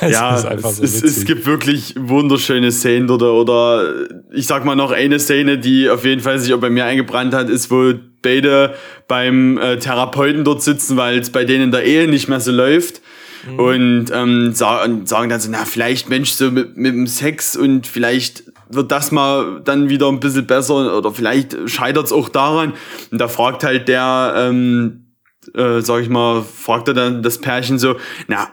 Es 0.00 0.12
Ja, 0.12 0.36
ist 0.36 0.44
einfach 0.44 0.70
es, 0.70 0.76
so 1.00 1.06
es, 1.06 1.24
gibt 1.24 1.44
wirklich 1.44 1.94
wunderschöne 1.98 2.70
Szenen 2.70 3.08
dort. 3.08 3.22
Oder 3.22 3.92
ich 4.32 4.46
sag 4.46 4.64
mal 4.64 4.76
noch 4.76 4.92
eine 4.92 5.18
Szene, 5.18 5.58
die 5.58 5.90
auf 5.90 6.04
jeden 6.04 6.20
Fall 6.22 6.38
sich 6.38 6.54
auch 6.54 6.60
bei 6.60 6.70
mir 6.70 6.84
eingebrannt 6.84 7.34
hat, 7.34 7.50
ist, 7.50 7.70
wo 7.72 7.92
beide 8.22 8.74
beim 9.08 9.58
äh, 9.58 9.78
Therapeuten 9.78 10.44
dort 10.44 10.62
sitzen, 10.62 10.96
weil 10.96 11.18
es 11.18 11.30
bei 11.30 11.44
denen 11.44 11.64
in 11.64 11.70
der 11.72 11.84
Ehe 11.84 12.06
nicht 12.08 12.28
mehr 12.28 12.40
so 12.40 12.52
läuft. 12.52 13.02
Mhm. 13.50 13.58
Und 13.58 14.06
ähm, 14.14 14.52
sagen, 14.54 15.04
sagen 15.06 15.28
dann 15.28 15.40
so, 15.40 15.50
na, 15.50 15.64
vielleicht 15.64 16.08
Mensch, 16.08 16.30
so 16.30 16.50
mit, 16.52 16.76
mit 16.76 16.94
dem 16.94 17.06
Sex 17.08 17.56
und 17.56 17.86
vielleicht 17.86 18.44
wird 18.74 18.90
das 18.90 19.10
mal 19.10 19.60
dann 19.64 19.88
wieder 19.88 20.08
ein 20.08 20.20
bisschen 20.20 20.46
besser 20.46 20.96
oder 20.96 21.12
vielleicht 21.12 21.56
scheitert 21.66 22.06
es 22.06 22.12
auch 22.12 22.28
daran. 22.28 22.74
Und 23.10 23.20
da 23.20 23.28
fragt 23.28 23.64
halt 23.64 23.88
der, 23.88 24.34
ähm, 24.36 25.06
äh, 25.54 25.80
sag 25.80 26.02
ich 26.02 26.08
mal, 26.08 26.42
fragt 26.42 26.88
er 26.88 26.94
dann 26.94 27.22
das 27.22 27.40
Pärchen 27.40 27.78
so, 27.78 27.96
na, 28.28 28.48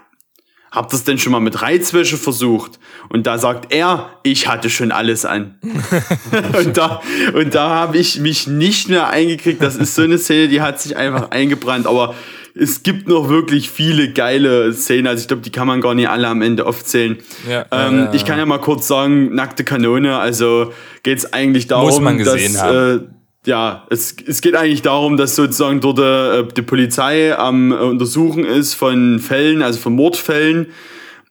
habt 0.71 0.93
ihr 0.93 0.95
es 0.95 1.03
denn 1.03 1.17
schon 1.17 1.33
mal 1.33 1.41
mit 1.41 1.61
Reizwäsche 1.61 2.17
versucht? 2.17 2.79
Und 3.09 3.27
da 3.27 3.37
sagt 3.37 3.73
er, 3.73 4.09
ich 4.23 4.47
hatte 4.47 4.69
schon 4.69 4.91
alles 4.91 5.25
an. 5.25 5.59
und 6.57 6.77
da, 6.77 7.01
und 7.33 7.53
da 7.53 7.69
habe 7.69 7.97
ich 7.97 8.19
mich 8.19 8.47
nicht 8.47 8.89
mehr 8.89 9.09
eingekriegt. 9.09 9.61
Das 9.61 9.75
ist 9.75 9.95
so 9.95 10.03
eine 10.03 10.17
Szene, 10.17 10.47
die 10.47 10.61
hat 10.61 10.81
sich 10.81 10.95
einfach 10.95 11.31
eingebrannt. 11.31 11.87
Aber 11.87 12.15
es 12.55 12.83
gibt 12.83 13.07
noch 13.07 13.29
wirklich 13.29 13.69
viele 13.69 14.11
geile 14.11 14.73
Szenen. 14.73 15.07
Also 15.07 15.21
ich 15.21 15.27
glaube, 15.27 15.41
die 15.43 15.51
kann 15.51 15.67
man 15.67 15.81
gar 15.81 15.93
nicht 15.93 16.09
alle 16.09 16.27
am 16.27 16.41
Ende 16.41 16.65
aufzählen. 16.65 17.17
Ja, 17.49 17.65
ähm, 17.71 17.97
ja, 17.97 18.03
ja. 18.05 18.13
Ich 18.13 18.25
kann 18.25 18.37
ja 18.37 18.45
mal 18.45 18.59
kurz 18.59 18.87
sagen, 18.87 19.33
nackte 19.33 19.63
Kanone. 19.63 20.17
Also 20.17 20.73
geht 21.03 21.19
es 21.19 21.33
eigentlich 21.33 21.67
darum, 21.67 21.89
Muss 21.89 21.99
man 21.99 22.17
gesehen 22.17 22.53
dass 22.53 22.63
haben. 22.63 22.99
äh, 22.99 23.49
ja, 23.49 23.87
es, 23.89 24.15
es 24.25 24.41
geht 24.41 24.55
eigentlich 24.55 24.81
darum, 24.83 25.17
dass 25.17 25.35
sozusagen 25.35 25.81
dort 25.81 25.99
äh, 25.99 26.53
die 26.53 26.61
Polizei 26.61 27.35
am 27.37 27.71
äh, 27.71 27.75
Untersuchen 27.75 28.45
ist 28.45 28.73
von 28.75 29.19
Fällen, 29.19 29.63
also 29.63 29.79
von 29.79 29.93
Mordfällen 29.93 30.67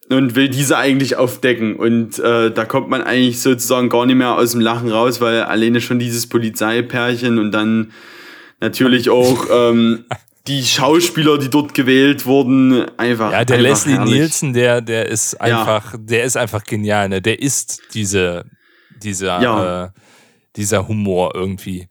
und 0.08 0.34
will 0.34 0.48
diese 0.48 0.76
eigentlich 0.76 1.16
aufdecken. 1.16 1.76
Und 1.76 2.18
äh, 2.18 2.50
da 2.50 2.64
kommt 2.64 2.88
man 2.88 3.02
eigentlich 3.02 3.40
sozusagen 3.40 3.88
gar 3.88 4.06
nicht 4.06 4.16
mehr 4.16 4.36
aus 4.36 4.52
dem 4.52 4.60
Lachen 4.60 4.90
raus, 4.90 5.20
weil 5.20 5.42
alleine 5.42 5.80
schon 5.80 6.00
dieses 6.00 6.26
Polizeipärchen 6.28 7.38
und 7.38 7.52
dann 7.52 7.92
natürlich 8.60 9.08
auch 9.08 9.46
ähm, 9.52 10.04
die 10.46 10.64
Schauspieler, 10.64 11.38
die 11.38 11.50
dort 11.50 11.74
gewählt 11.74 12.24
wurden, 12.26 12.86
einfach. 12.98 13.32
Ja, 13.32 13.44
der 13.44 13.58
einfach 13.58 13.68
Leslie 13.70 13.92
herrlich. 13.94 14.14
Nielsen, 14.14 14.52
der, 14.52 14.80
der 14.80 15.06
ist 15.06 15.40
einfach, 15.40 15.94
der 15.98 16.24
ist 16.24 16.36
einfach 16.36 16.64
genial, 16.64 17.08
ne? 17.08 17.20
Der 17.22 17.40
ist 17.40 17.82
diese, 17.94 18.44
dieser, 19.02 19.40
Ja. 19.42 19.84
äh, 19.84 19.88
dieser 20.56 20.88
Humor 20.88 21.32
irgendwie. 21.34 21.88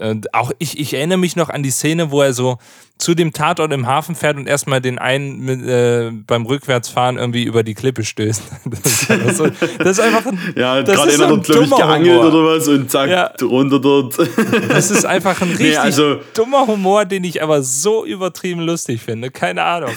Und 0.00 0.32
auch 0.34 0.50
ich, 0.58 0.78
ich 0.78 0.94
erinnere 0.94 1.18
mich 1.18 1.36
noch 1.36 1.48
an 1.50 1.62
die 1.62 1.70
Szene, 1.70 2.10
wo 2.10 2.22
er 2.22 2.32
so 2.32 2.58
zu 2.98 3.14
dem 3.14 3.32
Tatort 3.32 3.72
im 3.72 3.86
Hafen 3.86 4.14
fährt 4.14 4.36
und 4.36 4.46
erstmal 4.46 4.80
den 4.82 4.98
einen 4.98 5.40
mit, 5.40 5.62
äh, 5.66 6.10
beim 6.26 6.44
Rückwärtsfahren 6.44 7.16
irgendwie 7.16 7.44
über 7.44 7.62
die 7.62 7.74
Klippe 7.74 8.04
stößt. 8.04 8.42
Das 8.70 8.92
ist, 8.92 9.10
einfach 9.10 9.32
so, 9.34 9.46
das 9.78 9.88
ist 9.92 10.00
einfach 10.00 10.26
ein, 10.26 10.38
Ja, 10.56 10.82
gerade 10.82 11.12
einer 11.12 11.28
dort, 11.28 11.44
glaube 11.44 11.64
ich, 11.64 11.70
geangelt 11.70 12.18
Humor. 12.18 12.26
oder 12.34 12.56
was 12.58 12.68
und 12.68 12.90
zack, 12.90 13.08
Ja. 13.10 13.32
runter 13.42 13.78
dort. 13.78 14.16
Das 14.68 14.90
ist 14.90 15.04
einfach 15.06 15.40
ein 15.40 15.50
richtig 15.50 15.78
also- 15.78 16.20
dummer 16.34 16.66
Humor, 16.66 17.04
den 17.06 17.24
ich 17.24 17.42
aber 17.42 17.62
so 17.62 18.04
übertrieben 18.04 18.60
lustig 18.60 19.00
finde. 19.02 19.30
Keine 19.30 19.62
Ahnung. 19.62 19.90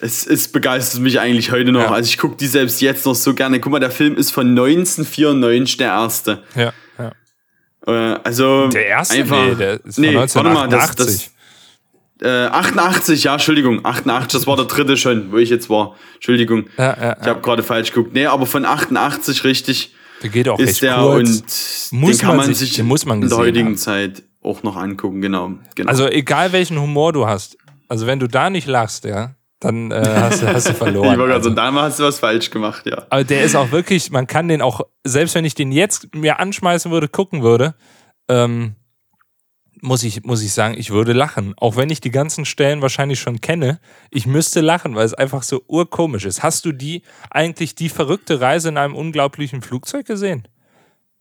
es, 0.00 0.26
es 0.26 0.48
begeistert 0.48 1.00
mich 1.02 1.20
eigentlich 1.20 1.50
heute 1.52 1.70
noch. 1.72 1.82
Ja. 1.82 1.90
Also 1.90 2.08
ich 2.08 2.16
gucke 2.18 2.36
die 2.36 2.46
selbst 2.46 2.80
jetzt 2.80 3.04
noch 3.04 3.14
so 3.14 3.34
gerne. 3.34 3.60
Guck 3.60 3.72
mal, 3.72 3.78
der 3.80 3.90
Film 3.90 4.16
ist 4.16 4.30
von 4.30 4.48
1994, 4.48 5.76
der 5.76 5.88
erste. 5.88 6.42
Ja. 6.54 6.72
Äh, 7.88 8.18
also 8.24 8.68
Der 8.68 8.86
erste? 8.86 9.14
einfach, 9.16 9.44
nee, 9.44 9.54
der 9.54 9.84
ist 9.84 9.98
nee, 9.98 10.14
warte 10.14 10.42
mal, 10.42 10.68
das, 10.68 10.90
1988. 10.90 11.30
das, 12.18 12.28
äh, 12.28 12.46
88, 12.48 13.24
ja, 13.24 13.32
Entschuldigung, 13.34 13.84
88, 13.84 14.32
das 14.38 14.46
war 14.46 14.56
der 14.56 14.66
dritte 14.66 14.96
schon, 14.96 15.32
wo 15.32 15.36
ich 15.38 15.50
jetzt 15.50 15.70
war. 15.70 15.96
Entschuldigung, 16.16 16.66
Ja, 16.76 16.96
ja, 17.00 17.16
ich 17.20 17.26
habe 17.28 17.40
gerade 17.40 17.62
falsch 17.62 17.92
geguckt. 17.92 18.12
Nee, 18.14 18.26
aber 18.26 18.44
von 18.46 18.64
88 18.64 19.44
richtig 19.44 19.94
Der 20.22 20.30
geht 20.30 20.48
auch 20.48 20.58
ist 20.58 20.68
recht 20.68 20.82
der 20.82 20.96
kurz. 20.96 21.90
und 21.92 22.00
Muss 22.00 22.18
den 22.18 22.26
kann 22.26 22.36
man 22.36 22.52
sich- 22.54 22.74
den 22.74 22.86
muss 22.86 23.06
man 23.06 23.22
in 23.22 23.28
der 23.28 23.38
heutigen 23.38 23.66
haben. 23.68 23.76
Zeit 23.76 24.22
auch 24.42 24.62
noch 24.62 24.76
angucken, 24.76 25.20
genau. 25.20 25.52
genau. 25.74 25.88
Also 25.88 26.08
egal 26.08 26.52
welchen 26.52 26.78
Humor 26.80 27.12
du 27.12 27.26
hast, 27.26 27.56
Also 27.88 28.06
wenn 28.06 28.18
du 28.18 28.26
da 28.26 28.50
nicht 28.50 28.66
lachst, 28.66 29.04
ja, 29.04 29.34
dann 29.60 29.90
äh, 29.90 30.02
hast, 30.06 30.42
du- 30.42 30.46
hast 30.46 30.66
du 30.68 30.72
Ich 30.72 30.76
verloren. 30.78 31.06
wollte 31.06 31.18
gerade 31.18 31.34
Also, 31.34 31.54
sagen, 31.54 31.74
da 31.76 31.82
hast 31.82 31.98
du 31.98 32.04
was 32.04 32.18
falsch 32.18 32.50
gemacht, 32.50 32.86
ja. 32.86 33.06
aber 33.10 33.24
der 33.24 33.42
ist 33.42 33.56
auch 33.56 33.70
wirklich, 33.72 34.10
man 34.10 34.26
kann 34.26 34.48
den 34.48 34.62
auch, 34.62 34.80
selbst 35.04 35.34
wenn 35.34 35.44
ich 35.44 35.54
den 35.54 35.72
jetzt 35.72 36.14
mir 36.14 36.38
anschmeißen 36.40 36.90
würde, 36.90 37.08
gucken 37.08 37.42
würde, 37.42 37.74
ähm, 38.28 38.74
muss 39.80 40.02
ich, 40.02 40.24
muss 40.24 40.42
ich 40.42 40.52
sagen, 40.52 40.74
ich 40.76 40.90
würde 40.90 41.12
lachen. 41.12 41.54
Auch 41.56 41.76
wenn 41.76 41.88
ich 41.88 42.00
die 42.00 42.10
ganzen 42.10 42.44
Stellen 42.44 42.82
wahrscheinlich 42.82 43.20
schon 43.20 43.40
kenne, 43.40 43.78
ich 44.10 44.26
müsste 44.26 44.60
lachen, 44.60 44.96
weil 44.96 45.04
es 45.06 45.14
einfach 45.14 45.44
so 45.44 45.62
urkomisch 45.68 46.24
ist. 46.24 46.42
Hast 46.42 46.64
du 46.64 46.72
die 46.72 47.02
eigentlich 47.30 47.76
die 47.76 47.88
verrückte 47.88 48.40
Reise 48.40 48.70
in 48.70 48.76
einem 48.76 48.96
unglaublichen 48.96 49.62
Flugzeug 49.62 50.04
gesehen? 50.04 50.48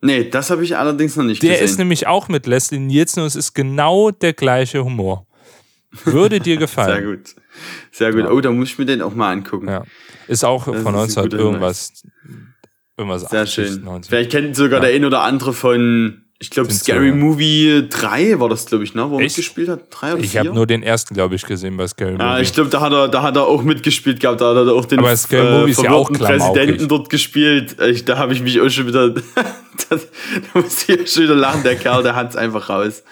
Nee, 0.02 0.30
das 0.30 0.50
habe 0.50 0.64
ich 0.64 0.76
allerdings 0.76 1.16
noch 1.16 1.24
nicht 1.24 1.44
Der 1.44 1.52
gesehen. 1.52 1.66
ist 1.66 1.78
nämlich 1.78 2.08
auch 2.08 2.30
mit 2.30 2.48
Leslie 2.48 2.80
Nielsen 2.80 3.20
und 3.22 3.28
es 3.28 3.36
ist 3.36 3.54
genau 3.54 4.10
der 4.10 4.34
gleiche 4.34 4.84
Humor. 4.84 5.27
Würde 6.04 6.40
dir 6.40 6.58
gefallen. 6.58 6.96
Sehr 6.98 7.02
gut. 7.16 7.36
Sehr 7.92 8.14
gut. 8.14 8.26
Oh, 8.32 8.42
da 8.42 8.52
muss 8.52 8.70
ich 8.70 8.78
mir 8.78 8.86
den 8.86 9.02
auch 9.02 9.16
mal 9.16 9.32
angucken. 9.32 9.68
Ja. 9.68 9.84
Ist 10.28 10.44
auch 10.44 10.66
Das 10.66 10.82
von 10.84 10.96
ist 10.96 11.18
ein 11.18 11.24
1900 11.24 11.32
guter 11.32 11.44
irgendwas. 11.44 11.94
Irgendwas 12.98 13.30
Sehr 13.30 13.42
80, 13.44 13.54
schön. 13.54 13.84
90. 13.84 14.10
Vielleicht 14.10 14.32
kennt 14.32 14.56
sogar 14.56 14.80
der 14.80 14.90
ein 14.94 15.06
oder 15.06 15.22
andere 15.22 15.54
von, 15.54 16.24
ich 16.40 16.50
glaube, 16.50 16.72
Scary 16.74 17.10
so, 17.10 17.16
ja. 17.16 17.16
Movie 17.16 17.88
3 17.90 18.40
war 18.40 18.50
das, 18.50 18.66
glaube 18.66 18.84
ich, 18.84 18.96
ne? 18.96 19.10
Wo 19.10 19.16
er 19.18 19.24
mitgespielt 19.24 19.70
hat. 19.70 19.82
3 19.92 20.14
oder 20.16 20.24
Ich 20.24 20.32
4? 20.32 20.40
habe 20.42 20.54
nur 20.54 20.66
den 20.68 20.82
ersten, 20.84 21.14
glaube 21.14 21.36
ich, 21.36 21.44
gesehen 21.46 21.78
bei 21.78 21.88
Scary 21.88 22.18
Ja, 22.18 22.32
Movie. 22.32 22.42
ich 22.42 22.54
glaube, 22.54 22.70
da 22.72 22.82
hat 22.82 22.92
er, 22.94 23.08
da 23.08 23.22
hat 23.22 23.36
er 23.36 23.44
auch 23.46 23.62
mitgespielt 23.64 24.20
gehabt, 24.20 24.42
da 24.42 24.50
hat 24.56 24.68
er 24.68 24.74
auch 24.74 24.86
den 24.86 25.00
Aber 25.00 25.16
Scary 25.16 25.60
Movie 25.60 25.72
ist 25.72 25.82
ja 25.84 25.92
auch. 25.92 26.12
Präsidenten 26.12 26.88
dort 26.88 27.10
gespielt. 27.12 27.78
Ich, 27.82 28.04
da 28.06 28.18
habe 28.18 28.34
ich 28.34 28.42
mich 28.42 28.60
auch 28.60 28.70
schon 28.70 28.88
wieder, 28.88 29.10
das, 29.90 30.08
da 30.54 30.60
muss 30.60 30.90
ich 30.90 31.00
auch 31.02 31.08
schon 31.08 31.24
wieder 31.24 31.36
lachen, 31.36 31.62
der 31.64 31.76
Kerl, 31.76 32.02
der 32.04 32.16
hat's 32.16 32.36
einfach 32.36 32.70
raus. 32.70 33.04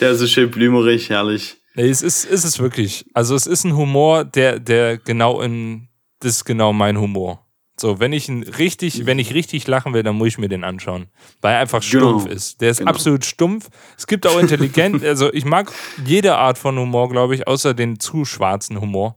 Der 0.00 0.12
ist 0.12 0.20
so 0.20 0.26
schön 0.26 0.50
blümerig, 0.50 1.10
herrlich. 1.10 1.56
Nee, 1.74 1.88
es 1.88 2.02
ist, 2.02 2.24
ist 2.24 2.44
es 2.44 2.58
wirklich. 2.58 3.06
Also 3.14 3.34
es 3.34 3.46
ist 3.46 3.64
ein 3.64 3.76
Humor, 3.76 4.24
der, 4.24 4.58
der 4.58 4.98
genau 4.98 5.40
in, 5.40 5.88
das 6.20 6.36
ist 6.36 6.44
genau 6.44 6.72
mein 6.72 6.98
Humor. 6.98 7.44
So, 7.80 8.00
wenn 8.00 8.12
ich 8.12 8.28
richtig, 8.58 9.06
wenn 9.06 9.20
ich 9.20 9.32
richtig 9.34 9.68
lachen 9.68 9.94
will, 9.94 10.02
dann 10.02 10.16
muss 10.16 10.28
ich 10.28 10.38
mir 10.38 10.48
den 10.48 10.64
anschauen. 10.64 11.06
Weil 11.40 11.54
er 11.54 11.60
einfach 11.60 11.80
Genau. 11.88 12.18
stumpf 12.18 12.26
ist. 12.32 12.60
Der 12.60 12.70
ist 12.70 12.78
Genau. 12.78 12.90
absolut 12.90 13.24
stumpf. 13.24 13.68
Es 13.96 14.08
gibt 14.08 14.26
auch 14.26 14.38
intelligent, 14.40 15.04
also 15.04 15.32
ich 15.32 15.44
mag 15.44 15.70
jede 16.04 16.36
Art 16.36 16.58
von 16.58 16.76
Humor, 16.76 17.08
glaube 17.08 17.36
ich, 17.36 17.46
außer 17.46 17.74
den 17.74 18.00
zu 18.00 18.24
schwarzen 18.24 18.80
Humor. 18.80 19.14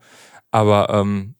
Aber, 0.52 0.90
ähm, 0.92 1.34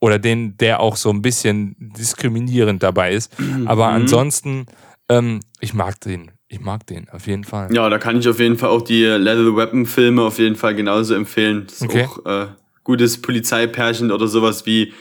oder 0.00 0.20
den, 0.20 0.56
der 0.56 0.78
auch 0.80 0.94
so 0.96 1.10
ein 1.10 1.20
bisschen 1.20 1.74
diskriminierend 1.98 2.82
dabei 2.82 3.12
ist. 3.12 3.32
Aber 3.66 3.88
Mhm. 3.88 3.94
ansonsten, 3.96 4.66
ähm, 5.08 5.40
ich 5.58 5.74
mag 5.74 6.00
den. 6.00 6.30
Ich 6.52 6.60
mag 6.60 6.84
den, 6.88 7.08
auf 7.10 7.28
jeden 7.28 7.44
Fall. 7.44 7.72
Ja, 7.72 7.88
da 7.88 7.98
kann 7.98 8.18
ich 8.18 8.28
auf 8.28 8.40
jeden 8.40 8.58
Fall 8.58 8.70
auch 8.70 8.82
die 8.82 9.04
Lethal 9.04 9.54
Weapon 9.56 9.86
Filme 9.86 10.22
auf 10.22 10.38
jeden 10.40 10.56
Fall 10.56 10.74
genauso 10.74 11.14
empfehlen. 11.14 11.64
Das 11.66 11.76
ist 11.76 11.82
Okay. 11.82 12.04
auch 12.06 12.26
äh, 12.26 12.46
gutes 12.82 13.22
Polizeipärchen 13.22 14.10
oder 14.10 14.26
sowas 14.26 14.66
wie 14.66 14.92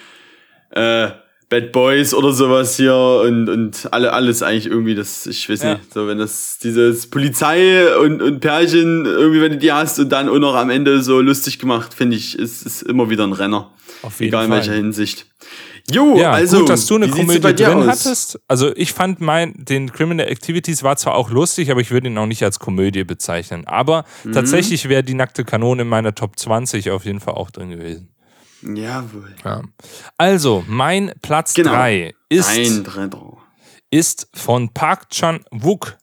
äh, 0.70 1.08
Bad 1.50 1.72
Boys 1.72 2.14
oder 2.14 2.34
sowas 2.34 2.78
hier 2.78 2.94
und, 3.26 3.50
und 3.50 3.92
alle, 3.92 4.14
alles 4.14 4.44
eigentlich 4.44 4.68
irgendwie, 4.68 4.94
das, 4.94 5.26
ich 5.26 5.50
weiß 5.50 5.64
Ja. 5.64 5.74
nicht, 5.74 5.92
so 5.92 6.08
wenn 6.08 6.20
das 6.20 6.60
dieses 6.62 7.08
Polizei 7.10 7.96
und, 7.98 8.22
und 8.22 8.42
Pärchen, 8.42 9.08
irgendwie 9.08 9.42
wenn 9.42 9.54
du 9.54 9.58
die 9.58 9.72
hast 9.72 9.98
und 9.98 10.10
dann 10.10 10.30
auch 10.30 10.38
noch 10.38 10.54
am 10.54 10.70
Ende 10.70 11.02
so 11.02 11.20
lustig 11.20 11.58
gemacht, 11.58 11.96
finde 11.96 12.16
ich, 12.18 12.38
ist, 12.38 12.62
ist 12.64 12.84
immer 12.84 13.10
wieder 13.10 13.24
ein 13.26 13.34
Renner. 13.34 13.72
Auf 14.04 14.20
jeden 14.20 14.28
Egal 14.30 14.44
in 14.46 14.50
Fall. 14.52 14.60
welcher 14.60 14.74
Hinsicht. 14.74 15.26
Jo, 15.92 16.18
Ja, 16.18 16.32
also, 16.32 16.60
gut, 16.60 16.70
dass 16.70 16.86
du 16.86 16.96
eine 16.96 17.10
Komödie 17.10 17.40
drin 17.56 17.78
aus? 17.84 17.88
hattest. 18.06 18.40
Also 18.48 18.76
ich 18.76 18.94
fand 18.94 19.22
mein, 19.22 19.54
den 19.58 19.92
Criminal 19.92 20.28
Activities 20.28 20.84
war 20.84 20.98
zwar 20.98 21.16
auch 21.16 21.30
lustig, 21.30 21.72
aber 21.72 21.82
ich 21.82 21.92
würde 21.92 22.08
ihn 22.08 22.18
auch 22.18 22.26
nicht 22.26 22.44
als 22.44 22.60
Komödie 22.60 23.04
bezeichnen. 23.04 23.66
Aber 23.68 24.06
Mhm. 24.24 24.34
tatsächlich 24.34 24.88
wäre 24.90 25.04
die 25.04 25.14
nackte 25.14 25.44
Kanone 25.46 25.82
in 25.84 25.88
meiner 25.88 26.14
Top 26.16 26.38
20 26.38 26.92
auf 26.92 27.06
jeden 27.06 27.20
Fall 27.20 27.34
auch 27.36 27.52
drin 27.52 27.70
gewesen. 27.70 28.10
Jawohl. 28.62 29.34
Ja. 29.46 29.62
Also, 30.18 30.64
mein 30.68 31.14
Platz 31.22 31.54
Genau. 31.54 31.72
3 31.72 32.14
ist, 32.30 32.50
Ein 32.50 32.84
Dritter. 32.84 33.38
ist 33.90 34.28
von 34.34 34.74
Park 34.74 35.10
Chan-wook. 35.10 35.98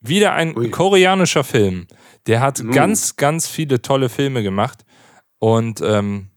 Wieder 0.00 0.32
ein 0.34 0.56
Ui. 0.56 0.70
koreanischer 0.70 1.42
Film. 1.42 1.88
Der 2.28 2.40
hat 2.40 2.60
Uh. 2.60 2.70
ganz, 2.70 3.16
ganz 3.16 3.48
viele 3.48 3.82
tolle 3.82 4.08
Filme 4.08 4.42
gemacht. 4.44 4.84
Und 5.38 5.80
ähm, 5.80 6.30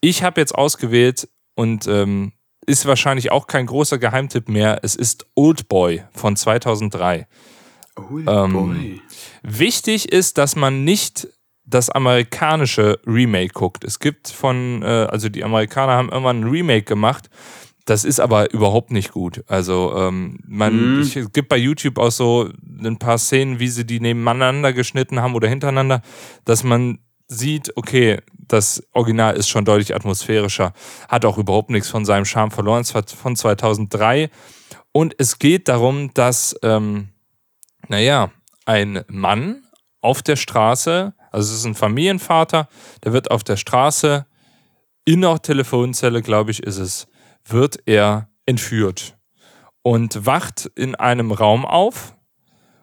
ich 0.00 0.22
habe 0.22 0.40
jetzt 0.40 0.54
ausgewählt 0.54 1.28
und 1.56 1.88
ähm, 1.88 2.32
ist 2.66 2.86
wahrscheinlich 2.86 3.32
auch 3.32 3.46
kein 3.48 3.66
großer 3.66 3.98
Geheimtipp 3.98 4.48
mehr. 4.48 4.80
Es 4.82 4.94
ist 4.94 5.26
Old 5.34 5.68
Boy 5.68 6.04
von 6.14 6.36
2003. 6.36 7.26
Oh, 7.96 8.18
Ähm, 8.26 8.52
boy. 8.52 9.00
Wichtig 9.42 10.12
ist, 10.12 10.38
dass 10.38 10.54
man 10.56 10.84
nicht 10.84 11.28
das 11.64 11.90
amerikanische 11.90 13.00
Remake 13.06 13.52
guckt. 13.54 13.82
Es 13.84 13.98
gibt 13.98 14.28
von, 14.28 14.82
äh, 14.82 14.86
also 15.10 15.28
die 15.28 15.42
Amerikaner 15.44 15.92
haben 15.92 16.10
irgendwann 16.10 16.40
ein 16.42 16.48
Remake 16.48 16.82
gemacht. 16.84 17.28
Das 17.86 18.04
ist 18.04 18.18
aber 18.20 18.52
überhaupt 18.52 18.90
nicht 18.90 19.12
gut. 19.12 19.44
Also 19.46 19.94
ähm, 19.96 20.40
man, 20.46 20.96
Mhm. 20.96 21.02
ich, 21.02 21.16
es 21.16 21.32
gibt 21.32 21.48
bei 21.48 21.56
YouTube 21.56 21.98
auch 21.98 22.10
so 22.10 22.50
ein 22.84 22.98
paar 22.98 23.16
Szenen, 23.18 23.60
wie 23.60 23.68
sie 23.68 23.86
die 23.86 24.00
nebeneinander 24.00 24.72
geschnitten 24.72 25.20
haben 25.20 25.34
oder 25.36 25.48
hintereinander, 25.48 26.02
dass 26.44 26.64
man 26.64 26.98
sieht, 27.28 27.76
okay, 27.76 28.20
das 28.32 28.82
Original 28.92 29.36
ist 29.36 29.48
schon 29.48 29.64
deutlich 29.64 29.94
atmosphärischer, 29.94 30.72
hat 31.08 31.24
auch 31.24 31.38
überhaupt 31.38 31.70
nichts 31.70 31.88
von 31.88 32.04
seinem 32.04 32.24
Charme 32.24 32.50
verloren. 32.50 32.82
Es 32.82 32.92
von 32.92 33.36
2003 33.36 34.30
und 34.92 35.14
es 35.18 35.38
geht 35.38 35.68
darum, 35.68 36.12
dass 36.14 36.56
ähm, 36.62 37.08
naja, 37.88 38.30
ein 38.64 39.04
Mann 39.08 39.62
auf 40.00 40.22
der 40.22 40.36
Straße, 40.36 41.14
also 41.30 41.52
es 41.52 41.60
ist 41.60 41.64
ein 41.64 41.74
Familienvater, 41.74 42.68
der 43.04 43.12
wird 43.12 43.30
auf 43.30 43.44
der 43.44 43.56
Straße 43.56 44.26
in 45.04 45.20
der 45.22 45.40
Telefonzelle, 45.40 46.22
glaube 46.22 46.50
ich, 46.50 46.62
ist 46.62 46.78
es, 46.78 47.06
wird 47.44 47.78
er 47.86 48.28
entführt 48.44 49.16
und 49.82 50.26
wacht 50.26 50.70
in 50.74 50.94
einem 50.94 51.30
Raum 51.30 51.64
auf 51.64 52.16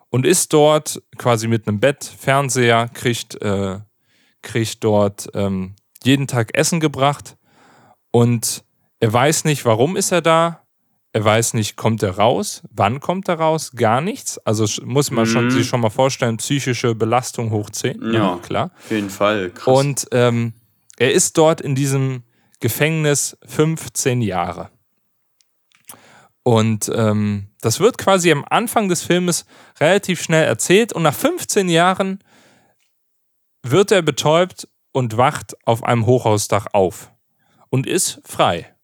und 0.10 0.26
ist 0.26 0.54
dort 0.54 1.02
quasi 1.18 1.48
mit 1.48 1.68
einem 1.68 1.80
Bett, 1.80 2.04
Fernseher, 2.04 2.90
kriegt, 2.94 3.42
äh, 3.42 3.80
kriegt 4.44 4.84
dort 4.84 5.30
ähm, 5.34 5.76
jeden 6.04 6.28
Tag 6.28 6.56
Essen 6.56 6.80
gebracht 6.80 7.36
und 8.12 8.64
er 9.00 9.12
weiß 9.12 9.46
nicht, 9.46 9.66
warum 9.66 9.96
ist 9.98 10.12
er 10.12 10.22
da, 10.22 10.62
er 11.14 11.24
weiß 11.26 11.54
nicht, 11.56 11.76
kommt 11.76 12.04
er 12.04 12.18
raus? 12.18 12.62
Wann 12.72 13.00
kommt 13.00 13.28
er 13.28 13.36
raus? 13.40 13.72
Gar 13.76 14.02
nichts. 14.02 14.38
Also 14.40 14.66
muss 14.86 15.12
man 15.12 15.26
schon, 15.26 15.46
Mhm. 15.46 15.52
sich 15.52 15.68
schon 15.68 15.82
mal 15.82 15.90
vorstellen, 15.90 16.38
psychische 16.38 16.96
Belastung 16.96 17.52
hoch 17.52 17.70
10. 17.70 18.14
Ja. 18.14 18.38
klar. 18.42 18.72
Auf 18.78 18.92
jeden 18.92 19.10
Fall. 19.10 19.50
Krass. 19.52 19.68
Und 19.68 20.08
ähm, 20.12 20.54
er 20.98 21.12
ist 21.14 21.38
dort 21.38 21.60
in 21.62 21.76
diesem 21.76 22.24
Gefängnis 22.60 23.38
15 23.46 24.22
Jahre. 24.22 24.70
Und 26.44 26.92
ähm, 26.94 27.48
das 27.62 27.80
wird 27.80 27.98
quasi 27.98 28.32
am 28.32 28.44
Anfang 28.50 28.90
des 28.90 29.02
Filmes 29.04 29.46
relativ 29.80 30.22
schnell 30.22 30.46
erzählt. 30.46 30.92
Und 30.94 31.04
nach 31.04 31.14
15 31.14 31.70
Jahren 31.70 32.20
wird 33.64 33.92
er 33.92 34.02
betäubt 34.02 34.68
und 34.92 35.18
wacht 35.18 35.56
auf 35.66 35.84
einem 35.84 36.06
Hochhausdach 36.06 36.68
auf 36.74 37.12
und 37.70 37.88
ist 37.88 38.22
frei. 38.26 38.76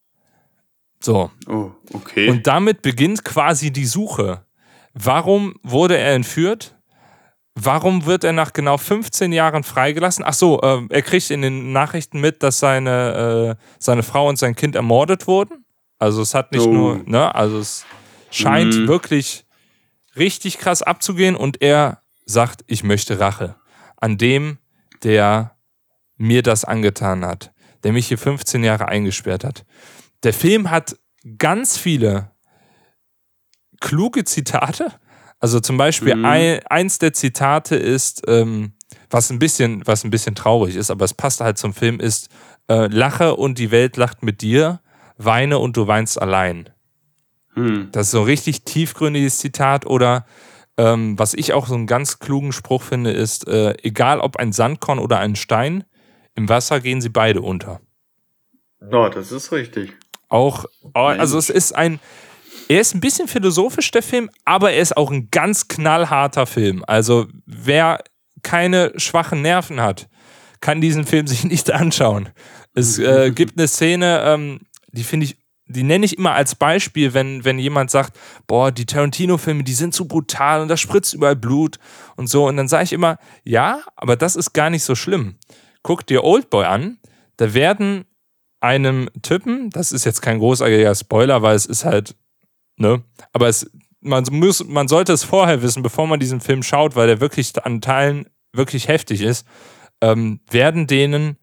So. 1.01 1.31
oh, 1.47 1.71
okay. 1.93 2.29
Und 2.29 2.47
damit 2.47 2.81
beginnt 2.81 3.23
quasi 3.23 3.71
die 3.71 3.85
Suche. 3.85 4.45
Warum 4.93 5.55
wurde 5.63 5.97
er 5.97 6.13
entführt? 6.13 6.75
Warum 7.55 8.05
wird 8.05 8.23
er 8.23 8.33
nach 8.33 8.53
genau 8.53 8.77
15 8.77 9.31
Jahren 9.31 9.63
freigelassen? 9.63 10.23
Ach 10.25 10.33
so, 10.33 10.61
äh, 10.61 10.81
er 10.89 11.01
kriegt 11.01 11.29
in 11.29 11.41
den 11.41 11.71
Nachrichten 11.71 12.19
mit, 12.21 12.41
dass 12.43 12.59
seine, 12.59 13.57
äh, 13.59 13.63
seine 13.79 14.03
Frau 14.03 14.27
und 14.27 14.37
sein 14.37 14.55
Kind 14.55 14.75
ermordet 14.75 15.27
wurden. 15.27 15.65
Also 15.99 16.21
es 16.21 16.33
hat 16.33 16.51
nicht 16.53 16.65
Oh. 16.65 16.71
nur, 16.73 16.97
ne, 17.05 17.33
also 17.35 17.59
es 17.59 17.85
scheint 18.31 18.73
Mhm. 18.75 18.87
wirklich 18.87 19.45
richtig 20.15 20.57
krass 20.57 20.81
abzugehen 20.81 21.35
und 21.35 21.61
er 21.61 22.01
sagt, 22.25 22.63
ich 22.67 22.83
möchte 22.83 23.19
Rache 23.19 23.55
an 23.97 24.17
dem, 24.17 24.57
der 25.03 25.55
mir 26.17 26.43
das 26.43 26.65
angetan 26.65 27.25
hat, 27.25 27.51
der 27.83 27.93
mich 27.93 28.07
hier 28.07 28.17
15 28.17 28.63
Jahre 28.63 28.87
eingesperrt 28.87 29.43
hat. 29.43 29.65
Der 30.23 30.33
Film 30.33 30.69
hat 30.69 30.97
ganz 31.37 31.77
viele 31.77 32.31
kluge 33.79 34.23
Zitate. 34.25 34.91
Also 35.39 35.59
zum 35.59 35.77
Beispiel 35.77 36.15
Mhm. 36.15 36.25
ein, 36.25 36.59
eins 36.67 36.99
der 36.99 37.13
Zitate 37.13 37.75
ist, 37.75 38.23
ähm, 38.27 38.73
was 39.09 39.29
ein 39.29 39.39
bisschen, 39.39 39.85
was 39.87 40.03
ein 40.03 40.09
bisschen 40.11 40.35
traurig 40.35 40.75
ist, 40.75 40.91
aber 40.91 41.05
es 41.05 41.13
passt 41.13 41.39
halt 41.41 41.57
zum 41.57 41.73
Film, 41.73 41.99
ist 41.99 42.29
äh, 42.69 42.87
Lache 42.87 43.35
und 43.35 43.57
die 43.57 43.71
Welt 43.71 43.95
lacht 43.97 44.21
mit 44.21 44.41
dir, 44.41 44.81
weine 45.17 45.57
und 45.59 45.77
du 45.77 45.87
weinst 45.87 46.21
allein. 46.21 46.69
hm. 47.53 47.89
Das 47.91 48.07
ist 48.07 48.11
so 48.11 48.19
ein 48.19 48.25
richtig 48.25 48.63
tiefgründiges 48.65 49.39
Zitat 49.39 49.85
oder 49.85 50.25
ähm, 50.79 51.19
was 51.19 51.33
ich 51.33 51.51
auch 51.51 51.67
so 51.67 51.75
einen 51.75 51.87
ganz 51.87 52.19
klugen 52.19 52.53
Spruch 52.53 52.83
finde, 52.83 53.11
ist, 53.11 53.45
äh, 53.49 53.75
egal 53.83 54.21
ob 54.21 54.37
ein 54.37 54.53
Sandkorn 54.53 54.97
oder 54.97 55.19
ein 55.19 55.35
Stein, 55.35 55.83
im 56.35 56.47
Wasser 56.47 56.79
gehen 56.79 57.01
sie 57.01 57.09
beide 57.09 57.41
unter. 57.41 57.81
Ja, 58.89 59.09
das 59.09 59.33
ist 59.33 59.51
richtig. 59.51 59.91
Auch, 60.29 60.63
also 60.93 61.37
es 61.37 61.49
ist 61.49 61.75
ein, 61.75 61.99
er 62.69 62.79
ist 62.79 62.95
ein 62.95 63.01
bisschen 63.01 63.27
philosophisch, 63.27 63.91
der 63.91 64.03
Film, 64.03 64.29
aber 64.45 64.71
er 64.71 64.81
ist 64.81 64.95
auch 64.95 65.11
ein 65.11 65.27
ganz 65.31 65.67
knallharter 65.67 66.45
Film. 66.45 66.85
Also 66.87 67.27
wer 67.45 68.01
keine 68.41 68.93
schwachen 68.95 69.41
Nerven 69.41 69.81
hat, 69.81 70.07
kann 70.61 70.79
diesen 70.79 71.05
Film 71.05 71.27
sich 71.27 71.43
nicht 71.43 71.71
anschauen. 71.71 72.29
Es 72.73 72.99
äh, 72.99 73.31
gibt 73.31 73.57
eine 73.57 73.67
Szene, 73.67 74.21
ähm, 74.23 74.61
die 74.93 75.03
finde 75.03 75.25
ich, 75.25 75.38
die 75.69 75.83
nenne 75.83 76.05
ich 76.05 76.17
immer 76.17 76.33
als 76.33 76.55
Beispiel, 76.55 77.13
wenn, 77.13 77.45
wenn 77.45 77.59
jemand 77.59 77.91
sagt, 77.91 78.17
boah, 78.47 78.71
die 78.71 78.87
Tarantino-Filme, 78.87 79.63
die 79.63 79.73
sind 79.73 79.93
zu 79.93 80.07
brutal 80.07 80.61
und 80.61 80.67
da 80.67 80.75
spritzt 80.75 81.13
überall 81.13 81.35
Blut 81.35 81.77
und 82.15 82.27
so. 82.27 82.47
Und 82.47 82.57
dann 82.57 82.67
sage 82.67 82.85
ich 82.85 82.93
immer, 82.93 83.17
ja, 83.43 83.81
aber 83.95 84.15
das 84.15 84.35
ist 84.35 84.53
gar 84.53 84.71
nicht 84.71 84.83
so 84.83 84.95
schlimm. 84.95 85.35
Guck 85.83 86.07
dir 86.07 86.23
Oldboy 86.23 86.65
an, 86.65 86.97
da 87.37 87.53
werden 87.53 88.05
einem 88.61 89.09
Typen, 89.21 89.69
das 89.69 89.91
ist 89.91 90.05
jetzt 90.05 90.21
kein 90.21 90.39
großartiger 90.39 90.93
Spoiler, 90.95 91.41
weil 91.43 91.55
es 91.55 91.67
ist 91.67 91.85
halt, 91.85 92.15
ne, 92.75 93.03
aber 93.31 93.47
es, 93.47 93.69
man, 94.01 94.25
muss, 94.31 94.65
man 94.65 94.87
sollte 94.87 95.13
es 95.13 95.23
vorher 95.23 95.61
wissen, 95.61 95.83
bevor 95.83 96.07
man 96.07 96.19
diesen 96.19 96.41
Film 96.41 96.63
schaut, 96.63 96.95
weil 96.95 97.07
der 97.07 97.21
wirklich 97.21 97.53
an 97.63 97.79
Teilen 97.79 98.25
wirklich 98.53 98.87
heftig 98.87 99.21
ist, 99.21 99.45
ähm, 100.01 100.41
werden 100.49 100.87
denen, 100.87 101.37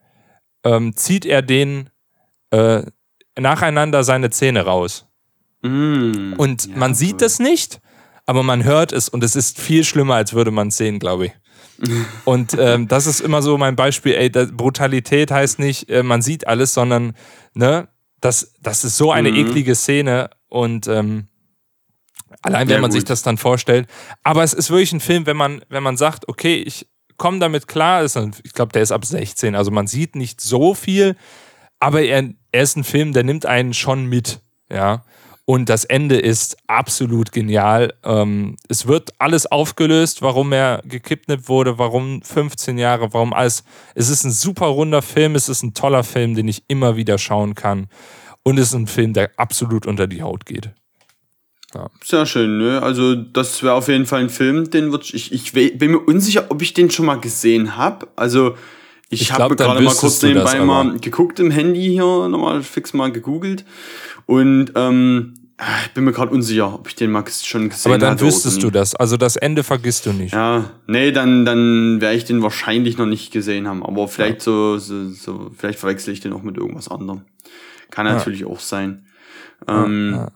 ähm, 0.64 0.96
zieht 0.96 1.24
er 1.24 1.42
denen 1.42 1.90
äh, 2.50 2.82
nacheinander 3.38 4.04
seine 4.04 4.30
Zähne 4.30 4.62
raus. 4.64 5.06
Mm, 5.62 6.34
Und 6.36 6.66
ja, 6.66 6.76
man 6.76 6.94
sieht 6.94 7.20
das 7.22 7.38
nicht, 7.38 7.80
aber 8.26 8.42
man 8.42 8.64
hört 8.64 8.92
es 8.92 9.08
und 9.08 9.22
es 9.24 9.36
ist 9.36 9.60
viel 9.60 9.84
schlimmer, 9.84 10.14
als 10.16 10.32
würde 10.32 10.50
man 10.50 10.68
es 10.68 10.76
sehen, 10.76 10.98
glaube 10.98 11.26
ich. 11.26 11.32
Und 12.24 12.56
ähm, 12.58 12.88
das 12.88 13.06
ist 13.06 13.20
immer 13.20 13.42
so 13.42 13.58
mein 13.58 13.76
Beispiel, 13.76 14.14
ey, 14.14 14.30
Brutalität 14.30 15.30
heißt 15.30 15.58
nicht, 15.58 15.90
äh, 15.90 16.02
man 16.02 16.22
sieht 16.22 16.46
alles, 16.46 16.72
sondern, 16.72 17.14
ne, 17.52 17.88
das, 18.22 18.54
das 18.62 18.82
ist 18.84 18.96
so 18.96 19.12
eine 19.12 19.30
Mhm. 19.30 19.36
eklige 19.36 19.74
Szene 19.74 20.30
und 20.48 20.86
ähm, 20.88 21.28
allein 22.42 22.68
wenn 22.68 22.76
Ja, 22.76 22.80
man 22.80 22.90
sich 22.90 23.02
gut. 23.04 23.10
das 23.10 23.22
dann 23.22 23.36
vorstellt. 23.36 23.88
Aber 24.22 24.42
es 24.42 24.54
ist 24.54 24.70
wirklich 24.70 24.92
ein 24.92 25.00
Film, 25.00 25.26
wenn 25.26 25.36
man, 25.36 25.62
wenn 25.68 25.82
man 25.82 25.98
sagt, 25.98 26.28
okay, 26.28 26.56
ich 26.56 26.88
komme 27.18 27.38
damit 27.40 27.68
klar, 27.68 28.02
ist 28.02 28.18
ich 28.42 28.52
glaube, 28.54 28.72
der 28.72 28.82
ist 28.82 28.92
ab 28.92 29.04
16, 29.04 29.54
also 29.54 29.70
man 29.70 29.86
sieht 29.86 30.16
nicht 30.16 30.40
so 30.40 30.72
viel, 30.74 31.14
aber 31.80 32.02
er, 32.02 32.30
er 32.52 32.62
ist 32.62 32.76
ein 32.76 32.84
Film, 32.84 33.12
der 33.12 33.24
nimmt 33.24 33.46
einen 33.46 33.74
schon 33.74 34.06
mit, 34.06 34.40
ja. 34.70 35.04
Und 35.48 35.68
das 35.68 35.84
Ende 35.84 36.18
ist 36.18 36.56
absolut 36.66 37.30
genial. 37.30 37.94
Ähm, 38.02 38.56
es 38.68 38.88
wird 38.88 39.10
alles 39.18 39.46
aufgelöst, 39.46 40.20
warum 40.20 40.52
er 40.52 40.82
gekidnappt 40.84 41.48
wurde, 41.48 41.78
warum 41.78 42.20
15 42.22 42.78
Jahre, 42.78 43.14
warum 43.14 43.32
alles. 43.32 43.62
Es 43.94 44.08
ist 44.08 44.24
ein 44.24 44.32
super 44.32 44.66
runder 44.66 45.02
Film, 45.02 45.36
es 45.36 45.48
ist 45.48 45.62
ein 45.62 45.72
toller 45.72 46.02
Film, 46.02 46.34
den 46.34 46.48
ich 46.48 46.64
immer 46.66 46.96
wieder 46.96 47.16
schauen 47.18 47.54
kann. 47.54 47.86
Und 48.42 48.58
es 48.58 48.68
ist 48.70 48.74
ein 48.74 48.88
Film, 48.88 49.12
der 49.12 49.30
absolut 49.36 49.86
unter 49.86 50.08
die 50.08 50.22
Haut 50.22 50.46
geht. 50.46 50.70
Sehr 52.02 52.26
schön, 52.26 52.58
ne? 52.58 52.82
Also, 52.82 53.14
das 53.14 53.62
wäre 53.62 53.74
auf 53.74 53.88
jeden 53.88 54.06
Fall 54.06 54.20
ein 54.22 54.30
Film, 54.30 54.70
den 54.70 54.90
würde 54.92 55.04
ich, 55.12 55.30
ich 55.32 55.54
we- 55.54 55.72
bin 55.72 55.90
mir 55.92 55.98
unsicher, 56.00 56.46
ob 56.48 56.62
ich 56.62 56.72
den 56.74 56.90
schon 56.90 57.06
mal 57.06 57.20
gesehen 57.20 57.76
habe. 57.76 58.08
Also, 58.16 58.56
ich, 59.08 59.22
Ich 59.22 59.32
habe 59.32 59.56
gerade 59.56 59.80
mal 59.82 59.94
kurz 59.94 60.22
nebenbei 60.22 60.64
mal 60.64 60.98
geguckt 60.98 61.38
im 61.40 61.50
Handy 61.50 61.82
hier, 61.90 62.28
nochmal 62.28 62.62
fix 62.62 62.92
mal 62.92 63.12
gegoogelt. 63.12 63.64
Und, 64.26 64.72
ähm, 64.74 65.34
ich 65.86 65.92
bin 65.92 66.04
mir 66.04 66.12
gerade 66.12 66.32
unsicher, 66.32 66.74
ob 66.74 66.86
ich 66.86 66.96
den 66.96 67.10
mal 67.10 67.22
ges- 67.22 67.46
schon 67.46 67.70
gesehen 67.70 67.90
Aber 67.90 67.98
dann 67.98 68.20
wüsstest 68.20 68.62
du 68.62 68.70
das. 68.70 68.94
Also 68.94 69.16
das 69.16 69.36
Ende 69.36 69.62
vergisst 69.62 70.04
du 70.04 70.12
nicht. 70.12 70.34
Ja, 70.34 70.72
nee, 70.86 71.12
dann, 71.12 71.46
dann 71.46 71.98
werde 72.02 72.14
ich 72.16 72.24
den 72.26 72.42
wahrscheinlich 72.42 72.98
noch 72.98 73.06
nicht 73.06 73.32
gesehen 73.32 73.66
haben. 73.66 73.82
Aber 73.82 74.06
vielleicht 74.06 74.42
so, 74.42 74.76
so, 74.76 75.08
so, 75.08 75.50
vielleicht 75.56 75.78
verwechsel 75.78 76.12
ich 76.12 76.20
den 76.20 76.34
auch 76.34 76.42
mit 76.42 76.58
irgendwas 76.58 76.88
anderem. 76.88 77.22
Kann 77.90 78.04
natürlich 78.04 78.44
auch 78.44 78.60
sein. 78.60 79.06
Ähm, 79.66 80.28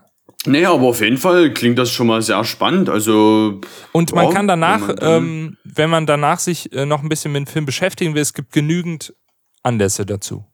Nee, 0.47 0.65
aber 0.65 0.85
auf 0.89 1.01
jeden 1.01 1.19
Fall 1.19 1.53
klingt 1.53 1.79
das 1.79 1.91
schon 1.93 2.07
mal 2.07 2.23
sehr 2.23 2.43
spannend. 2.45 2.89
Also. 2.89 3.61
Und 3.93 4.15
man 4.15 4.27
ja, 4.29 4.33
kann 4.33 4.49
danach, 4.49 4.81
wenn 4.81 4.87
man 4.89 4.97
dann- 4.97 5.23
ähm, 5.25 5.57
wenn 5.65 5.91
man 5.91 6.07
danach 6.07 6.39
sich 6.39 6.73
äh, 6.73 6.87
noch 6.87 7.03
ein 7.03 7.09
bisschen 7.09 7.33
mit 7.33 7.47
dem 7.47 7.47
Film 7.47 7.67
beschäftigen 7.67 8.15
will, 8.15 8.23
es 8.23 8.33
gibt 8.33 8.53
genügend 8.53 9.15
Anlässe 9.63 10.07
dazu. 10.07 10.45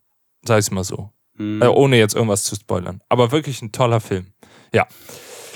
Sag 0.45 0.59
ich 0.61 0.71
mal 0.71 0.85
so. 0.85 1.11
Hm. 1.37 1.63
Äh, 1.63 1.67
ohne 1.67 1.99
jetzt 1.99 2.15
irgendwas 2.15 2.45
zu 2.45 2.57
spoilern. 2.57 3.01
Aber 3.09 3.31
wirklich 3.31 3.63
ein 3.63 3.71
toller 3.73 4.01
Film. 4.01 4.33
Ja. 4.73 4.87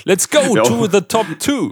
Let's 0.03 0.29
go 0.29 0.55
Ja. 0.55 0.63
to 0.63 0.87
the 0.87 1.01
top 1.01 1.25
two. 1.39 1.71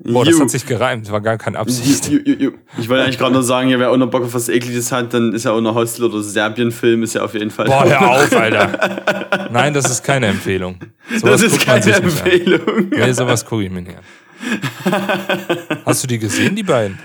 Boah, 0.00 0.24
das 0.24 0.34
Ju. 0.34 0.40
hat 0.42 0.50
sich 0.50 0.64
gereimt, 0.64 1.10
war 1.10 1.20
gar 1.20 1.38
keine 1.38 1.58
Absicht. 1.58 2.08
Ju, 2.08 2.18
ju. 2.18 2.52
Ich 2.78 2.88
wollte 2.88 3.02
eigentlich 3.02 3.18
gerade 3.18 3.34
noch 3.34 3.42
sagen, 3.42 3.68
ja, 3.68 3.78
wer 3.80 3.90
auch 3.90 3.96
noch 3.96 4.08
Bock 4.08 4.22
auf 4.24 4.32
was 4.34 4.48
Ekliges 4.48 4.92
hat, 4.92 5.12
dann 5.12 5.32
ist 5.32 5.44
ja 5.44 5.50
auch 5.50 5.60
noch 5.60 5.74
Hostel 5.74 6.04
oder 6.04 6.22
Serbien-Film, 6.22 7.02
ist 7.02 7.14
ja 7.14 7.24
auf 7.24 7.34
jeden 7.34 7.50
Fall. 7.50 7.66
Boah, 7.66 7.84
hör 7.84 8.10
auf, 8.10 8.32
Alter. 8.32 9.48
Nein, 9.52 9.74
das 9.74 9.90
ist 9.90 10.04
keine 10.04 10.26
Empfehlung. 10.28 10.78
Sowas 11.16 11.40
das 11.40 11.52
ist 11.52 11.64
keine. 11.64 11.92
Empfehlung. 11.92 12.88
Nee, 12.90 13.12
sowas 13.12 13.44
gucke 13.44 13.64
ich 13.64 13.70
mir 13.70 13.82
nicht 13.82 13.96
an. 13.96 14.04
Hast 15.84 16.04
du 16.04 16.06
die 16.06 16.18
gesehen, 16.18 16.54
die 16.54 16.62
beiden? 16.62 16.98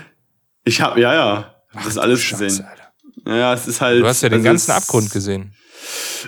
Ich 0.64 0.80
habe, 0.80 1.00
ja, 1.00 1.14
ja, 1.14 1.54
das 1.74 1.86
ist 1.86 1.98
alles 1.98 2.20
Scheiße, 2.22 2.44
gesehen. 2.44 2.64
Alter. 2.64 3.36
Ja, 3.36 3.54
es 3.54 3.66
ist 3.66 3.80
halt. 3.80 4.02
Du 4.02 4.06
hast 4.06 4.22
ja 4.22 4.28
den 4.28 4.36
also 4.38 4.44
ganzen 4.44 4.70
Abgrund 4.70 5.10
gesehen. 5.10 5.52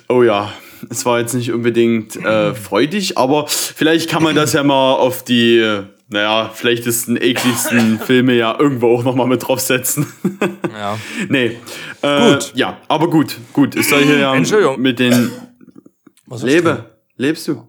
Oh 0.08 0.22
ja, 0.22 0.52
es 0.90 1.04
war 1.06 1.20
jetzt 1.20 1.34
nicht 1.34 1.52
unbedingt 1.52 2.16
äh, 2.16 2.54
freudig, 2.54 3.18
aber 3.18 3.46
vielleicht 3.48 4.08
kann 4.10 4.22
man 4.22 4.34
das 4.34 4.52
ja 4.52 4.62
mal 4.62 4.94
auf 4.94 5.22
die, 5.24 5.82
naja, 6.08 6.50
schlechtesten, 6.54 7.16
ekligsten 7.16 7.98
Filme 8.06 8.34
ja 8.34 8.56
irgendwo 8.58 8.94
auch 8.94 9.04
nochmal 9.04 9.26
mit 9.26 9.46
draufsetzen. 9.46 10.06
Ja. 10.72 10.98
nee. 11.28 11.56
Äh, 12.02 12.32
Gut. 12.32 12.52
Ja, 12.54 12.78
aber 12.88 13.10
gut, 13.10 13.38
gut. 13.52 13.74
Ich 13.74 13.88
soll 13.88 14.04
hier 14.04 14.18
ja 14.18 14.34
Entschuldigung. 14.34 14.80
mit 14.80 14.98
den. 14.98 15.30
Was 16.26 16.42
hast 16.42 16.42
du? 16.42 16.46
Lebe. 16.46 16.84
Lebst 17.16 17.48
du? 17.48 17.66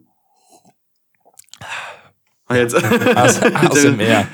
Ah, 2.47 2.55
jetzt. 2.55 2.76
Aus, 3.15 3.41
aus 3.41 3.82
dem 3.82 3.97
Meer. 3.97 4.28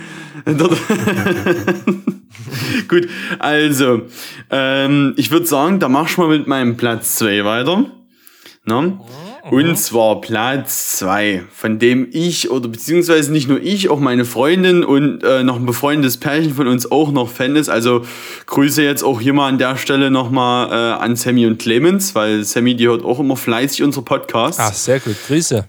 Gut, 2.88 3.08
also, 3.40 4.02
ähm, 4.50 5.14
ich 5.18 5.32
würde 5.32 5.46
sagen, 5.46 5.80
da 5.80 5.90
mach 5.90 6.10
ich 6.10 6.18
mal 6.18 6.28
mit 6.28 6.48
meinem 6.48 6.78
Platz 6.78 7.16
2 7.16 7.46
weiter. 7.46 7.86
Ne? 8.66 8.98
Und 9.52 9.78
zwar 9.78 10.22
Platz 10.22 10.98
2, 11.00 11.44
von 11.52 11.80
dem 11.80 12.08
ich, 12.12 12.50
oder 12.50 12.70
beziehungsweise 12.70 13.30
nicht 13.34 13.50
nur 13.50 13.62
ich, 13.62 13.90
auch 13.90 14.00
meine 14.00 14.24
Freundin 14.24 14.86
und 14.86 15.22
äh, 15.24 15.44
noch 15.44 15.58
ein 15.58 15.66
befreundetes 15.66 16.18
Pärchen 16.18 16.54
von 16.54 16.68
uns 16.68 16.90
auch 16.90 17.12
noch 17.12 17.30
Fan 17.30 17.58
ist. 17.58 17.68
Also 17.68 18.06
Grüße 18.46 18.82
jetzt 18.82 19.04
auch 19.04 19.20
hier 19.20 19.34
mal 19.34 19.50
an 19.50 19.58
der 19.58 19.76
Stelle 19.76 20.12
nochmal 20.12 20.70
äh, 20.72 21.02
an 21.04 21.18
Sammy 21.18 21.46
und 21.46 21.60
Clemens, 21.60 22.16
weil 22.16 22.46
Sammy, 22.46 22.76
die 22.76 22.88
hört 22.88 23.04
auch 23.04 23.20
immer 23.20 23.36
fleißig 23.36 23.84
unsere 23.84 24.06
Podcasts. 24.06 24.62
Ach, 24.62 24.74
sehr 24.74 25.02
gut. 25.02 25.18
Grüße. 25.28 25.66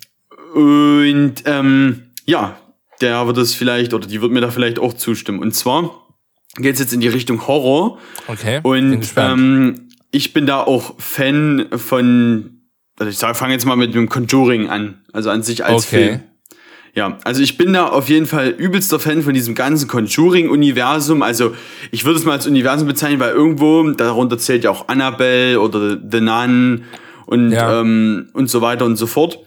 Und 0.55 1.35
ähm, 1.47 2.03
ja, 2.27 2.57
der 3.01 3.27
wird 3.27 3.39
es 3.39 3.55
vielleicht, 3.55 3.93
oder 3.93 4.07
die 4.07 4.23
wird 4.23 4.31
mir 4.31 4.41
da 4.41 4.53
vielleicht 4.53 4.79
auch 4.79 4.93
zustimmen. 4.93 5.41
Und 5.41 5.53
zwar 5.53 5.91
geht 6.59 6.75
es 6.75 6.81
jetzt 6.81 6.93
in 6.93 7.01
die 7.01 7.09
Richtung 7.09 7.45
Horror. 7.49 7.99
Okay. 8.29 8.61
bin 8.61 8.93
Und 8.93 9.01
gespannt. 9.01 9.41
ähm, 9.41 9.89
ich 10.13 10.33
bin 10.33 10.47
da 10.47 10.61
auch 10.63 10.95
Fan 10.99 11.67
von, 11.73 12.54
also 12.99 13.11
ich 13.11 13.19
sag, 13.19 13.37
fange 13.37 13.53
jetzt 13.55 13.67
mal 13.67 13.77
mit 13.77 13.95
dem 13.95 14.09
Conjuring 14.09 14.69
an. 14.69 15.03
Also 15.13 15.31
an 15.31 15.43
sich 15.43 15.65
als 15.65 15.87
Okay. 15.87 16.07
Film. 16.09 16.21
Ja, 16.97 17.19
also 17.25 17.43
ich 17.43 17.57
bin 17.59 17.73
da 17.73 17.89
auf 17.89 18.09
jeden 18.09 18.27
Fall 18.27 18.51
übelster 18.51 19.01
Fan 19.01 19.23
von 19.23 19.35
diesem 19.35 19.57
ganzen 19.57 19.89
Conjuring-Universum. 19.89 21.23
Also 21.23 21.55
ich 21.91 22.05
würde 22.05 22.21
es 22.21 22.25
mal 22.25 22.33
als 22.33 22.47
Universum 22.47 22.87
bezeichnen, 22.87 23.19
weil 23.19 23.33
irgendwo, 23.33 23.83
darunter 23.91 24.39
zählt 24.39 24.63
ja 24.63 24.71
auch 24.71 24.87
Annabelle 24.87 25.61
oder 25.61 25.99
The 26.11 26.21
Nun 26.21 26.85
und, 27.27 27.51
Ja. 27.51 27.81
ähm, 27.81 28.29
und 28.33 28.49
so 28.49 28.61
weiter 28.61 28.85
und 28.85 28.95
so 28.97 29.09
fort. 29.09 29.41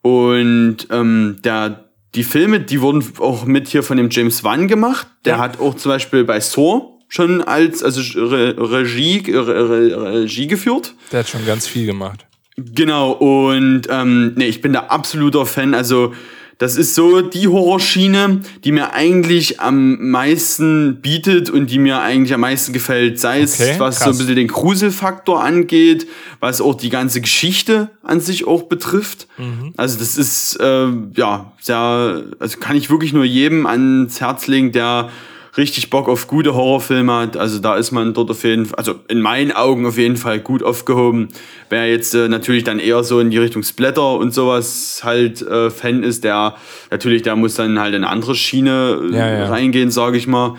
Und 0.00 0.86
ähm, 0.90 1.36
der, 1.44 1.90
die 2.14 2.24
Filme, 2.24 2.60
die 2.60 2.80
wurden 2.80 3.04
auch 3.18 3.44
mit 3.44 3.68
hier 3.68 3.82
von 3.82 3.98
dem 3.98 4.08
James 4.10 4.42
Wan 4.44 4.66
gemacht. 4.68 5.06
Der 5.26 5.34
Ja. 5.34 5.38
hat 5.40 5.60
auch 5.60 5.74
zum 5.74 5.90
Beispiel 5.90 6.24
bei 6.24 6.40
Saw 6.40 6.82
schon 7.08 7.42
als 7.42 7.82
also 7.82 8.00
Re 8.24 8.54
Regie, 8.58 9.22
Re 9.30 9.68
Re 9.68 10.12
Regie 10.22 10.46
geführt. 10.46 10.94
Der 11.12 11.20
hat 11.20 11.28
schon 11.28 11.44
ganz 11.44 11.66
viel 11.66 11.84
gemacht. 11.86 12.24
Genau, 12.56 13.12
und 13.12 13.82
ähm, 13.90 14.32
nee, 14.36 14.46
ich 14.46 14.62
bin 14.62 14.72
da 14.72 14.80
absoluter 14.88 15.44
Fan. 15.44 15.74
Also, 15.74 16.14
das 16.58 16.78
ist 16.78 16.94
so 16.94 17.20
die 17.20 17.48
Horrorschiene, 17.48 18.40
die 18.64 18.72
mir 18.72 18.94
eigentlich 18.94 19.60
am 19.60 20.10
meisten 20.10 21.02
bietet 21.02 21.50
und 21.50 21.70
die 21.70 21.78
mir 21.78 22.00
eigentlich 22.00 22.32
am 22.32 22.40
meisten 22.40 22.72
gefällt. 22.72 23.20
Sei 23.20 23.42
es, 23.42 23.60
Okay, 23.60 23.74
was 23.76 23.98
so 23.98 24.04
krass. 24.06 24.14
ein 24.14 24.18
bisschen 24.18 24.36
den 24.36 24.48
Gruselfaktor 24.48 25.44
angeht, 25.44 26.06
was 26.40 26.62
auch 26.62 26.74
die 26.74 26.88
ganze 26.88 27.20
Geschichte 27.20 27.90
an 28.02 28.20
sich 28.20 28.46
auch 28.46 28.62
betrifft. 28.62 29.28
Mhm. 29.36 29.74
Also, 29.76 29.98
das 29.98 30.16
ist, 30.16 30.58
äh, 30.58 30.88
ja, 31.14 31.52
sehr, 31.60 32.24
also 32.38 32.58
kann 32.58 32.74
ich 32.74 32.88
wirklich 32.88 33.12
nur 33.12 33.24
jedem 33.24 33.66
ans 33.66 34.22
Herz 34.22 34.46
legen, 34.46 34.72
der 34.72 35.10
richtig 35.56 35.90
Bock 35.90 36.08
auf 36.08 36.26
gute 36.26 36.54
Horrorfilme 36.54 37.12
hat. 37.12 37.36
Also 37.36 37.58
da 37.58 37.76
ist 37.76 37.90
man 37.92 38.14
dort 38.14 38.30
auf 38.30 38.44
jeden 38.44 38.66
Fall, 38.66 38.76
also 38.76 38.96
in 39.08 39.20
meinen 39.20 39.52
Augen 39.52 39.86
auf 39.86 39.96
jeden 39.98 40.16
Fall 40.16 40.38
gut 40.40 40.62
aufgehoben. 40.62 41.28
Wer 41.70 41.90
jetzt 41.90 42.14
äh, 42.14 42.28
natürlich 42.28 42.64
dann 42.64 42.78
eher 42.78 43.02
so 43.04 43.20
in 43.20 43.30
die 43.30 43.38
Richtung 43.38 43.62
Splatter 43.62 44.16
und 44.18 44.34
sowas 44.34 45.00
halt 45.02 45.42
äh, 45.42 45.70
Fan 45.70 46.02
ist, 46.02 46.24
der 46.24 46.56
natürlich, 46.90 47.22
der 47.22 47.36
muss 47.36 47.54
dann 47.54 47.78
halt 47.78 47.94
in 47.94 48.04
eine 48.04 48.12
andere 48.12 48.34
Schiene 48.34 49.00
äh, 49.10 49.14
Ja, 49.14 49.38
ja. 49.38 49.48
reingehen, 49.48 49.90
sage 49.90 50.18
ich 50.18 50.26
mal. 50.26 50.56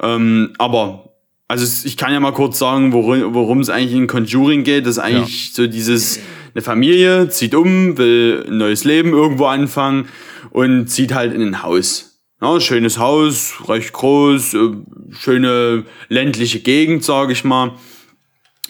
Ähm, 0.00 0.54
aber 0.58 1.10
also 1.46 1.86
ich 1.86 1.96
kann 1.96 2.12
ja 2.12 2.20
mal 2.20 2.32
kurz 2.32 2.58
sagen, 2.58 2.92
worum 2.92 3.34
worum 3.34 3.60
es 3.60 3.68
eigentlich 3.68 3.94
in 3.94 4.06
Conjuring 4.06 4.64
geht. 4.64 4.86
Das 4.86 4.96
ist 4.96 5.02
eigentlich 5.02 5.52
so 5.52 5.66
dieses, 5.66 6.18
eine 6.54 6.62
Familie 6.62 7.28
zieht 7.28 7.54
um, 7.54 7.98
will 7.98 8.44
ein 8.48 8.58
neues 8.58 8.84
Leben 8.84 9.10
irgendwo 9.10 9.46
anfangen 9.46 10.08
und 10.50 10.86
zieht 10.88 11.12
halt 11.14 11.34
in 11.34 11.42
ein 11.42 11.62
Haus. 11.62 12.13
Ja, 12.44 12.60
schönes 12.60 12.98
Haus, 12.98 13.54
recht 13.68 13.94
groß, 13.94 14.52
äh, 14.52 14.58
schöne 15.18 15.84
ländliche 16.10 16.60
Gegend, 16.60 17.02
sage 17.02 17.32
ich 17.32 17.42
mal. 17.42 17.72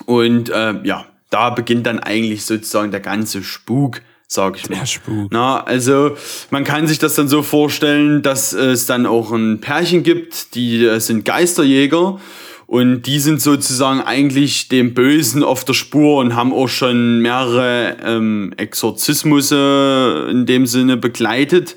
Und 0.07 0.49
äh, 0.49 0.75
ja, 0.85 1.07
da 1.31 1.51
beginnt 1.51 1.85
dann 1.87 1.99
eigentlich 1.99 2.45
sozusagen 2.45 2.93
der 2.93 3.01
ganze 3.01 3.43
Spuk, 3.43 4.01
sag 4.29 4.59
ich 4.59 4.70
mal. 4.70 4.79
Der 4.79 4.87
Spuk. 4.87 5.29
Na, 5.33 5.64
also 5.64 6.16
man 6.51 6.62
kann 6.62 6.87
sich 6.87 7.01
das 7.01 7.16
dann 7.16 7.27
so 7.27 7.43
vorstellen, 7.43 8.22
dass 8.22 8.53
es 8.53 8.87
dann 8.87 9.07
auch 9.07 9.33
ein 9.33 9.61
Pärchen 9.61 10.05
gibt, 10.05 10.55
die 10.55 10.85
äh, 10.85 11.01
sind 11.01 11.25
Geisterjäger 11.25 12.20
und 12.68 13.03
die 13.03 13.18
sind 13.18 13.43
sozusagen 13.43 14.03
eigentlich 14.03 14.68
dem 14.68 14.95
Bösen 14.95 15.43
auf 15.43 15.64
der 15.64 15.75
Spur 15.75 16.18
und 16.18 16.37
haben 16.37 16.53
auch 16.53 16.68
schon 16.68 17.18
mehrere 17.18 17.97
ähm, 18.05 18.55
Exorzismusse 18.57 20.29
in 20.31 20.47
dem 20.47 20.66
Sinne 20.66 20.97
begleitet 20.97 21.75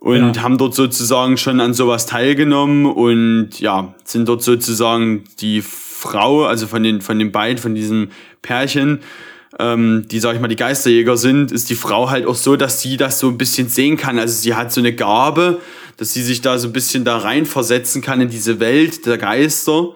und 0.00 0.36
Ja. 0.36 0.42
haben 0.42 0.58
dort 0.58 0.74
sozusagen 0.74 1.36
schon 1.36 1.60
an 1.60 1.74
sowas 1.74 2.06
teilgenommen 2.06 2.86
und 2.86 3.58
ja, 3.60 3.94
sind 4.04 4.28
dort 4.28 4.42
sozusagen 4.42 5.24
die 5.40 5.62
Frau, 5.62 6.44
also 6.44 6.66
von 6.66 6.82
den, 6.82 7.00
von 7.00 7.18
den 7.18 7.32
beiden, 7.32 7.58
von 7.58 7.74
diesem 7.74 8.10
Pärchen, 8.42 9.00
ähm, 9.58 10.04
die, 10.08 10.20
sag 10.20 10.34
ich 10.36 10.40
mal, 10.40 10.46
die 10.48 10.56
Geisterjäger 10.56 11.16
sind, 11.16 11.50
ist 11.50 11.70
die 11.70 11.74
Frau 11.74 12.10
halt 12.10 12.26
auch 12.26 12.34
so, 12.36 12.54
dass 12.56 12.80
sie 12.82 12.96
das 12.96 13.18
so 13.18 13.28
ein 13.28 13.38
bisschen 13.38 13.68
sehen 13.68 13.96
kann. 13.96 14.18
Also 14.18 14.34
sie 14.34 14.54
hat 14.54 14.70
so 14.72 14.80
eine 14.80 14.94
Gabe, 14.94 15.60
dass 15.96 16.12
sie 16.12 16.22
sich 16.22 16.42
da 16.42 16.58
so 16.58 16.68
ein 16.68 16.72
bisschen 16.72 17.04
da 17.04 17.16
reinversetzen 17.16 18.00
kann 18.02 18.20
in 18.20 18.28
diese 18.28 18.60
Welt 18.60 19.04
der 19.06 19.18
Geister 19.18 19.94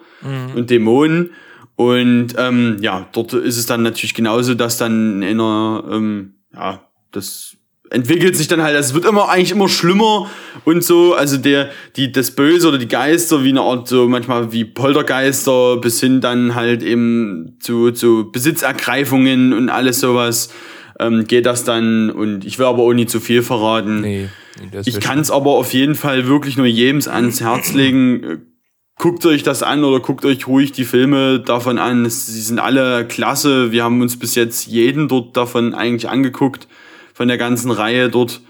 und 0.55 0.69
Dämonen. 0.69 1.31
Und 1.75 2.29
ähm, 2.37 2.77
ja, 2.81 3.07
dort 3.13 3.33
ist 3.33 3.57
es 3.57 3.65
dann 3.65 3.83
natürlich 3.83 4.13
genauso, 4.13 4.53
dass 4.55 4.77
dann 4.77 5.21
in 5.21 5.39
einer, 5.39 5.83
ähm, 5.89 6.35
ja, 6.53 6.81
das 7.11 7.55
entwickelt 7.93 8.35
sich 8.35 8.47
dann 8.47 8.61
halt, 8.63 8.75
also 8.75 8.89
es 8.89 8.93
wird 8.95 9.05
immer 9.05 9.29
eigentlich 9.29 9.51
immer 9.51 9.69
schlimmer 9.69 10.29
und 10.65 10.83
so, 10.83 11.13
also 11.13 11.37
der, 11.37 11.69
die, 11.95 12.11
das 12.11 12.31
Böse 12.31 12.67
oder 12.67 12.79
die 12.79 12.87
Geister, 12.87 13.43
wie 13.43 13.49
eine 13.49 13.61
Art 13.61 13.87
so 13.87 14.07
manchmal 14.09 14.51
wie 14.51 14.65
Poltergeister, 14.65 15.77
bis 15.77 15.99
hin 15.99 16.19
dann 16.19 16.55
halt 16.55 16.81
eben 16.81 17.55
zu, 17.59 17.91
zu 17.91 18.31
Besitzergreifungen 18.31 19.53
und 19.53 19.69
alles 19.69 19.99
sowas, 19.99 20.51
ähm, 20.99 21.25
geht 21.25 21.45
das 21.45 21.65
dann 21.65 22.09
und 22.09 22.45
ich 22.45 22.57
will 22.57 22.65
aber 22.65 22.81
auch 22.81 22.93
nicht 22.93 23.11
zu 23.11 23.19
viel 23.19 23.43
verraten. 23.43 24.01
Nee, 24.01 24.29
Ich 24.85 24.99
kann 24.99 25.19
es 25.19 25.29
aber 25.29 25.51
auf 25.51 25.71
jeden 25.73 25.95
Fall 25.95 26.27
wirklich 26.27 26.57
nur 26.57 26.65
jedem 26.65 26.99
ans 27.07 27.41
Herz 27.41 27.73
legen. 27.73 28.41
Guckt 28.97 29.23
euch 29.27 29.43
das 29.43 29.61
an 29.61 29.83
oder 29.83 29.99
guckt 29.99 30.25
euch 30.25 30.47
ruhig 30.47 30.71
die 30.71 30.85
Filme 30.85 31.39
davon 31.39 31.77
an. 31.77 32.09
Sie 32.09 32.41
sind 32.41 32.59
alle 32.59 33.07
klasse. 33.07 33.71
Wir 33.71 33.83
haben 33.83 34.01
uns 34.01 34.17
bis 34.17 34.33
jetzt 34.33 34.65
jeden 34.65 35.07
dort 35.07 35.37
davon 35.37 35.75
eigentlich 35.75 36.09
angeguckt, 36.09 36.67
von 37.13 37.27
der 37.27 37.37
ganzen 37.37 37.71
Reihe 37.71 38.09
dort. 38.09 38.41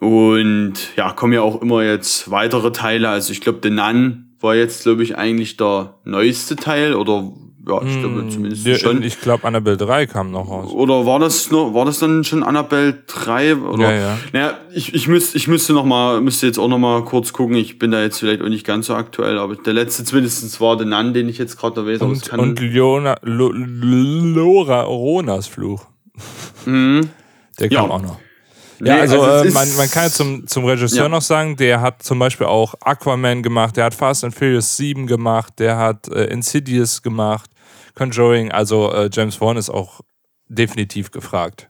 Und 0.00 0.74
ja, 0.96 1.12
kommen 1.12 1.32
ja 1.32 1.42
auch 1.42 1.60
immer 1.62 1.82
jetzt 1.82 2.30
weitere 2.30 2.72
Teile. 2.72 3.08
Also 3.08 3.32
ich 3.32 3.40
glaube, 3.40 3.60
The 3.62 3.70
Nun 3.70 4.34
war 4.40 4.54
jetzt, 4.54 4.84
glaube 4.84 5.02
ich, 5.02 5.16
eigentlich 5.16 5.56
der 5.56 5.94
neueste 6.04 6.56
Teil 6.56 6.94
oder 6.94 7.32
ja, 7.68 7.82
ich 7.82 8.00
glaube 8.00 8.26
zumindest 8.30 8.66
Der- 8.66 8.78
schon. 8.78 9.02
Ich 9.02 9.20
glaube, 9.20 9.46
Annabelle 9.46 9.76
3 9.76 10.06
kam 10.06 10.30
noch 10.30 10.48
raus. 10.48 10.72
Oder 10.72 11.04
war 11.04 11.18
das 11.18 11.50
noch, 11.50 11.74
war 11.74 11.84
das 11.84 11.98
dann 11.98 12.24
schon 12.24 12.42
Annabelle 12.42 13.02
3? 13.06 13.56
Oder? 13.56 13.94
Ja, 13.94 14.00
ja. 14.00 14.18
Naja, 14.32 14.58
ich, 14.72 14.94
ich, 14.94 15.08
müsst, 15.08 15.34
ich 15.36 15.46
müsste 15.46 15.74
noch 15.74 15.84
mal, 15.84 16.22
müsste 16.22 16.46
jetzt 16.46 16.58
auch 16.58 16.68
noch 16.68 16.78
mal 16.78 17.04
kurz 17.04 17.34
gucken. 17.34 17.56
Ich 17.56 17.78
bin 17.78 17.90
da 17.90 18.00
jetzt 18.02 18.18
vielleicht 18.18 18.40
auch 18.40 18.48
nicht 18.48 18.66
ganz 18.66 18.86
so 18.86 18.94
aktuell, 18.94 19.38
aber 19.38 19.56
der 19.56 19.74
letzte 19.74 20.04
zumindest 20.04 20.58
war 20.60 20.78
der 20.78 20.86
Nun, 20.86 21.12
den 21.12 21.28
ich 21.28 21.36
jetzt 21.36 21.58
gerade 21.58 21.82
erwähnt 21.82 22.00
habe. 22.00 22.12
Und, 22.12 22.32
und 22.38 22.60
Leona, 22.60 23.16
Lo, 23.22 23.52
Lora 23.52 24.82
Ronas 24.82 25.46
Fluch. 25.46 25.84
Der 27.60 27.68
kam 27.68 27.88
Ja. 27.88 27.94
auch 27.96 28.02
noch. 28.02 28.18
Nee, 28.82 28.88
Ja, 28.88 28.96
also, 29.00 29.20
also 29.20 29.44
äh, 29.44 29.48
ist- 29.48 29.54
man, 29.54 29.76
man 29.76 29.90
kann 29.90 30.04
ja 30.04 30.10
zum, 30.10 30.46
zum 30.46 30.64
Regisseur 30.64 31.02
Ja. 31.04 31.08
noch 31.10 31.20
sagen, 31.22 31.56
der 31.56 31.80
hat 31.82 32.02
zum 32.02 32.18
Beispiel 32.18 32.46
auch 32.46 32.74
Aquaman 32.80 33.42
gemacht, 33.42 33.76
der 33.76 33.84
hat 33.84 33.94
Fast 33.94 34.24
and 34.24 34.34
Furious 34.34 34.76
7 34.78 35.06
gemacht, 35.06 35.54
der 35.58 35.76
hat 35.76 36.08
äh, 36.08 36.24
Insidious 36.24 37.02
gemacht, 37.02 37.50
Conjuring, 37.94 38.50
also 38.52 38.90
äh, 38.92 39.10
James 39.12 39.38
Wan 39.40 39.58
ist 39.58 39.68
auch 39.68 40.00
definitiv 40.48 41.10
gefragt. 41.10 41.68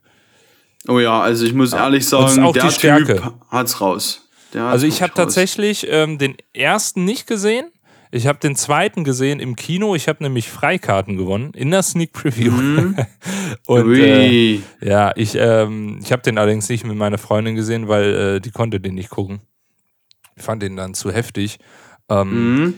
oh 0.89 0.99
ja, 1.01 1.21
also 1.21 1.45
ich 1.45 1.53
muss 1.53 1.73
ehrlich 1.73 2.07
sagen, 2.09 2.43
auch 2.45 2.53
der 2.53 2.67
die 2.67 2.71
Stärke. 2.73 3.17
Typ 3.17 3.33
hat's 3.51 3.81
raus. 3.81 4.29
Der 4.55 4.63
hat's 4.63 4.73
Also 4.75 4.87
ich 4.87 5.03
habe 5.03 5.13
tatsächlich 5.15 5.87
ähm, 5.91 6.17
den 6.19 6.37
ersten 6.55 7.05
nicht 7.05 7.27
gesehen. 7.27 7.71
Ich 8.13 8.27
habe 8.27 8.39
den 8.41 8.57
zweiten 8.57 9.05
gesehen 9.05 9.39
im 9.39 9.55
Kino. 9.55 9.95
Ich 9.95 10.09
habe 10.09 10.23
nämlich 10.23 10.51
Freikarten 10.51 11.17
gewonnen 11.17 11.53
in 11.55 11.71
der 11.71 11.83
Sneak 11.83 12.13
Preview. 12.13 12.53
Und 13.67 13.95
äh, 13.95 14.61
ja, 14.81 15.13
ich, 15.15 15.37
ähm, 15.37 16.01
ich 16.03 16.11
habe 16.11 16.23
den 16.23 16.39
allerdings 16.39 16.69
nicht 16.69 16.85
mit 16.85 16.97
meiner 16.97 17.19
Freundin 17.19 17.55
gesehen, 17.55 17.89
weil 17.89 18.15
äh, 18.15 18.41
die 18.41 18.51
konnte 18.51 18.81
den 18.81 18.95
nicht 18.97 19.11
gucken. 19.11 19.41
Ich 20.35 20.43
fand 20.43 20.63
den 20.63 20.77
dann 20.77 20.95
zu 20.95 21.13
heftig. 21.13 21.59
Ähm, 22.09 22.55
Mhm. 22.57 22.75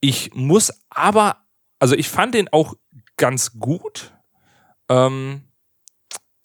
Ich 0.00 0.34
muss 0.34 0.72
aber, 0.90 1.38
also 1.78 1.96
ich 1.96 2.08
fand 2.08 2.34
den 2.34 2.48
auch 2.52 2.74
ganz 3.16 3.58
gut. 3.58 4.12
Ähm, 4.88 5.42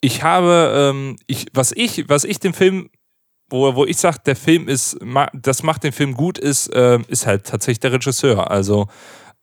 ich 0.00 0.22
habe, 0.22 0.90
ähm, 0.92 1.16
ich, 1.26 1.46
was 1.52 1.70
ich, 1.72 2.08
was 2.08 2.24
ich 2.24 2.40
dem 2.40 2.54
Film, 2.54 2.90
wo, 3.52 3.74
wo 3.74 3.84
ich 3.84 3.98
sage, 3.98 4.18
der 4.24 4.36
Film 4.36 4.68
ist, 4.68 4.98
das 5.32 5.62
macht 5.62 5.84
den 5.84 5.92
Film 5.92 6.14
gut, 6.14 6.38
ist, 6.38 6.70
ähm, 6.74 7.04
ist 7.08 7.26
halt 7.26 7.46
tatsächlich 7.46 7.80
der 7.80 7.92
Regisseur. 7.92 8.50
Also 8.50 8.88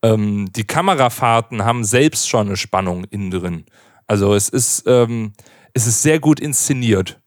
ähm, 0.02 0.50
die 0.54 0.64
Kamerafahrten 0.64 1.64
haben 1.64 1.84
selbst 1.84 2.28
schon 2.28 2.48
eine 2.48 2.56
Spannung 2.56 3.04
innen 3.04 3.30
drin. 3.30 3.64
Also 4.06 4.34
es 4.34 4.48
ist, 4.48 4.84
ähm, 4.86 5.32
es 5.72 5.86
ist 5.86 6.02
sehr 6.02 6.18
gut 6.18 6.40
inszeniert, 6.40 7.20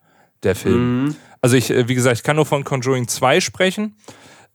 der 0.43 0.55
Film. 0.55 1.05
Mhm. 1.05 1.15
Also 1.41 1.55
ich, 1.55 1.71
äh, 1.71 1.87
wie 1.87 1.95
gesagt, 1.95 2.17
ich 2.17 2.23
kann 2.23 2.35
nur 2.35 2.45
von 2.45 2.63
Conjuring 2.63 3.07
2 3.07 3.39
sprechen. 3.39 3.95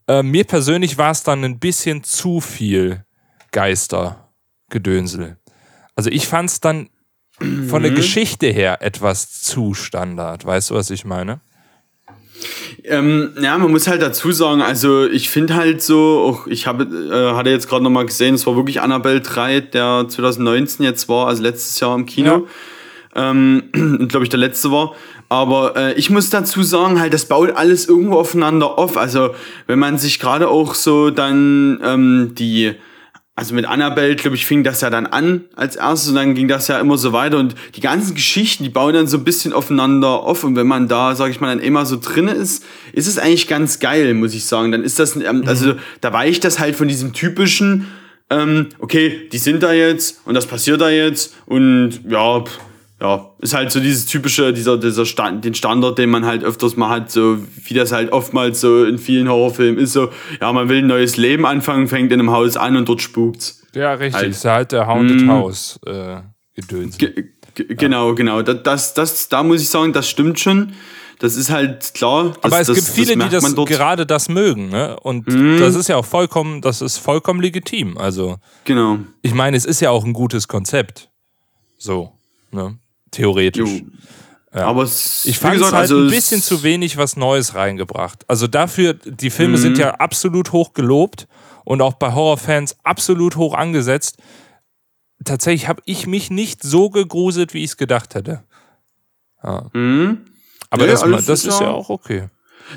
Äh, 0.07 0.23
mir 0.23 0.45
persönlich 0.45 0.99
war 0.99 1.11
es 1.11 1.23
dann 1.23 1.45
ein 1.45 1.59
bisschen 1.59 2.05
zu 2.05 2.41
viel 2.41 3.05
Geistergedönsel. 3.53 5.39
Also 5.95 6.11
ich 6.11 6.27
fand 6.27 6.51
es 6.51 6.61
dann 6.61 6.91
von 7.69 7.83
der 7.83 7.93
Geschichte 7.93 8.49
her 8.49 8.83
etwas 8.83 9.43
zu 9.43 9.75
Standard. 9.75 10.45
Weißt 10.45 10.71
du, 10.71 10.75
was 10.75 10.91
ich 10.91 11.05
meine? 11.05 11.41
Ähm, 12.85 13.31
ja, 13.41 13.59
man 13.59 13.71
muss 13.71 13.87
halt 13.87 14.03
dazu 14.03 14.33
sagen, 14.33 14.63
also 14.63 15.07
ich 15.07 15.31
finde 15.31 15.55
halt 15.55 15.83
so, 15.83 16.21
auch 16.21 16.47
ich 16.47 16.67
habe, 16.67 16.85
äh, 16.85 17.37
hatte 17.37 17.51
jetzt 17.51 17.69
gerade 17.69 17.83
nochmal 17.85 18.07
gesehen, 18.07 18.35
es 18.35 18.47
war 18.47 18.57
wirklich 18.57 18.81
Annabelle 18.81 19.21
3, 19.21 19.61
der 19.61 20.07
2019 20.09 20.85
jetzt 20.85 21.09
war, 21.09 21.27
also 21.27 21.43
letztes 21.43 21.81
Jahr 21.81 21.95
im 21.95 22.07
Kino. 22.07 22.47
Ähm, 23.15 23.65
glaube 24.09 24.25
ich, 24.25 24.31
der 24.31 24.39
letzte 24.39 24.71
war. 24.71 24.95
Aber 25.29 25.77
äh, 25.77 25.95
ich 25.95 26.09
muss 26.09 26.31
dazu 26.31 26.63
sagen, 26.63 27.01
halt, 27.01 27.13
das 27.13 27.27
baut 27.27 27.51
alles 27.51 27.87
irgendwo 27.87 28.19
aufeinander 28.19 28.79
auf. 28.79 28.97
Also, 28.97 29.35
wenn 29.67 29.79
man 29.79 29.99
sich 29.99 30.21
gerade 30.21 30.49
auch 30.49 30.75
so 30.75 31.11
dann 31.11 31.81
ähm, 31.85 32.33
die, 32.35 32.75
also 33.39 33.55
mit 33.55 33.67
Annabelle, 33.67 34.17
glaube 34.17 34.35
ich, 34.35 34.45
fing 34.45 34.65
das 34.65 34.81
ja 34.81 34.91
dann 34.91 35.07
an 35.07 35.45
als 35.55 35.77
erstes 35.77 36.09
und 36.09 36.17
dann 36.17 36.35
ging 36.35 36.49
das 36.49 36.67
ja 36.67 36.81
immer 36.81 36.99
so 36.99 37.13
weiter. 37.13 37.39
Und 37.39 37.55
die 37.77 37.81
ganzen 37.81 38.17
Geschichten, 38.17 38.65
die 38.65 38.69
bauen 38.69 38.95
dann 38.95 39.07
so 39.07 39.17
ein 39.17 39.23
bisschen 39.23 39.53
aufeinander 39.53 40.09
auf. 40.09 40.43
Und 40.43 40.57
wenn 40.57 40.67
man 40.67 40.89
da, 40.89 41.15
sag 41.15 41.31
ich 41.31 41.41
mal, 41.41 41.47
dann 41.47 41.65
immer 41.65 41.87
so 41.87 42.01
drinne 42.03 42.33
ist, 42.33 42.65
ist 42.93 43.07
es 43.07 43.17
eigentlich 43.17 43.47
ganz 43.47 43.79
geil, 43.79 44.13
muss 44.15 44.35
ich 44.35 44.45
sagen. 44.45 44.73
Dann 44.73 44.83
ist 44.83 44.99
das, 44.99 45.15
ähm, 45.15 45.45
also 45.47 45.75
da 46.01 46.13
weicht 46.13 46.43
das 46.43 46.59
halt 46.59 46.75
von 46.75 46.89
diesem 46.89 47.13
typischen, 47.13 47.87
ähm, 48.29 48.71
okay, 48.81 49.29
die 49.31 49.39
sind 49.39 49.63
da 49.63 49.73
jetzt 49.73 50.21
und 50.25 50.35
das 50.35 50.47
passiert 50.47 50.81
da 50.81 50.91
jetzt 50.91 51.33
und 51.47 52.01
ja, 52.09 52.41
pff, 52.41 52.59
ja, 53.01 53.31
ist 53.39 53.55
halt 53.55 53.71
so 53.71 53.79
dieses 53.81 54.07
typische, 54.07 54.53
dieser, 54.53 54.77
dieser 54.77 55.07
Stand, 55.07 55.45
den 55.45 55.55
Standard, 55.55 55.99
den 55.99 56.11
man 56.11 56.27
halt 56.27 56.43
öfters 56.43 56.77
mal 56.77 56.89
hat, 56.89 57.11
so 57.11 57.39
wie 57.65 57.75
das 57.75 57.93
halt 57.93 58.11
oftmals 58.13 58.61
so 58.61 58.85
in 58.85 58.99
vielen 58.99 59.29
Horrorfilmen 59.29 59.79
ist, 59.81 59.93
so, 59.93 60.11
ja, 60.41 60.53
man 60.53 60.69
will 60.69 60.79
ein 60.79 60.89
neues 60.89 61.17
Leben 61.17 61.47
anfangen, 61.47 61.87
fängt 61.87 62.11
in 62.13 62.19
einem 62.19 62.33
Haus 62.33 62.57
an 62.57 62.77
und 62.77 62.89
dort 62.89 63.01
spukt's. 63.01 63.63
Ja, 63.75 63.93
richtig. 63.93 64.15
Halt. 64.15 64.31
ist 64.31 64.45
halt 64.45 64.73
der 64.73 64.87
Haunted 64.87 65.29
House 65.29 65.79
äh, 65.87 66.23
Gedöns. 66.55 66.99
Ge 66.99 67.13
ge 67.55 67.67
genau, 67.77 68.15
genau. 68.15 68.43
Das, 68.43 68.63
das, 68.63 68.95
das, 68.95 69.29
da 69.29 69.43
muss 69.45 69.63
ich 69.63 69.69
sagen, 69.69 69.93
das 69.93 70.09
stimmt 70.09 70.41
schon. 70.41 70.73
Das 71.21 71.35
ist 71.37 71.51
halt 71.51 71.95
klar. 71.95 72.33
Das, 72.43 72.53
Aber 72.53 72.61
es 72.61 72.67
das, 72.69 72.77
gibt 72.77 72.89
viele, 72.89 73.17
die 73.17 73.29
das 73.29 73.55
gerade 73.55 74.07
das 74.07 74.29
mögen, 74.29 74.69
ne? 74.69 74.99
Und 75.01 75.27
das 75.61 75.75
ist 75.75 75.89
ja 75.89 75.97
auch 75.97 76.05
vollkommen, 76.05 76.61
das 76.61 76.81
ist 76.81 76.99
vollkommen 76.99 77.41
legitim. 77.41 77.99
Also, 77.99 78.37
Genau. 78.65 78.99
ich 79.23 79.35
meine, 79.35 79.57
es 79.57 79.65
ist 79.65 79.81
ja 79.81 79.91
auch 79.91 80.05
ein 80.05 80.13
gutes 80.13 80.47
Konzept. 80.47 81.11
So, 81.77 82.13
ne? 82.53 82.79
Theoretisch. 83.11 83.69
Jo. 83.71 83.87
Aber 84.53 84.83
es, 84.83 85.25
Ich 85.27 85.39
fand 85.39 85.55
es 85.57 85.59
gesagt, 85.61 85.75
halt 85.75 85.83
also 85.83 85.99
ein 85.99 86.07
es- 86.07 86.13
bisschen 86.13 86.43
zu 86.43 86.63
wenig 86.63 86.97
was 86.97 87.17
Neues 87.17 87.55
reingebracht. 87.55 88.25
Also 88.29 88.47
dafür, 88.47 88.95
die 88.95 89.31
Filme 89.31 89.57
Mhm. 89.59 89.63
sind 89.63 89.79
ja 89.79 89.95
absolut 89.97 90.53
hoch 90.53 90.73
gelobt 90.73 91.29
und 91.65 91.83
auch 91.83 91.95
bei 91.95 92.13
Horrorfans 92.15 92.77
absolut 92.83 93.37
hoch 93.37 93.55
angesetzt. 93.55 94.17
Tatsächlich 95.25 95.69
habe 95.69 95.83
ich 95.85 96.07
mich 96.07 96.31
nicht 96.31 96.63
so 96.63 96.91
gegruselt, 96.91 97.53
wie 97.53 97.59
ich 97.65 97.71
es 97.73 97.77
gedacht 97.77 98.15
hätte. 98.15 98.43
Ja. 99.43 99.67
Mhm. 99.75 100.25
Aber 100.71 100.85
Nee, 100.87 100.93
das, 100.93 101.01
das 101.03 101.29
ist 101.29 101.45
ist 101.47 101.61
ja 101.61 101.67
ja- 101.67 101.73
auch 101.73 101.91
okay. 101.91 102.29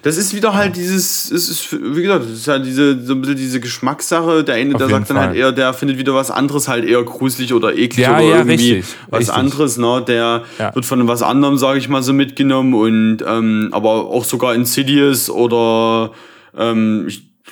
Das 0.04 0.18
ist 0.18 0.34
wieder 0.34 0.54
halt 0.54 0.76
dieses, 0.78 1.30
es 1.32 1.50
ist, 1.50 1.72
wie 1.74 2.02
gesagt, 2.02 2.24
das 2.26 2.32
ist 2.32 2.48
halt 2.48 2.66
diese, 2.66 3.04
so 3.06 3.14
ein 3.14 3.22
bisschen 3.22 3.36
diese 3.38 3.60
Geschmackssache. 3.60 4.44
Der 4.44 4.56
eine, 4.56 4.74
Auf 4.76 4.80
der 4.80 4.90
sagt 4.90 5.10
dann 5.10 5.18
Fall. 5.18 5.28
halt 5.28 5.38
eher, 5.38 5.52
der 5.52 5.74
findet 5.74 5.98
wieder 5.98 6.14
was 6.16 6.32
anderes 6.32 6.68
halt 6.68 6.86
eher 6.86 7.04
gruselig 7.04 7.54
oder 7.54 7.76
eklig 7.78 8.06
Ja, 8.06 8.16
oder 8.18 8.24
ja, 8.26 8.38
irgendwie 8.38 8.72
richtig, 8.74 8.86
was 9.10 9.20
richtig. 9.20 9.36
anderes, 9.36 9.78
ne? 9.78 10.04
Der 10.08 10.44
Ja. 10.60 10.74
wird 10.74 10.86
von 10.86 11.08
was 11.08 11.22
anderem, 11.22 11.58
sage 11.58 11.78
ich 11.80 11.90
mal, 11.90 12.02
so 12.04 12.14
mitgenommen 12.14 12.74
und, 12.74 13.18
ähm, 13.28 13.70
aber 13.72 14.08
auch 14.08 14.24
sogar 14.24 14.56
Insidious 14.56 15.30
oder, 15.30 16.12
ähm, 16.58 17.08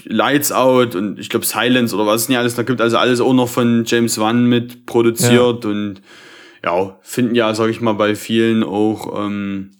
Lights 0.06 0.52
Out 0.54 0.96
und 0.96 1.20
ich 1.20 1.30
glaube 1.30 1.46
Silence 1.46 1.94
oder 1.94 2.06
was 2.06 2.22
es 2.22 2.30
nicht 2.30 2.38
alles 2.38 2.56
da 2.56 2.64
gibt. 2.64 2.80
Also 2.80 2.98
alles 2.98 3.20
auch 3.20 3.34
noch 3.34 3.50
von 3.50 3.84
James 3.86 4.18
Wan 4.18 4.46
mit 4.46 4.86
produziert 4.86 5.66
und 5.66 5.96
ja, 6.64 6.98
finden 7.02 7.36
ja, 7.36 7.54
sag 7.54 7.70
ich 7.70 7.82
mal, 7.82 7.94
bei 7.94 8.16
vielen 8.16 8.64
auch, 8.64 9.26
ähm, 9.26 9.72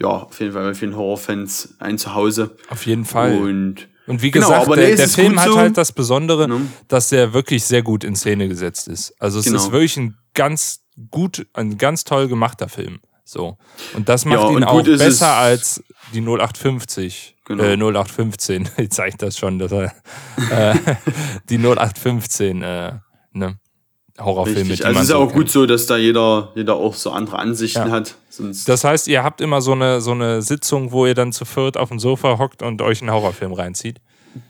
ja, 0.00 0.08
auf 0.08 0.38
jeden 0.40 0.52
Fall 0.52 0.64
bei 0.64 0.74
vielen 0.74 0.96
Horrorfans 0.96 1.74
ein 1.78 1.98
Zuhause. 1.98 2.56
Auf 2.68 2.86
jeden 2.86 3.04
Fall. 3.04 3.38
Und 3.38 3.88
Und 4.06 4.22
wie 4.22 4.30
Genau, 4.30 4.46
gesagt, 4.48 4.66
aber 4.66 4.76
der, 4.76 4.88
nee, 4.90 4.96
der 4.96 5.08
Film 5.08 5.40
hat 5.40 5.48
so. 5.48 5.58
halt 5.58 5.76
das 5.76 5.92
Besondere, 5.92 6.48
Ne? 6.48 6.60
dass 6.88 7.08
der 7.08 7.32
wirklich 7.32 7.64
sehr 7.64 7.82
gut 7.82 8.04
in 8.04 8.14
Szene 8.14 8.48
gesetzt 8.48 8.86
ist. 8.88 9.14
Also 9.20 9.38
es 9.40 9.46
Genau. 9.46 9.58
ist 9.58 9.72
wirklich 9.72 9.96
ein 9.96 10.16
ganz 10.34 10.80
gut, 11.10 11.46
ein 11.54 11.76
ganz 11.78 12.04
toll 12.04 12.28
gemachter 12.28 12.68
Film. 12.68 13.00
So. 13.24 13.58
Und 13.94 14.08
das 14.08 14.24
macht 14.24 14.38
Ja, 14.38 14.50
ihn 14.50 14.62
auch 14.64 14.82
besser 14.84 15.32
als 15.34 15.82
die 16.14 16.20
0850. 16.20 17.34
Genau. 17.46 17.64
Äh, 17.64 17.76
0815. 17.76 18.68
Jetzt 18.76 18.94
zeigt 18.94 19.22
das 19.22 19.36
schon, 19.38 19.58
dass 19.58 19.72
er 19.72 19.92
äh, 20.50 20.74
die 21.48 21.58
0815 21.58 22.62
äh, 22.62 22.92
ne, 23.32 23.58
Horrorfilme, 24.18 24.60
richtig. 24.60 24.78
die 24.78 24.84
Also 24.84 24.96
es 24.98 25.02
ist 25.04 25.08
so 25.08 25.14
ja 25.14 25.18
auch 25.20 25.26
kennt. 25.26 25.36
gut 25.38 25.50
so, 25.50 25.66
dass 25.66 25.86
da 25.86 25.96
jeder, 25.96 26.50
jeder 26.54 26.74
auch 26.76 26.94
so 26.94 27.10
andere 27.10 27.38
Ansichten 27.38 27.88
Ja. 27.88 27.90
hat. 27.90 28.14
Sonst 28.30 28.68
Das 28.68 28.84
heißt, 28.84 29.08
ihr 29.08 29.22
habt 29.22 29.40
immer 29.40 29.60
so 29.60 29.72
eine, 29.72 30.00
so 30.00 30.12
eine 30.12 30.42
Sitzung, 30.42 30.92
wo 30.92 31.06
ihr 31.06 31.14
dann 31.14 31.32
zu 31.32 31.44
viert 31.44 31.76
auf 31.76 31.88
dem 31.90 31.98
Sofa 31.98 32.38
hockt 32.38 32.62
und 32.62 32.80
euch 32.82 33.02
einen 33.02 33.10
Horrorfilm 33.10 33.52
reinzieht. 33.52 33.96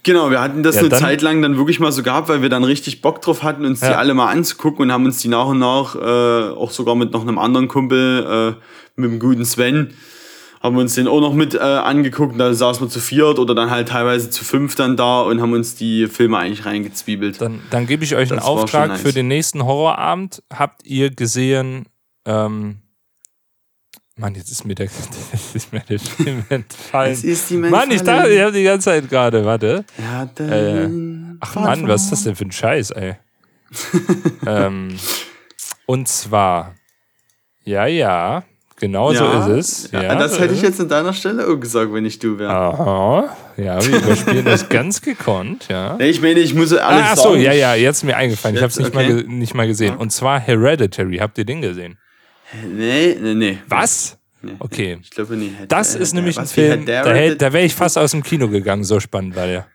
Genau, 0.03 0.31
wir 0.31 0.41
hatten 0.41 0.63
das 0.65 0.75
Ja, 0.77 0.81
eine 0.83 0.91
Zeit 0.91 1.23
lang 1.23 1.43
dann 1.43 1.57
wirklich 1.59 1.79
mal 1.79 1.93
so 1.93 2.03
gehabt, 2.03 2.29
weil 2.29 2.43
wir 2.43 2.49
dann 2.49 2.65
richtig 2.65 3.03
Bock 3.03 3.21
drauf 3.23 3.43
hatten, 3.45 3.65
uns 3.65 3.81
die 3.81 3.87
Ja. 3.87 3.97
alle 3.99 4.15
mal 4.15 4.31
anzugucken 4.33 4.83
und 4.87 4.93
haben 4.93 5.05
uns 5.05 5.19
die 5.19 5.29
nach 5.29 5.47
und 5.47 5.61
nach, 5.61 5.95
äh, 5.95 6.55
auch 6.57 6.71
sogar 6.73 6.97
mit 6.97 7.13
noch 7.13 7.23
einem 7.23 7.39
anderen 7.39 7.69
Kumpel, 7.69 8.57
äh, 8.59 9.01
mit 9.01 9.11
dem 9.11 9.19
guten 9.21 9.45
Sven, 9.45 9.91
haben 10.63 10.77
wir 10.77 10.81
uns 10.83 10.95
den 10.95 11.07
auch 11.09 11.21
noch 11.21 11.35
mit 11.35 11.55
äh, 11.55 11.59
angeguckt. 11.59 12.39
Da 12.39 12.53
saßen 12.55 12.87
wir 12.87 12.91
zu 12.91 13.01
viert 13.01 13.39
oder 13.39 13.55
dann 13.55 13.71
halt 13.71 13.89
teilweise 13.89 14.31
zu 14.31 14.45
fünf 14.45 14.75
dann 14.75 14.97
da 14.97 15.21
und 15.23 15.41
haben 15.41 15.53
uns 15.53 15.75
die 15.75 16.07
Filme 16.07 16.39
eigentlich 16.39 16.65
reingezwiebelt. 16.67 17.41
Dann, 17.41 17.61
dann 17.71 17.87
gebe 17.87 18.05
ich 18.05 18.15
euch 18.15 18.31
einen 18.31 18.39
Das 18.41 18.47
schon 18.47 18.59
Auftrag 18.59 18.89
nice. 18.89 19.01
für 19.03 19.13
den 19.13 19.29
nächsten 19.29 19.65
Horrorabend. 19.65 20.43
Habt 20.53 20.85
ihr 20.87 21.11
gesehen, 21.11 21.87
ähm, 22.25 22.79
Mann, 24.19 24.35
jetzt 24.35 24.51
ist 24.51 24.65
mir 24.65 24.75
der, 24.75 24.87
das 25.33 25.55
ist 25.55 25.73
mir 25.73 25.81
der 25.81 25.99
Film 25.99 26.45
entfallen. 26.49 27.13
ist 27.23 27.51
die 27.51 27.59
Mann, 27.59 27.91
ich 27.91 28.03
dachte, 28.03 28.31
ich 28.31 28.41
habe 28.41 28.53
die 28.53 28.63
ganze 28.65 28.87
Zeit 28.87 29.09
gerade, 29.11 29.45
warte. 29.45 29.85
Ja, 29.99 30.23
Äh, 30.43 30.89
Ach 31.41 31.55
Mann, 31.55 31.87
was 31.87 32.05
ist 32.05 32.13
das 32.13 32.25
denn 32.25 32.35
für 32.35 32.47
ein 32.47 32.53
Scheiß, 32.53 32.93
ey? 32.93 33.17
ähm, 34.47 34.97
und 35.85 36.09
zwar, 36.09 36.75
ja, 37.65 37.87
ja, 37.87 38.45
genau 38.77 39.13
so 39.13 39.25
ist 39.25 39.47
es. 39.85 39.91
Ja, 39.93 40.03
Ja, 40.03 40.15
das 40.17 40.39
hätte 40.39 40.55
ich 40.55 40.63
jetzt 40.63 40.81
an 40.81 40.89
deiner 40.89 41.13
Stelle 41.13 41.47
auch 41.47 41.57
gesagt, 41.57 41.93
wenn 41.93 42.05
ich 42.05 42.19
du 42.19 42.39
wäre. 42.39 42.51
Aha, 42.51 43.37
ja, 43.57 43.85
wir 43.87 43.97
überspielen 43.99 44.45
das 44.45 44.69
ganz 44.69 45.01
gekonnt, 45.03 45.67
ja. 45.69 45.97
Nee, 45.99 46.11
ich 46.11 46.21
meine, 46.21 46.41
ich 46.41 46.55
muss 46.55 46.73
alles 46.73 47.03
Ah, 47.05 47.11
ach 47.13 47.17
so, 47.17 47.35
ja, 47.35 47.53
ja, 47.53 47.75
jetzt 47.75 47.99
ist 47.99 48.05
mir 48.05 48.17
eingefallen. 48.17 48.57
Ich 48.57 48.63
habe 48.63 48.71
es 48.71 48.79
nicht, 48.79 48.95
okay. 48.95 49.13
mal 49.13 49.23
nicht 49.25 49.55
mal 49.55 49.67
gesehen. 49.67 49.97
Und 49.97 50.11
zwar 50.11 50.39
Hereditary. 50.41 51.19
Habt 51.19 51.39
ihr 51.39 51.45
den 51.45 51.63
gesehen? 51.63 51.99
Nee, 52.65 53.17
nee, 53.21 53.35
nee. 53.35 53.59
Was? 53.69 54.19
Nee. 54.43 54.53
Okay. 54.59 54.99
Ich 55.03 55.11
glaube 55.11 55.37
nicht. 55.37 55.53
Das 55.69 55.97
Äh, 55.97 56.03
ist 56.03 56.15
nämlich 56.15 56.39
ein 56.39 56.47
Film, 56.47 56.87
da, 56.87 57.03
da 57.03 57.53
wäre 57.53 57.65
ich 57.65 57.75
fast 57.75 57.99
aus 57.99 58.13
dem 58.13 58.23
Kino 58.23 58.49
gegangen, 58.49 58.85
so 58.85 59.01
spannend 59.01 59.35
war 59.35 59.47
der. 59.47 59.67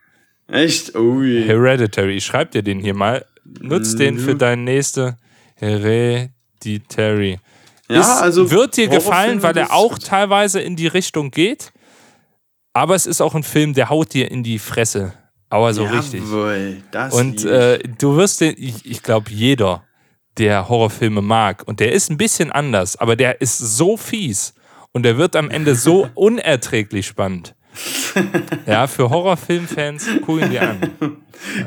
Echt? 0.48 0.96
Ui. 0.96 1.44
Hereditary. 1.46 2.16
Ich 2.18 2.26
schreib 2.26 2.52
dir 2.52 2.62
den 2.62 2.80
hier 2.80 2.94
mal. 2.94 3.26
Nutz 3.60 3.96
den 3.96 4.20
für 4.20 4.36
deine 4.36 4.62
nächste 4.62 5.18
Hereditary. 5.56 7.40
Ja, 7.94 8.02
ist, 8.02 8.22
also 8.22 8.52
wird 8.52 8.78
dir 8.78 8.88
gefallen, 8.88 9.44
weil 9.44 9.58
er 9.58 9.74
auch 9.74 9.98
teilweise 9.98 10.60
in 10.62 10.76
die 10.76 10.88
Richtung 10.88 11.32
geht. 11.32 11.72
Aber 12.74 12.96
es 12.96 13.06
ist 13.06 13.22
auch 13.22 13.36
ein 13.36 13.44
Film, 13.44 13.74
der 13.74 13.90
haut 13.90 14.14
dir 14.14 14.32
in 14.32 14.44
die 14.44 14.60
Fresse. 14.60 15.14
Aber 15.50 15.74
so 15.74 15.84
richtig. 15.84 16.22
Jawohl, 16.22 16.82
das 16.92 17.14
Und 17.14 17.44
äh, 17.44 17.80
du 17.80 18.16
wirst 18.16 18.40
den, 18.40 18.56
ich, 18.58 18.86
ich 18.86 19.04
glaube, 19.04 19.30
jeder, 19.30 19.84
der 20.38 20.70
Horrorfilme 20.70 21.22
mag, 21.22 21.68
und 21.68 21.82
der 21.82 21.92
ist 21.92 22.10
ein 22.10 22.18
bisschen 22.18 22.52
anders, 22.52 22.96
aber 22.96 23.18
der 23.18 23.42
ist 23.42 23.58
so 23.58 23.98
fies 23.98 24.54
und 24.94 25.04
der 25.04 25.18
wird 25.18 25.36
am 25.36 25.50
Ende 25.50 25.76
so 25.76 26.08
unerträglich 26.16 27.06
spannend. 27.06 27.54
Ja, 28.66 28.88
für 28.88 29.10
Horrorfilmfans, 29.10 30.06
gucken 30.26 30.50
die 30.52 30.60
an. 30.60 30.78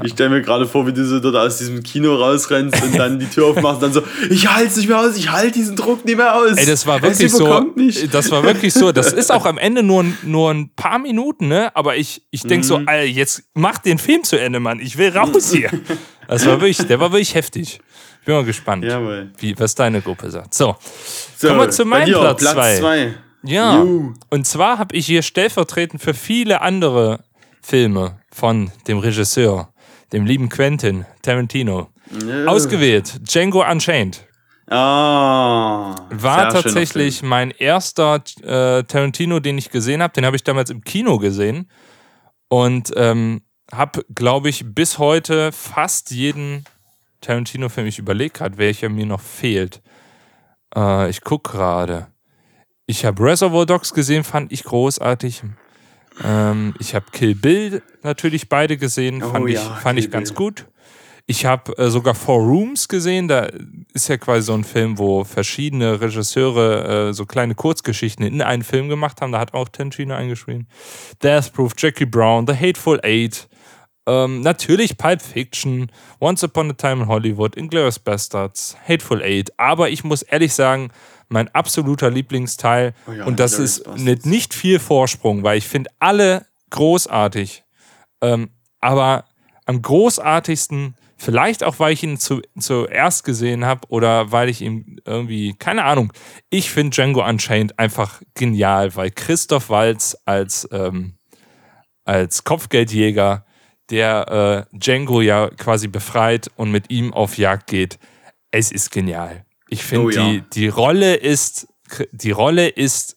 ich 0.05 0.13
stelle 0.13 0.31
mir 0.31 0.43
gerade 0.43 0.67
vor, 0.67 0.87
wie 0.87 0.93
du 0.93 1.05
so 1.05 1.19
dort 1.21 1.37
aus 1.37 1.59
diesem 1.59 1.83
Kino 1.83 2.15
rausrennst 2.15 2.83
und 2.83 2.97
dann 2.99 3.19
die 3.19 3.27
Tür 3.27 3.47
aufmachst 3.47 3.83
und 3.83 3.95
dann 3.95 4.03
so, 4.03 4.03
ich 4.31 4.49
halte 4.53 4.69
es 4.69 4.77
nicht 4.77 4.89
mehr 4.89 5.01
aus, 5.01 5.17
ich 5.17 5.31
halte 5.31 5.53
diesen 5.53 5.77
Druck 5.77 6.05
nicht 6.05 6.17
mehr 6.17 6.35
aus. 6.35 6.57
Ey, 6.57 6.67
das 6.67 6.87
war 6.87 7.01
wirklich 7.03 7.33
so. 7.33 7.65
Das 8.13 8.31
war 8.31 8.43
wirklich 8.45 8.75
so. 8.75 8.93
Das 8.93 9.13
ist 9.13 9.33
auch 9.33 9.47
am 9.47 9.59
Ende 9.59 9.83
nur, 9.83 10.05
nur 10.23 10.51
ein 10.53 10.71
paar 10.77 10.99
Minuten, 10.99 11.49
ne? 11.49 11.75
Aber 11.75 11.97
ich, 11.97 12.23
ich 12.31 12.43
denke 12.43 12.65
Mhm. 12.67 12.69
so, 12.69 12.77
Alter, 12.87 13.05
jetzt 13.05 13.43
mach 13.55 13.79
den 13.79 13.99
Film 13.99 14.23
zu 14.25 14.39
Ende, 14.39 14.61
Mann. 14.61 14.81
Ich 14.81 14.97
will 14.99 15.11
raus 15.17 15.53
hier. 15.53 15.71
Das 16.29 16.47
war 16.47 16.61
wirklich, 16.61 16.79
der 16.87 17.01
war 17.01 17.11
wirklich 17.13 17.35
heftig. 17.35 17.81
Ich 18.21 18.27
bin 18.27 18.35
mal 18.37 18.45
gespannt, 18.45 18.85
Jawohl. 18.85 19.31
wie, 19.39 19.59
was 19.59 19.75
deine 19.75 20.01
Gruppe 20.01 20.31
sagt. 20.31 20.55
So, 20.55 20.77
So, 21.37 21.49
Kommen 21.49 21.61
wir 21.61 21.71
zu 21.71 21.85
meinem 21.85 22.11
Platz 22.11 22.41
Platz 22.41 22.55
zwei. 22.55 22.77
zwei. 22.79 23.15
Ja, 23.45 23.83
Juhu. 23.83 24.15
und 24.31 24.47
zwar 24.47 24.79
habe 24.79 24.95
ich 24.97 25.07
hier 25.07 25.23
stellvertretend 25.23 26.01
für 26.03 26.15
viele 26.15 26.61
andere 26.63 27.25
Filme 27.63 28.19
von 28.33 28.71
dem 28.89 28.99
Regisseur, 28.99 29.73
dem 30.13 30.27
lieben 30.27 30.49
Quentin 30.49 31.05
Tarantino, 31.23 31.89
Ja. 32.27 32.47
ausgewählt. 32.47 33.21
Django 33.29 33.63
Unchained 33.69 34.27
Ah. 34.71 35.95
war 36.11 36.49
tatsächlich 36.51 37.23
mein 37.23 37.51
erster 37.51 38.17
äh, 38.43 38.83
Tarantino, 38.85 39.41
den 39.41 39.59
ich 39.59 39.71
gesehen 39.71 40.03
habe. 40.03 40.13
Den 40.15 40.25
habe 40.25 40.37
ich 40.37 40.45
damals 40.45 40.71
im 40.71 40.83
Kino 40.83 41.19
gesehen 41.19 41.71
und 42.49 42.91
ähm, 42.97 43.43
habe, 43.73 44.05
glaube 44.15 44.49
ich, 44.49 44.65
bis 44.75 44.99
heute 44.99 45.53
fast 45.53 46.11
jeden 46.11 46.65
Tarantino-Film. 47.21 47.87
Ich 47.87 47.99
überlege 47.99 48.31
gerade, 48.31 48.57
welcher 48.59 48.89
mir 48.89 49.07
noch 49.07 49.21
fehlt. 49.21 49.83
Äh, 50.75 51.11
ich 51.11 51.23
gucke 51.23 51.53
gerade. 51.59 52.07
Ich 52.87 53.05
habe 53.05 53.23
Reservoir 53.23 53.67
Dogs 53.67 53.95
gesehen, 53.95 54.25
fand 54.25 54.53
ich 54.53 54.65
großartig. 54.65 55.43
Ähm, 56.23 56.75
ich 56.79 56.95
habe 56.95 57.07
Kill 57.13 57.35
Bill 57.35 57.83
natürlich 58.03 58.49
beide 58.49 58.77
gesehen, 58.77 59.23
Oh 59.23 59.31
fand, 59.31 59.49
ich, 59.49 59.55
ja, 59.55 59.75
fand 59.77 59.99
ich 59.99 60.11
ganz 60.11 60.31
Bill. 60.31 60.37
gut. 60.37 60.67
Ich 61.27 61.47
habe 61.47 61.77
äh, 61.79 61.89
sogar 61.89 62.15
Four 62.15 62.41
Rooms 62.41 62.87
gesehen. 62.87 63.29
Da 63.29 63.49
ist 63.95 64.09
ja 64.09 64.19
quasi 64.19 64.43
so 64.43 64.53
ein 64.53 64.63
Film, 64.65 64.99
wo 64.99 65.25
verschiedene 65.25 65.99
Regisseure 65.99 67.09
äh, 67.09 67.13
so 67.15 67.25
kleine 67.25 67.55
Kurzgeschichten 67.55 68.27
in 68.27 68.43
einen 68.43 68.63
Film 68.63 68.91
gemacht 68.91 69.23
haben. 69.23 69.33
Da 69.33 69.41
hat 69.41 69.55
auch 69.55 69.71
Tarantino 69.71 70.15
eingeschrieben. 70.15 70.69
Death 71.23 71.51
Proof, 71.55 71.73
Jackie 71.79 72.05
Brown, 72.05 72.47
The 72.47 72.55
Hateful 72.55 73.01
Eight. 73.03 73.49
Ähm, 74.07 74.43
natürlich 74.43 74.99
Pulp 74.99 75.23
Fiction, 75.23 75.91
Once 76.21 76.45
Upon 76.45 76.71
a 76.71 76.75
Time 76.75 77.05
in 77.05 77.09
Hollywood, 77.09 77.57
Inglourious 77.57 77.99
Bastards, 77.99 78.77
Hateful 78.87 79.23
Eight. 79.23 79.51
Aber 79.59 79.89
ich 79.89 80.05
muss 80.05 80.21
ehrlich 80.21 80.53
sagen, 80.53 80.91
mein 81.35 81.49
absoluter 81.55 82.11
Lieblingsteil, 82.11 82.95
Oh 83.07 83.13
ja, 83.13 83.25
und 83.27 83.41
das 83.41 83.59
ist 83.59 83.87
mit 83.99 84.25
nicht 84.25 84.55
viel 84.55 84.79
Vorsprung, 84.79 85.43
weil 85.43 85.59
ich 85.59 85.69
finde 85.69 85.91
alle 85.99 86.47
großartig. 86.71 87.65
Ähm, 88.23 88.51
aber 88.81 89.25
am 89.67 89.83
großartigsten, 89.83 90.95
vielleicht 91.17 91.65
auch, 91.65 91.79
weil 91.81 91.93
ich 91.93 92.03
ihn 92.03 92.19
zu, 92.19 92.41
zuerst 92.59 93.25
gesehen 93.25 93.65
habe 93.65 93.83
oder 93.89 94.31
weil 94.31 94.49
ich 94.49 94.63
ihn 94.63 95.01
irgendwie, 95.05 95.55
keine 95.55 95.85
Ahnung, 95.85 96.13
ich 96.51 96.71
finde 96.71 96.95
Django 96.95 97.27
Unchained 97.27 97.79
einfach 97.79 98.23
genial, 98.35 98.95
weil 98.95 99.11
Christoph 99.11 99.71
Waltz 99.71 100.17
als, 100.25 100.69
ähm, 100.71 101.15
als 102.05 102.45
Kopfgeldjäger, 102.45 103.45
der 103.91 104.67
äh, 104.73 104.79
Django 104.79 105.21
ja 105.21 105.51
quasi 105.51 105.89
befreit 105.89 106.51
und 106.57 106.71
mit 106.71 106.91
ihm 106.91 107.13
auf 107.13 107.37
Jagd 107.37 107.67
geht, 107.67 107.99
es 108.53 108.71
ist 108.71 108.93
genial. 108.93 109.45
Ich 109.69 109.83
finde, 109.85 110.05
Oh 110.07 110.11
ja. 110.11 110.31
die, 110.31 110.43
die 110.53 110.69
Rolle 110.69 111.15
ist, 111.17 111.67
die 112.13 112.31
Rolle 112.31 112.69
ist 112.69 113.17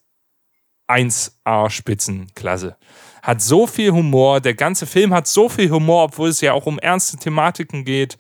1A 0.87 1.69
Spitzenklasse. 1.69 2.77
Hat 3.21 3.41
so 3.41 3.67
viel 3.67 3.91
Humor, 3.91 4.39
der 4.39 4.53
ganze 4.53 4.85
Film 4.85 5.13
hat 5.13 5.27
so 5.27 5.49
viel 5.49 5.69
Humor, 5.69 6.03
obwohl 6.05 6.29
es 6.29 6.39
ja 6.41 6.53
auch 6.53 6.65
um 6.65 6.79
ernste 6.79 7.17
Thematiken 7.17 7.83
geht. 7.83 8.17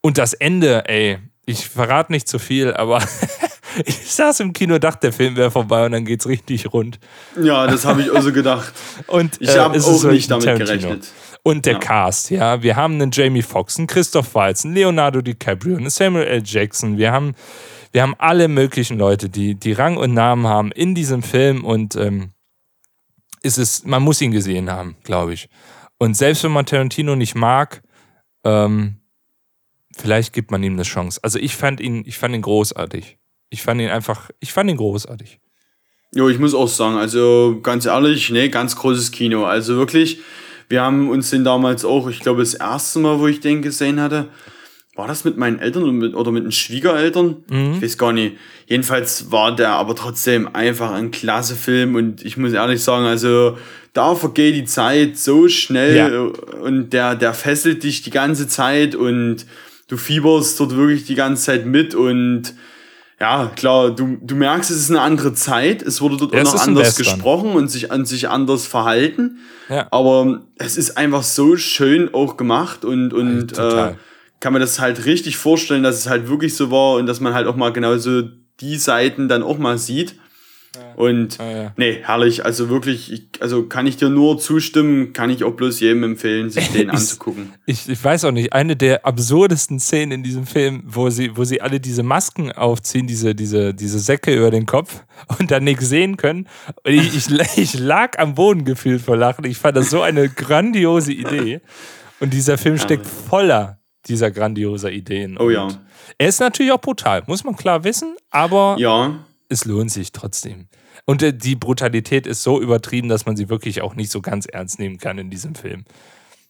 Und 0.00 0.18
das 0.18 0.32
Ende, 0.32 0.88
ey, 0.88 1.18
ich 1.46 1.68
verrate 1.68 2.10
nicht 2.10 2.26
zu 2.26 2.38
viel, 2.38 2.72
aber 2.74 3.02
ich 3.84 4.10
saß 4.12 4.40
im 4.40 4.52
Kino, 4.52 4.78
dachte, 4.78 5.00
der 5.08 5.12
Film 5.12 5.36
wäre 5.36 5.50
vorbei 5.50 5.86
und 5.86 5.92
dann 5.92 6.04
geht's 6.04 6.26
richtig 6.26 6.72
rund. 6.72 6.98
Ja, 7.40 7.66
das 7.68 7.84
habe 7.84 8.02
ich 8.02 8.10
auch 8.10 8.22
so 8.22 8.32
gedacht. 8.32 8.72
Und, 9.06 9.40
Ich 9.40 9.48
äh, 9.50 9.58
habe 9.58 9.76
es 9.76 9.84
auch 9.86 10.02
nicht 10.10 10.30
damit 10.30 10.44
Tarantino. 10.46 10.68
gerechnet. 10.80 11.08
Und 11.42 11.66
der 11.66 11.74
Ja. 11.74 11.78
Cast, 11.78 12.30
ja. 12.30 12.62
Wir 12.62 12.76
haben 12.76 12.94
einen 12.94 13.10
Jamie 13.10 13.42
Foxx, 13.42 13.78
einen 13.78 13.86
Christoph 13.86 14.34
Waltz, 14.34 14.64
einen 14.64 14.74
Leonardo 14.74 15.22
DiCaprio, 15.22 15.76
einen 15.76 15.90
Samuel 15.90 16.26
L. 16.26 16.42
Jackson. 16.44 16.98
Wir 16.98 17.12
haben, 17.12 17.34
wir 17.92 18.02
haben 18.02 18.14
alle 18.18 18.48
möglichen 18.48 18.98
Leute, 18.98 19.28
die, 19.28 19.54
die 19.54 19.72
Rang 19.72 19.96
und 19.96 20.12
Namen 20.12 20.46
haben 20.46 20.70
in 20.72 20.94
diesem 20.94 21.22
Film 21.22 21.64
und 21.64 21.96
ähm, 21.96 22.32
ist 23.42 23.58
es, 23.58 23.84
man 23.84 24.02
muss 24.02 24.20
ihn 24.20 24.32
gesehen 24.32 24.70
haben, 24.70 24.96
glaube 25.02 25.32
ich. 25.32 25.48
Und 25.98 26.14
selbst 26.14 26.44
wenn 26.44 26.52
man 26.52 26.66
Tarantino 26.66 27.16
nicht 27.16 27.34
mag, 27.34 27.82
ähm, 28.44 28.96
vielleicht 29.96 30.32
gibt 30.32 30.50
man 30.50 30.62
ihm 30.62 30.74
eine 30.74 30.82
Chance. 30.82 31.20
Also 31.22 31.38
ich 31.38 31.56
fand 31.56 31.80
ihn, 31.80 32.04
ich 32.06 32.18
fand 32.18 32.34
ihn 32.34 32.42
großartig. 32.42 33.18
Ich 33.50 33.62
fand 33.62 33.80
ihn 33.80 33.88
einfach, 33.88 34.30
ich 34.40 34.52
fand 34.52 34.70
ihn 34.70 34.76
großartig. 34.76 35.40
Jo, 36.14 36.28
ich 36.28 36.38
muss 36.38 36.54
auch 36.54 36.68
sagen, 36.68 36.96
also 36.96 37.60
ganz 37.62 37.86
ehrlich, 37.86 38.30
nee, 38.30 38.48
ganz 38.48 38.76
großes 38.76 39.12
Kino. 39.12 39.44
Also 39.44 39.76
wirklich, 39.76 40.20
Wir 40.70 40.82
haben 40.82 41.10
uns 41.10 41.28
den 41.30 41.44
damals 41.44 41.84
auch, 41.84 42.08
ich 42.08 42.20
glaube, 42.20 42.40
das 42.40 42.54
erste 42.54 43.00
Mal, 43.00 43.18
wo 43.18 43.26
ich 43.26 43.40
den 43.40 43.60
gesehen 43.60 44.00
hatte, 44.00 44.28
war 44.94 45.08
das 45.08 45.24
mit 45.24 45.36
meinen 45.36 45.58
Eltern 45.58 45.82
oder 45.82 45.92
mit, 45.92 46.14
oder 46.14 46.30
mit 46.30 46.44
den 46.44 46.52
Schwiegereltern? 46.52 47.36
Ich 47.74 47.82
weiß 47.82 47.98
gar 47.98 48.12
nicht. 48.12 48.36
Jedenfalls 48.66 49.32
war 49.32 49.54
der 49.54 49.70
aber 49.70 49.94
trotzdem 49.96 50.48
einfach 50.54 50.92
ein 50.92 51.10
klasse 51.10 51.56
Film 51.56 51.96
und 51.96 52.24
ich 52.24 52.36
muss 52.36 52.52
ehrlich 52.52 52.82
sagen, 52.82 53.04
also 53.04 53.58
da 53.94 54.14
vergeht 54.14 54.54
die 54.54 54.64
Zeit 54.64 55.16
so 55.18 55.48
schnell 55.48 55.96
Ja. 55.96 56.60
und 56.62 56.92
der, 56.92 57.16
der 57.16 57.34
fesselt 57.34 57.82
dich 57.82 58.02
die 58.02 58.10
ganze 58.10 58.46
Zeit 58.46 58.94
und 58.94 59.46
du 59.88 59.96
fieberst 59.96 60.60
dort 60.60 60.76
wirklich 60.76 61.04
die 61.04 61.16
ganze 61.16 61.44
Zeit 61.46 61.66
mit 61.66 61.94
und 61.96 62.54
ja, 63.20 63.52
klar, 63.54 63.90
du, 63.90 64.16
du 64.22 64.34
merkst, 64.34 64.70
es 64.70 64.78
ist 64.78 64.90
eine 64.90 65.02
andere 65.02 65.34
Zeit. 65.34 65.82
Es 65.82 66.00
wurde 66.00 66.16
dort 66.16 66.34
Ja, 66.34 66.42
auch 66.42 66.54
noch 66.54 66.66
anders 66.66 66.96
gesprochen 66.96 67.52
und 67.52 67.68
sich 67.68 67.92
an 67.92 68.06
sich 68.06 68.30
anders 68.30 68.66
verhalten. 68.66 69.38
Ja. 69.68 69.86
Aber 69.90 70.40
es 70.56 70.78
ist 70.78 70.96
einfach 70.96 71.22
so 71.22 71.56
schön 71.56 72.14
auch 72.14 72.38
gemacht 72.38 72.84
und, 72.84 73.12
und 73.12 73.48
total. 73.48 73.90
äh, 73.90 73.94
kann 74.40 74.54
man 74.54 74.60
das 74.60 74.80
halt 74.80 75.04
richtig 75.04 75.36
vorstellen, 75.36 75.82
dass 75.82 75.98
es 75.98 76.08
halt 76.08 76.28
wirklich 76.28 76.56
so 76.56 76.70
war 76.70 76.94
und 76.94 77.04
dass 77.04 77.20
man 77.20 77.34
halt 77.34 77.46
auch 77.46 77.56
mal 77.56 77.72
genauso 77.74 78.22
die 78.60 78.76
Seiten 78.76 79.28
dann 79.28 79.42
auch 79.42 79.58
mal 79.58 79.76
sieht. 79.76 80.14
Und 80.96 81.38
ja. 81.38 81.72
nee, 81.76 81.98
herrlich. 82.02 82.44
Also 82.44 82.68
wirklich, 82.68 83.12
ich, 83.12 83.28
also 83.40 83.64
kann 83.64 83.86
ich 83.86 83.96
dir 83.96 84.08
nur 84.08 84.38
zustimmen, 84.38 85.12
kann 85.12 85.28
ich 85.30 85.42
auch 85.42 85.52
bloß 85.54 85.80
jedem 85.80 86.04
empfehlen, 86.04 86.50
sich 86.50 86.68
den 86.72 86.88
Ich- 86.88 86.92
anzugucken. 86.92 87.52
Ich, 87.66 87.88
ich 87.88 88.02
weiß 88.04 88.24
auch 88.26 88.30
nicht, 88.30 88.52
eine 88.52 88.76
der 88.76 89.04
absurdesten 89.04 89.80
Szenen 89.80 90.12
in 90.12 90.22
diesem 90.22 90.46
Film, 90.46 90.82
wo 90.86 91.10
sie, 91.10 91.36
wo 91.36 91.42
sie 91.44 91.60
alle 91.60 91.80
diese 91.80 92.02
Masken 92.04 92.52
aufziehen, 92.52 93.06
diese, 93.06 93.34
diese, 93.34 93.74
diese 93.74 93.98
Säcke 93.98 94.34
über 94.34 94.50
den 94.52 94.66
Kopf 94.66 95.02
und 95.38 95.50
dann 95.50 95.64
nichts 95.64 95.88
sehen 95.88 96.16
können. 96.16 96.46
Und 96.84 96.92
ich, 96.92 97.16
ich, 97.16 97.28
ich 97.58 97.78
lag 97.78 98.18
am 98.18 98.34
Boden 98.36 98.64
gefühlt 98.64 99.00
vor 99.02 99.16
Lachen. 99.16 99.44
Ich 99.46 99.58
fand 99.58 99.76
das 99.76 99.90
so 99.90 100.02
eine 100.02 100.28
grandiose 100.28 101.12
Idee. 101.12 101.60
Und 102.20 102.32
dieser 102.32 102.58
Film 102.58 102.78
steckt 102.78 103.06
voller 103.06 103.80
dieser 104.06 104.30
grandioser 104.30 104.90
Ideen. 104.92 105.36
Oh 105.38 105.50
ja. 105.50 105.64
Und 105.64 105.78
Er 106.18 106.28
ist 106.28 106.38
natürlich 106.40 106.70
auch 106.72 106.80
brutal, 106.80 107.22
muss 107.26 107.44
man 107.44 107.56
klar 107.56 107.82
wissen, 107.84 108.14
aber 108.30 108.76
Ja, 108.78 109.24
es 109.50 109.64
lohnt 109.66 109.90
sich 109.90 110.12
trotzdem. 110.12 110.68
Und 111.04 111.22
äh, 111.22 111.32
die 111.34 111.56
Brutalität 111.56 112.26
ist 112.26 112.42
so 112.42 112.60
übertrieben, 112.60 113.08
dass 113.08 113.26
man 113.26 113.36
sie 113.36 113.48
wirklich 113.48 113.82
auch 113.82 113.94
nicht 113.94 114.10
so 114.10 114.20
ganz 114.20 114.46
ernst 114.46 114.78
nehmen 114.78 114.98
kann 114.98 115.18
in 115.18 115.28
diesem 115.30 115.54
Film. 115.54 115.84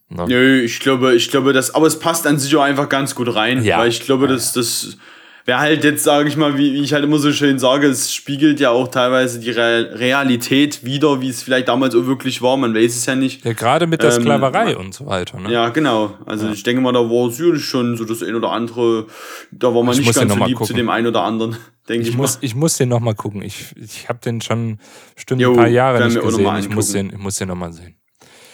Nö, 0.08 0.60
ich 0.62 0.80
glaube, 0.80 1.14
ich 1.14 1.30
glaube, 1.30 1.52
das, 1.52 1.72
aber 1.74 1.86
es 1.86 1.98
passt 1.98 2.26
an 2.26 2.38
sich 2.38 2.54
auch 2.56 2.62
einfach 2.62 2.88
ganz 2.88 3.14
gut 3.14 3.32
rein, 3.34 3.62
Ja. 3.62 3.78
weil 3.78 3.88
ich 3.90 4.00
glaube, 4.00 4.26
dass 4.26 4.52
das 4.52 4.96
wäre 5.44 5.58
halt 5.58 5.84
jetzt, 5.84 6.04
sage 6.04 6.28
ich 6.28 6.36
mal, 6.36 6.56
wie, 6.58 6.72
wie 6.74 6.82
ich 6.82 6.92
halt 6.92 7.04
immer 7.04 7.18
so 7.18 7.32
schön 7.32 7.58
sage, 7.58 7.86
es 7.88 8.12
spiegelt 8.14 8.60
ja 8.60 8.70
auch 8.70 8.88
teilweise 8.88 9.40
die 9.40 9.50
Re 9.50 9.90
Realität 9.94 10.84
wieder, 10.84 11.20
wie 11.20 11.28
es 11.28 11.42
vielleicht 11.42 11.68
damals 11.68 11.94
auch 11.94 12.06
wirklich 12.06 12.42
war, 12.42 12.56
man 12.56 12.74
weiß 12.74 12.96
es 12.96 13.06
ja 13.06 13.14
nicht. 13.14 13.44
Ja, 13.44 13.52
gerade 13.52 13.86
mit 13.86 14.02
der 14.02 14.14
Ähm, 14.14 14.22
Sklaverei 14.22 14.76
und 14.76 14.94
so 14.94 15.06
weiter. 15.06 15.38
Ne? 15.40 15.50
Ja, 15.52 15.68
genau. 15.70 16.14
Also 16.26 16.48
ich 16.50 16.62
denke 16.62 16.82
mal, 16.82 16.92
da 16.92 17.00
war 17.00 17.30
sicherlich 17.30 17.64
schon 17.64 17.96
so 17.96 18.04
das 18.04 18.22
ein 18.22 18.34
oder 18.34 18.50
andere, 18.50 19.06
da 19.50 19.74
war 19.74 19.82
man 19.82 19.94
Ich 19.94 20.00
nicht 20.06 20.14
ganz 20.14 20.32
so 20.32 20.44
lieb 20.44 20.58
zu 20.64 20.72
dem 20.74 20.88
einen 20.90 21.06
oder 21.06 21.22
anderen, 21.22 21.56
denke 21.88 22.02
ich, 22.02 22.10
Ich 22.10 22.16
muss, 22.16 22.34
mal. 22.36 22.44
ich 22.44 22.54
muss 22.54 22.76
den 22.76 22.88
nochmal 22.88 23.14
gucken. 23.14 23.42
Ich, 23.42 23.74
ich 23.76 24.08
habe 24.08 24.18
den 24.20 24.40
schon 24.40 24.78
bestimmt 25.14 25.40
Jo, 25.40 25.50
ein 25.52 25.56
paar 25.56 25.68
Jahre 25.68 26.04
nicht 26.06 26.20
gesehen. 26.20 26.56
Ich 26.58 26.68
muss 26.68 26.92
den, 26.92 27.10
ich 27.10 27.18
muss 27.18 27.36
den 27.36 27.48
nochmal 27.48 27.72
sehen. 27.72 27.96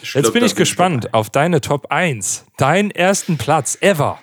Ich 0.01 0.13
Jetzt 0.13 0.23
glaub, 0.25 0.33
bin 0.33 0.43
ich 0.43 0.55
gespannt 0.55 1.13
auf 1.13 1.29
deine 1.31 1.59
Top 1.59 1.87
1. 1.89 2.45
Deinen 2.57 2.91
ersten 2.91 3.37
Platz 3.37 3.77
ever. 3.81 4.19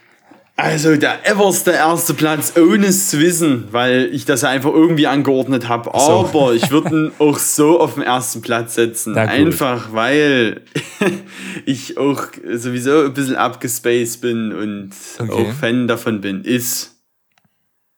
Also 0.57 0.95
der 0.97 1.27
everste 1.29 1.73
erste 1.73 2.15
Platz, 2.15 2.53
ohne 2.57 2.87
es 2.87 3.11
zu 3.11 3.19
wissen, 3.19 3.67
weil 3.73 4.09
ich 4.13 4.25
das 4.25 4.43
ja 4.43 4.51
einfach 4.51 4.73
irgendwie 4.73 5.09
angeordnet 5.09 5.69
habe. 5.69 5.91
so. 5.93 5.99
Aber 5.99 6.55
ich 6.55 6.71
würde 6.71 6.91
ihn 6.91 7.13
auch 7.19 7.39
so 7.39 7.81
auf 7.81 7.95
den 7.95 8.05
ersten 8.05 8.41
Platz 8.41 8.75
setzen. 8.77 9.19
Einfach 9.19 9.93
weil 9.93 10.63
ich 11.67 11.99
auch 11.99 12.29
sowieso 12.53 13.05
ein 13.07 13.15
bisschen 13.15 13.35
abgespaced 13.37 14.21
bin 14.21 14.53
und 14.53 14.91
Okay. 15.19 15.33
auch 15.33 15.53
Fan 15.55 15.89
davon 15.89 16.21
bin. 16.21 16.45
Ist. 16.45 16.93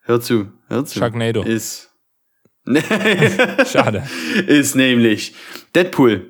Hör 0.01 0.19
zu, 0.19 0.47
hör 0.67 0.83
zu. 0.83 0.97
Sharknado. 0.97 1.43
Ist. 1.43 1.91
Schade. 3.71 4.03
ist 4.47 4.75
nämlich 4.75 5.35
Deadpool. 5.75 6.25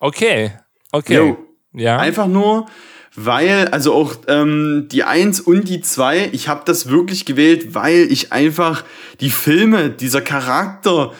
Okay. 0.00 0.52
Okay. 0.92 1.14
Jo. 1.16 1.38
Ja. 1.74 1.98
Einfach 1.98 2.26
nur, 2.26 2.66
weil, 3.14 3.68
also 3.68 3.94
auch 3.94 4.16
ähm, 4.28 4.86
die 4.90 5.04
1 5.04 5.40
und 5.40 5.68
die 5.68 5.80
2, 5.80 6.30
ich 6.32 6.48
habe 6.48 6.62
das 6.64 6.88
wirklich 6.88 7.24
gewählt, 7.24 7.74
weil 7.74 8.06
ich 8.10 8.32
einfach 8.32 8.84
die 9.20 9.30
Filme, 9.30 9.90
dieser 9.90 10.20
Charakter, 10.20 11.12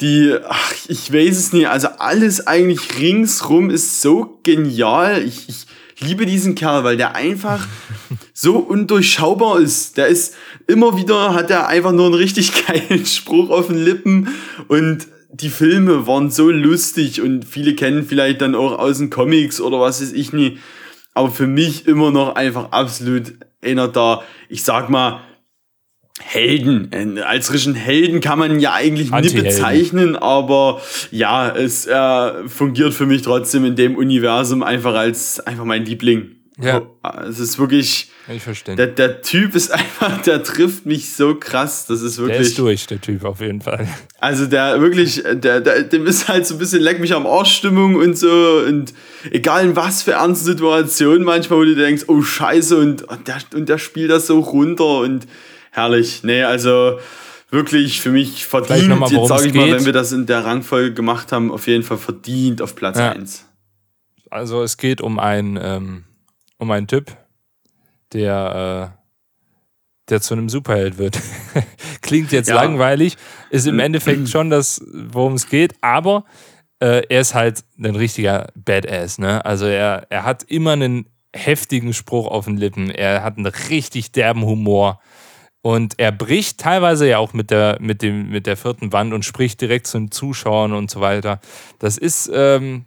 die, 0.00 0.34
ach, 0.48 0.72
ich 0.88 1.12
weiß 1.12 1.38
es 1.38 1.52
nicht, 1.52 1.68
also 1.68 1.88
alles 1.98 2.46
eigentlich 2.46 2.98
ringsrum 2.98 3.70
ist 3.70 4.02
so 4.02 4.40
genial. 4.42 5.22
Ich, 5.22 5.46
ich 5.48 5.66
liebe 6.00 6.26
diesen 6.26 6.54
Kerl, 6.54 6.82
weil 6.82 6.96
der 6.96 7.14
einfach 7.14 7.66
so 8.32 8.56
undurchschaubar 8.56 9.60
ist. 9.60 9.96
Der 9.96 10.08
ist 10.08 10.34
immer 10.66 10.96
wieder, 10.96 11.34
hat 11.34 11.50
er 11.50 11.68
einfach 11.68 11.92
nur 11.92 12.06
einen 12.06 12.14
richtig 12.14 12.52
geilen 12.66 13.06
Spruch 13.06 13.50
auf 13.50 13.68
den 13.68 13.84
Lippen 13.84 14.28
und 14.68 15.06
die 15.32 15.50
Filme 15.50 16.06
waren 16.06 16.30
so 16.30 16.50
lustig 16.50 17.20
und 17.20 17.44
viele 17.44 17.74
kennen 17.74 18.06
vielleicht 18.06 18.40
dann 18.40 18.54
auch 18.54 18.78
aus 18.78 18.98
den 18.98 19.10
Comics 19.10 19.60
oder 19.60 19.80
was 19.80 20.00
weiß 20.00 20.12
ich 20.12 20.32
nie. 20.32 20.58
Aber 21.14 21.30
für 21.30 21.46
mich 21.46 21.86
immer 21.86 22.10
noch 22.10 22.34
einfach 22.34 22.72
absolut 22.72 23.34
einer 23.62 23.88
da, 23.88 24.22
ich 24.48 24.62
sag 24.62 24.90
mal, 24.90 25.20
Helden. 26.20 26.90
Äh, 26.92 27.22
Als 27.22 27.52
richtigen 27.52 27.74
Helden 27.74 28.20
kann 28.20 28.38
man 28.38 28.60
ja 28.60 28.72
eigentlich 28.72 29.10
nicht 29.10 29.14
Anti-Helden. 29.14 29.48
bezeichnen, 29.48 30.16
aber 30.16 30.80
ja, 31.10 31.50
es 31.50 31.86
äh, 31.86 32.48
fungiert 32.48 32.94
für 32.94 33.06
mich 33.06 33.22
trotzdem 33.22 33.64
in 33.64 33.74
dem 33.74 33.96
Universum 33.96 34.62
einfach 34.62 34.94
als 34.94 35.40
einfach 35.40 35.64
mein 35.64 35.84
Liebling. 35.84 36.36
Ja. 36.60 36.82
Es 37.28 37.40
ist 37.40 37.58
wirklich, 37.58 38.10
ich 38.28 38.42
verstehe. 38.42 38.76
der, 38.76 38.86
Der, 38.86 39.08
der 39.08 39.22
Typ 39.22 39.54
ist 39.56 39.70
einfach, 39.72 40.22
der 40.22 40.42
trifft 40.44 40.86
mich 40.86 41.12
so 41.14 41.34
krass. 41.34 41.86
Das 41.86 42.00
ist 42.00 42.18
wirklich. 42.18 42.40
ist 42.40 42.58
durch, 42.58 42.86
der 42.86 43.00
Typ, 43.00 43.24
auf 43.24 43.40
jeden 43.40 43.60
Fall. 43.60 43.88
Also 44.20 44.46
der 44.46 44.80
wirklich, 44.80 45.22
der, 45.24 45.60
der, 45.60 45.82
dem 45.82 46.06
ist 46.06 46.28
halt 46.28 46.46
so 46.46 46.54
ein 46.54 46.58
bisschen 46.58 46.80
leck 46.80 47.00
mich 47.00 47.12
am 47.12 47.26
Arsch 47.26 47.56
Stimmung 47.56 47.96
und 47.96 48.16
so 48.16 48.62
und 48.68 48.94
egal 49.32 49.64
in 49.64 49.74
was 49.76 50.02
für 50.02 50.12
ernsten 50.12 50.46
Situationen 50.46 51.24
manchmal, 51.24 51.58
wo 51.58 51.64
du 51.64 51.74
denkst, 51.74 52.04
oh 52.06 52.22
Scheiße 52.22 52.76
und, 52.78 53.02
und, 53.02 53.26
der, 53.26 53.38
und 53.54 53.68
der 53.68 53.78
spielt 53.78 54.10
das 54.10 54.28
so 54.28 54.38
runter 54.38 54.98
und 55.00 55.26
herrlich. 55.72 56.22
Nee, 56.22 56.44
also 56.44 57.00
wirklich 57.50 58.00
für 58.00 58.10
mich 58.10 58.46
verdient, 58.46 58.88
mal, 58.98 59.10
jetzt 59.10 59.28
sage 59.28 59.48
ich 59.48 59.54
mal, 59.54 59.64
geht. 59.66 59.74
wenn 59.74 59.84
wir 59.86 59.92
das 59.92 60.12
in 60.12 60.26
der 60.26 60.44
Rangfolge 60.44 60.92
gemacht 60.94 61.32
haben, 61.32 61.50
auf 61.50 61.66
jeden 61.66 61.82
Fall 61.82 61.98
verdient 61.98 62.62
auf 62.62 62.76
Platz 62.76 62.96
Ja. 62.98 63.10
eins. 63.12 63.44
Also 64.30 64.62
es 64.62 64.76
geht 64.76 65.00
um 65.00 65.18
einen, 65.18 65.58
ähm, 65.60 66.04
um 66.58 66.70
einen 66.70 66.86
Typ, 66.86 67.16
der, 68.12 68.92
äh, 68.94 69.04
der 70.10 70.20
zu 70.20 70.34
einem 70.34 70.48
Superheld 70.48 70.98
wird. 70.98 71.18
Klingt 72.02 72.32
jetzt 72.32 72.48
Ja. 72.48 72.56
langweilig, 72.56 73.16
ist 73.50 73.66
im 73.66 73.78
Endeffekt 73.78 74.28
schon 74.28 74.50
das, 74.50 74.82
worum 74.92 75.34
es 75.34 75.48
geht, 75.48 75.74
aber 75.80 76.24
äh, 76.80 77.02
er 77.08 77.20
ist 77.20 77.34
halt 77.34 77.64
ein 77.78 77.94
richtiger 77.96 78.48
Badass, 78.54 79.18
ne? 79.18 79.44
Also 79.44 79.66
er, 79.66 80.06
er 80.10 80.24
hat 80.24 80.42
immer 80.44 80.72
einen 80.72 81.06
heftigen 81.34 81.92
Spruch 81.94 82.28
auf 82.28 82.44
den 82.44 82.56
Lippen, 82.56 82.90
er 82.90 83.22
hat 83.22 83.36
einen 83.36 83.46
richtig 83.46 84.12
derben 84.12 84.44
Humor. 84.44 85.00
Und 85.62 85.94
er 85.98 86.12
bricht 86.12 86.60
teilweise 86.60 87.08
ja 87.08 87.16
auch 87.18 87.32
mit 87.32 87.50
der, 87.50 87.78
mit, 87.80 88.02
dem, 88.02 88.28
mit 88.28 88.46
der 88.46 88.58
vierten 88.58 88.92
Wand 88.92 89.14
und 89.14 89.24
spricht 89.24 89.62
direkt 89.62 89.86
zu 89.86 89.98
den 89.98 90.10
Zuschauern 90.10 90.74
und 90.74 90.90
so 90.90 91.00
weiter. 91.00 91.40
Das 91.78 91.96
ist, 91.96 92.30
ähm, 92.32 92.84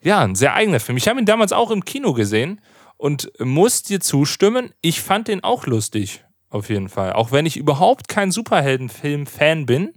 ja, 0.00 0.20
ein 0.20 0.34
sehr 0.34 0.54
eigener 0.54 0.80
Film. 0.80 0.96
Ich 0.96 1.06
habe 1.06 1.20
ihn 1.20 1.26
damals 1.26 1.52
auch 1.52 1.70
im 1.70 1.84
Kino 1.84 2.14
gesehen 2.14 2.62
und 2.98 3.32
muss 3.40 3.82
dir 3.82 4.00
zustimmen, 4.00 4.72
ich 4.82 5.00
fand 5.00 5.28
den 5.28 5.42
auch 5.42 5.66
lustig, 5.66 6.24
auf 6.50 6.68
jeden 6.68 6.90
Fall. 6.90 7.14
Auch 7.14 7.32
wenn 7.32 7.46
ich 7.46 7.56
überhaupt 7.56 8.08
kein 8.08 8.30
Superheldenfilm-Fan 8.30 9.64
bin, 9.64 9.94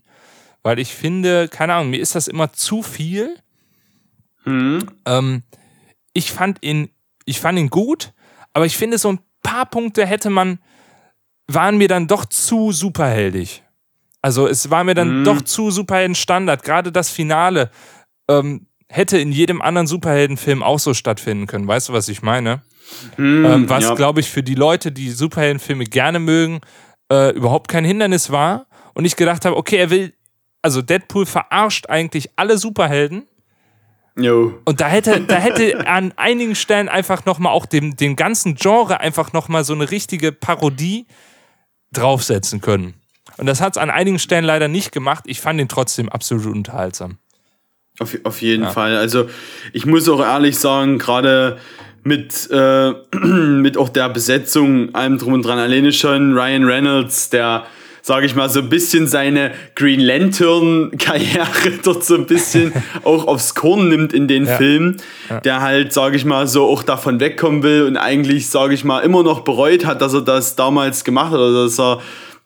weil 0.64 0.80
ich 0.80 0.94
finde, 0.94 1.50
keine 1.50 1.74
Ahnung, 1.74 1.90
mir 1.90 2.00
ist 2.00 2.16
das 2.16 2.28
immer 2.28 2.54
zu 2.54 2.84
viel. 2.84 3.36
Ähm, 5.06 5.44
ich 6.14 6.32
fand 6.32 6.60
ihn, 6.62 6.90
ich 7.26 7.40
fand 7.40 7.60
ihn 7.60 7.70
gut, 7.70 8.14
aber 8.54 8.66
ich 8.66 8.78
finde, 8.78 8.98
so 8.98 9.12
ein 9.12 9.20
paar 9.44 9.66
Punkte 9.66 10.06
hätte 10.06 10.30
man, 10.30 10.60
waren 11.48 11.78
mir 11.78 11.88
dann 11.88 12.08
doch 12.08 12.26
zu 12.26 12.72
superheldig. 12.72 13.64
Also 14.22 14.48
es 14.48 14.70
war 14.70 14.84
mir 14.84 14.94
dann 14.94 15.24
doch 15.24 15.42
zu 15.42 15.72
Superhelden-Standard. 15.72 16.64
Gerade 16.64 16.92
das 16.92 17.10
Finale 17.10 17.72
ähm, 18.28 18.68
hätte 18.92 19.18
in 19.18 19.32
jedem 19.32 19.62
anderen 19.62 19.88
Superheldenfilm 19.88 20.62
auch 20.62 20.80
so 20.80 20.94
stattfinden 20.94 21.48
können. 21.48 21.68
Weißt 21.68 21.90
du, 21.90 21.94
was 21.94 22.08
ich 22.08 22.22
meine? 22.22 22.62
ähm, 23.18 23.70
was, 23.70 23.84
ja. 23.84 23.96
glaube 23.96 24.20
ich, 24.20 24.30
für 24.30 24.44
die 24.44 24.56
Leute, 24.56 24.92
die 24.92 25.12
Superheldenfilme 25.12 25.86
gerne 25.86 26.20
mögen, 26.20 26.62
äh, 27.12 27.32
überhaupt 27.32 27.68
kein 27.68 27.86
Hindernis 27.86 28.32
war. 28.32 28.68
Und 28.94 29.06
ich 29.06 29.16
gedacht 29.16 29.46
habe, 29.46 29.56
okay, 29.56 29.78
er 29.78 29.90
will, 29.90 30.14
also 30.62 30.82
Deadpool 30.82 31.26
verarscht 31.26 31.88
eigentlich 31.90 32.32
alle 32.36 32.58
Superhelden. 32.58 33.28
Jo. 34.18 34.60
Und 34.66 34.82
da 34.82 34.88
hätte, 34.88 35.22
da 35.22 35.36
hätte 35.40 35.88
an 35.88 36.14
einigen 36.18 36.56
Stellen 36.56 36.90
einfach 36.90 37.26
nochmal 37.26 37.54
auch 37.54 37.66
dem, 37.66 37.96
dem 37.96 38.16
ganzen 38.16 38.56
Genre 38.56 39.00
einfach 39.00 39.34
nochmal 39.34 39.64
so 39.64 39.74
eine 39.74 39.90
richtige 39.90 40.32
Parodie 40.32 41.08
draufsetzen 41.94 42.62
können. 42.62 42.96
Und 43.38 43.46
das 43.46 43.62
hat 43.62 43.76
es 43.76 43.82
an 43.82 43.90
einigen 43.90 44.20
Stellen 44.20 44.44
leider 44.44 44.68
nicht 44.68 44.92
gemacht. 44.92 45.24
Ich 45.28 45.40
fand 45.40 45.60
ihn 45.60 45.70
trotzdem 45.70 46.10
absolut 46.10 46.46
unterhaltsam. 46.46 47.18
Auf, 48.00 48.18
auf 48.24 48.42
jeden 48.42 48.68
Fall. 48.68 48.96
Also 48.98 49.30
ich 49.74 49.86
muss 49.86 50.08
auch 50.10 50.22
ehrlich 50.22 50.58
sagen, 50.58 50.98
gerade 50.98 51.58
mit, 52.04 52.50
äh, 52.52 52.92
mit 53.26 53.78
auch 53.78 53.90
der 53.90 54.10
Besetzung, 54.10 54.94
allem 54.96 55.18
drum 55.18 55.34
und 55.34 55.46
dran, 55.46 55.60
alleine 55.60 55.92
schon 55.92 56.34
Ryan 56.34 56.64
Reynolds, 56.66 57.30
der, 57.30 57.66
sage 58.02 58.26
ich 58.26 58.36
mal, 58.36 58.50
so 58.50 58.60
ein 58.62 58.70
bisschen 58.70 59.06
seine 59.06 59.52
Green 59.76 60.00
Lantern-Karriere 60.00 61.72
dort 61.84 62.04
so 62.04 62.16
ein 62.16 62.26
bisschen 62.26 62.74
auch 63.04 63.28
aufs 63.28 63.54
Korn 63.54 63.90
nimmt 63.90 64.14
in 64.14 64.28
den 64.28 64.46
Ja. 64.46 64.58
Film, 64.58 64.98
der 65.44 65.62
halt, 65.62 65.94
sage 65.94 66.16
ich 66.16 66.26
mal, 66.26 66.48
so 66.48 66.66
auch 66.68 66.84
davon 66.84 67.20
wegkommen 67.20 67.62
will 67.62 67.84
und 67.84 67.98
eigentlich, 67.98 68.50
sage 68.50 68.74
ich 68.74 68.84
mal, 68.84 69.02
immer 69.02 69.22
noch 69.22 69.42
bereut 69.42 69.86
hat, 69.86 70.02
dass 70.02 70.14
er 70.14 70.22
das 70.22 70.56
damals 70.56 71.04
gemacht 71.04 71.32
hat 71.32 71.40
oder 71.40 71.66
dass 71.66 71.80
er 71.80 72.00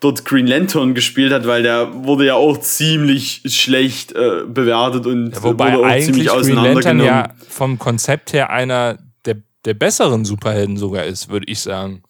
dort 0.06 0.24
Green 0.24 0.46
Lantern 0.46 0.94
gespielt 0.94 1.34
hat, 1.34 1.48
weil 1.48 1.64
der 1.64 2.06
wurde 2.06 2.26
ja 2.28 2.36
auch 2.36 2.60
ziemlich 2.60 3.42
schlecht 3.48 4.12
äh, 4.12 4.44
bewertet 4.48 5.08
und 5.08 5.32
Wobei 5.44 5.74
wurde 5.74 5.80
auch 5.80 5.84
eigentlich 5.90 6.06
ziemlich 6.06 6.28
Green 6.28 6.56
Lantern 6.56 7.00
auseinandergenommen. 7.02 7.06
ja 7.06 7.34
vom 7.50 7.80
Konzept 7.80 8.34
her 8.34 8.52
einer 8.52 9.00
der, 9.26 9.38
der 9.66 9.74
besseren 9.74 10.24
Superhelden 10.24 10.78
sogar 10.78 11.06
ist, 11.06 11.30
würde 11.30 11.48
ich 11.48 11.60
sagen. 11.60 12.04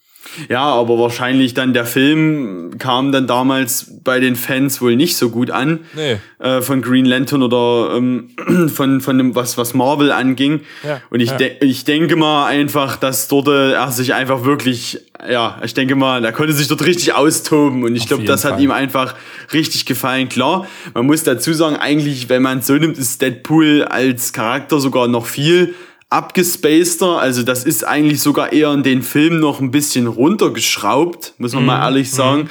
Ja, 0.49 0.63
aber 0.63 0.97
wahrscheinlich 0.97 1.53
dann 1.53 1.73
der 1.73 1.85
Film 1.85 2.77
kam 2.77 3.11
dann 3.11 3.27
damals 3.27 3.91
bei 4.03 4.19
den 4.19 4.35
Fans 4.35 4.81
wohl 4.81 4.95
nicht 4.95 5.17
so 5.17 5.29
gut 5.29 5.51
an. 5.51 5.81
Nee. 5.95 6.17
Äh, 6.39 6.61
von 6.61 6.81
Green 6.81 7.05
Lantern 7.05 7.43
oder 7.43 7.95
ähm, 7.95 8.29
von, 8.73 9.01
von 9.01 9.17
dem, 9.17 9.35
was, 9.35 9.57
was 9.57 9.73
Marvel 9.73 10.11
anging. 10.11 10.61
Ja, 10.83 11.01
Und 11.09 11.19
ich, 11.21 11.29
ja. 11.31 11.37
de 11.37 11.55
ich 11.61 11.85
denke 11.85 12.15
mal 12.15 12.47
einfach, 12.47 12.97
dass 12.97 13.27
dort 13.27 13.47
äh, 13.47 13.73
er 13.73 13.91
sich 13.91 14.13
einfach 14.13 14.43
wirklich, 14.43 14.99
ja, 15.29 15.59
ich 15.63 15.73
denke 15.73 15.95
mal, 15.95 16.23
er 16.23 16.31
konnte 16.31 16.53
sich 16.53 16.67
dort 16.67 16.85
richtig 16.85 17.13
austoben. 17.13 17.83
Und 17.83 17.95
ich 17.95 18.07
glaube, 18.07 18.23
das 18.23 18.45
hat 18.45 18.53
Fall. 18.53 18.63
ihm 18.63 18.71
einfach 18.71 19.15
richtig 19.53 19.85
gefallen. 19.85 20.29
Klar, 20.29 20.67
man 20.93 21.05
muss 21.05 21.23
dazu 21.23 21.53
sagen, 21.53 21.77
eigentlich, 21.77 22.29
wenn 22.29 22.41
man 22.41 22.59
es 22.59 22.67
so 22.67 22.73
nimmt, 22.73 22.97
ist 22.97 23.21
Deadpool 23.21 23.83
als 23.83 24.33
Charakter 24.33 24.79
sogar 24.79 25.07
noch 25.07 25.25
viel 25.25 25.73
abgespaceder. 26.15 27.19
Also 27.19 27.43
das 27.43 27.63
ist 27.63 27.85
eigentlich 27.85 28.21
sogar 28.21 28.53
eher 28.53 28.71
in 28.73 28.83
den 28.83 29.01
Film 29.03 29.39
noch 29.39 29.59
ein 29.59 29.71
bisschen 29.71 30.07
runtergeschraubt, 30.07 31.33
muss 31.37 31.53
man 31.53 31.63
Mhm. 31.63 31.67
mal 31.67 31.83
ehrlich 31.85 32.11
sagen. 32.11 32.49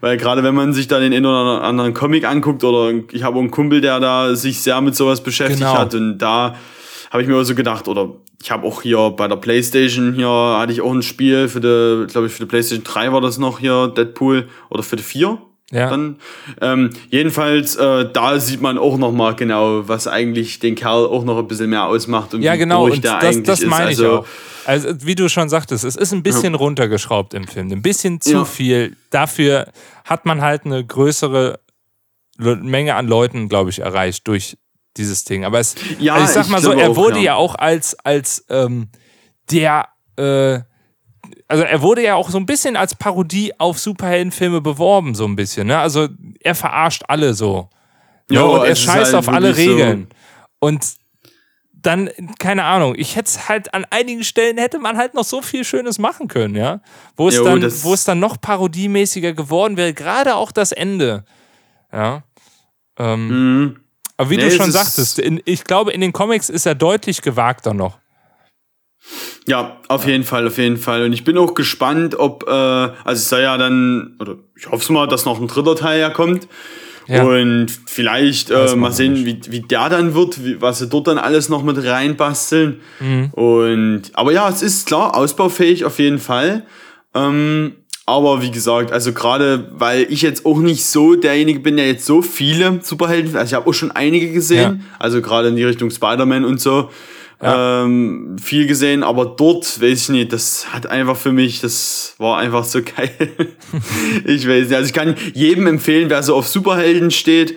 Weil 0.00 0.16
gerade 0.18 0.42
wenn 0.42 0.54
man 0.54 0.72
sich 0.74 0.86
da 0.88 0.98
den 1.00 1.14
einen 1.14 1.24
oder 1.24 1.62
anderen 1.62 1.94
Comic 1.94 2.26
anguckt 2.26 2.62
oder 2.64 2.92
ich 3.12 3.22
habe 3.22 3.36
auch 3.36 3.40
einen 3.40 3.50
Kumpel, 3.50 3.80
der 3.80 4.00
da 4.00 4.34
sich 4.34 4.60
sehr 4.60 4.80
mit 4.80 4.94
sowas 4.94 5.22
beschäftigt 5.22 5.60
Genau. 5.60 5.78
hat 5.78 5.94
und 5.94 6.18
da 6.18 6.56
habe 7.10 7.22
ich 7.22 7.28
mir 7.28 7.36
auch 7.36 7.44
so 7.44 7.54
gedacht 7.54 7.88
oder 7.88 8.10
ich 8.42 8.50
habe 8.50 8.66
auch 8.66 8.82
hier 8.82 9.10
bei 9.16 9.28
der 9.28 9.36
Playstation 9.36 10.12
hier 10.14 10.28
hatte 10.28 10.72
ich 10.72 10.82
auch 10.82 10.92
ein 10.92 11.02
Spiel 11.02 11.48
für 11.48 11.60
die, 11.60 12.06
glaube 12.12 12.26
ich 12.26 12.32
für 12.34 12.40
die 12.42 12.48
Playstation 12.48 12.84
3 12.84 13.12
war 13.12 13.20
das 13.22 13.38
noch 13.38 13.60
hier 13.60 13.88
Deadpool 13.96 14.48
oder 14.68 14.82
für 14.82 14.96
die 14.96 15.02
4 15.02 15.38
Ja. 15.74 15.90
dann. 15.90 16.16
Ähm, 16.60 16.90
jedenfalls, 17.10 17.76
äh, 17.76 18.08
da 18.12 18.38
sieht 18.38 18.60
man 18.62 18.78
auch 18.78 18.96
noch 18.96 19.12
mal 19.12 19.34
genau, 19.34 19.86
was 19.88 20.06
eigentlich 20.06 20.58
den 20.60 20.74
Kerl 20.76 21.06
auch 21.06 21.24
noch 21.24 21.36
ein 21.38 21.48
bisschen 21.48 21.68
mehr 21.70 21.84
ausmacht 21.84 22.32
und 22.32 22.42
Ja, 22.42 22.54
wie 22.54 22.58
genau, 22.58 22.86
durch 22.86 22.96
und 22.96 23.04
der 23.04 23.14
das, 23.18 23.24
eigentlich 23.24 23.46
das 23.46 23.60
ist. 23.60 23.68
meine 23.68 23.90
ich 23.90 23.98
also, 23.98 24.20
auch. 24.20 24.26
Also, 24.66 24.88
wie 25.00 25.14
du 25.14 25.28
schon 25.28 25.48
sagtest, 25.50 25.84
es 25.84 25.96
ist 25.96 26.12
ein 26.12 26.22
bisschen 26.22 26.54
runtergeschraubt 26.54 27.34
im 27.34 27.46
Film. 27.46 27.70
Ein 27.70 27.82
bisschen 27.82 28.20
zu 28.20 28.32
Ja. 28.32 28.44
viel. 28.46 28.96
Dafür 29.10 29.66
hat 30.04 30.24
man 30.24 30.40
halt 30.40 30.64
eine 30.64 30.84
größere 30.84 31.58
Menge 32.38 32.94
an 32.94 33.06
Leuten, 33.06 33.48
glaube 33.48 33.70
ich, 33.70 33.80
erreicht 33.80 34.26
durch 34.26 34.56
dieses 34.96 35.24
Ding. 35.24 35.44
Aber 35.44 35.58
es, 35.60 35.74
Ja, 35.98 36.14
also 36.14 36.24
ich 36.26 36.30
sag 36.30 36.44
ich 36.46 36.50
mal 36.50 36.62
so, 36.62 36.72
er 36.72 36.90
auch, 36.90 36.96
wurde 36.96 37.16
ja. 37.18 37.22
ja 37.24 37.34
auch 37.34 37.54
als, 37.56 37.96
als 38.04 38.44
ähm, 38.48 38.88
der, 39.50 39.88
äh, 40.16 40.60
also 41.48 41.62
er 41.64 41.82
wurde 41.82 42.02
ja 42.02 42.14
auch 42.14 42.30
so 42.30 42.38
ein 42.38 42.46
bisschen 42.46 42.76
als 42.76 42.94
Parodie 42.94 43.52
auf 43.58 43.78
Superheldenfilme 43.78 44.60
beworben, 44.60 45.14
so 45.14 45.24
ein 45.26 45.36
bisschen. 45.36 45.66
Ne? 45.66 45.78
Also 45.78 46.08
er 46.40 46.54
verarscht 46.54 47.02
alle 47.08 47.34
so. 47.34 47.68
Ja, 48.30 48.40
Jo, 48.40 48.54
und 48.54 48.60
er 48.64 48.72
es 48.72 48.78
ist 48.78 48.84
scheißt 48.84 49.04
halt 49.12 49.14
auf 49.14 49.28
alle 49.28 49.48
wirklich 49.48 49.66
so- 49.66 49.72
Regeln. 49.74 50.08
Und 50.58 50.84
dann, 51.72 52.08
keine 52.38 52.64
Ahnung, 52.64 52.94
ich 52.96 53.14
hätte 53.16 53.28
es 53.28 53.46
halt 53.50 53.74
an 53.74 53.84
einigen 53.90 54.24
Stellen 54.24 54.56
hätte 54.56 54.78
man 54.78 54.96
halt 54.96 55.12
noch 55.12 55.24
so 55.24 55.42
viel 55.42 55.64
Schönes 55.64 55.98
machen 55.98 56.28
können, 56.28 56.54
ja. 56.56 56.80
Wo 57.16 57.28
es, 57.28 57.36
Jo, 57.36 57.44
dann, 57.44 57.62
wo 57.82 57.92
es 57.92 58.04
dann 58.04 58.20
noch 58.20 58.40
parodiemäßiger 58.40 59.34
geworden 59.34 59.76
wäre, 59.76 59.92
gerade 59.92 60.36
auch 60.36 60.50
das 60.50 60.72
Ende. 60.72 61.24
Ja. 61.92 62.22
Ähm, 62.98 63.28
Mhm. 63.66 63.80
aber 64.16 64.30
wie 64.30 64.36
Nee, 64.38 64.44
du 64.48 64.50
schon 64.52 64.72
sagtest, 64.72 65.18
in, 65.18 65.42
ich 65.44 65.64
glaube, 65.64 65.92
in 65.92 66.00
den 66.00 66.14
Comics 66.14 66.48
ist 66.48 66.64
er 66.64 66.74
deutlich 66.74 67.20
gewagter 67.20 67.74
noch. 67.74 67.98
Ja, 69.46 69.78
auf 69.88 70.06
jeden 70.06 70.24
Fall, 70.24 70.46
auf 70.46 70.56
jeden 70.56 70.78
Fall. 70.78 71.04
Und 71.04 71.12
ich 71.12 71.24
bin 71.24 71.36
auch 71.36 71.54
gespannt, 71.54 72.18
ob, 72.18 72.44
äh, 72.48 72.50
also 72.50 72.94
es 73.12 73.28
soll 73.28 73.42
ja 73.42 73.58
dann, 73.58 74.16
oder 74.18 74.36
ich 74.56 74.70
hoffe 74.70 74.92
mal, 74.92 75.06
dass 75.06 75.26
noch 75.26 75.40
ein 75.40 75.48
dritter 75.48 75.76
Teil 75.76 76.00
ja 76.00 76.10
kommt. 76.10 76.48
Ja. 77.06 77.22
Und 77.22 77.66
vielleicht 77.86 78.50
äh, 78.50 78.74
mal 78.76 78.90
sehen, 78.90 79.26
wie, 79.26 79.38
wie 79.48 79.60
der 79.60 79.90
dann 79.90 80.14
wird, 80.14 80.42
wie, 80.42 80.62
was 80.62 80.78
sie 80.78 80.88
dort 80.88 81.06
dann 81.06 81.18
alles 81.18 81.50
noch 81.50 81.62
mit 81.62 81.76
reinbasteln. 81.84 82.80
Mhm. 82.98 83.30
Und 83.32 84.02
aber 84.14 84.32
ja, 84.32 84.48
es 84.48 84.62
ist 84.62 84.86
klar, 84.86 85.14
ausbaufähig 85.14 85.84
auf 85.84 85.98
jeden 85.98 86.18
Fall. 86.18 86.64
Ähm, 87.12 87.74
aber 88.06 88.42
wie 88.42 88.50
gesagt, 88.50 88.92
also 88.92 89.12
gerade 89.12 89.70
weil 89.72 90.06
ich 90.10 90.22
jetzt 90.22 90.44
auch 90.44 90.58
nicht 90.58 90.84
so 90.84 91.14
derjenige 91.14 91.60
bin, 91.60 91.76
der 91.76 91.86
jetzt 91.86 92.06
so 92.06 92.22
viele 92.22 92.80
Superhelden, 92.82 93.36
also 93.36 93.50
ich 93.50 93.54
habe 93.54 93.68
auch 93.68 93.74
schon 93.74 93.92
einige 93.92 94.30
gesehen, 94.30 94.84
also 94.98 95.22
gerade 95.22 95.48
in 95.48 95.56
die 95.56 95.64
Richtung 95.64 95.90
Spider-Man 95.90 96.44
und 96.44 96.60
so, 96.60 96.90
ähm, 97.40 98.36
viel 98.40 98.66
gesehen, 98.66 99.02
aber 99.02 99.26
dort, 99.26 99.80
weiß 99.80 100.02
ich 100.04 100.08
nicht, 100.10 100.32
das 100.32 100.72
hat 100.72 100.86
einfach 100.86 101.16
für 101.16 101.32
mich, 101.32 101.60
das 101.60 102.14
war 102.18 102.38
einfach 102.38 102.64
so 102.64 102.80
geil. 102.96 103.10
ich 104.24 104.48
weiß 104.48 104.68
nicht, 104.68 104.74
also 104.74 104.86
ich 104.86 104.92
kann 104.92 105.14
jedem 105.34 105.66
empfehlen, 105.66 106.08
wer 106.10 106.22
so 106.22 106.34
auf 106.36 106.48
Superhelden 106.48 107.10
steht, 107.10 107.56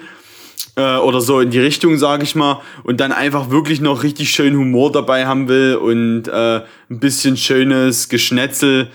äh, 0.75 0.97
oder 0.97 1.21
so 1.21 1.39
in 1.39 1.49
die 1.51 1.59
Richtung, 1.59 1.97
sage 1.97 2.23
ich 2.23 2.35
mal, 2.35 2.61
und 2.83 2.99
dann 2.99 3.11
einfach 3.11 3.49
wirklich 3.49 3.81
noch 3.81 4.03
richtig 4.03 4.29
schön 4.31 4.55
Humor 4.57 4.91
dabei 4.91 5.25
haben 5.25 5.47
will 5.47 5.75
und 5.75 6.27
äh, 6.27 6.61
ein 6.89 6.99
bisschen 6.99 7.37
schönes 7.37 8.09
Geschnetzel, 8.09 8.89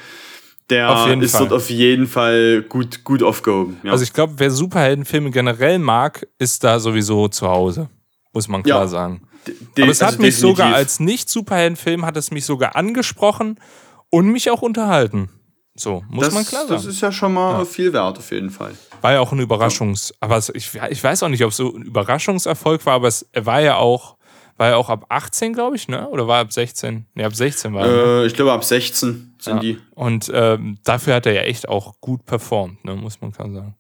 der 0.71 0.89
ist 1.21 1.33
Fall. 1.33 1.41
dort 1.49 1.53
auf 1.53 1.69
jeden 1.71 2.07
Fall 2.07 2.65
gut, 2.69 3.05
gut 3.05 3.23
aufgehoben. 3.23 3.79
Ja. 3.83 3.93
Also 3.93 4.05
ich 4.05 4.13
glaube, 4.13 4.35
wer 4.37 4.51
Superheldenfilme 4.51 5.31
generell 5.31 5.79
mag, 5.79 6.27
ist 6.39 6.65
da 6.65 6.79
sowieso 6.79 7.29
zu 7.29 7.49
Hause. 7.49 7.91
Muss 8.33 8.49
man 8.49 8.63
klar 8.63 8.83
Ja. 8.83 8.87
sagen. 8.89 9.23
De- 9.47 9.83
Aber 9.83 9.93
es 9.93 10.01
hat 10.03 10.11
also 10.11 10.23
mich 10.23 10.37
sogar 10.37 10.75
als 10.75 11.01
Nicht-Superheldenfilm 11.01 12.05
hat 12.07 12.17
es 12.17 12.31
mich 12.31 12.45
sogar 12.45 12.77
angesprochen 12.77 13.59
und 14.11 14.27
mich 14.29 14.51
auch 14.51 14.63
unterhalten. 14.63 15.31
So, 15.75 16.05
muss 16.11 16.27
das, 16.27 16.35
man 16.35 16.45
klar 16.45 16.67
das 16.69 16.83
sagen. 16.83 16.93
ist 16.95 17.01
ja 17.01 17.11
schon 17.13 17.33
mal 17.33 17.65
viel 17.65 17.93
wert, 17.95 18.19
auf 18.19 18.31
jeden 18.31 18.51
Fall. 18.51 18.75
War 19.01 19.13
ja 19.15 19.21
auch 19.21 19.33
ein 19.33 19.41
Überraschungs-, 19.41 20.13
aber 20.21 20.37
es, 20.37 20.51
ich, 20.51 20.71
ich 20.91 21.03
weiß 21.03 21.23
auch 21.23 21.29
nicht, 21.29 21.43
ob 21.45 21.51
es 21.51 21.57
so 21.57 21.75
ein 21.75 21.83
Überraschungserfolg 21.83 22.85
war, 22.85 22.93
aber 22.95 23.09
es 23.09 23.27
er 23.33 23.47
war 23.47 23.61
ja 23.63 23.77
auch, 23.77 24.17
war 24.59 24.69
ja 24.69 24.77
auch 24.77 24.91
ab 24.91 25.07
18, 25.09 25.55
glaube 25.55 25.77
ich, 25.77 25.89
ne? 25.89 26.07
Oder 26.11 26.29
war 26.29 26.41
ab 26.41 26.53
16? 26.53 27.07
Ne, 27.15 27.25
ab 27.25 27.35
16 27.35 27.73
war 27.73 27.87
er. 27.87 27.91
ne? 27.91 28.23
Äh, 28.23 28.27
ich 28.27 28.35
glaube, 28.35 28.53
ab 28.53 28.63
16 28.65 29.35
sind 29.41 29.55
Ja. 29.55 29.61
die. 29.61 29.79
Und 29.95 30.31
ähm, 30.35 30.77
dafür 30.85 31.15
hat 31.15 31.25
er 31.27 31.33
ja 31.33 31.43
echt 31.43 31.67
auch 31.69 31.95
gut 32.03 32.27
performt, 32.27 32.85
ne? 32.85 32.95
Muss 32.95 33.19
man 33.23 33.33
klar 33.33 33.51
sagen. 33.51 33.75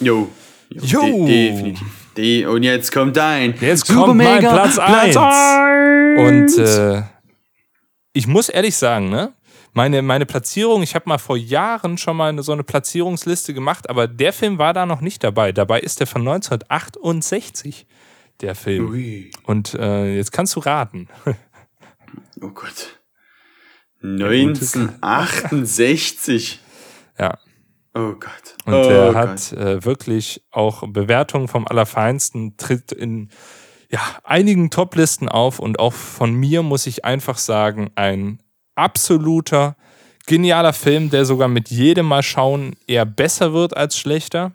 Jo. 0.00 0.26
Jo. 0.70 1.26
De 1.26 1.50
definitiv. 1.50 1.86
De 2.20 2.46
und 2.46 2.62
jetzt 2.62 2.92
kommt 2.92 3.16
dein. 3.16 3.54
Jetzt 3.60 3.86
Super 3.86 4.06
kommt 4.06 4.18
mein 4.18 4.36
Mega 4.36 4.52
Platz 4.52 4.74
Platz 4.74 5.16
1. 5.16 5.16
eins. 5.16 6.56
Und 6.56 6.64
äh, 6.64 7.02
ich 8.12 8.26
muss 8.26 8.48
ehrlich 8.48 8.76
sagen, 8.76 9.08
ne? 9.08 9.32
Meine, 9.72 10.02
meine 10.02 10.26
Platzierung, 10.26 10.82
ich 10.82 10.96
habe 10.96 11.08
mal 11.08 11.18
vor 11.18 11.36
Jahren 11.36 11.96
schon 11.96 12.16
mal 12.16 12.30
eine, 12.30 12.42
so 12.42 12.50
eine 12.52 12.64
Platzierungsliste 12.64 13.54
gemacht, 13.54 13.88
aber 13.88 14.08
der 14.08 14.32
Film 14.32 14.58
war 14.58 14.74
da 14.74 14.84
noch 14.84 15.00
nicht 15.00 15.22
dabei. 15.22 15.52
Dabei 15.52 15.78
ist 15.78 16.00
der 16.00 16.08
von 16.08 16.22
1968, 16.22 17.86
der 18.40 18.56
Film. 18.56 18.90
Ui. 18.90 19.30
Und 19.44 19.74
äh, 19.74 20.16
jetzt 20.16 20.32
kannst 20.32 20.56
du 20.56 20.60
raten. 20.60 21.08
Oh 22.42 22.48
Gott. 22.48 22.98
1968. 24.02 26.58
ja. 27.18 27.38
Oh 27.94 28.12
Gott. 28.12 28.56
Und 28.66 28.74
oh 28.74 28.88
der 28.88 29.06
Gott. 29.06 29.16
hat 29.16 29.52
äh, 29.52 29.84
wirklich 29.84 30.42
auch 30.50 30.84
Bewertungen 30.88 31.48
vom 31.48 31.66
Allerfeinsten, 31.66 32.56
tritt 32.56 32.92
in 32.92 33.30
ja, 33.90 34.00
einigen 34.22 34.70
Toplisten 34.70 35.28
auf 35.28 35.58
und 35.58 35.80
auch 35.80 35.92
von 35.92 36.32
mir 36.32 36.62
muss 36.62 36.86
ich 36.86 37.04
einfach 37.04 37.38
sagen, 37.38 37.90
ein 37.96 38.40
absoluter, 38.76 39.76
genialer 40.26 40.72
Film, 40.72 41.10
der 41.10 41.24
sogar 41.24 41.48
mit 41.48 41.70
jedem 41.70 42.06
Mal 42.06 42.22
schauen 42.22 42.76
eher 42.86 43.04
besser 43.04 43.52
wird 43.52 43.76
als 43.76 43.98
schlechter. 43.98 44.52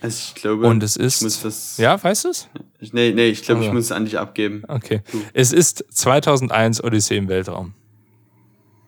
Also 0.00 0.16
ich 0.28 0.34
glaube, 0.40 0.66
Und 0.66 0.82
es 0.84 0.96
ist. 0.96 1.16
ich 1.16 1.22
muss 1.22 1.42
das. 1.42 1.76
ja, 1.78 2.00
weißt 2.02 2.26
du 2.26 2.28
es? 2.28 2.48
Ich, 2.78 2.92
nee, 2.92 3.12
nee, 3.12 3.26
ich 3.28 3.42
glaube, 3.42 3.60
Also. 3.60 3.70
ich 3.70 3.74
muss 3.74 3.84
es 3.86 3.92
an 3.92 4.04
dich 4.04 4.18
abgeben. 4.18 4.62
Okay. 4.68 5.02
Es 5.32 5.52
ist 5.52 5.84
2001 5.90 6.84
Odyssee 6.84 7.16
im 7.16 7.28
Weltraum. 7.28 7.74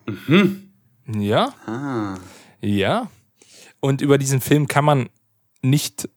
Mhm. 0.06 0.70
Ja, 1.08 1.52
Ah. 1.66 2.16
ja. 2.60 3.10
Und 3.80 4.00
über 4.00 4.18
diesen 4.18 4.40
Film 4.40 4.68
kann 4.68 4.84
man 4.84 5.08
nicht, 5.62 6.08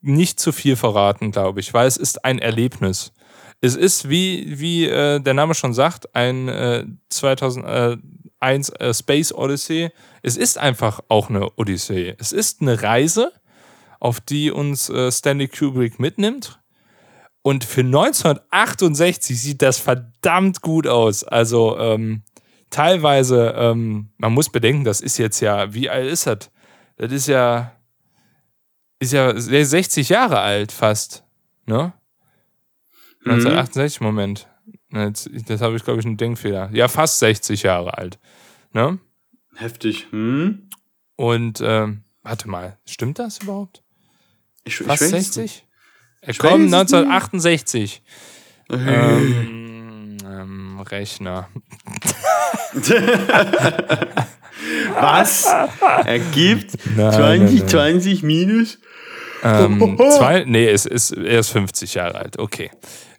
nicht 0.00 0.40
zu 0.40 0.52
viel 0.52 0.76
verraten, 0.76 1.30
glaube 1.30 1.60
ich, 1.60 1.72
weil 1.74 1.86
es 1.86 1.96
ist 1.96 2.24
ein 2.24 2.38
Erlebnis. 2.38 3.12
Es 3.60 3.76
ist, 3.76 4.08
wie, 4.08 4.58
wie 4.58 4.86
äh, 4.86 5.20
der 5.20 5.34
Name 5.34 5.54
schon 5.54 5.74
sagt, 5.74 6.14
ein 6.14 6.48
äh, 6.48 6.86
2001 7.10 8.70
äh, 8.70 8.94
Space 8.94 9.32
Odyssey. 9.32 9.90
Es 10.22 10.36
ist 10.36 10.56
einfach 10.56 11.00
auch 11.08 11.28
eine 11.28 11.50
Odyssee. 11.56 12.14
Es 12.18 12.32
ist 12.32 12.62
eine 12.62 12.82
Reise, 12.82 13.32
auf 13.98 14.20
die 14.20 14.50
uns 14.50 14.88
äh, 14.88 15.12
Stanley 15.12 15.48
Kubrick 15.48 16.00
mitnimmt. 16.00 16.58
Und 17.42 17.64
für 17.64 17.80
1968 17.80 19.40
sieht 19.40 19.62
das 19.62 19.78
verdammt 19.78 20.62
gut 20.62 20.86
aus. 20.86 21.24
Also 21.24 21.78
ähm, 21.78 22.22
teilweise, 22.70 23.54
ähm, 23.56 24.10
man 24.16 24.32
muss 24.32 24.48
bedenken, 24.48 24.84
das 24.84 25.00
ist 25.00 25.18
jetzt 25.18 25.40
ja, 25.40 25.74
wie 25.74 25.90
alt 25.90 26.10
ist 26.10 26.26
das? 26.26 26.50
Das 26.96 27.12
ist 27.12 27.28
ja, 27.28 27.72
ist 28.98 29.12
ja 29.12 29.38
60 29.38 30.08
Jahre 30.08 30.40
alt 30.40 30.72
fast, 30.72 31.24
ne? 31.66 31.92
1968, 33.24 34.00
Moment. 34.00 34.48
Jetzt, 34.92 35.30
das 35.46 35.60
habe 35.60 35.76
ich, 35.76 35.84
glaube 35.84 36.00
ich, 36.00 36.06
einen 36.06 36.16
Denkfehler. 36.16 36.70
Ja, 36.72 36.88
fast 36.88 37.18
60 37.18 37.62
Jahre 37.62 37.96
alt. 37.96 38.18
Ne? 38.72 38.98
Heftig. 39.54 40.06
Hm? 40.10 40.68
Und 41.16 41.60
ähm, 41.62 42.04
warte 42.22 42.48
mal, 42.48 42.78
stimmt 42.86 43.18
das 43.18 43.38
überhaupt? 43.42 43.82
Ich, 44.64 44.80
ich 44.80 44.86
Fast 44.86 45.02
weiß 45.02 45.10
60? 45.10 45.66
Er 46.22 46.30
Ich 46.30 46.38
kommt 46.38 46.72
weiß 46.72 46.86
es 46.86 46.92
1968. 46.92 48.02
nicht. 48.02 48.02
Ähm, 48.70 48.88
ähm, 48.88 49.69
Rechner. 50.90 51.48
Was? 54.94 55.46
Ergibt 56.04 56.72
Nein, 56.96 57.10
nein, 57.20 57.48
20, 57.48 57.60
nein. 57.60 57.68
20 57.68 58.22
minus? 58.22 58.78
Ähm, 59.42 59.98
zwei, 60.18 60.44
nee, 60.46 60.68
es 60.68 60.84
ist, 60.86 61.12
er 61.12 61.40
ist 61.40 61.48
50 61.50 61.94
Jahre 61.94 62.16
alt, 62.16 62.38
okay. 62.38 62.70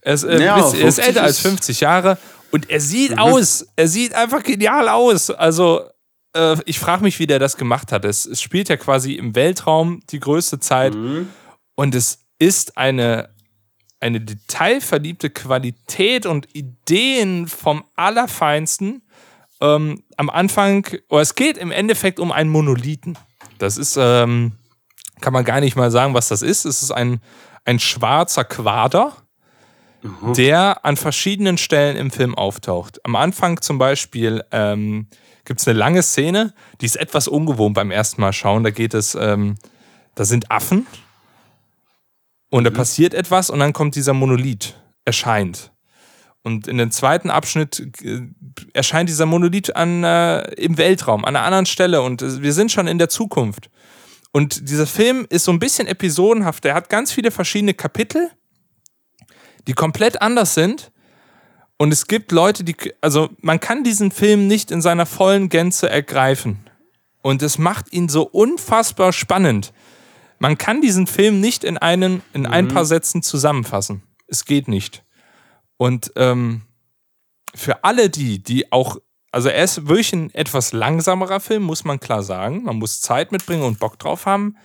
Er 0.01 0.13
ist, 0.13 0.23
äh, 0.23 0.43
Ja, 0.43 0.55
bis- 0.57 0.73
er 0.73 0.87
ist 0.87 0.95
50 0.99 1.05
älter 1.07 1.23
als 1.23 1.31
ist- 1.37 1.41
50 1.41 1.79
Jahre 1.81 2.17
und 2.51 2.69
er 2.69 2.77
Mhm. 2.77 2.83
sieht 2.83 3.17
aus, 3.17 3.65
er 3.75 3.87
sieht 3.87 4.13
einfach 4.13 4.43
genial 4.43 4.87
aus. 4.89 5.31
Also, 5.31 5.81
äh, 6.35 6.57
ich 6.65 6.79
frage 6.79 7.03
mich, 7.03 7.17
wie 7.19 7.27
der 7.27 7.39
das 7.39 7.57
gemacht 7.57 7.91
hat. 7.91 8.05
Es, 8.05 8.25
es 8.25 8.41
spielt 8.41 8.69
ja 8.69 8.77
quasi 8.77 9.13
im 9.13 9.35
Weltraum 9.35 10.01
die 10.11 10.19
größte 10.19 10.59
Zeit 10.59 10.93
Mhm. 10.93 11.29
und 11.75 11.95
es 11.95 12.19
ist 12.39 12.77
eine, 12.77 13.29
eine 14.01 14.19
detailverliebte 14.19 15.29
Qualität 15.29 16.25
und 16.25 16.53
Ideen 16.53 17.47
vom 17.47 17.83
Allerfeinsten. 17.95 19.03
Ähm, 19.61 20.03
am 20.17 20.29
Anfang, 20.29 20.87
oder 21.09 21.21
es 21.21 21.35
geht 21.35 21.57
im 21.57 21.71
Endeffekt 21.71 22.19
um 22.19 22.31
einen 22.31 22.49
Monolithen. 22.49 23.17
Das 23.59 23.77
ist, 23.77 23.97
ähm, 23.99 24.53
kann 25.21 25.33
man 25.33 25.45
gar 25.45 25.61
nicht 25.61 25.75
mal 25.75 25.91
sagen, 25.91 26.15
was 26.15 26.29
das 26.29 26.41
ist. 26.41 26.65
Es 26.65 26.81
ist 26.81 26.91
ein, 26.91 27.21
ein 27.63 27.79
schwarzer 27.79 28.43
Quader, 28.43 29.15
der 30.35 30.83
an 30.83 30.97
verschiedenen 30.97 31.59
Stellen 31.59 31.95
im 31.95 32.09
Film 32.09 32.33
auftaucht. 32.33 33.05
Am 33.05 33.15
Anfang 33.15 33.61
zum 33.61 33.77
Beispiel 33.77 34.43
ähm, 34.51 35.07
gibt 35.45 35.59
es 35.59 35.67
eine 35.67 35.77
lange 35.77 36.01
Szene, 36.01 36.55
die 36.81 36.87
ist 36.87 36.95
etwas 36.95 37.27
ungewohnt 37.27 37.75
beim 37.75 37.91
ersten 37.91 38.19
Mal 38.19 38.33
schauen. 38.33 38.63
Da 38.63 38.71
geht 38.71 38.95
es, 38.95 39.13
ähm, 39.13 39.57
da 40.15 40.25
sind 40.25 40.49
Affen 40.49 40.87
und 42.51 42.65
da 42.65 42.69
passiert 42.69 43.13
etwas 43.13 43.49
und 43.49 43.59
dann 43.59 43.73
kommt 43.73 43.95
dieser 43.95 44.13
Monolith, 44.13 44.75
erscheint. 45.05 45.71
Und 46.43 46.67
in 46.67 46.77
dem 46.77 46.91
zweiten 46.91 47.29
Abschnitt 47.29 47.79
äh, 48.03 48.21
erscheint 48.73 49.09
dieser 49.09 49.25
Monolith 49.25 49.75
an, 49.75 50.03
äh, 50.03 50.41
im 50.55 50.77
Weltraum, 50.77 51.23
an 51.23 51.35
einer 51.35 51.45
anderen 51.45 51.65
Stelle 51.65 52.01
und 52.01 52.21
äh, 52.21 52.41
wir 52.41 52.53
sind 52.53 52.71
schon 52.71 52.87
in 52.87 52.97
der 52.97 53.09
Zukunft. 53.09 53.69
Und 54.33 54.69
dieser 54.69 54.85
Film 54.85 55.25
ist 55.29 55.45
so 55.45 55.51
ein 55.51 55.59
bisschen 55.59 55.87
episodenhaft. 55.87 56.65
Er 56.65 56.73
hat 56.73 56.89
ganz 56.89 57.11
viele 57.11 57.31
verschiedene 57.31 57.73
Kapitel, 57.73 58.29
die 59.67 59.73
komplett 59.73 60.21
anders 60.21 60.53
sind. 60.53 60.91
Und 61.77 61.91
es 61.91 62.07
gibt 62.07 62.31
Leute, 62.31 62.63
die, 62.63 62.75
also 63.01 63.29
man 63.39 63.59
kann 63.59 63.83
diesen 63.83 64.11
Film 64.11 64.47
nicht 64.47 64.71
in 64.71 64.81
seiner 64.81 65.05
vollen 65.05 65.49
Gänze 65.49 65.89
ergreifen. 65.89 66.69
Und 67.21 67.41
es 67.43 67.57
macht 67.57 67.93
ihn 67.93 68.09
so 68.09 68.23
unfassbar 68.23 69.13
spannend. 69.13 69.73
Man 70.41 70.57
kann 70.57 70.81
diesen 70.81 71.05
Film 71.05 71.39
nicht 71.39 71.63
in, 71.63 71.77
einen, 71.77 72.23
in 72.33 72.47
ein 72.47 72.67
paar 72.67 72.83
Sätzen 72.83 73.21
zusammenfassen. 73.21 74.01
Es 74.25 74.43
geht 74.45 74.67
nicht. 74.67 75.03
Und 75.77 76.11
ähm, 76.15 76.63
für 77.53 77.83
alle 77.83 78.09
die, 78.09 78.41
die 78.41 78.71
auch, 78.71 78.97
also 79.31 79.49
er 79.49 79.63
ist 79.63 79.87
wirklich 79.87 80.13
ein 80.13 80.33
etwas 80.33 80.73
langsamerer 80.73 81.41
Film, 81.41 81.61
muss 81.61 81.83
man 81.83 81.99
klar 81.99 82.23
sagen. 82.23 82.63
Man 82.63 82.77
muss 82.77 83.01
Zeit 83.01 83.31
mitbringen 83.31 83.61
und 83.61 83.77
Bock 83.77 83.99
drauf 83.99 84.25
haben. 84.25 84.57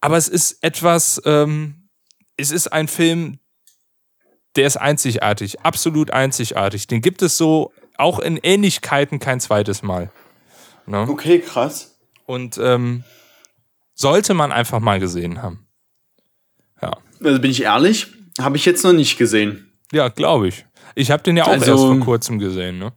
Aber 0.00 0.16
es 0.16 0.28
ist 0.28 0.64
etwas, 0.64 1.20
ähm, 1.26 1.90
es 2.38 2.50
ist 2.50 2.72
ein 2.72 2.88
Film, 2.88 3.38
der 4.56 4.66
ist 4.66 4.78
einzigartig, 4.78 5.60
absolut 5.60 6.10
einzigartig. 6.10 6.86
Den 6.86 7.02
gibt 7.02 7.20
es 7.20 7.36
so 7.36 7.70
auch 7.98 8.18
in 8.18 8.38
Ähnlichkeiten 8.38 9.18
kein 9.18 9.40
zweites 9.40 9.82
Mal. 9.82 10.10
Ne? 10.86 11.06
Okay, 11.06 11.40
krass. 11.40 11.98
Und 12.24 12.56
ähm, 12.56 13.04
sollte 13.94 14.34
man 14.34 14.52
einfach 14.52 14.80
mal 14.80 14.98
gesehen 15.00 15.42
haben. 15.42 15.66
Ja, 16.80 16.96
Also 17.22 17.40
bin 17.40 17.50
ich 17.50 17.62
ehrlich, 17.62 18.08
habe 18.40 18.56
ich 18.56 18.64
jetzt 18.64 18.84
noch 18.84 18.92
nicht 18.92 19.16
gesehen. 19.18 19.72
ja 19.92 20.08
glaube 20.08 20.48
ich. 20.48 20.64
Ich 20.94 21.10
habe 21.10 21.22
den 21.22 21.36
ja 21.36 21.44
auch 21.44 21.48
Also- 21.48 21.70
erst 21.72 21.82
vor 21.84 22.00
kurzem 22.00 22.38
gesehen. 22.38 22.78
Ne? 22.78 22.92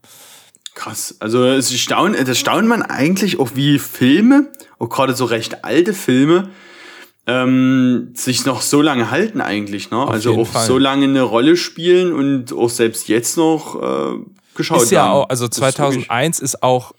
Krass. 0.73 1.15
Also 1.19 1.45
es 1.45 1.71
staun, 1.79 2.13
das 2.25 2.37
staunt 2.37 2.67
man 2.67 2.81
eigentlich 2.81 3.39
auch 3.39 3.51
wie 3.55 3.79
Filme, 3.79 4.51
auch 4.79 4.89
gerade 4.89 5.15
so 5.15 5.23
recht 5.25 5.63
alte 5.63 5.93
Filme, 5.93 6.49
ähm, 7.27 8.11
sich 8.13 8.45
noch 8.45 8.61
so 8.61 8.81
lange 8.81 9.09
halten 9.09 9.41
eigentlich, 9.41 9.89
ne? 9.89 10.05
also 10.07 10.37
auch 10.39 10.47
Fall. 10.47 10.65
so 10.67 10.77
lange 10.77 11.05
eine 11.05 11.21
Rolle 11.23 11.55
spielen 11.57 12.13
und 12.13 12.53
auch 12.53 12.69
selbst 12.69 13.07
jetzt 13.07 13.35
noch 13.37 13.81
äh, 13.81 14.19
geschaut 14.53 14.83
Ist 14.83 14.91
ja 14.91 15.03
werden. 15.05 15.11
auch, 15.13 15.29
also 15.29 15.47
Das 15.47 15.57
ist 15.57 15.61
wirklich- 15.61 15.75
2001 16.07 16.39
ist 16.39 16.61
auch, 16.61 16.91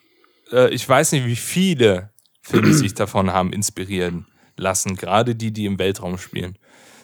äh, 0.53 0.71
ich 0.75 0.89
weiß 0.89 1.13
nicht, 1.13 1.27
wie 1.27 1.37
viele 1.37 2.11
Filme 2.47 2.73
sich 2.73 2.95
davon 2.95 3.33
haben 3.33 3.53
inspirieren 3.53 4.27
lassen, 4.57 4.97
gerade 4.97 5.35
die, 5.35 5.53
die 5.53 5.67
im 5.67 5.79
Weltraum 5.79 6.19
spielen. 6.19 6.57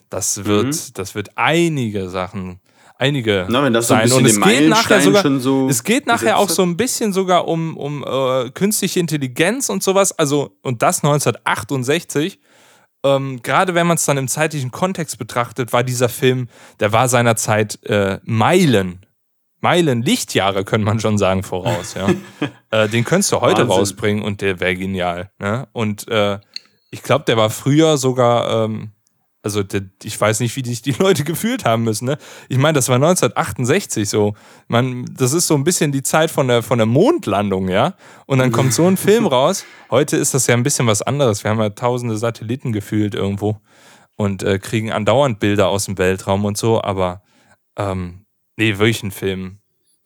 Das 0.09 0.45
wird, 0.45 0.99
das 0.99 1.15
wird 1.15 1.31
einige 1.37 2.09
Sachen, 2.09 2.61
einige 2.97 3.47
Mhm. 3.47 3.53
Na, 3.53 3.65
wenn 3.65 3.73
das 3.73 3.89
so 3.89 3.95
ein 3.95 4.09
sein. 4.09 4.23
bisschen 4.23 4.43
Und 4.43 4.47
es 4.47 4.59
geht 4.59 4.69
nachher 4.69 5.01
sogar, 5.01 5.23
schon 5.23 5.41
so 5.41 5.69
es 5.69 5.85
geht 5.85 6.07
nachher 6.07 6.39
auch 6.39 6.49
so 6.49 6.63
ein 6.63 6.77
bisschen 6.77 7.13
sogar 7.13 7.49
um, 7.49 7.77
um 7.77 8.05
äh, 8.05 8.51
künstliche 8.51 9.01
Intelligenz 9.01 9.69
und 9.69 9.83
sowas. 9.83 10.13
Also, 10.13 10.57
und 10.63 10.83
das 10.83 10.99
1968. 10.99 12.39
Ähm, 13.05 13.43
gerade 13.43 13.75
wenn 13.75 13.89
man 13.89 13.97
es 13.97 14.05
dann 14.05 14.17
im 14.17 14.29
zeitlichen 14.29 14.71
Kontext 14.71 15.19
betrachtet, 15.19 15.73
war 15.73 15.83
dieser 15.83 16.09
Film, 16.09 16.47
der 16.79 16.93
war 16.93 17.09
seiner 17.09 17.35
Zeit 17.35 17.83
äh, 17.85 18.21
Meilen, 18.23 19.05
Meilen, 19.63 20.03
Lichtjahre, 20.03 20.65
könnte 20.65 20.85
man 20.85 20.99
schon 20.99 21.19
sagen, 21.19 21.45
voraus. 21.45 21.95
Ja. 21.95 22.09
äh, 22.71 22.89
den 22.89 23.05
könntest 23.05 23.31
du 23.31 23.41
heute 23.41 23.63
Wahnsinn. 23.63 23.71
rausbringen 23.71 24.25
und 24.25 24.41
der 24.41 24.59
wäre 24.59 24.75
genial. 24.75 25.31
Ne? 25.39 25.69
Und 25.73 26.09
äh, 26.09 26.41
ich 26.91 27.03
glaube, 27.03 27.25
der 27.27 27.37
war 27.37 27.49
früher 27.49 27.97
sogar, 27.97 28.65
ähm, 28.65 28.91
also 29.41 29.63
der, 29.63 29.83
ich 30.03 30.21
weiß 30.21 30.41
nicht, 30.41 30.57
wie 30.57 30.65
sich 30.65 30.83
die 30.83 30.91
Leute 30.99 31.23
gefühlt 31.23 31.65
haben 31.65 31.85
müssen. 31.85 32.07
Ne? 32.07 32.19
Ich 32.49 32.59
meine, 32.59 32.75
das 32.75 32.89
war 32.89 32.97
1968 32.97 34.09
so. 34.09 34.35
Man, 34.67 35.05
das 35.17 35.33
ist 35.33 35.47
so 35.47 35.55
ein 35.55 35.63
bisschen 35.63 35.93
die 35.93 36.03
Zeit 36.03 36.33
von 36.33 36.49
der, 36.49 36.65
von 36.65 36.79
der 36.79 36.87
Mondlandung, 36.87 37.69
ja. 37.69 37.95
Und 38.27 38.39
dann 38.39 38.51
kommt 38.51 38.75
so 38.75 38.85
ein 38.89 38.97
Film 38.99 39.29
raus. 39.29 39.65
Heute 39.93 40.17
ist 40.17 40.35
das 40.35 40.49
ja 40.49 40.57
ein 40.57 40.65
bisschen 40.65 40.89
was 40.89 41.03
anderes. 41.03 41.45
Wir 41.45 41.53
haben 41.53 41.61
ja 41.61 41.71
tausende 41.71 42.17
Satelliten 42.17 42.73
gefühlt 42.73 43.15
irgendwo 43.15 43.61
und 44.17 44.43
äh, 44.43 44.59
kriegen 44.59 44.91
andauernd 44.91 45.39
Bilder 45.39 45.69
aus 45.69 45.85
dem 45.85 45.99
Weltraum 45.99 46.45
und 46.45 46.59
so, 46.59 46.83
aber 46.83 47.23
ähm, 47.77 48.22
nee, 48.57 48.73
wirklich 48.79 49.03
ein 49.03 49.11
Film. 49.11 49.59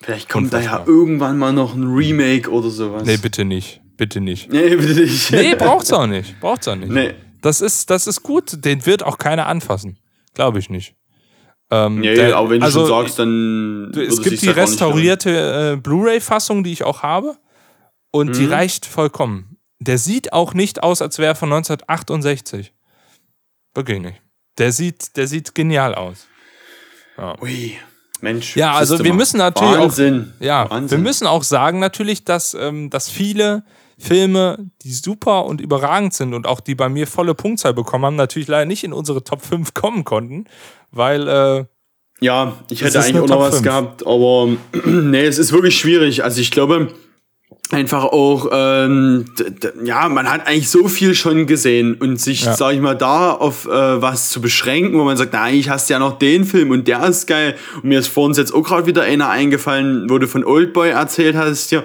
Vielleicht 0.03 0.29
kommt 0.29 0.53
da 0.53 0.61
ja 0.61 0.85
irgendwann 0.87 1.39
mal 1.39 1.53
noch 1.53 1.75
ein 1.75 1.85
Remake 1.85 2.51
oder 2.51 2.69
sowas. 2.71 3.05
Nee, 3.05 3.17
bitte 3.17 3.45
nicht. 3.45 3.81
Bitte 3.97 4.21
nicht. 4.21 4.53
Nee, 4.53 4.77
bitte 4.77 5.01
nicht. 5.01 5.31
Nee, 5.33 5.55
braucht's 5.55 5.93
auch 5.93 6.07
nicht. 6.07 6.39
Braucht's 6.41 6.69
auch 6.69 6.77
nicht. 6.77 6.91
Nee. 6.91 7.15
Das 7.41 7.61
ist, 7.63 7.89
das 7.91 8.07
ist 8.07 8.23
gut. 8.23 8.65
Den 8.65 8.85
wird 8.85 9.03
auch 9.03 9.17
keiner 9.19 9.47
anfassen. 9.47 9.99
Glaube 10.35 10.59
ich 10.59 10.69
nicht. 10.69 10.95
Ähm, 11.71 12.01
Nee, 12.01 12.15
der- 12.15 12.37
aber 12.37 12.51
wenn 12.51 12.61
du 12.61 12.67
also, 12.67 12.81
schon 12.87 12.89
sagst, 13.05 13.19
dann. 13.19 13.91
es 13.97 14.21
gibt 14.23 14.43
die 14.43 14.47
ja 14.47 14.53
restaurierte 14.53 15.73
äh, 15.75 15.81
Blu-ray-Fassung, 15.81 16.63
die 16.63 16.73
ich 16.73 16.85
auch 16.85 17.03
habe. 17.03 17.37
Und 18.11 18.37
die 18.37 18.43
Mhm. 18.47 18.53
reicht 18.53 18.87
vollkommen. 18.87 19.57
Der 19.79 19.99
sieht 19.99 20.33
auch 20.33 20.55
nicht 20.55 20.83
aus, 20.83 21.01
als 21.03 21.19
wäre 21.19 21.33
er 21.33 21.35
von 21.37 21.49
1968. 21.51 22.73
Wirklich 23.75 24.01
nicht. 24.01 24.23
Der 24.59 24.73
sieht, 24.73 25.17
der 25.17 25.27
sieht 25.27 25.55
genial 25.55 25.95
aus. 25.95 26.27
Ui, 27.43 27.77
Mensch. 28.23 28.57
Ja, 28.57 28.73
also 28.75 29.03
wir 29.03 29.15
müssen 29.15 29.39
natürlich 29.39 29.79
Wahnsinn. 29.79 30.33
auch, 30.39 30.45
ja, 30.45 30.71
Wahnsinn. 30.71 30.99
wir 30.99 31.03
müssen 31.03 31.27
auch 31.27 31.43
sagen 31.43 31.79
natürlich, 31.79 32.25
dass, 32.25 32.55
ähm, 32.55 32.91
dass 32.91 33.09
viele 33.09 33.65
Filme, 33.99 34.71
die 34.83 34.93
super 34.93 35.47
und 35.47 35.61
überragend 35.61 36.13
sind 36.13 36.35
und 36.35 36.47
auch 36.47 36.61
die 36.61 36.75
bei 36.75 36.89
mir 36.89 37.07
volle 37.07 37.35
Punktzahl 37.35 37.73
bekommen 37.73 38.05
haben, 38.05 38.17
natürlich 38.17 38.49
leider 38.49 38.67
nicht 38.67 38.85
in 38.85 38.93
unsere 38.93 39.25
Top 39.25 39.43
5 39.43 39.75
kommen 39.75 40.05
konnten, 40.05 40.45
weil 40.91 41.27
äh, 41.29 41.65
Ja, 42.21 42.57
ich 42.71 42.83
hätte 42.83 43.01
eigentlich 43.01 43.23
auch 43.23 43.29
noch 43.29 43.41
was 43.41 43.63
gehabt, 43.63 44.07
aber 44.07 44.49
nee, 44.85 45.25
es 45.25 45.39
ist 45.39 45.53
wirklich 45.53 45.79
schwierig. 45.79 46.25
Also 46.25 46.41
ich 46.41 46.51
glaube 46.51 46.93
einfach 47.73 48.05
auch, 48.05 48.49
ähm, 48.53 49.25
ja, 49.83 50.09
man 50.09 50.31
hat 50.31 50.47
eigentlich 50.47 50.69
so 50.71 50.89
viel 50.89 51.15
schon 51.15 51.47
gesehen 51.47 51.95
und 51.95 52.21
sich, 52.21 52.43
Ja. 52.45 52.55
sag 52.55 52.75
ich 52.75 52.81
mal, 52.81 52.95
da 52.95 53.33
auf 53.33 53.67
äh, 53.67 53.71
was 54.03 54.31
zu 54.31 54.41
beschränken, 54.41 54.99
wo 54.99 55.05
man 55.05 55.17
sagt, 55.17 55.33
na, 55.33 55.51
ich 55.51 55.69
hast 55.71 55.89
ja 55.91 55.99
noch 55.99 56.19
den 56.19 56.45
Film 56.45 56.71
und 56.71 56.87
der 56.87 57.03
ist 57.05 57.27
geil. 57.27 57.57
Und 57.77 57.85
mir 57.85 57.99
ist 57.99 58.09
vor 58.09 58.25
uns 58.27 58.37
jetzt 58.37 58.53
auch 58.55 58.63
gerade 58.63 58.87
wieder 58.87 59.03
einer 59.03 59.29
eingefallen, 59.31 60.09
wo 60.11 60.19
du 60.19 60.29
von 60.29 60.45
Oldboy 60.45 60.91
erzählt 60.91 61.37
hast, 61.37 61.71
ja. 61.73 61.83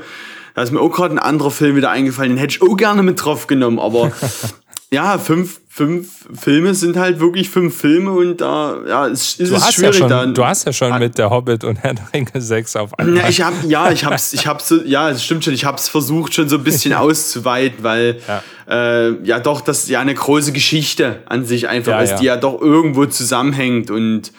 Da 0.54 0.64
ist 0.64 0.72
mir 0.74 0.82
auch 0.82 0.92
gerade 0.92 1.16
ein 1.16 1.20
anderer 1.20 1.50
Film 1.52 1.78
wieder 1.78 1.92
eingefallen, 1.92 2.32
den 2.32 2.38
hätte 2.38 2.58
ich 2.58 2.62
auch 2.62 2.76
gerne 2.76 3.04
mit 3.04 3.24
drauf 3.24 3.48
genommen, 3.48 3.80
aber 3.80 4.12
ja, 4.92 5.18
fünf, 5.18 5.61
fünf 5.74 6.28
Filme 6.38 6.76
sind 6.76 6.98
halt 6.98 7.22
wirklich 7.22 7.50
fünf 7.50 7.78
Filme 7.78 8.12
und 8.12 8.42
da, 8.42 8.76
ja, 8.86 9.08
es, 9.08 9.40
es 9.40 9.40
ist 9.40 9.54
hast, 9.54 9.66
ja 9.68 9.72
schwierig 9.72 9.96
schon, 9.96 10.10
dann. 10.10 10.34
du 10.34 10.44
hast 10.46 10.66
ja 10.66 10.74
schon 10.74 11.00
mit 11.00 11.18
der 11.18 11.30
Hobbit 11.30 11.64
und 11.64 11.78
Herr 11.78 11.94
der 11.94 12.10
Ringe 12.14 12.30
6 12.34 12.76
auf 12.76 13.00
einmal. 13.00 13.24
Ja, 13.24 13.30
ich 13.30 13.42
hab, 13.42 13.54
ja, 13.64 13.90
ich 13.90 14.04
hab's, 14.04 14.34
ich 14.34 14.46
hab's, 14.48 14.74
ja, 14.84 15.10
es 15.10 15.24
stimmt 15.24 15.46
schon, 15.46 15.54
ich 15.54 15.64
hab's 15.64 15.88
versucht 15.88 16.34
schon 16.34 16.50
so 16.50 16.58
ein 16.58 16.66
bisschen 16.66 16.94
auszuweiten, 16.94 17.84
weil, 17.84 18.20
Ja. 18.28 18.44
Äh, 18.68 19.24
ja 19.24 19.40
doch, 19.40 19.62
das 19.62 19.88
ja 19.88 20.02
eine 20.02 20.14
große 20.14 20.52
Geschichte 20.52 21.24
an 21.28 21.46
sich 21.46 21.70
einfach 21.70 21.94
Ja, 21.94 22.02
ist, 22.02 22.12
ja. 22.12 22.18
die 22.18 22.26
ja 22.26 22.36
doch 22.38 22.60
irgendwo 22.60 23.06
zusammenhängt 23.06 23.90
und, 23.90 24.34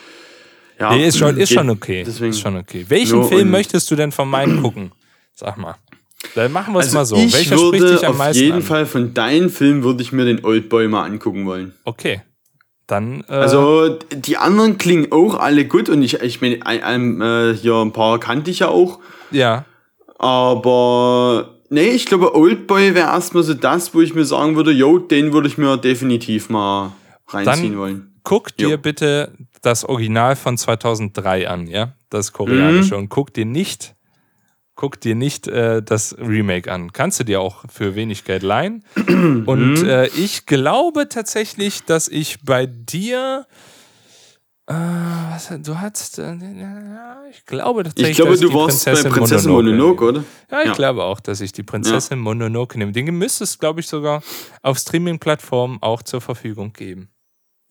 ja. 0.79 0.95
Nee, 0.95 1.07
ist 1.07 1.17
schon, 1.17 1.39
ist 1.39 1.53
schon 1.53 1.71
okay. 1.71 2.05
Deswegen. 2.07 2.33
Ist 2.33 2.41
schon 2.41 2.57
okay. 2.59 2.85
Welchen 2.89 3.25
Film 3.25 3.51
möchtest 3.51 3.91
du 3.91 3.97
denn 3.97 4.13
von 4.13 4.29
meinen 4.29 4.63
gucken? 4.63 4.93
Sag 5.35 5.57
mal. 5.57 5.77
Dann 6.35 6.53
machen 6.53 6.73
wir 6.75 6.81
es 6.81 6.95
Also 6.95 6.99
mal 6.99 7.05
so. 7.05 7.17
ich 7.17 7.35
Welcher 7.35 7.57
spricht 7.59 7.73
würde 7.83 7.93
dich 7.95 8.07
am 8.07 8.13
auf 8.13 8.19
meisten 8.19 8.43
jeden 8.43 8.57
an? 8.57 8.63
Fall 8.63 8.87
von 8.87 9.13
deinen 9.15 9.51
Filmen 9.51 9.83
würde 9.83 10.03
ich 10.03 10.13
mir 10.13 10.25
den 10.25 10.45
Oldboy 10.45 10.89
mal 10.89 11.05
angucken 11.05 11.47
wollen. 11.47 11.73
Okay. 11.85 12.23
Dann, 12.87 13.25
äh, 13.29 13.33
Also 13.33 13.99
die 14.15 14.37
anderen 14.37 14.79
klingen 14.79 15.13
auch 15.13 15.35
alle 15.37 15.65
gut 15.67 15.89
und 15.89 16.03
ich, 16.03 16.15
ich 16.21 16.41
meine, 16.41 16.65
ein, 16.67 16.83
ein, 16.83 17.21
äh, 17.21 17.55
hier 17.55 17.75
ein 17.77 17.93
paar 17.93 18.19
kannte 18.21 18.51
ich 18.51 18.61
ja 18.61 18.69
auch. 18.69 18.99
ja. 19.31 19.65
Aber 20.19 21.59
nee, 21.69 21.89
ich 21.91 22.07
glaube, 22.07 22.35
Oldboy 22.37 22.95
wäre 22.95 23.09
erstmal 23.09 23.43
so 23.43 23.55
das, 23.55 23.93
wo 23.93 24.01
ich 24.01 24.15
mir 24.15 24.25
sagen 24.25 24.55
würde, 24.57 24.71
yo, 24.71 24.99
den 24.99 25.33
würde 25.33 25.49
ich 25.49 25.59
mir 25.59 25.77
definitiv 25.77 26.49
mal 26.49 26.93
reinziehen 27.29 27.73
Dann- 27.73 27.79
wollen. 27.79 28.09
Guck 28.25 28.57
dir 28.57 28.69
Jo. 28.71 28.79
bitte 28.79 29.33
das 29.63 29.85
Original 29.85 30.37
von 30.37 30.57
2003 30.57 31.49
an, 31.49 31.67
ja? 31.67 31.95
Das 32.09 32.33
koreanische. 32.33 32.95
Mhm. 32.95 33.01
Und 33.01 33.09
guck 33.09 33.35
dir 33.35 33.45
nicht, 33.45 33.97
guck 34.75 35.01
dir 35.01 35.15
nicht 35.15 35.49
äh, 35.49 35.83
das 35.83 36.17
Remake 36.19 36.71
an. 36.73 36.93
Kannst 36.93 37.21
du 37.21 37.25
dir 37.25 37.41
auch 37.41 37.65
für 37.71 37.95
wenig 37.95 38.25
Geld 38.25 38.43
leihen. 38.43 38.85
Und 39.47 39.83
Mhm. 39.83 39.89
äh, 39.89 40.07
ich 40.09 40.47
glaube 40.47 41.09
tatsächlich, 41.09 41.85
dass 41.85 42.09
ich 42.09 42.39
bei 42.43 42.67
dir. 42.67 43.47
Äh, 44.67 44.75
was, 44.75 45.53
du 45.63 45.81
hast. 45.81 46.19
Äh, 46.19 46.35
ja, 46.37 47.23
ich 47.31 47.45
glaube 47.47 47.83
tatsächlich. 47.83 48.11
Ich 48.13 48.17
glaube, 48.17 48.31
dass 48.33 48.41
du 48.41 48.49
die 48.49 48.55
warst 48.55 48.85
bei 48.85 48.95
Prinzessin 49.11 49.51
Mononoke, 49.51 50.05
oder? 50.05 50.25
Ja, 50.51 50.61
ich 50.61 50.67
Ja. 50.69 50.73
glaube 50.75 51.03
auch, 51.03 51.21
dass 51.21 51.41
ich 51.41 51.53
die 51.53 51.65
Prinzessin 51.65 52.19
Mononoke 52.21 52.79
nehme. 52.79 52.93
Den 52.93 53.07
müsste 53.17 53.45
es, 53.45 53.59
glaube 53.59 53.81
ich, 53.81 53.89
sogar 53.89 54.23
auf 54.63 54.79
Streaming-Plattformen 54.79 55.79
auch 55.83 56.03
zur 56.03 56.21
Verfügung 56.21 56.73
geben. 56.73 57.09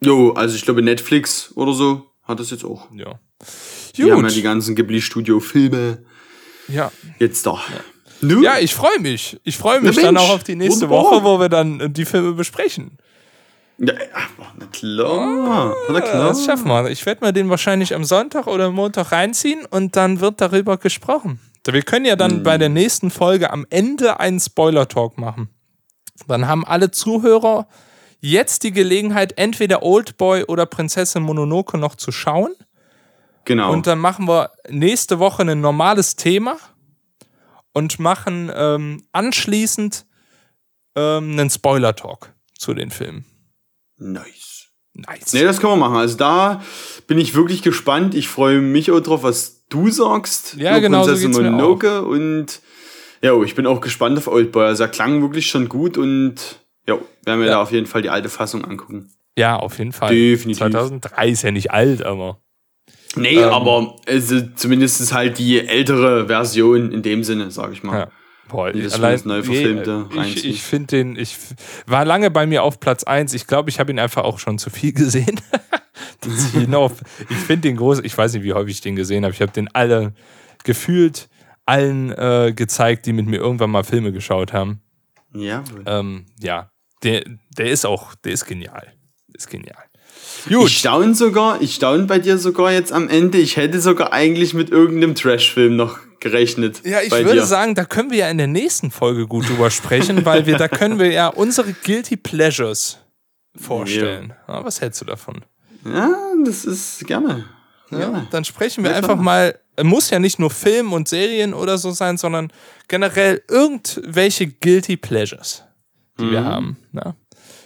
Jo, 0.03 0.31
also 0.33 0.55
ich 0.55 0.63
glaube, 0.65 0.81
Netflix 0.81 1.51
oder 1.55 1.73
so 1.73 2.05
hat 2.23 2.39
das 2.39 2.51
jetzt 2.51 2.65
auch. 2.65 2.91
Ja. 2.93 3.19
Die 3.95 4.03
haben 4.03 4.09
ja 4.09 4.15
Gut. 4.15 4.35
die 4.35 4.41
ganzen 4.41 4.75
Ghibli-Studio-Filme 4.75 6.03
Ja. 6.67 6.91
jetzt 7.19 7.45
da. 7.45 7.59
Nu? 8.21 8.43
ja, 8.43 8.59
ich 8.59 8.73
freue 8.75 8.99
mich. 8.99 9.39
Ich 9.43 9.57
freue 9.57 9.81
mich 9.81 9.95
Na 9.95 10.01
dann 10.03 10.13
Mensch, 10.13 10.29
auch 10.29 10.35
auf 10.35 10.43
die 10.43 10.55
nächste 10.55 10.89
wunderbar. 10.89 11.11
Woche, 11.11 11.23
wo 11.23 11.39
wir 11.39 11.49
dann 11.49 11.79
äh, 11.79 11.89
die 11.89 12.05
Filme 12.05 12.33
besprechen. 12.33 12.97
Ja, 13.79 13.93
na 14.59 14.65
klar. 14.71 15.75
Na 15.89 15.93
Ja, 15.95 16.01
klar. 16.01 16.27
das 16.29 16.45
schaffen 16.45 16.67
wir. 16.67 16.89
Ich 16.91 17.03
werde 17.05 17.25
mir 17.25 17.33
den 17.33 17.49
wahrscheinlich 17.49 17.95
am 17.95 18.03
Sonntag 18.03 18.45
oder 18.45 18.69
Montag 18.69 19.11
reinziehen 19.11 19.65
und 19.65 19.95
dann 19.95 20.19
wird 20.19 20.39
darüber 20.39 20.77
gesprochen. 20.77 21.39
Wir 21.65 21.81
können 21.81 22.05
ja 22.05 22.15
dann 22.15 22.43
bei 22.43 22.57
der 22.57 22.69
nächsten 22.69 23.09
Folge 23.11 23.51
am 23.51 23.65
Ende 23.69 24.19
einen 24.19 24.39
Spoiler-Talk 24.39 25.17
machen. 25.17 25.49
Dann 26.27 26.47
haben 26.47 26.65
alle 26.65 26.91
Zuhörer 26.91 27.67
jetzt 28.19 28.63
die 28.63 28.71
Gelegenheit, 28.71 29.37
entweder 29.37 29.81
Oldboy 29.81 30.43
oder 30.43 30.67
Prinzessin 30.67 31.23
Mononoke 31.23 31.77
noch 31.77 31.95
zu 31.95 32.11
schauen. 32.11 32.51
Genau. 33.45 33.71
Und 33.73 33.87
dann 33.87 33.99
machen 33.99 34.27
wir 34.27 34.51
nächste 34.69 35.19
Woche 35.19 35.41
ein 35.43 35.61
normales 35.61 36.15
Thema 36.15 36.57
und 37.73 37.99
machen 37.99 38.51
ähm, 38.53 39.03
anschließend 39.11 40.05
ähm, 40.95 41.31
einen 41.31 41.49
Spoiler-Talk 41.49 42.33
zu 42.57 42.73
den 42.73 42.91
Filmen. 42.91 43.25
nice. 43.97 44.49
Nice. 44.93 45.31
Nee, 45.31 45.43
das 45.43 45.61
können 45.61 45.71
wir 45.71 45.77
machen. 45.77 45.95
Also 45.95 46.17
da 46.17 46.61
bin 47.07 47.17
ich 47.17 47.33
wirklich 47.33 47.61
gespannt. 47.61 48.13
Ich 48.13 48.27
freue 48.27 48.59
mich 48.59 48.91
auch 48.91 48.99
drauf, 48.99 49.23
was 49.23 49.65
du 49.69 49.89
sagst. 49.89 50.55
Ja, 50.57 50.71
über 50.71 50.81
genau 50.81 51.03
so 51.03 51.11
Prinzessin 51.11 51.31
mir 51.31 51.49
Mononoke 51.49 52.01
und 52.03 52.59
ja, 53.21 53.31
oh, 53.31 53.43
ich 53.45 53.55
bin 53.55 53.65
auch 53.65 53.79
gespannt 53.79 54.17
auf 54.17 54.27
Oldboy. 54.27 54.65
Also 54.65 54.83
er 54.83 54.89
klang 54.89 55.21
wirklich 55.21 55.47
schon 55.47 55.69
gut 55.69 55.97
und 55.97 56.59
ja, 56.89 56.95
werden 57.23 57.39
wir 57.39 57.45
Ja. 57.47 57.53
da 57.53 57.61
auf 57.61 57.71
jeden 57.71 57.87
Fall 57.87 58.01
die 58.01 58.09
alte 58.09 58.27
Fassung 58.27 58.65
angucken. 58.65 59.13
Ja, 59.37 59.55
auf 59.55 59.77
jeden 59.79 59.93
Fall. 59.93 60.09
Definitiv. 60.13 60.57
2003 60.59 61.29
ist 61.29 61.43
ja 61.43 61.51
nicht 61.51 61.71
alt, 61.71 62.03
aber. 62.03 62.41
Nee, 63.15 63.35
Ähm. 63.37 63.49
aber 63.49 63.95
also 64.07 64.41
zumindest 64.55 65.01
ist 65.01 65.13
halt 65.13 65.37
die 65.37 65.59
ältere 65.67 66.27
Version 66.27 66.91
in 66.91 67.01
dem 67.01 67.23
Sinne, 67.23 67.51
sag 67.51 67.71
ich 67.73 67.83
mal. 67.83 67.99
Ja. 67.99 68.07
Boah, 68.47 68.71
das 68.71 68.93
allein- 68.93 69.21
neu 69.25 69.43
verfilmte 69.43 70.07
ich, 70.11 70.17
reinziehen. 70.17 70.53
ich 70.53 70.61
finde 70.63 70.87
den, 70.87 71.15
ich 71.15 71.37
war 71.87 72.03
lange 72.03 72.29
bei 72.31 72.45
mir 72.45 72.63
auf 72.63 72.79
Platz 72.81 73.03
1. 73.03 73.33
Ich 73.33 73.47
glaube, 73.47 73.69
ich 73.69 73.79
habe 73.79 73.91
ihn 73.91 73.99
einfach 73.99 74.23
auch 74.23 74.39
schon 74.39 74.57
zu 74.57 74.69
viel 74.69 74.93
gesehen. 74.93 75.39
Ich 76.25 77.29
ich 77.29 77.37
finde 77.37 77.67
den 77.67 77.77
groß, 77.77 77.99
ich 77.99 78.15
weiß 78.17 78.33
nicht, 78.33 78.43
wie 78.43 78.53
häufig 78.53 78.75
ich 78.75 78.81
den 78.81 78.95
gesehen 78.95 79.23
habe. 79.23 79.33
Ich 79.33 79.41
habe 79.41 79.51
den 79.51 79.67
alle 79.73 80.13
gefühlt 80.63 81.29
allen 81.65 82.11
äh, 82.11 82.53
gezeigt, 82.55 83.05
die 83.05 83.13
mit 83.13 83.25
mir 83.27 83.37
irgendwann 83.37 83.71
mal 83.71 83.83
Filme 83.83 84.11
geschaut 84.11 84.53
haben. 84.53 84.81
Jawohl. 85.33 85.83
Ähm, 85.85 86.25
ja, 86.39 86.69
der, 87.03 87.23
der 87.57 87.71
ist 87.71 87.85
auch, 87.85 88.13
der 88.15 88.33
ist 88.33 88.45
genial. 88.45 88.93
Ist 89.33 89.49
genial. 89.49 89.83
Ich 90.49 90.77
staune 90.79 91.13
sogar, 91.15 91.61
ich 91.61 91.75
staune 91.75 92.03
bei 92.05 92.17
dir 92.19 92.37
sogar 92.37 92.71
jetzt 92.71 92.91
am 92.91 93.07
Ende. 93.09 93.37
Ich 93.37 93.57
hätte 93.57 93.79
sogar 93.79 94.11
eigentlich 94.13 94.53
mit 94.53 94.69
irgendeinem 94.71 95.13
Trash-Film 95.15 95.75
noch 95.75 95.99
gerechnet. 96.19 96.81
Ja, 96.85 97.01
ich 97.01 97.11
würde 97.11 97.33
dir. 97.33 97.45
sagen, 97.45 97.75
da 97.75 97.85
können 97.85 98.09
wir 98.11 98.17
ja 98.19 98.29
in 98.29 98.37
der 98.37 98.47
nächsten 98.47 98.91
Folge 98.91 99.27
gut 99.27 99.47
drüber 99.49 99.69
sprechen, 99.71 100.25
weil 100.25 100.45
wir 100.45 100.57
da 100.57 100.67
können 100.67 100.99
wir 100.99 101.11
ja 101.11 101.27
unsere 101.27 101.73
Guilty 101.73 102.17
Pleasures 102.17 102.97
vorstellen. 103.55 104.33
Ja, 104.47 104.63
was 104.63 104.81
hältst 104.81 105.01
du 105.01 105.05
davon? 105.05 105.41
Ja, 105.85 106.09
das 106.45 106.65
ist 106.65 107.05
gerne. 107.07 107.45
gerne. 107.89 108.27
Dann 108.31 108.45
sprechen 108.45 108.83
wir 108.83 108.91
Ja, 108.91 108.97
einfach 108.97 109.15
mal, 109.17 109.59
muss 109.81 110.09
ja 110.09 110.19
nicht 110.19 110.39
nur 110.39 110.49
Film 110.51 110.93
und 110.93 111.07
Serien 111.07 111.53
oder 111.53 111.77
so 111.77 111.91
sein, 111.91 112.17
sondern 112.17 112.51
generell 112.87 113.41
irgendwelche 113.49 114.47
Guilty 114.47 114.97
Pleasures, 114.97 115.63
die 116.19 116.25
Mhm. 116.25 116.31
wir 116.31 116.45
haben. 116.45 116.77
Na? 116.91 117.15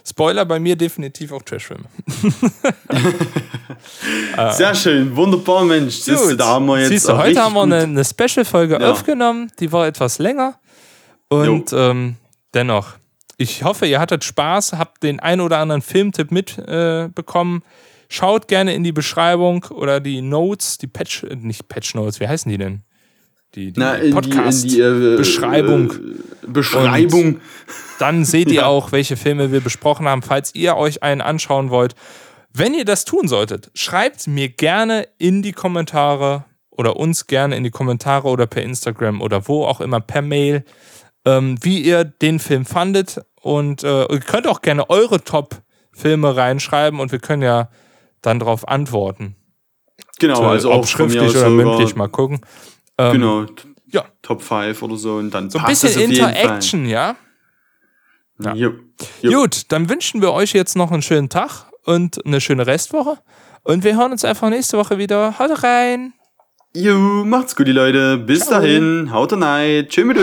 Spoiler 0.07 0.45
bei 0.45 0.59
mir 0.59 0.75
definitiv 0.75 1.31
auch 1.31 1.41
Trashfilme. 1.41 1.85
Sehr 4.51 4.75
schön, 4.75 5.15
wunderbar, 5.15 5.63
Mensch. 5.65 5.95
Siehst 5.95 6.25
du, 6.25 6.29
Gut. 6.29 6.39
da 6.39 6.47
haben 6.47 6.65
wir 6.67 6.79
jetzt 6.79 6.89
Siehst 6.89 7.09
du, 7.09 7.17
heute 7.17 7.41
haben 7.41 7.53
wir 7.55 7.63
gut- 7.63 7.73
eine, 7.73 7.83
eine 7.83 8.05
Special-Folge 8.05 8.77
Ja. 8.79 8.91
aufgenommen, 8.91 9.51
die 9.59 9.71
war 9.71 9.87
etwas 9.87 10.19
länger. 10.19 10.59
Und 11.29 11.73
ähm, 11.73 12.15
dennoch, 12.53 12.93
ich 13.37 13.63
hoffe, 13.63 13.87
ihr 13.87 13.99
hattet 13.99 14.23
Spaß, 14.23 14.73
habt 14.73 15.01
den 15.03 15.19
ein 15.19 15.41
oder 15.41 15.57
anderen 15.57 15.81
Filmtipp 15.81 16.31
mitbekommen. 16.31 17.61
Äh. 17.61 17.65
Schaut 18.07 18.47
gerne 18.47 18.75
in 18.75 18.83
die 18.83 18.91
Beschreibung 18.91 19.65
oder 19.71 19.99
die 19.99 20.21
Notes, 20.21 20.77
die 20.77 20.85
Patch, 20.87 21.23
äh, 21.23 21.35
nicht 21.35 21.67
Patch 21.67 21.95
Notes, 21.95 22.19
wie 22.19 22.27
heißen 22.27 22.49
die 22.51 22.59
denn? 22.59 22.83
Die, 23.55 23.71
die 23.71 23.79
Na, 23.79 23.95
in 23.95 24.01
die, 24.01 24.07
in 24.07 24.13
Podcast 24.13 24.63
die 24.65 24.79
äh, 24.79 25.15
Beschreibung. 25.17 25.91
Äh, 25.91 26.47
Beschreibung. 26.47 27.39
Dann 27.99 28.25
seht 28.25 28.49
ihr 28.49 28.53
Ja. 28.61 28.65
auch, 28.65 28.91
welche 28.91 29.17
Filme 29.17 29.51
wir 29.51 29.61
besprochen 29.61 30.07
haben, 30.07 30.21
falls 30.21 30.53
ihr 30.53 30.75
euch 30.75 31.03
einen 31.03 31.21
anschauen 31.21 31.69
wollt. 31.69 31.95
Wenn 32.53 32.73
ihr 32.73 32.85
das 32.85 33.05
tun 33.05 33.27
solltet, 33.27 33.71
schreibt 33.73 34.27
mir 34.27 34.49
gerne 34.49 35.07
in 35.17 35.41
die 35.41 35.51
Kommentare 35.51 36.45
oder 36.69 36.97
uns 36.97 37.27
gerne 37.27 37.55
in 37.55 37.63
die 37.63 37.71
Kommentare 37.71 38.27
oder 38.27 38.47
per 38.47 38.63
Instagram 38.63 39.21
oder 39.21 39.47
wo 39.47 39.65
auch 39.65 39.81
immer 39.81 39.99
per 39.99 40.21
Mail, 40.21 40.63
ähm, 41.25 41.57
wie 41.61 41.81
ihr 41.81 42.03
den 42.03 42.39
Film 42.39 42.65
fandet. 42.65 43.21
Und 43.41 43.83
äh, 43.83 44.03
ihr 44.03 44.19
könnt 44.19 44.47
auch 44.47 44.61
gerne 44.61 44.89
eure 44.89 45.23
Top-Filme 45.23 46.35
reinschreiben 46.35 46.99
und 46.99 47.11
wir 47.11 47.19
können 47.19 47.41
ja 47.41 47.69
dann 48.21 48.39
darauf 48.39 48.67
antworten. 48.67 49.35
Genau, 50.19 50.41
also 50.43 50.71
Ob 50.71 50.83
auch 50.83 50.87
von 50.87 51.07
mir 51.07 51.13
schriftlich 51.13 51.37
oder 51.37 51.49
mündlich, 51.49 51.95
mal 51.95 52.07
gucken. 52.07 52.41
Ähm, 52.97 53.11
Genau. 53.13 53.45
Ja. 53.87 54.05
Top 54.21 54.41
5 54.41 54.81
oder 54.81 54.95
so 54.97 55.15
und 55.17 55.31
dann 55.31 55.49
So 55.49 55.59
ein 55.59 55.65
bisschen 55.65 56.01
Interaction, 56.01 56.85
ja? 56.85 57.15
Fall. 58.41 58.57
Jo. 58.57 58.73
Jo. 59.21 59.41
Gut, 59.41 59.71
dann 59.71 59.89
wünschen 59.89 60.21
wir 60.21 60.33
euch 60.33 60.53
jetzt 60.53 60.75
noch 60.75 60.91
einen 60.91 61.01
schönen 61.01 61.29
Tag 61.29 61.67
und 61.85 62.25
eine 62.25 62.41
schöne 62.41 62.67
Restwoche. 62.67 63.17
Und 63.63 63.83
wir 63.83 63.97
hören 63.97 64.11
uns 64.11 64.25
einfach 64.25 64.49
nächste 64.49 64.77
Woche 64.77 64.97
wieder. 64.97 65.39
Haut 65.39 65.63
rein! 65.63 66.13
Jo, 66.75 66.97
macht's 67.23 67.55
gut, 67.55 67.67
die 67.67 67.71
Leute. 67.71 68.17
Bis 68.17 68.41
Ciao. 68.41 68.59
dahin. 68.59 69.09
Haut 69.11 69.31
rein. 69.33 69.87
Tschö 69.87 70.03
mit. 70.03 70.17